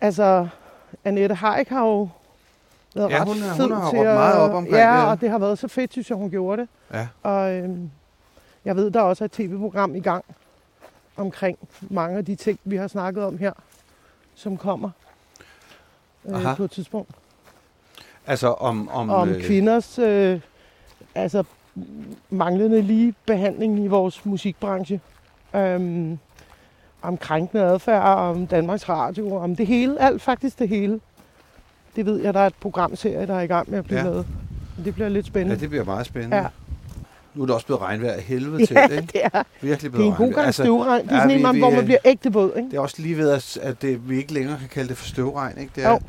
Altså, 0.00 0.48
Annette 1.04 1.34
Haik 1.34 1.68
har 1.68 1.86
jo 1.86 2.08
været 2.94 3.10
Ja, 3.10 3.20
ret 3.20 3.28
hun 3.28 3.36
er- 3.42 3.62
hun 3.62 3.72
har 3.72 3.90
til 3.90 3.96
at, 3.96 4.04
meget 4.04 4.38
op 4.38 4.50
omkring 4.54 4.76
Ja, 4.76 4.96
det. 5.00 5.06
og 5.08 5.20
det 5.20 5.30
har 5.30 5.38
været 5.38 5.58
så 5.58 5.68
fedt, 5.68 5.92
synes 5.92 6.08
jeg, 6.10 6.16
hun 6.16 6.30
gjorde 6.30 6.62
det. 6.62 6.68
Ja. 6.94 7.06
Og 7.22 7.52
øhm, 7.52 7.90
jeg 8.64 8.76
ved, 8.76 8.90
der 8.90 9.00
også 9.00 9.24
er 9.24 9.26
et 9.26 9.32
tv-program 9.32 9.94
i 9.94 10.00
gang 10.00 10.24
omkring 11.20 11.58
mange 11.80 12.18
af 12.18 12.24
de 12.24 12.34
ting, 12.34 12.58
vi 12.64 12.76
har 12.76 12.88
snakket 12.88 13.24
om 13.24 13.38
her, 13.38 13.52
som 14.34 14.56
kommer 14.56 14.90
Aha. 16.32 16.50
øh, 16.50 16.56
på 16.56 16.64
et 16.64 16.70
tidspunkt. 16.70 17.10
Altså 18.26 18.48
om... 18.48 18.88
om, 18.88 19.10
Om 19.10 19.28
øh, 19.28 19.42
kvinders 19.42 19.98
øh, 19.98 20.40
altså, 21.14 21.44
manglende 22.30 22.82
lige 22.82 23.14
behandling 23.26 23.84
i 23.84 23.86
vores 23.86 24.24
musikbranche. 24.24 25.00
Øhm, 25.54 26.18
om 27.02 27.16
krænkende 27.18 27.62
adfærd, 27.64 28.02
om 28.18 28.46
Danmarks 28.46 28.88
Radio, 28.88 29.34
om 29.36 29.56
det 29.56 29.66
hele, 29.66 30.00
alt 30.02 30.22
faktisk 30.22 30.58
det 30.58 30.68
hele. 30.68 31.00
Det 31.96 32.06
ved 32.06 32.20
jeg, 32.22 32.34
der 32.34 32.40
er 32.40 32.46
et 32.46 32.54
programserie, 32.60 33.26
der 33.26 33.34
er 33.34 33.40
i 33.40 33.46
gang 33.46 33.70
med 33.70 33.78
at 33.78 33.84
blive 33.84 33.98
Ja. 33.98 34.04
lavet. 34.04 34.26
Det 34.84 34.94
bliver 34.94 35.08
lidt 35.08 35.26
Ja, 35.26 35.30
spændende. 35.30 35.60
det 35.60 35.68
bliver 35.68 35.84
meget 35.84 36.06
spændende. 36.06 36.36
Ja. 36.36 36.46
Nu 37.34 37.42
er 37.42 37.46
det 37.46 37.54
også 37.54 37.66
blevet 37.66 37.82
regnvejr 37.82 38.12
af 38.12 38.22
helvede 38.22 38.66
til, 38.66 38.74
Ja, 38.74 38.86
ikke? 38.86 39.08
det 39.12 39.20
er, 39.32 39.42
Virkelig 39.60 39.80
det 39.80 39.86
er 39.86 39.90
blevet 39.90 40.06
en 40.06 40.14
god 40.16 40.32
gang 40.32 40.46
Altså, 40.46 40.62
støvregn. 40.62 41.02
Det 41.04 41.10
er 41.12 41.16
ja, 41.16 41.20
sådan 41.22 41.30
en, 41.30 41.36
vi- 41.38 41.42
man, 41.42 41.54
vi, 41.54 41.58
hvor 41.60 41.70
man 41.70 41.78
øh, 41.78 41.84
bliver 41.84 41.98
ægte 42.04 42.32
våd. 42.32 42.52
Ikke? 42.56 42.70
Det 42.70 42.76
er 42.76 42.80
også 42.80 42.96
lige 42.98 43.18
ved, 43.18 43.30
at, 43.30 43.58
at 43.62 43.82
det, 43.82 44.08
vi 44.10 44.16
ikke 44.16 44.32
længere 44.34 44.58
kan 44.58 44.68
kalde 44.68 44.88
det 44.88 44.96
for 44.96 45.06
støvregn, 45.06 45.58
ikke? 45.58 45.72
Det 45.76 45.84
er, 45.84 45.90
Jo. 45.90 46.00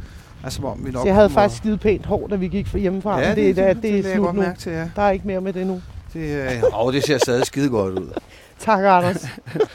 altså, 0.44 0.62
om 0.64 0.86
vi 0.86 0.92
nok 0.92 1.02
Så 1.02 1.06
jeg 1.08 1.16
havde 1.16 1.30
kommer- 1.30 1.42
faktisk 1.42 1.62
skide 1.62 1.78
pænt 1.78 2.06
hår, 2.06 2.28
da 2.28 2.36
vi 2.36 2.48
gik 2.48 2.68
fra 2.68 2.78
hjemmefra. 2.78 3.20
Ja, 3.20 3.30
det, 3.30 3.38
det, 3.38 3.56
det, 3.56 3.56
det, 3.56 3.76
det, 3.76 3.76
det, 3.76 3.84
det 3.84 3.90
er 3.90 4.04
lagde 4.04 4.08
jeg 4.08 4.16
slut 4.34 4.36
nu. 4.36 4.44
til, 4.60 4.72
ja. 4.72 4.90
Der 4.96 5.02
er 5.02 5.12
ikke 5.12 5.28
mere 5.28 5.42
med 5.42 5.54
det 5.54 5.68
nu. 5.68 5.82
Det, 6.14 6.20
øh, 6.64 6.64
åh, 6.86 6.94
det 6.94 7.04
ser 7.04 7.18
stadig 7.18 7.46
skide 7.46 7.70
godt 7.70 8.00
ud. 8.00 8.08
Tak, 8.60 8.80
Anders. 8.84 9.26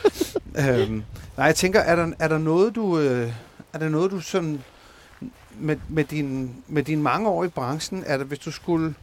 øhm, 0.69 1.03
nej, 1.37 1.47
jeg 1.47 1.55
tænker, 1.55 1.81
er 1.81 1.97
der, 1.97 2.07
er 2.19 2.29
der 2.29 2.39
noget, 2.39 2.75
du... 2.75 2.99
Øh, 2.99 3.31
er 3.73 3.79
der 3.79 3.89
noget, 3.89 4.11
du 4.11 4.21
sådan... 4.21 4.61
Med, 5.61 5.77
med, 5.89 6.05
din, 6.05 6.51
med 6.69 6.83
din 6.83 7.03
mange 7.03 7.29
år 7.29 7.45
i 7.45 7.49
branchen, 7.49 8.05
er 8.07 8.17
der, 8.17 8.25
hvis 8.25 8.39
du 8.39 8.51
skulle... 8.51 8.95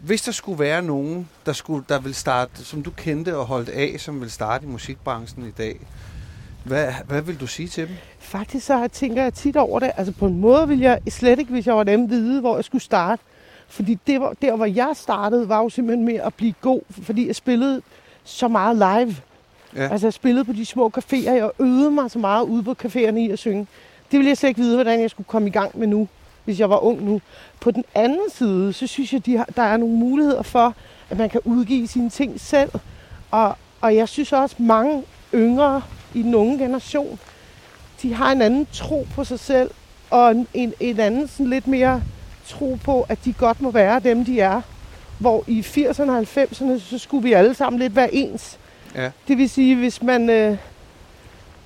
Hvis 0.00 0.22
der 0.22 0.32
skulle 0.32 0.58
være 0.58 0.82
nogen, 0.82 1.28
der, 1.46 1.52
skulle, 1.52 1.84
der 1.88 1.98
vil 2.00 2.14
starte, 2.14 2.64
som 2.64 2.82
du 2.82 2.90
kendte 2.90 3.36
og 3.36 3.46
holdt 3.46 3.68
af, 3.68 3.94
som 3.98 4.20
vil 4.20 4.30
starte 4.30 4.64
i 4.66 4.68
musikbranchen 4.68 5.46
i 5.48 5.50
dag, 5.50 5.80
Hvad, 6.64 6.92
hvad 7.06 7.22
vil 7.22 7.40
du 7.40 7.46
sige 7.46 7.68
til 7.68 7.88
dem? 7.88 7.94
Faktisk 8.18 8.66
så 8.66 8.76
har- 8.76 8.88
tænker 8.88 9.22
jeg 9.22 9.34
tit 9.34 9.56
over 9.56 9.78
det. 9.80 9.90
Altså 9.96 10.12
på 10.12 10.26
en 10.26 10.38
måde 10.40 10.68
vil 10.68 10.78
jeg 10.80 10.98
slet 11.08 11.38
ikke, 11.38 11.50
hvis 11.50 11.66
jeg 11.66 11.76
var 11.76 11.82
dem, 11.82 12.10
vide, 12.10 12.40
hvor 12.40 12.54
jeg 12.56 12.64
skulle 12.64 12.82
starte. 12.82 13.22
Fordi 13.68 13.98
det 14.06 14.20
var, 14.20 14.32
der, 14.42 14.56
hvor 14.56 14.66
jeg 14.66 14.90
startede, 14.94 15.48
var 15.48 15.62
jo 15.62 15.68
simpelthen 15.68 16.04
med 16.06 16.14
at 16.14 16.34
blive 16.34 16.54
god, 16.60 16.80
fordi 17.02 17.26
jeg 17.26 17.36
spillede 17.36 17.82
så 18.24 18.48
meget 18.48 18.76
live. 18.76 19.16
Ja. 19.76 19.88
Altså 19.92 20.06
jeg 20.06 20.12
spillede 20.12 20.44
på 20.44 20.52
de 20.52 20.66
små 20.66 20.92
caféer, 20.98 21.30
jeg 21.30 21.50
øvede 21.58 21.90
mig 21.90 22.10
så 22.10 22.18
meget 22.18 22.44
ude 22.44 22.62
på 22.62 22.74
caféerne 22.84 23.16
i 23.18 23.30
at 23.30 23.38
synge. 23.38 23.66
Det 24.10 24.18
ville 24.18 24.28
jeg 24.28 24.36
slet 24.38 24.48
ikke 24.48 24.60
vide, 24.60 24.74
hvordan 24.76 25.00
jeg 25.00 25.10
skulle 25.10 25.26
komme 25.26 25.48
i 25.48 25.52
gang 25.52 25.78
med 25.78 25.86
nu, 25.86 26.08
hvis 26.48 26.60
jeg 26.60 26.70
var 26.70 26.84
ung 26.84 27.04
nu. 27.04 27.20
På 27.60 27.70
den 27.70 27.84
anden 27.94 28.30
side, 28.34 28.72
så 28.72 28.86
synes 28.86 29.12
jeg, 29.12 29.26
de 29.26 29.36
har, 29.36 29.48
der 29.56 29.62
er 29.62 29.76
nogle 29.76 29.94
muligheder 29.94 30.42
for, 30.42 30.74
at 31.10 31.18
man 31.18 31.30
kan 31.30 31.40
udgive 31.44 31.86
sine 31.86 32.10
ting 32.10 32.40
selv. 32.40 32.70
Og, 33.30 33.56
og 33.80 33.96
jeg 33.96 34.08
synes 34.08 34.32
også, 34.32 34.56
mange 34.58 35.02
yngre 35.34 35.82
i 36.14 36.22
den 36.22 36.34
unge 36.34 36.58
generation, 36.58 37.18
de 38.02 38.14
har 38.14 38.32
en 38.32 38.42
anden 38.42 38.66
tro 38.72 39.06
på 39.14 39.24
sig 39.24 39.40
selv, 39.40 39.70
og 40.10 40.30
en, 40.30 40.48
en, 40.54 40.74
en 40.80 41.00
anden 41.00 41.28
sådan 41.28 41.46
lidt 41.46 41.66
mere 41.66 42.02
tro 42.46 42.78
på, 42.84 43.06
at 43.08 43.18
de 43.24 43.32
godt 43.32 43.60
må 43.60 43.70
være 43.70 44.00
dem, 44.00 44.24
de 44.24 44.40
er. 44.40 44.60
Hvor 45.18 45.44
i 45.46 45.60
80'erne 45.60 46.10
og 46.10 46.18
90'erne, 46.18 46.78
så 46.78 46.98
skulle 46.98 47.22
vi 47.22 47.32
alle 47.32 47.54
sammen 47.54 47.80
lidt 47.80 47.96
være 47.96 48.14
ens. 48.14 48.58
Ja. 48.94 49.10
Det 49.28 49.38
vil 49.38 49.50
sige, 49.50 49.76
hvis 49.76 50.02
man 50.02 50.30
øh, 50.30 50.56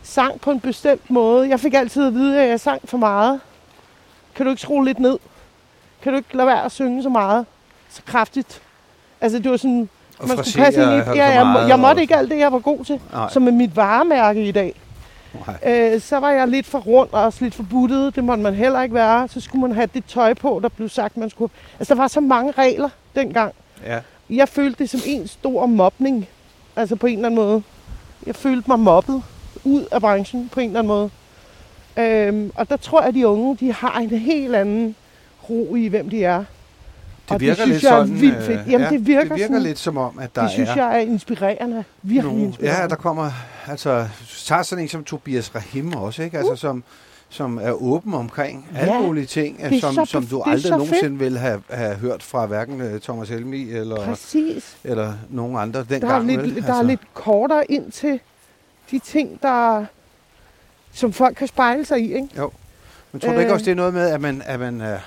sang 0.02 0.40
på 0.40 0.50
en 0.50 0.60
bestemt 0.60 1.10
måde. 1.10 1.48
Jeg 1.48 1.60
fik 1.60 1.74
altid 1.74 2.06
at 2.06 2.14
vide, 2.14 2.42
at 2.42 2.48
jeg 2.48 2.60
sang 2.60 2.88
for 2.88 2.98
meget. 2.98 3.40
Kan 4.34 4.46
du 4.46 4.50
ikke 4.50 4.62
skrue 4.62 4.84
lidt 4.84 4.98
ned? 4.98 5.18
Kan 6.02 6.12
du 6.12 6.16
ikke 6.16 6.36
lade 6.36 6.46
være 6.46 6.64
at 6.64 6.72
synge 6.72 7.02
så 7.02 7.08
meget? 7.08 7.46
Så 7.90 8.02
kraftigt. 8.06 8.62
Altså, 9.20 9.38
det 9.38 9.50
var 9.50 9.56
sådan, 9.56 9.88
Og 10.18 10.28
man 10.28 10.44
skulle 10.44 10.64
passe 10.64 10.82
ind 10.82 10.90
i... 10.90 10.94
Ja, 10.94 11.04
så 11.04 11.12
jeg, 11.12 11.46
må- 11.46 11.52
meget, 11.52 11.68
jeg 11.68 11.78
måtte 11.78 12.02
ikke 12.02 12.16
alt 12.16 12.30
det, 12.30 12.38
jeg 12.38 12.52
var 12.52 12.58
god 12.58 12.84
til. 12.84 13.00
Nej. 13.12 13.28
Som 13.30 13.46
er 13.48 13.52
mit 13.52 13.76
varemærke 13.76 14.44
i 14.48 14.52
dag. 14.52 14.74
Nej. 15.46 15.72
Øh, 15.94 16.00
så 16.00 16.16
var 16.20 16.30
jeg 16.30 16.48
lidt 16.48 16.66
for 16.66 16.78
rund 16.78 17.08
og 17.12 17.22
også 17.22 17.38
lidt 17.44 17.54
for 17.54 17.62
buttet. 17.70 18.16
Det 18.16 18.24
måtte 18.24 18.42
man 18.42 18.54
heller 18.54 18.82
ikke 18.82 18.94
være. 18.94 19.28
Så 19.28 19.40
skulle 19.40 19.62
man 19.62 19.72
have 19.76 19.88
det 19.94 20.04
tøj 20.04 20.34
på, 20.34 20.60
der 20.62 20.68
blev 20.68 20.88
sagt, 20.88 21.16
man 21.16 21.30
skulle. 21.30 21.52
Altså, 21.78 21.94
der 21.94 22.00
var 22.00 22.08
så 22.08 22.20
mange 22.20 22.52
regler 22.58 22.88
dengang. 23.14 23.54
Ja. 23.86 23.98
Jeg 24.30 24.48
følte 24.48 24.78
det 24.78 24.90
som 24.90 25.00
en 25.06 25.28
stor 25.28 25.66
mobning. 25.66 26.28
Altså 26.76 26.96
på 26.96 27.06
en 27.06 27.12
eller 27.18 27.26
anden 27.28 27.40
måde. 27.44 27.62
Jeg 28.26 28.36
følte 28.36 28.70
mig 28.70 28.78
mobbet 28.80 29.22
ud 29.64 29.84
af 29.92 30.00
branchen 30.00 30.48
på 30.52 30.60
en 30.60 30.66
eller 30.66 30.78
anden 30.78 30.88
måde. 30.88 31.10
Øhm, 31.96 32.50
og 32.54 32.68
der 32.68 32.76
tror 32.76 33.00
jeg, 33.00 33.08
at 33.08 33.14
de 33.14 33.26
unge 33.26 33.56
de 33.60 33.72
har 33.72 33.98
en 33.98 34.10
helt 34.10 34.54
anden 34.54 34.94
ro 35.50 35.74
i, 35.74 35.86
hvem 35.86 36.10
de 36.10 36.24
er. 36.24 36.38
Det 36.38 36.46
Og 37.34 37.40
det 37.40 37.46
virker 37.46 37.54
synes 37.62 37.68
lidt 37.82 37.82
jeg 37.82 37.98
er 37.98 38.04
sådan, 38.04 38.20
vildt 38.20 38.44
fedt. 38.44 38.60
øh, 38.66 38.72
Jamen, 38.72 38.92
det 38.92 39.06
virker 39.06 39.22
det 39.22 39.30
virker 39.30 39.46
sådan- 39.46 39.62
lidt 39.62 39.78
som 39.78 39.96
om, 39.96 40.18
at 40.18 40.34
der 40.36 40.42
det 40.42 40.50
synes 40.50 40.68
er 40.70 40.74
jeg 40.76 40.94
er 40.96 40.98
inspirerende. 40.98 41.84
Virkelig 42.02 42.32
nogle, 42.32 42.46
inspirerende. 42.46 42.80
Ja, 42.82 42.88
der 42.88 42.94
kommer, 42.96 43.30
altså, 43.68 44.08
tager 44.44 44.62
sådan 44.62 44.82
en 44.84 44.88
som 44.88 45.04
Tobias 45.04 45.54
Rahim 45.54 45.92
også, 45.92 46.22
ikke? 46.22 46.38
Altså, 46.38 46.56
som, 46.56 46.84
som 47.28 47.58
er 47.62 47.70
åben 47.72 48.14
omkring 48.14 48.66
Uh. 48.70 48.76
Ja, 48.76 48.80
alle 48.80 49.06
mulige 49.06 49.26
ting, 49.26 49.56
er 49.60 49.80
som, 49.80 49.94
så 49.94 50.04
som 50.04 50.26
du 50.26 50.40
er 50.40 50.44
aldrig 50.50 50.70
nogensinde 50.70 51.18
ville 51.18 51.38
have, 51.38 51.62
have 51.70 51.94
hørt 51.94 52.22
fra 52.22 52.46
hverken 52.46 52.80
øh, 52.80 53.00
Thomas 53.00 53.28
Helmi 53.28 53.70
eller, 53.70 54.04
Præcis. 54.04 54.76
eller 54.84 55.12
nogen 55.30 55.56
andre 55.56 55.78
Der 55.80 55.94
er, 55.94 55.98
dengang. 56.00 56.26
lidt, 56.26 56.40
vel? 56.42 56.56
Altså, 56.56 56.72
der 56.72 56.78
er 56.78 56.82
lidt 56.82 57.00
kortere 57.14 57.70
ind 57.72 57.92
til 57.92 58.20
de 58.90 58.98
ting, 58.98 59.42
der, 59.42 59.84
som 60.92 61.12
folk 61.12 61.36
kan 61.36 61.46
spejle 61.46 61.84
sig 61.84 62.00
i. 62.00 62.14
Ikke? 62.14 62.28
Men 63.12 63.20
tror 63.20 63.32
du 63.32 63.38
ikke 63.38 63.48
øh, 63.48 63.52
også, 63.54 63.64
det 63.64 63.70
er 63.70 63.74
noget 63.74 63.94
med, 63.94 64.08
at 64.10 64.20
man, 64.20 64.42
at 64.44 64.60
man, 64.60 64.80
øh, 64.80 64.98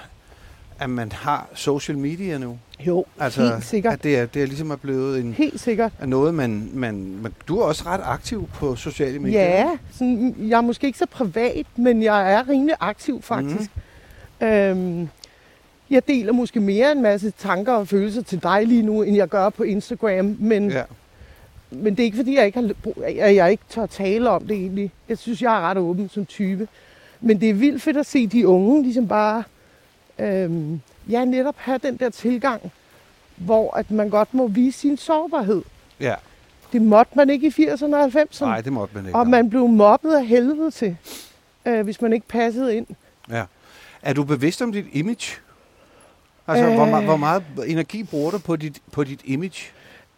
at 0.79 0.89
man 0.89 1.11
har 1.11 1.47
social 1.53 1.97
media 1.97 2.37
nu? 2.37 2.57
Jo, 2.79 3.05
Altså, 3.19 3.41
helt 3.41 3.65
sikkert. 3.65 3.93
At 3.93 4.03
det 4.03 4.17
er, 4.17 4.25
det 4.25 4.41
er 4.41 4.45
ligesom 4.45 4.71
er 4.71 4.75
blevet 4.75 5.19
en, 5.19 5.33
Helt 5.33 5.59
sikkert. 5.59 5.91
er 5.99 6.05
noget, 6.05 6.33
man, 6.33 6.69
man, 6.73 7.17
man... 7.21 7.33
Du 7.47 7.59
er 7.59 7.63
også 7.63 7.83
ret 7.85 8.01
aktiv 8.03 8.49
på 8.53 8.75
sociale 8.75 9.19
medier. 9.19 9.41
Ja, 9.41 9.77
sådan, 9.91 10.35
jeg 10.39 10.57
er 10.57 10.61
måske 10.61 10.87
ikke 10.87 10.99
så 10.99 11.05
privat, 11.05 11.65
men 11.75 12.03
jeg 12.03 12.33
er 12.33 12.49
rimelig 12.49 12.75
aktiv 12.79 13.21
faktisk. 13.21 13.71
Mm. 14.41 14.47
Øhm, 14.47 15.09
jeg 15.89 16.07
deler 16.07 16.33
måske 16.33 16.59
mere 16.59 16.91
en 16.91 17.01
masse 17.01 17.33
tanker 17.39 17.73
og 17.73 17.87
følelser 17.87 18.21
til 18.21 18.43
dig 18.43 18.67
lige 18.67 18.81
nu, 18.81 19.01
end 19.01 19.15
jeg 19.15 19.27
gør 19.27 19.49
på 19.49 19.63
Instagram. 19.63 20.37
Men, 20.39 20.71
ja. 20.71 20.83
Men 21.75 21.95
det 21.95 21.99
er 21.99 22.03
ikke 22.03 22.17
fordi, 22.17 22.35
jeg 22.35 22.45
ikke, 22.45 22.61
har, 22.61 22.73
at 23.05 23.35
jeg 23.35 23.51
ikke 23.51 23.63
tør 23.69 23.85
tale 23.85 24.29
om 24.29 24.47
det 24.47 24.57
egentlig. 24.57 24.91
Jeg 25.09 25.17
synes, 25.17 25.41
jeg 25.41 25.55
er 25.57 25.61
ret 25.61 25.77
åben 25.77 26.09
som 26.09 26.25
type. 26.25 26.67
Men 27.21 27.41
det 27.41 27.49
er 27.49 27.53
vildt 27.53 27.81
fedt 27.81 27.97
at 27.97 28.05
se 28.05 28.27
de 28.27 28.47
unge 28.47 28.83
ligesom 28.83 29.07
bare, 29.07 29.43
øhm, 30.19 30.81
ja, 31.09 31.25
netop 31.25 31.55
have 31.57 31.77
den 31.77 31.97
der 31.97 32.09
tilgang, 32.09 32.71
hvor 33.35 33.77
at 33.77 33.91
man 33.91 34.09
godt 34.09 34.33
må 34.33 34.47
vise 34.47 34.79
sin 34.79 34.97
sårbarhed. 34.97 35.61
ja. 35.99 36.15
Det 36.71 36.81
måtte 36.81 37.11
man 37.15 37.29
ikke 37.29 37.47
i 37.47 37.67
80'erne 37.67 37.95
og 37.95 38.05
90'erne. 38.05 38.45
Nej, 38.45 38.61
det 38.61 38.73
måtte 38.73 38.95
man 38.95 39.05
ikke. 39.05 39.17
Og 39.17 39.27
man 39.27 39.49
blev 39.49 39.67
mobbet 39.67 40.13
af 40.13 40.25
helvede 40.25 40.71
til, 40.71 40.97
øh, 41.65 41.81
hvis 41.81 42.01
man 42.01 42.13
ikke 42.13 42.27
passede 42.27 42.75
ind. 42.75 42.87
Ja. 43.29 43.43
Er 44.01 44.13
du 44.13 44.23
bevidst 44.23 44.61
om 44.61 44.71
dit 44.71 44.85
image? 44.91 45.37
Altså, 46.47 46.69
øh... 46.69 46.75
hvor, 46.75 47.01
hvor 47.01 47.17
meget 47.17 47.43
energi 47.65 48.03
bruger 48.03 48.31
du 48.31 48.37
på 48.37 48.55
dit, 48.55 48.81
på 48.91 49.03
dit 49.03 49.21
image? 49.23 49.71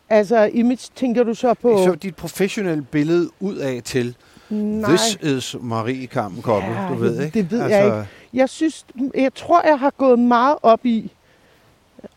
Altså, 0.10 0.50
image 0.54 0.90
tænker 0.96 1.24
du 1.24 1.34
så 1.34 1.54
på... 1.54 1.78
Så 1.86 1.96
dit 1.96 2.16
professionelle 2.16 2.84
billede 2.84 3.30
ud 3.40 3.56
af 3.56 3.82
til, 3.84 4.16
Nej, 4.50 4.90
this 4.90 5.18
is 5.22 5.56
Marie 5.62 6.08
Kampenkoppel, 6.08 6.72
Ja, 6.72 6.88
du 6.90 6.96
ved, 6.96 7.22
ikke? 7.26 7.40
det 7.40 7.52
ved 7.52 7.68
jeg 7.68 7.86
ikke. 7.86 8.08
jeg 8.34 8.50
synes, 8.50 8.86
jeg 9.16 9.34
tror, 9.34 9.68
jeg 9.68 9.80
har 9.80 9.90
gået 9.98 10.20
meget 10.20 10.58
op 10.62 10.86
i, 10.86 11.12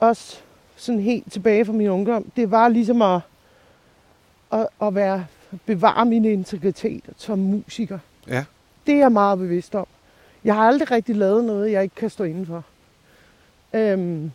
også 0.00 0.38
sådan 0.76 1.00
helt 1.00 1.32
tilbage 1.32 1.64
fra 1.64 1.72
min 1.72 1.88
ungdom, 1.88 2.24
det 2.36 2.50
var 2.50 2.68
ligesom 2.68 3.02
at, 3.02 3.20
at, 4.52 4.66
at 4.82 4.94
være, 4.94 5.26
bevare 5.66 6.04
min 6.04 6.24
integritet 6.24 7.04
som 7.16 7.38
musiker. 7.38 7.98
Ja. 8.28 8.44
Det 8.86 8.94
er 8.94 8.98
jeg 8.98 9.12
meget 9.12 9.38
bevidst 9.38 9.74
om. 9.74 9.86
Jeg 10.44 10.54
har 10.54 10.62
aldrig 10.68 10.90
rigtig 10.90 11.16
lavet 11.16 11.44
noget, 11.44 11.72
jeg 11.72 11.82
ikke 11.82 11.94
kan 11.94 12.10
stå 12.10 12.24
indenfor. 12.24 12.64
Øhm, 13.72 14.30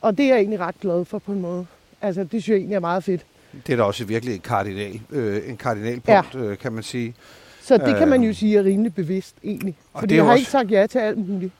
og 0.00 0.18
det 0.18 0.24
er 0.24 0.28
jeg 0.28 0.38
egentlig 0.38 0.60
ret 0.60 0.80
glad 0.80 1.04
for 1.04 1.18
på 1.18 1.32
en 1.32 1.40
måde. 1.40 1.66
Altså, 2.02 2.20
det 2.24 2.30
synes 2.30 2.48
jeg 2.48 2.56
egentlig 2.56 2.74
er 2.76 2.80
meget 2.80 3.04
fedt. 3.04 3.26
Det 3.66 3.72
er 3.72 3.76
da 3.76 3.82
også 3.82 4.04
virkelig 4.04 4.34
et 4.34 4.42
kardinal, 4.42 5.00
øh, 5.10 5.48
en 5.48 5.56
kardinalpunkt, 5.56 6.34
ja. 6.34 6.40
øh, 6.40 6.58
kan 6.58 6.72
man 6.72 6.82
sige. 6.82 7.14
Så 7.62 7.76
det 7.78 7.96
kan 7.98 8.08
man 8.08 8.20
jo 8.22 8.26
Øhm. 8.26 8.34
sige 8.34 8.58
er 8.58 8.64
rimelig 8.64 8.94
bevidst 8.94 9.34
egentlig. 9.44 9.76
Fordi 9.94 10.06
det 10.06 10.16
jeg 10.16 10.24
har 10.24 10.30
også- 10.32 10.40
ikke 10.40 10.50
sagt 10.50 10.70
ja 10.70 10.86
til 10.86 10.98
alt 10.98 11.28
muligt. 11.28 11.52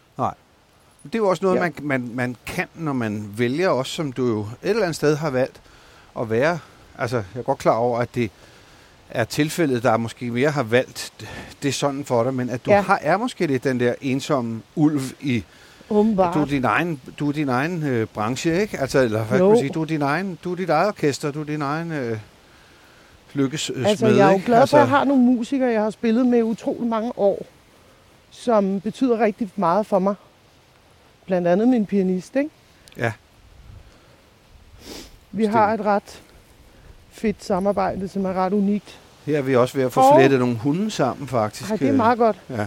Det 1.05 1.15
er 1.15 1.19
jo 1.19 1.29
også 1.29 1.45
noget, 1.45 1.57
Ja. 1.57 1.61
man, 1.61 1.73
man, 1.83 2.11
man 2.15 2.37
kan, 2.47 2.67
når 2.75 2.93
man 2.93 3.29
vælger 3.37 3.69
også, 3.69 3.93
som 3.93 4.13
du 4.13 4.27
jo 4.29 4.41
et 4.41 4.47
eller 4.63 4.83
andet 4.83 4.97
sted 4.97 5.17
har 5.17 5.31
valgt 5.31 5.61
at 6.21 6.31
være. 6.31 6.59
Altså, 6.99 7.17
jeg 7.17 7.39
er 7.41 7.43
godt 7.43 7.59
klar 7.59 7.75
over, 7.77 7.99
at 7.99 8.15
det 8.15 8.31
er 9.11 9.25
tilfældet, 9.25 9.83
der 9.83 9.97
måske 9.97 10.31
mere 10.31 10.51
har 10.51 10.63
valgt 10.63 11.13
det 11.63 11.75
sådan 11.75 12.05
for 12.05 12.23
dig, 12.23 12.35
men 12.35 12.51
at 12.51 12.67
du 12.67 12.71
ja. 12.71 12.81
har, 12.81 12.99
er 13.03 13.17
måske 13.17 13.47
lidt 13.47 13.65
den 13.65 13.81
der 13.81 13.95
ensomme 14.01 14.63
ulv 14.77 15.01
i, 15.21 15.45
Åbenbart. 15.93 16.35
du 16.35 16.41
er 16.41 16.45
din 16.47 16.65
egen, 16.65 17.01
du 17.19 17.29
er 17.29 17.33
din 17.33 17.49
egen 17.49 17.83
øh, 17.83 18.07
branche, 18.07 18.61
ikke? 18.61 18.79
Altså, 18.79 18.99
eller 18.99 19.25
hvad 19.25 19.39
Jo. 19.39 19.45
kan 19.45 19.51
man 19.53 19.59
sige, 19.59 19.71
du 19.71 19.83
er 19.83 19.87
din 19.87 20.03
egen, 20.03 20.39
du 20.45 20.53
er 20.53 20.57
dit 20.57 20.71
eget 20.71 20.89
orkester, 20.89 21.31
du 21.31 21.41
er 21.41 21.45
din 21.45 21.63
egen 21.63 21.93
øh, 21.93 22.19
lykkes 23.33 23.71
øh, 23.75 23.85
Altså, 23.87 23.97
smed, 23.97 24.17
jeg 24.17 24.29
er 24.29 24.33
jo 24.33 24.41
glad 24.47 24.57
for, 24.57 24.61
altså, 24.61 24.77
at 24.77 24.81
jeg 24.81 24.89
har 24.89 25.05
nogle 25.05 25.23
musikere, 25.23 25.71
jeg 25.71 25.83
har 25.83 25.91
spillet 25.91 26.27
med 26.27 26.43
utrolig 26.43 26.89
mange 26.89 27.13
år, 27.19 27.47
som 28.31 28.81
betyder 28.81 29.19
rigtig 29.21 29.51
meget 29.57 29.87
for 29.87 29.99
mig. 29.99 30.15
Blandt 31.27 31.49
andet 31.49 31.69
min 31.69 31.87
pianist, 31.87 32.37
ikke? 32.37 32.51
Ja. 32.97 33.13
Vi 35.33 35.45
har 35.45 35.73
et 35.75 35.81
ret 35.85 36.23
fedt 37.11 37.45
samarbejde, 37.45 38.09
som 38.09 38.25
er 38.25 38.33
ret 38.33 38.53
unikt. 38.53 38.99
Her 39.27 39.39
er 39.39 39.43
vi 39.43 39.57
også 39.57 39.77
ved 39.77 39.85
at 39.85 39.93
få 39.93 40.01
Og- 40.01 40.19
flettet 40.21 40.39
nogle 40.39 40.57
hunde 40.57 40.91
sammen, 40.91 41.29
faktisk. 41.29 41.71
Ej, 41.71 41.77
det 41.77 41.89
er 41.89 41.93
meget 41.93 42.19
godt. 42.19 42.37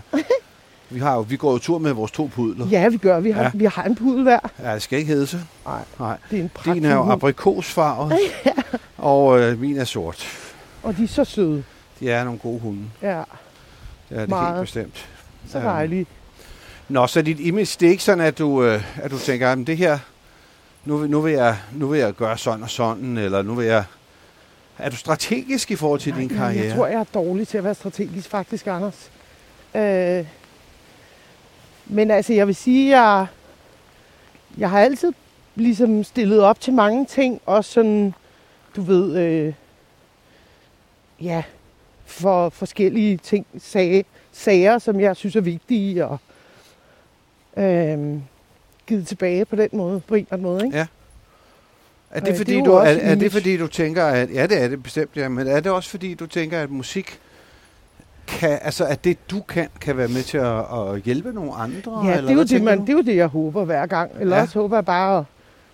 Vi, 0.89 0.99
har 0.99 1.15
jo, 1.15 1.21
vi 1.21 1.35
går 1.37 1.51
jo 1.51 1.57
tur 1.57 1.77
med 1.77 1.91
vores 1.91 2.11
to 2.11 2.29
pudler. 2.35 2.67
Ja, 2.67 2.87
vi 2.87 2.97
gør. 2.97 3.19
Vi 3.19 3.31
har, 3.31 3.43
Ja. 3.43 3.51
vi 3.53 3.65
har 3.65 3.83
en 3.83 3.95
pudel 3.95 4.23
hver. 4.23 4.39
Ja, 4.63 4.73
det 4.73 4.81
skal 4.81 4.99
ikke 4.99 5.11
hedde 5.13 5.27
sig. 5.27 5.41
Nej, 5.65 5.79
Nej. 5.99 6.17
det 6.31 6.37
er 6.37 6.41
en 6.41 6.41
Din 6.41 6.49
pragtfuld 6.53 6.85
er 6.85 6.93
jo 6.95 7.11
aprikosfarvet, 7.11 8.13
og 8.97 9.39
øh, 9.39 9.59
min 9.61 9.77
er 9.77 9.83
sort. 9.83 10.27
Og 10.83 10.97
de 10.97 11.03
er 11.03 11.07
så 11.07 11.23
søde. 11.23 11.63
De 11.99 12.09
er 12.11 12.23
nogle 12.23 12.39
gode 12.39 12.59
hunde. 12.59 12.83
Ja, 13.01 13.09
Ja, 14.11 14.15
det 14.15 14.23
er 14.23 14.27
Meget. 14.27 14.53
helt 14.55 14.61
bestemt. 14.61 15.07
så 15.49 15.57
Øhm, 15.57 15.67
dejlige. 15.67 16.05
Nå, 16.89 17.07
så 17.07 17.21
dit 17.21 17.39
image, 17.39 17.77
det 17.79 17.85
er 17.85 17.89
ikke 17.91 18.03
sådan, 18.03 18.23
at 18.25 18.37
du, 18.37 18.63
øh, 18.63 18.83
at 19.03 19.11
du 19.11 19.17
tænker, 19.19 19.51
at 19.51 19.57
det 19.57 19.77
her, 19.77 19.99
nu, 20.85 20.97
vil- 20.97 21.09
nu, 21.09 21.21
vil 21.21 21.33
jeg, 21.33 21.57
nu 21.73 21.87
vil 21.87 21.99
jeg 21.99 22.13
gøre 22.13 22.37
sådan 22.37 22.63
og 22.63 22.69
sådan, 22.69 23.17
eller 23.17 23.41
nu 23.41 23.53
vil 23.53 23.65
jeg... 23.67 23.83
Er 24.77 24.89
du 24.89 24.95
strategisk 24.95 25.71
i 25.71 25.75
forhold 25.75 25.99
til 25.99 26.15
din 26.15 26.27
Nej, 26.27 26.37
karriere? 26.37 26.65
Jeg 26.65 26.75
tror, 26.75 26.87
jeg 26.87 26.99
er 26.99 27.03
dårlig 27.13 27.47
til 27.47 27.57
at 27.57 27.63
være 27.63 27.75
strategisk, 27.75 28.29
faktisk, 28.29 28.67
Anders. 28.67 29.11
Øh, 29.75 30.25
men 31.85 32.11
altså, 32.11 32.33
jeg 32.33 32.47
vil 32.47 32.55
sige, 32.55 33.01
jeg, 33.01 33.27
jeg 34.57 34.69
har 34.69 34.79
altid 34.79 35.13
ligesom 35.55 36.03
stillet 36.03 36.41
op 36.41 36.59
til 36.59 36.73
mange 36.73 37.05
ting, 37.05 37.41
og 37.45 37.65
sådan, 37.65 38.13
du 38.75 38.81
ved, 38.81 39.17
øh, 39.17 39.53
ja, 41.21 41.43
for 42.05 42.49
forskellige 42.49 43.17
ting, 43.17 43.45
sag, 43.57 44.05
sager, 44.31 44.77
som 44.79 44.99
jeg 44.99 45.15
synes 45.15 45.35
er 45.35 45.41
vigtige, 45.41 46.05
og 46.05 46.17
øh, 47.57 48.19
givet 48.87 49.07
tilbage 49.07 49.45
på 49.45 49.55
den 49.55 49.69
måde, 49.73 49.99
på 50.07 50.15
en 50.15 50.21
eller 50.21 50.33
anden 50.33 50.43
måde, 50.43 50.65
ikke? 50.65 50.77
Ja. 50.77 50.87
Er 52.11 52.21
Øh, 52.21 52.21
det, 52.21 52.27
det 52.27 52.37
fordi, 52.37 52.53
er 52.53 52.59
jo 52.59 52.65
du, 52.65 52.71
er, 52.71 52.81
er 52.81 53.15
det 53.15 53.31
fordi 53.31 53.57
du 53.57 53.67
tænker, 53.67 54.05
at... 54.05 54.33
Ja, 54.33 54.47
det 54.47 54.61
er 54.61 54.67
det 54.67 54.83
bestemt, 54.83 55.11
ja. 55.15 55.29
Men 55.29 55.47
er 55.47 55.59
det 55.59 55.71
også 55.71 55.89
fordi, 55.89 56.13
du 56.13 56.25
tænker, 56.27 56.61
at 56.61 56.69
musik 56.69 57.19
kan, 58.27 58.59
altså, 58.61 58.85
at 58.85 59.03
det, 59.03 59.29
du 59.31 59.41
kan, 59.41 59.67
kan 59.81 59.97
være 59.97 60.07
med 60.07 60.23
til 60.23 60.37
at, 60.37 60.59
at 60.95 61.01
hjælpe 61.01 61.33
nogle 61.33 61.53
andre? 61.53 62.05
Ja, 62.05 62.11
eller 62.17 62.21
det 62.21 62.29
er, 62.31 62.35
jo 62.37 62.43
det, 62.43 62.61
man, 62.63 62.81
det 62.81 62.89
er 62.89 62.93
jo 62.93 63.01
det, 63.01 63.15
jeg 63.15 63.27
håber 63.27 63.65
hver 63.65 63.85
gang. 63.85 64.11
Eller 64.19 64.35
Ja. 64.35 64.41
også 64.41 64.59
håber 64.59 64.77
jeg 64.77 64.85
bare, 64.85 65.25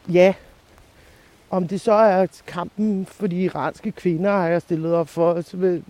ja, 0.10 0.34
om 1.50 1.68
det 1.68 1.82
så 1.82 1.92
er 1.94 2.28
kampen 2.48 3.06
for 3.12 3.28
de 3.28 3.36
iranske 3.36 3.92
kvinder, 3.92 4.32
har 4.32 4.48
jeg 4.48 4.62
stillet 4.62 4.94
op 4.94 5.10
for, 5.10 5.42
så 5.42 5.58
vil 5.58 5.84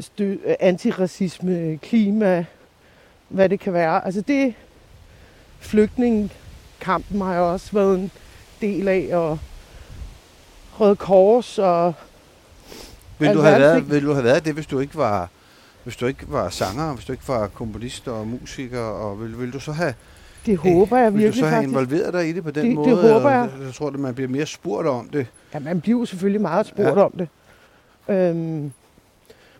stø- 0.00 0.38
antiracisme, 0.60 1.76
klima, 1.82 2.44
hvad 3.28 3.48
det 3.48 3.60
kan 3.60 3.72
være. 3.72 4.04
Altså 4.04 4.20
det, 4.20 4.54
flygtningekampen 5.60 7.20
har 7.20 7.32
jeg 7.32 7.42
også 7.42 7.72
været 7.72 7.98
en 7.98 8.10
del 8.60 8.88
af, 8.88 9.08
og 9.12 9.38
Røde 10.80 10.96
Kors, 10.96 11.58
og 11.58 11.94
Vil 13.18 13.28
du, 13.28 13.32
Altså, 13.32 13.42
have 13.50 13.60
været, 13.60 13.90
vil 13.90 14.02
du 14.04 14.12
have 14.12 14.24
været 14.24 14.44
det, 14.44 14.54
hvis 14.54 14.66
du 14.66 14.78
ikke 14.80 14.96
var, 14.96 15.28
hvis 15.86 15.96
du 15.96 16.06
ikke 16.06 16.24
var 16.32 16.48
sanger, 16.48 16.94
hvis 16.94 17.04
du 17.04 17.12
ikke 17.12 17.28
var 17.28 17.46
komponist 17.46 18.08
og 18.08 18.26
musiker, 18.26 18.80
og 18.80 19.20
vil, 19.20 19.40
vil 19.40 19.52
du 19.52 19.60
så 19.60 19.72
have, 19.72 19.94
det 20.46 20.56
håber 20.58 20.96
jeg 20.98 21.12
vil 21.14 21.20
du 21.20 21.22
virkelig 21.22 21.40
så 21.44 21.46
have 21.48 21.56
faktisk. 21.56 21.70
involveret 21.70 22.12
dig 22.14 22.28
i 22.28 22.32
det 22.32 22.44
på 22.44 22.50
den 22.50 22.66
Det- 22.66 22.74
måde? 22.74 22.90
det 22.90 23.12
håber 23.12 23.30
jeg. 23.30 23.48
Jeg 23.64 23.74
tror, 23.74 23.88
at 23.88 23.98
man 23.98 24.14
bliver 24.14 24.28
mere 24.28 24.46
spurgt 24.46 24.88
om 24.88 25.08
det. 25.08 25.26
Ja, 25.54 25.58
man 25.58 25.80
bliver 25.80 25.98
jo 26.00 26.04
selvfølgelig 26.04 26.40
meget 26.40 26.66
spurgt 26.66 26.98
ja. 26.98 27.04
om 27.04 27.12
det. 27.18 27.28
Øhm, 28.08 28.72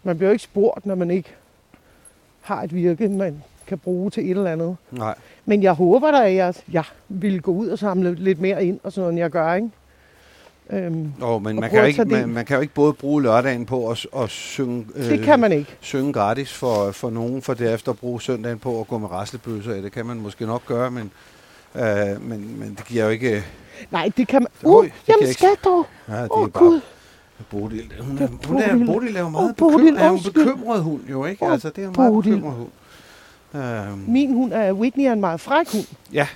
man 0.02 0.16
bliver 0.16 0.28
jo 0.28 0.32
ikke 0.32 0.44
spurgt, 0.44 0.86
når 0.86 0.94
man 0.94 1.10
ikke 1.10 1.34
har 2.40 2.62
et 2.62 2.74
virke, 2.74 3.08
man 3.08 3.42
kan 3.66 3.78
bruge 3.78 4.10
til 4.10 4.24
et 4.24 4.30
eller 4.30 4.52
andet. 4.52 4.76
Nej. 4.90 5.14
Men 5.44 5.62
jeg 5.62 5.72
håber 5.72 6.10
da, 6.10 6.28
at 6.28 6.34
jeg, 6.34 6.54
jeg 6.72 6.84
vil 7.08 7.42
gå 7.42 7.52
ud 7.52 7.68
og 7.68 7.78
samle 7.78 8.14
lidt 8.14 8.40
mere 8.40 8.64
ind, 8.64 8.80
og 8.82 8.92
sådan 8.92 9.02
noget, 9.02 9.12
end 9.12 9.18
jeg 9.18 9.30
gør, 9.30 9.54
ikke? 9.54 9.70
Øhm, 10.70 11.12
Og, 11.20 11.42
men 11.42 11.60
man 11.60 11.70
kan, 11.70 11.86
ikke, 11.86 12.04
man, 12.04 12.28
man 12.28 12.44
kan 12.44 12.54
jo 12.56 12.60
ikke 12.60 12.74
både 12.74 12.92
bruge 12.92 13.22
lørdagen 13.22 13.66
på 13.66 13.90
at, 13.90 14.06
at 14.16 14.30
synge, 14.30 14.86
øh, 14.94 15.08
det 15.08 15.20
kan 15.20 15.40
man 15.40 15.52
ikke. 15.52 15.76
synge 15.80 16.12
gratis 16.12 16.52
for, 16.52 16.90
for 16.90 17.10
nogen, 17.10 17.42
for 17.42 17.54
derefter 17.54 17.92
at 17.92 17.98
bruge 17.98 18.22
søndagen 18.22 18.58
på 18.58 18.80
at 18.80 18.88
gå 18.88 18.98
med 18.98 19.10
raslebøsser. 19.10 19.74
Ja, 19.74 19.82
det 19.82 19.92
kan 19.92 20.06
man 20.06 20.16
måske 20.16 20.46
nok 20.46 20.66
gøre, 20.66 20.90
men, 20.90 21.10
øh, 21.74 21.82
men, 22.22 22.58
men 22.58 22.74
det 22.78 22.84
giver 22.86 23.04
jo 23.04 23.10
ikke... 23.10 23.44
Nej, 23.90 24.10
det 24.16 24.28
kan 24.28 24.42
man... 24.42 24.48
Oj, 24.72 24.78
Uh, 24.78 24.84
det 24.84 24.92
jamen 25.08 25.32
skat 25.32 25.64
dog! 25.64 25.86
Ja, 26.08 26.22
det 26.22 26.28
Åh, 26.30 26.42
er 26.42 26.44
oh, 26.44 26.50
bare 26.50 26.64
Gud. 26.64 26.80
Bodil. 27.50 27.92
Hun 28.00 28.18
er, 28.18 28.26
hun 28.46 28.58
er, 28.62 28.68
Bodil. 28.68 28.86
Bodil 28.86 29.16
er 29.16 29.20
jo 29.20 29.28
meget 29.28 29.48
Åh, 29.48 29.56
Bodil, 29.56 29.94
bekym- 29.96 30.00
er 30.04 30.10
en 30.10 30.20
bekymret 30.34 30.82
hund, 30.82 31.00
jo 31.10 31.24
ikke? 31.24 31.42
Åh, 31.44 31.52
altså, 31.52 31.70
det 31.70 31.84
er 31.84 31.88
en 31.88 31.94
meget 31.96 32.12
Bodil. 32.12 32.30
bekymret 32.32 32.54
hund. 32.56 32.68
Øhm, 33.64 34.04
Min 34.08 34.34
hund 34.34 34.52
er 34.52 34.72
Whitney 34.72 35.04
er 35.04 35.12
en 35.12 35.20
meget 35.20 35.40
fræk 35.40 35.72
hund. 35.72 35.84
Ja. 36.12 36.26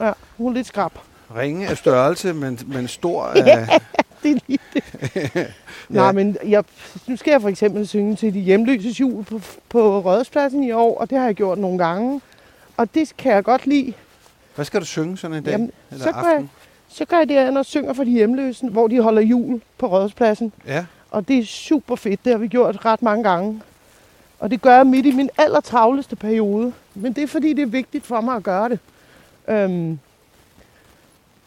Ja, 0.00 0.12
hun 0.36 0.48
er 0.52 0.54
lidt 0.54 0.66
skrab. 0.66 0.92
Ringe 1.36 1.68
af 1.68 1.76
størrelse, 1.76 2.32
men, 2.32 2.58
men 2.66 2.88
stor 2.88 3.32
Ja. 3.36 3.66
af... 3.70 3.80
Det 4.22 4.30
er 4.30 4.38
lige 4.46 4.58
det. 4.74 5.46
Nej, 5.88 6.12
men 6.12 6.36
jeg, 6.46 6.64
nu 7.06 7.16
skal 7.16 7.30
jeg 7.30 7.40
for 7.40 7.48
eksempel 7.48 7.88
synge 7.88 8.16
til 8.16 8.34
de 8.34 8.40
hjemløses 8.40 9.00
jul 9.00 9.24
på, 9.24 9.40
på 9.68 10.00
Rådhuspladsen 10.00 10.64
i 10.64 10.72
år, 10.72 10.98
og 10.98 11.10
det 11.10 11.18
har 11.18 11.24
jeg 11.24 11.34
gjort 11.34 11.58
nogle 11.58 11.78
gange. 11.78 12.20
Og 12.76 12.94
det 12.94 13.12
kan 13.18 13.32
jeg 13.32 13.44
godt 13.44 13.66
lide. 13.66 13.92
Hvad 14.54 14.64
skal 14.64 14.80
du 14.80 14.86
synge 14.86 15.16
sådan 15.18 15.36
en 15.36 15.42
dag? 15.44 15.52
Jamen, 15.52 15.70
eller 15.90 16.04
så 16.04 16.10
aften? 16.10 16.32
jeg- 16.32 16.46
Så 16.88 17.04
gør 17.04 17.18
jeg 17.18 17.28
det, 17.28 17.58
og 17.58 17.66
synger 17.66 17.92
for 17.92 18.04
de 18.04 18.10
hjemløse, 18.10 18.66
hvor 18.68 18.88
de 18.88 19.00
holder 19.02 19.22
jul 19.22 19.60
på 19.78 19.86
Rådhuspladsen. 19.86 20.52
Ja, 20.66 20.84
Og 21.10 21.28
det 21.28 21.38
er 21.38 21.44
super 21.46 21.96
fedt. 21.96 22.24
Det 22.24 22.32
har 22.32 22.38
vi 22.38 22.48
gjort 22.48 22.84
ret 22.84 23.02
mange 23.02 23.24
gange. 23.24 23.62
Og 24.38 24.50
det 24.50 24.62
gør 24.62 24.76
jeg 24.76 24.86
midt 24.86 25.06
i 25.06 25.12
min 25.12 25.30
allertravleste 25.38 26.16
periode. 26.16 26.72
Men 26.94 27.12
det 27.12 27.22
er 27.22 27.26
fordi, 27.28 27.52
det 27.52 27.62
er 27.62 27.66
vigtigt 27.66 28.06
for 28.06 28.20
mig 28.20 28.36
at 28.36 28.42
gøre 28.42 28.68
det. 28.68 28.78
Øhm, 29.48 29.98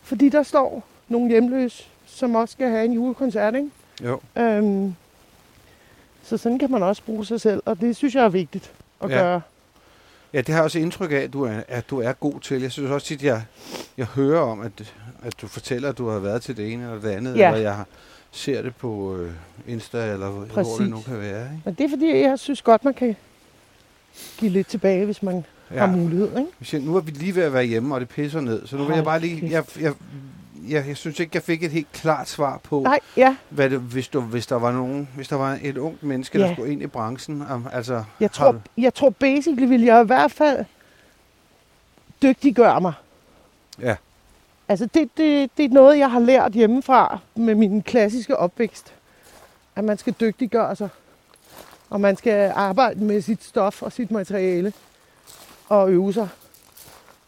fordi 0.03 0.29
der 0.29 0.43
står 0.43 0.83
nogle 1.09 1.29
hjemløse, 1.29 1.83
som 2.05 2.35
også 2.35 2.51
skal 2.51 2.69
have 2.69 2.85
en 2.85 2.93
julekoncert, 2.93 3.55
ikke? 3.55 3.69
jo. 4.03 4.19
Øhm, 4.37 4.95
så 6.23 6.37
sådan 6.37 6.59
kan 6.59 6.71
man 6.71 6.83
også 6.83 7.03
bruge 7.03 7.25
sig 7.25 7.41
selv, 7.41 7.63
og 7.65 7.81
det 7.81 7.95
synes 7.95 8.15
jeg 8.15 8.23
er 8.25 8.29
vigtigt 8.29 8.71
at 9.03 9.09
Ja. 9.09 9.15
gøre. 9.15 9.41
Ja, 10.33 10.37
det 10.37 10.47
har 10.47 10.55
jeg 10.55 10.63
også 10.63 10.79
indtryk 10.79 11.11
af, 11.11 11.15
at 11.15 11.33
du 11.33 11.43
er, 11.43 11.61
at 11.67 11.89
du 11.89 11.99
er 12.01 12.13
god 12.13 12.39
til. 12.39 12.61
Jeg 12.61 12.71
synes 12.71 12.91
også 12.91 13.07
tit, 13.07 13.23
jeg, 13.23 13.41
jeg 13.97 14.05
hører 14.05 14.39
om, 14.41 14.61
at, 14.61 14.93
at 15.23 15.41
du 15.41 15.47
fortæller, 15.47 15.89
at 15.89 15.97
du 15.97 16.09
har 16.09 16.19
været 16.19 16.41
til 16.41 16.57
det 16.57 16.73
ene 16.73 16.83
eller 16.83 17.01
det 17.01 17.09
andet, 17.09 17.37
Ja. 17.37 17.47
eller 17.47 17.61
jeg 17.61 17.75
har- 17.75 17.87
ser 18.31 18.61
det 18.61 18.75
på 18.75 19.15
øh, 19.17 19.31
Insta, 19.67 19.97
eller 20.11 20.17
hvor- 20.29 20.31
hvor 20.31 20.43
det 20.45 20.51
Præcis. 20.53 20.89
nu 20.89 20.99
kan 21.05 21.19
være. 21.19 21.43
Ikke? 21.43 21.61
Men 21.65 21.73
det 21.73 21.83
er 21.85 21.89
fordi, 21.89 22.21
jeg 22.21 22.39
synes 22.39 22.61
godt, 22.61 22.85
man 22.85 22.93
kan 22.93 23.15
give 24.37 24.51
lidt 24.51 24.67
tilbage, 24.67 25.05
hvis 25.05 25.23
man 25.23 25.45
ja. 25.73 25.79
har 25.79 25.87
mulighed. 25.95 26.27
Ikke? 26.37 26.51
Hvis 26.57 26.73
jeg, 26.73 26.81
nu 26.81 26.95
er 26.95 27.01
vi 27.01 27.11
lige 27.11 27.35
ved 27.35 27.43
at 27.43 27.53
være 27.53 27.63
hjemme, 27.63 27.95
og 27.95 28.01
det 28.01 28.09
pisser 28.09 28.41
ned, 28.41 28.67
så 28.67 28.77
nu 28.77 28.83
vil 28.83 28.95
jeg 28.95 29.03
bare 29.03 29.19
lige... 29.19 29.49
Jeg, 29.51 29.63
jeg, 29.81 29.93
jeg, 30.67 30.87
jeg 30.87 30.97
synes 30.97 31.19
ikke, 31.19 31.31
jeg 31.33 31.43
fik 31.43 31.63
et 31.63 31.71
helt 31.71 31.91
klart 31.91 32.29
svar 32.29 32.57
på, 32.63 32.81
Nej, 32.81 32.99
ja, 33.17 33.35
hvad 33.49 33.69
det, 33.69 33.79
hvis, 33.79 34.07
du, 34.07 34.21
hvis 34.21 34.47
der 34.47 34.55
var 34.55 34.71
nogen, 34.71 35.09
hvis 35.15 35.27
der 35.27 35.35
var 35.35 35.59
et 35.63 35.77
ungt 35.77 36.03
menneske, 36.03 36.39
der 36.39 36.47
Ja. 36.47 36.53
skulle 36.53 36.71
ind 36.73 36.81
i 36.81 36.87
branchen. 36.87 37.43
Om, 37.49 37.67
altså, 37.73 38.03
jeg 38.19 38.31
tror, 38.31 38.51
du- 38.51 38.59
jeg 38.77 38.93
tror 38.93 39.09
basically 39.09 39.67
vil 39.67 39.81
jeg 39.81 40.03
i 40.03 40.05
hvert 40.05 40.31
fald 40.31 40.65
dygtiggøre 42.21 42.81
mig. 42.81 42.93
Ja. 43.81 43.95
Altså 44.67 44.85
det, 44.85 45.09
det, 45.17 45.49
det 45.57 45.65
er 45.65 45.69
noget, 45.69 45.97
jeg 45.97 46.11
har 46.11 46.19
lært 46.19 46.51
hjemmefra 46.51 47.19
med 47.35 47.55
min 47.55 47.81
klassiske 47.81 48.37
opvækst. 48.37 48.93
At 49.75 49.83
man 49.83 49.97
skal 49.97 50.15
dygtiggøre 50.19 50.75
sig. 50.75 50.89
Og 51.89 52.01
man 52.01 52.17
skal 52.17 52.51
arbejde 52.55 53.03
med 53.03 53.21
sit 53.21 53.43
stof 53.43 53.81
og 53.81 53.91
sit 53.91 54.11
materiale. 54.11 54.73
Og 55.71 55.91
øve 55.91 56.13
sig. 56.13 56.27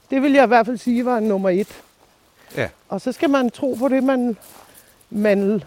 Det 0.09 0.21
vil 0.21 0.33
jeg 0.33 0.43
i 0.43 0.47
hvert 0.47 0.65
fald 0.65 0.77
sige 0.77 1.05
var 1.05 1.19
nummer 1.19 1.49
et. 1.49 1.83
Ja. 2.57 2.69
Og 2.89 3.01
så 3.01 3.11
skal 3.11 3.29
man 3.29 3.49
tro 3.49 3.75
på 3.79 3.87
det, 3.87 4.03
man, 4.03 4.37
man, 5.09 5.63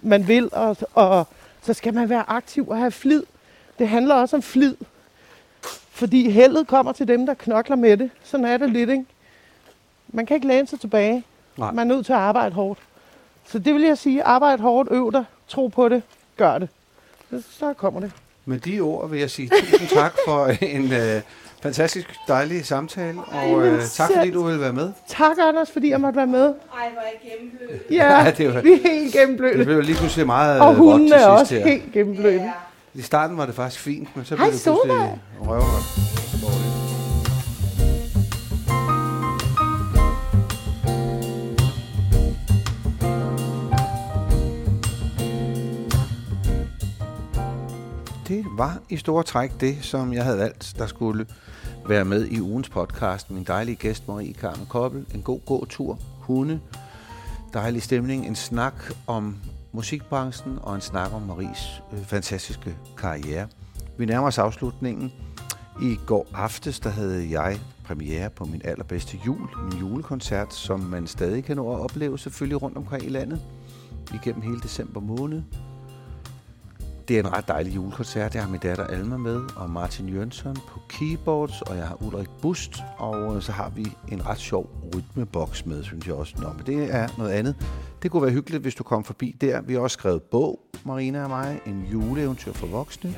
man 0.00 0.28
vil. 0.28 0.48
Og, 0.52 0.76
og 0.94 1.26
så 1.62 1.72
skal 1.72 1.94
man 1.94 2.08
være 2.08 2.24
aktiv 2.30 2.68
og 2.68 2.78
have 2.78 2.90
flid. 2.90 3.22
Det 3.78 3.88
handler 3.88 4.14
også 4.14 4.36
om 4.36 4.42
flid. 4.42 4.76
Fordi 5.90 6.30
heldet 6.30 6.66
kommer 6.66 6.92
til 6.92 7.08
dem, 7.08 7.26
der 7.26 7.34
knokler 7.34 7.76
med 7.76 7.96
det. 7.96 8.10
Sådan 8.24 8.46
er 8.46 8.56
det 8.56 8.70
lidt, 8.70 8.90
ikke? 8.90 9.04
Man 10.08 10.26
kan 10.26 10.34
ikke 10.34 10.46
læne 10.46 10.66
sig 10.66 10.80
tilbage. 10.80 11.24
Nej. 11.56 11.72
Man 11.72 11.90
er 11.90 11.94
nødt 11.94 12.06
til 12.06 12.12
at 12.12 12.18
arbejde 12.18 12.54
hårdt. 12.54 12.80
Så 13.46 13.58
det 13.58 13.74
vil 13.74 13.82
jeg 13.82 13.98
sige, 13.98 14.22
arbejde 14.22 14.62
hårdt, 14.62 14.88
øv 14.92 15.12
dig, 15.12 15.24
tro 15.48 15.66
på 15.68 15.88
det, 15.88 16.02
gør 16.36 16.58
det. 16.58 16.68
Så, 17.30 17.42
så 17.58 17.72
kommer 17.72 18.00
det. 18.00 18.12
Med 18.44 18.58
de 18.58 18.80
ord 18.80 19.10
vil 19.10 19.20
jeg 19.20 19.30
sige 19.30 19.48
tusind 19.48 19.88
tak 19.88 20.14
for 20.26 20.46
en 20.46 20.92
øh, 20.92 21.22
fantastisk 21.68 22.06
dejlig 22.28 22.66
samtale, 22.66 23.20
og 23.20 23.66
øh, 23.66 23.82
tak 23.84 24.10
fordi 24.16 24.30
du 24.30 24.42
ville 24.42 24.60
være 24.60 24.72
med. 24.72 24.92
Tak, 25.08 25.36
Anders, 25.48 25.70
fordi 25.70 25.90
jeg 25.90 26.00
måtte 26.00 26.16
være 26.16 26.26
med. 26.26 26.44
Ej, 26.44 26.52
hvor 26.92 27.00
er 27.00 27.06
jeg 27.22 27.30
gennemblød. 27.38 27.78
Ja, 27.90 28.18
Ja, 28.24 28.30
det 28.30 28.54
var- 28.54 28.60
vi 28.60 28.72
er 28.72 28.76
helt 28.88 29.12
Det 29.12 29.20
gennemblødte. 29.20 29.64
blev 29.64 29.80
lige 29.80 29.96
pludselig 29.96 30.26
meget 30.26 30.60
Og 30.60 30.72
øh, 31.00 31.00
til 31.00 31.12
er 31.12 31.26
også 31.26 31.54
her. 31.54 31.66
helt 31.66 31.92
gennemblødte. 31.92 32.38
Ja. 32.44 32.52
I 32.94 33.02
starten 33.02 33.36
var 33.36 33.46
det 33.46 33.54
faktisk 33.54 33.80
fint, 33.82 34.16
men 34.16 34.24
så 34.24 34.36
Hej, 34.36 34.46
blev 34.46 34.52
det 34.54 34.62
pludselig. 34.62 35.20
Dårligt. 35.38 35.84
Det 48.28 48.44
var 48.56 48.78
i 48.88 48.96
store 48.96 49.22
træk 49.22 49.50
det, 49.60 49.78
som 49.82 50.12
jeg 50.12 50.24
havde 50.24 50.38
valgt, 50.38 50.74
der 50.78 50.86
skulle 50.86 51.26
være 51.88 52.04
med 52.04 52.26
i 52.26 52.40
ugens 52.40 52.68
podcast. 52.68 53.30
Min 53.30 53.44
dejlige 53.44 53.76
gæst, 53.76 54.08
Marie 54.08 54.34
Carmen 54.34 54.66
Koppel. 54.66 55.06
En 55.14 55.22
god 55.22 55.40
gåtur, 55.46 55.98
hunde, 56.18 56.60
dejlig 57.52 57.82
stemning, 57.82 58.26
en 58.26 58.34
snak 58.34 58.74
om 59.06 59.36
musikbranchen 59.72 60.58
og 60.62 60.74
en 60.74 60.80
snak 60.80 61.12
om 61.12 61.22
Maries 61.22 61.82
øh, 61.92 62.04
fantastiske 62.04 62.76
karriere. 62.96 63.48
Vi 63.98 64.06
nærmer 64.06 64.26
os 64.26 64.38
afslutningen. 64.38 65.12
I 65.82 65.96
går 66.06 66.26
aftes, 66.34 66.80
der 66.80 66.90
havde 66.90 67.40
jeg 67.40 67.60
premiere 67.84 68.30
på 68.30 68.44
min 68.44 68.60
allerbedste 68.64 69.18
jul, 69.26 69.48
min 69.70 69.80
julekoncert, 69.80 70.54
som 70.54 70.80
man 70.80 71.06
stadig 71.06 71.44
kan 71.44 71.56
nå 71.56 71.74
at 71.74 71.80
opleve 71.80 72.18
selvfølgelig 72.18 72.62
rundt 72.62 72.76
omkring 72.76 73.04
i 73.04 73.08
landet 73.08 73.40
igennem 74.14 74.42
hele 74.42 74.60
december 74.60 75.00
måned. 75.00 75.42
Det 77.08 77.16
er 77.16 77.20
en 77.20 77.32
ret 77.32 77.48
dejlig 77.48 77.74
julekoncert. 77.74 78.34
Jeg 78.34 78.42
har 78.42 78.50
min 78.50 78.60
datter 78.60 78.86
Alma 78.86 79.16
med, 79.16 79.40
og 79.56 79.70
Martin 79.70 80.08
Jørgensen 80.08 80.56
på 80.68 80.80
keyboards, 80.88 81.62
og 81.62 81.76
jeg 81.76 81.86
har 81.86 82.02
Ulrik 82.02 82.28
Bust, 82.42 82.82
og 82.98 83.36
øh, 83.36 83.42
så 83.42 83.52
har 83.52 83.70
vi 83.70 83.86
en 84.12 84.26
ret 84.26 84.38
sjov 84.38 84.70
rytmeboks 84.94 85.66
med, 85.66 85.84
synes 85.84 86.06
jeg 86.06 86.14
også. 86.14 86.34
Nå, 86.38 86.48
men 86.56 86.66
det 86.66 86.94
er 86.94 87.08
noget 87.18 87.30
andet. 87.30 87.56
Det 88.02 88.10
kunne 88.10 88.22
være 88.22 88.32
hyggeligt, 88.32 88.62
hvis 88.62 88.74
du 88.74 88.82
kom 88.82 89.04
forbi 89.04 89.36
der. 89.40 89.60
Vi 89.62 89.74
har 89.74 89.80
også 89.80 89.94
skrevet 89.94 90.22
bog, 90.22 90.60
Marina 90.84 91.22
og 91.22 91.28
mig, 91.28 91.60
en 91.66 91.86
juleeventyr 91.92 92.52
for 92.52 92.66
voksne. 92.66 93.14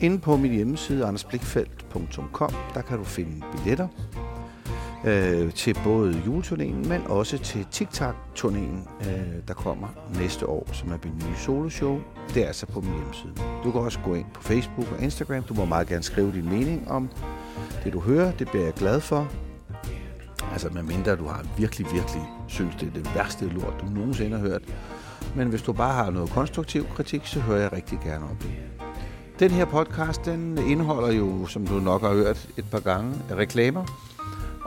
Inde 0.00 0.18
på 0.18 0.36
min 0.36 0.52
hjemmeside, 0.52 1.06
andersblikfelt.com, 1.06 2.52
der 2.74 2.82
kan 2.82 2.98
du 2.98 3.04
finde 3.04 3.46
billetter 3.52 3.88
øh, 5.04 5.52
til 5.52 5.78
både 5.84 6.22
juleturnéen, 6.26 6.88
men 6.88 7.02
også 7.06 7.38
til 7.38 7.66
TikTok-turnéen, 7.70 9.08
øh, 9.08 9.34
der 9.48 9.54
kommer 9.54 9.88
næste 10.18 10.46
år, 10.46 10.68
som 10.72 10.92
er 10.92 10.96
min 11.04 11.14
nye 11.14 11.36
soloshow. 11.36 12.00
Det 12.34 12.42
er 12.42 12.46
altså 12.46 12.66
på 12.66 12.80
min 12.80 12.94
hjemmeside. 12.94 13.32
Du 13.64 13.72
kan 13.72 13.80
også 13.80 13.98
gå 14.04 14.14
ind 14.14 14.26
på 14.34 14.42
Facebook 14.42 14.92
og 14.92 15.02
Instagram. 15.02 15.42
Du 15.42 15.54
må 15.54 15.64
meget 15.64 15.88
gerne 15.88 16.02
skrive 16.02 16.32
din 16.32 16.48
mening 16.48 16.90
om 16.90 17.08
det, 17.84 17.92
du 17.92 18.00
hører. 18.00 18.32
Det 18.32 18.48
bliver 18.48 18.64
jeg 18.64 18.74
glad 18.74 19.00
for. 19.00 19.28
Altså, 20.52 20.68
medmindre 20.68 21.16
du 21.16 21.26
har 21.26 21.44
virkelig, 21.58 21.86
virkelig 21.92 22.22
synes, 22.48 22.74
det 22.80 22.88
er 22.88 22.92
det 22.92 23.14
værste 23.14 23.48
lort, 23.48 23.74
du 23.80 23.86
nogensinde 23.86 24.38
har 24.38 24.48
hørt. 24.48 24.62
Men 25.36 25.48
hvis 25.48 25.62
du 25.62 25.72
bare 25.72 25.92
har 25.92 26.10
noget 26.10 26.30
konstruktiv 26.30 26.86
kritik, 26.96 27.26
så 27.26 27.40
hører 27.40 27.60
jeg 27.60 27.72
rigtig 27.72 27.98
gerne 28.04 28.24
om 28.24 28.36
det. 28.36 28.50
Den 29.38 29.50
her 29.50 29.64
podcast, 29.64 30.24
den 30.24 30.58
indeholder 30.58 31.12
jo, 31.12 31.46
som 31.46 31.66
du 31.66 31.74
nok 31.74 32.00
har 32.00 32.14
hørt 32.14 32.48
et 32.56 32.64
par 32.70 32.80
gange, 32.80 33.14
reklamer. 33.30 34.09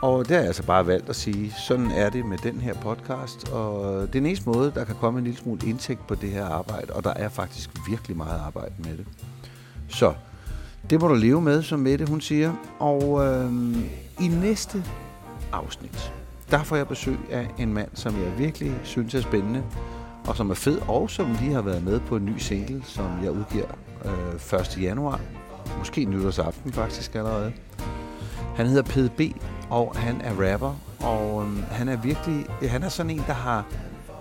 Og 0.03 0.27
det 0.27 0.31
har 0.31 0.37
jeg 0.37 0.47
altså 0.47 0.63
bare 0.63 0.87
valgt 0.87 1.09
at 1.09 1.15
sige, 1.15 1.53
sådan 1.67 1.91
er 1.91 2.09
det 2.09 2.25
med 2.25 2.37
den 2.37 2.55
her 2.61 2.73
podcast. 2.73 3.49
Og 3.49 4.01
det 4.01 4.01
er 4.01 4.05
den 4.05 4.25
eneste 4.25 4.49
måde, 4.49 4.71
der 4.75 4.83
kan 4.83 4.95
komme 4.95 5.19
en 5.19 5.23
lille 5.23 5.39
smule 5.39 5.59
indtægt 5.67 6.07
på 6.07 6.15
det 6.15 6.29
her 6.29 6.45
arbejde. 6.45 6.93
Og 6.93 7.03
der 7.03 7.13
er 7.13 7.29
faktisk 7.29 7.69
virkelig 7.89 8.17
meget 8.17 8.39
arbejde 8.45 8.73
med 8.77 8.97
det. 8.97 9.05
Så 9.87 10.13
det 10.89 11.01
må 11.01 11.07
du 11.07 11.13
leve 11.13 11.41
med, 11.41 11.63
som 11.63 11.79
Mette 11.79 12.05
hun 12.05 12.21
siger. 12.21 12.53
Og 12.79 13.25
øh, 13.25 13.51
i 14.21 14.27
næste 14.27 14.83
afsnit, 15.51 16.13
der 16.51 16.63
får 16.63 16.75
jeg 16.75 16.87
besøg 16.87 17.17
af 17.31 17.47
en 17.57 17.73
mand, 17.73 17.89
som 17.93 18.23
jeg 18.23 18.37
virkelig 18.37 18.73
synes 18.83 19.15
er 19.15 19.21
spændende. 19.21 19.63
Og 20.27 20.35
som 20.35 20.49
er 20.49 20.55
fed, 20.55 20.79
og 20.87 21.09
som 21.09 21.35
lige 21.41 21.53
har 21.53 21.61
været 21.61 21.83
med 21.83 21.99
på 21.99 22.15
en 22.15 22.25
ny 22.25 22.37
single, 22.37 22.83
som 22.85 23.23
jeg 23.23 23.31
udgiver 23.31 23.67
øh, 24.05 24.59
1. 24.59 24.77
januar. 24.81 25.19
Måske 25.77 26.05
nytårsaften 26.05 26.73
faktisk 26.73 27.15
allerede. 27.15 27.53
Han 28.55 28.67
hedder 28.67 28.83
PDB, 28.83 29.21
og 29.73 29.95
han 29.95 30.21
er 30.21 30.51
rapper, 30.51 30.75
og 30.99 31.41
øhm, 31.41 31.63
han 31.71 31.89
er 31.89 31.95
virkelig, 31.95 32.45
han 32.69 32.83
er 32.83 32.89
sådan 32.89 33.09
en, 33.09 33.23
der 33.27 33.33
har, 33.33 33.65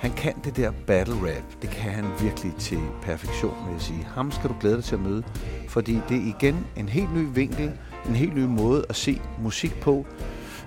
han 0.00 0.12
kan 0.12 0.34
det 0.44 0.56
der 0.56 0.70
battle 0.86 1.14
rap. 1.14 1.62
Det 1.62 1.70
kan 1.70 1.92
han 1.92 2.04
virkelig 2.20 2.54
til 2.58 2.80
perfektion, 3.02 3.54
vil 3.66 3.72
jeg 3.72 3.82
sige. 3.82 4.04
Ham 4.14 4.30
skal 4.32 4.50
du 4.50 4.54
glæde 4.60 4.76
dig 4.76 4.84
til 4.84 4.94
at 4.94 5.00
møde, 5.00 5.22
fordi 5.68 6.00
det 6.08 6.16
er 6.16 6.36
igen 6.38 6.66
en 6.76 6.88
helt 6.88 7.14
ny 7.14 7.28
vinkel, 7.34 7.72
en 8.08 8.14
helt 8.14 8.34
ny 8.34 8.44
måde 8.44 8.84
at 8.88 8.96
se 8.96 9.20
musik 9.38 9.80
på. 9.80 10.06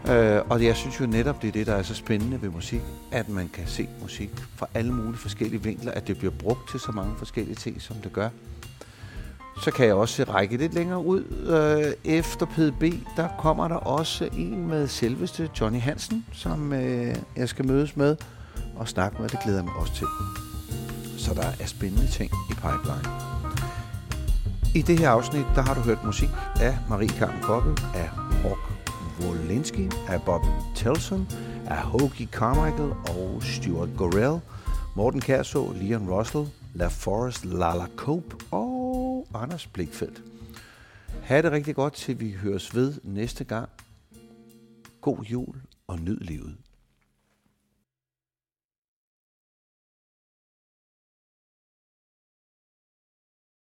Øh, 0.10 0.42
og 0.50 0.64
jeg 0.64 0.76
synes 0.76 1.00
jo 1.00 1.06
netop, 1.06 1.42
det 1.42 1.48
er 1.48 1.52
det, 1.52 1.68
der 1.68 1.76
er 1.76 1.84
så 1.84 1.96
spændende 1.96 2.42
ved 2.42 2.50
musik, 2.50 2.82
at 3.12 3.30
man 3.30 3.50
kan 3.54 3.68
se 3.68 3.88
musik 4.02 4.30
fra 4.56 4.68
alle 4.74 4.94
mulige 4.94 5.18
forskellige 5.18 5.64
vinkler, 5.64 5.92
at 5.92 6.08
det 6.08 6.18
bliver 6.18 6.34
brugt 6.40 6.72
til 6.72 6.80
så 6.80 6.92
mange 6.92 7.14
forskellige 7.18 7.56
ting, 7.56 7.82
som 7.82 7.96
det 7.96 8.14
gør. 8.14 8.30
Så 9.62 9.72
kan 9.72 9.86
jeg 9.86 9.96
også 9.96 10.24
række 10.24 10.58
lidt 10.58 10.74
længere 10.74 11.06
ud. 11.06 11.24
Øh, 11.24 12.14
efter 12.16 12.46
PDB, 12.46 12.84
der 13.18 13.28
kommer 13.40 13.68
der 13.68 13.76
også 13.76 14.30
en 14.38 14.68
med 14.68 14.88
selveste 14.88 15.50
Johnny 15.62 15.80
Hansen, 15.80 16.26
som 16.34 16.74
øh, 16.74 17.16
jeg 17.36 17.50
skal 17.50 17.68
mødes 17.68 17.98
med 17.98 18.16
og 18.76 18.88
snakke 18.88 19.22
med. 19.22 19.30
Det 19.30 19.40
glæder 19.44 19.58
jeg 19.58 19.66
mig 19.66 19.74
også 19.76 19.94
til. 19.94 20.08
Så 21.18 21.34
der 21.34 21.48
er 21.60 21.66
spændende 21.66 22.08
ting 22.08 22.32
i 22.52 22.54
pipeline. 22.54 23.10
I 24.76 24.82
det 24.82 25.00
her 25.00 25.10
afsnit, 25.10 25.46
der 25.56 25.62
har 25.62 25.74
du 25.74 25.80
hørt 25.80 26.04
musik 26.04 26.30
af 26.62 26.78
Marie 26.90 27.10
Carmen 27.10 27.42
Koppel, 27.42 27.84
af 27.96 28.10
Rock 28.46 28.60
Wolinski, 29.22 29.90
af 30.08 30.22
Bob 30.22 30.42
Telson, 30.76 31.28
af 31.66 31.78
Hoagie 31.78 32.28
Carmichael 32.32 32.92
og 32.92 33.44
Stuart 33.44 33.90
Gorell, 33.98 34.40
Morten 34.96 35.22
Kærså, 35.22 35.74
Leon 35.82 36.10
Russell, 36.10 36.48
La 36.74 36.88
Forest, 36.88 37.46
Lala 37.46 37.86
Cope 37.96 38.36
og 38.52 38.85
og 39.34 39.44
Anders 39.44 39.68
Blikfeldt. 39.68 40.24
Ha' 41.22 41.42
det 41.42 41.52
rigtig 41.52 41.76
godt, 41.76 41.94
til 41.94 42.20
vi 42.20 42.32
høres 42.32 42.76
ved 42.76 42.94
næste 43.04 43.44
gang. 43.44 43.70
God 45.02 45.24
jul 45.24 45.62
og 45.88 46.00
nyd 46.00 46.18
livet. 46.20 46.58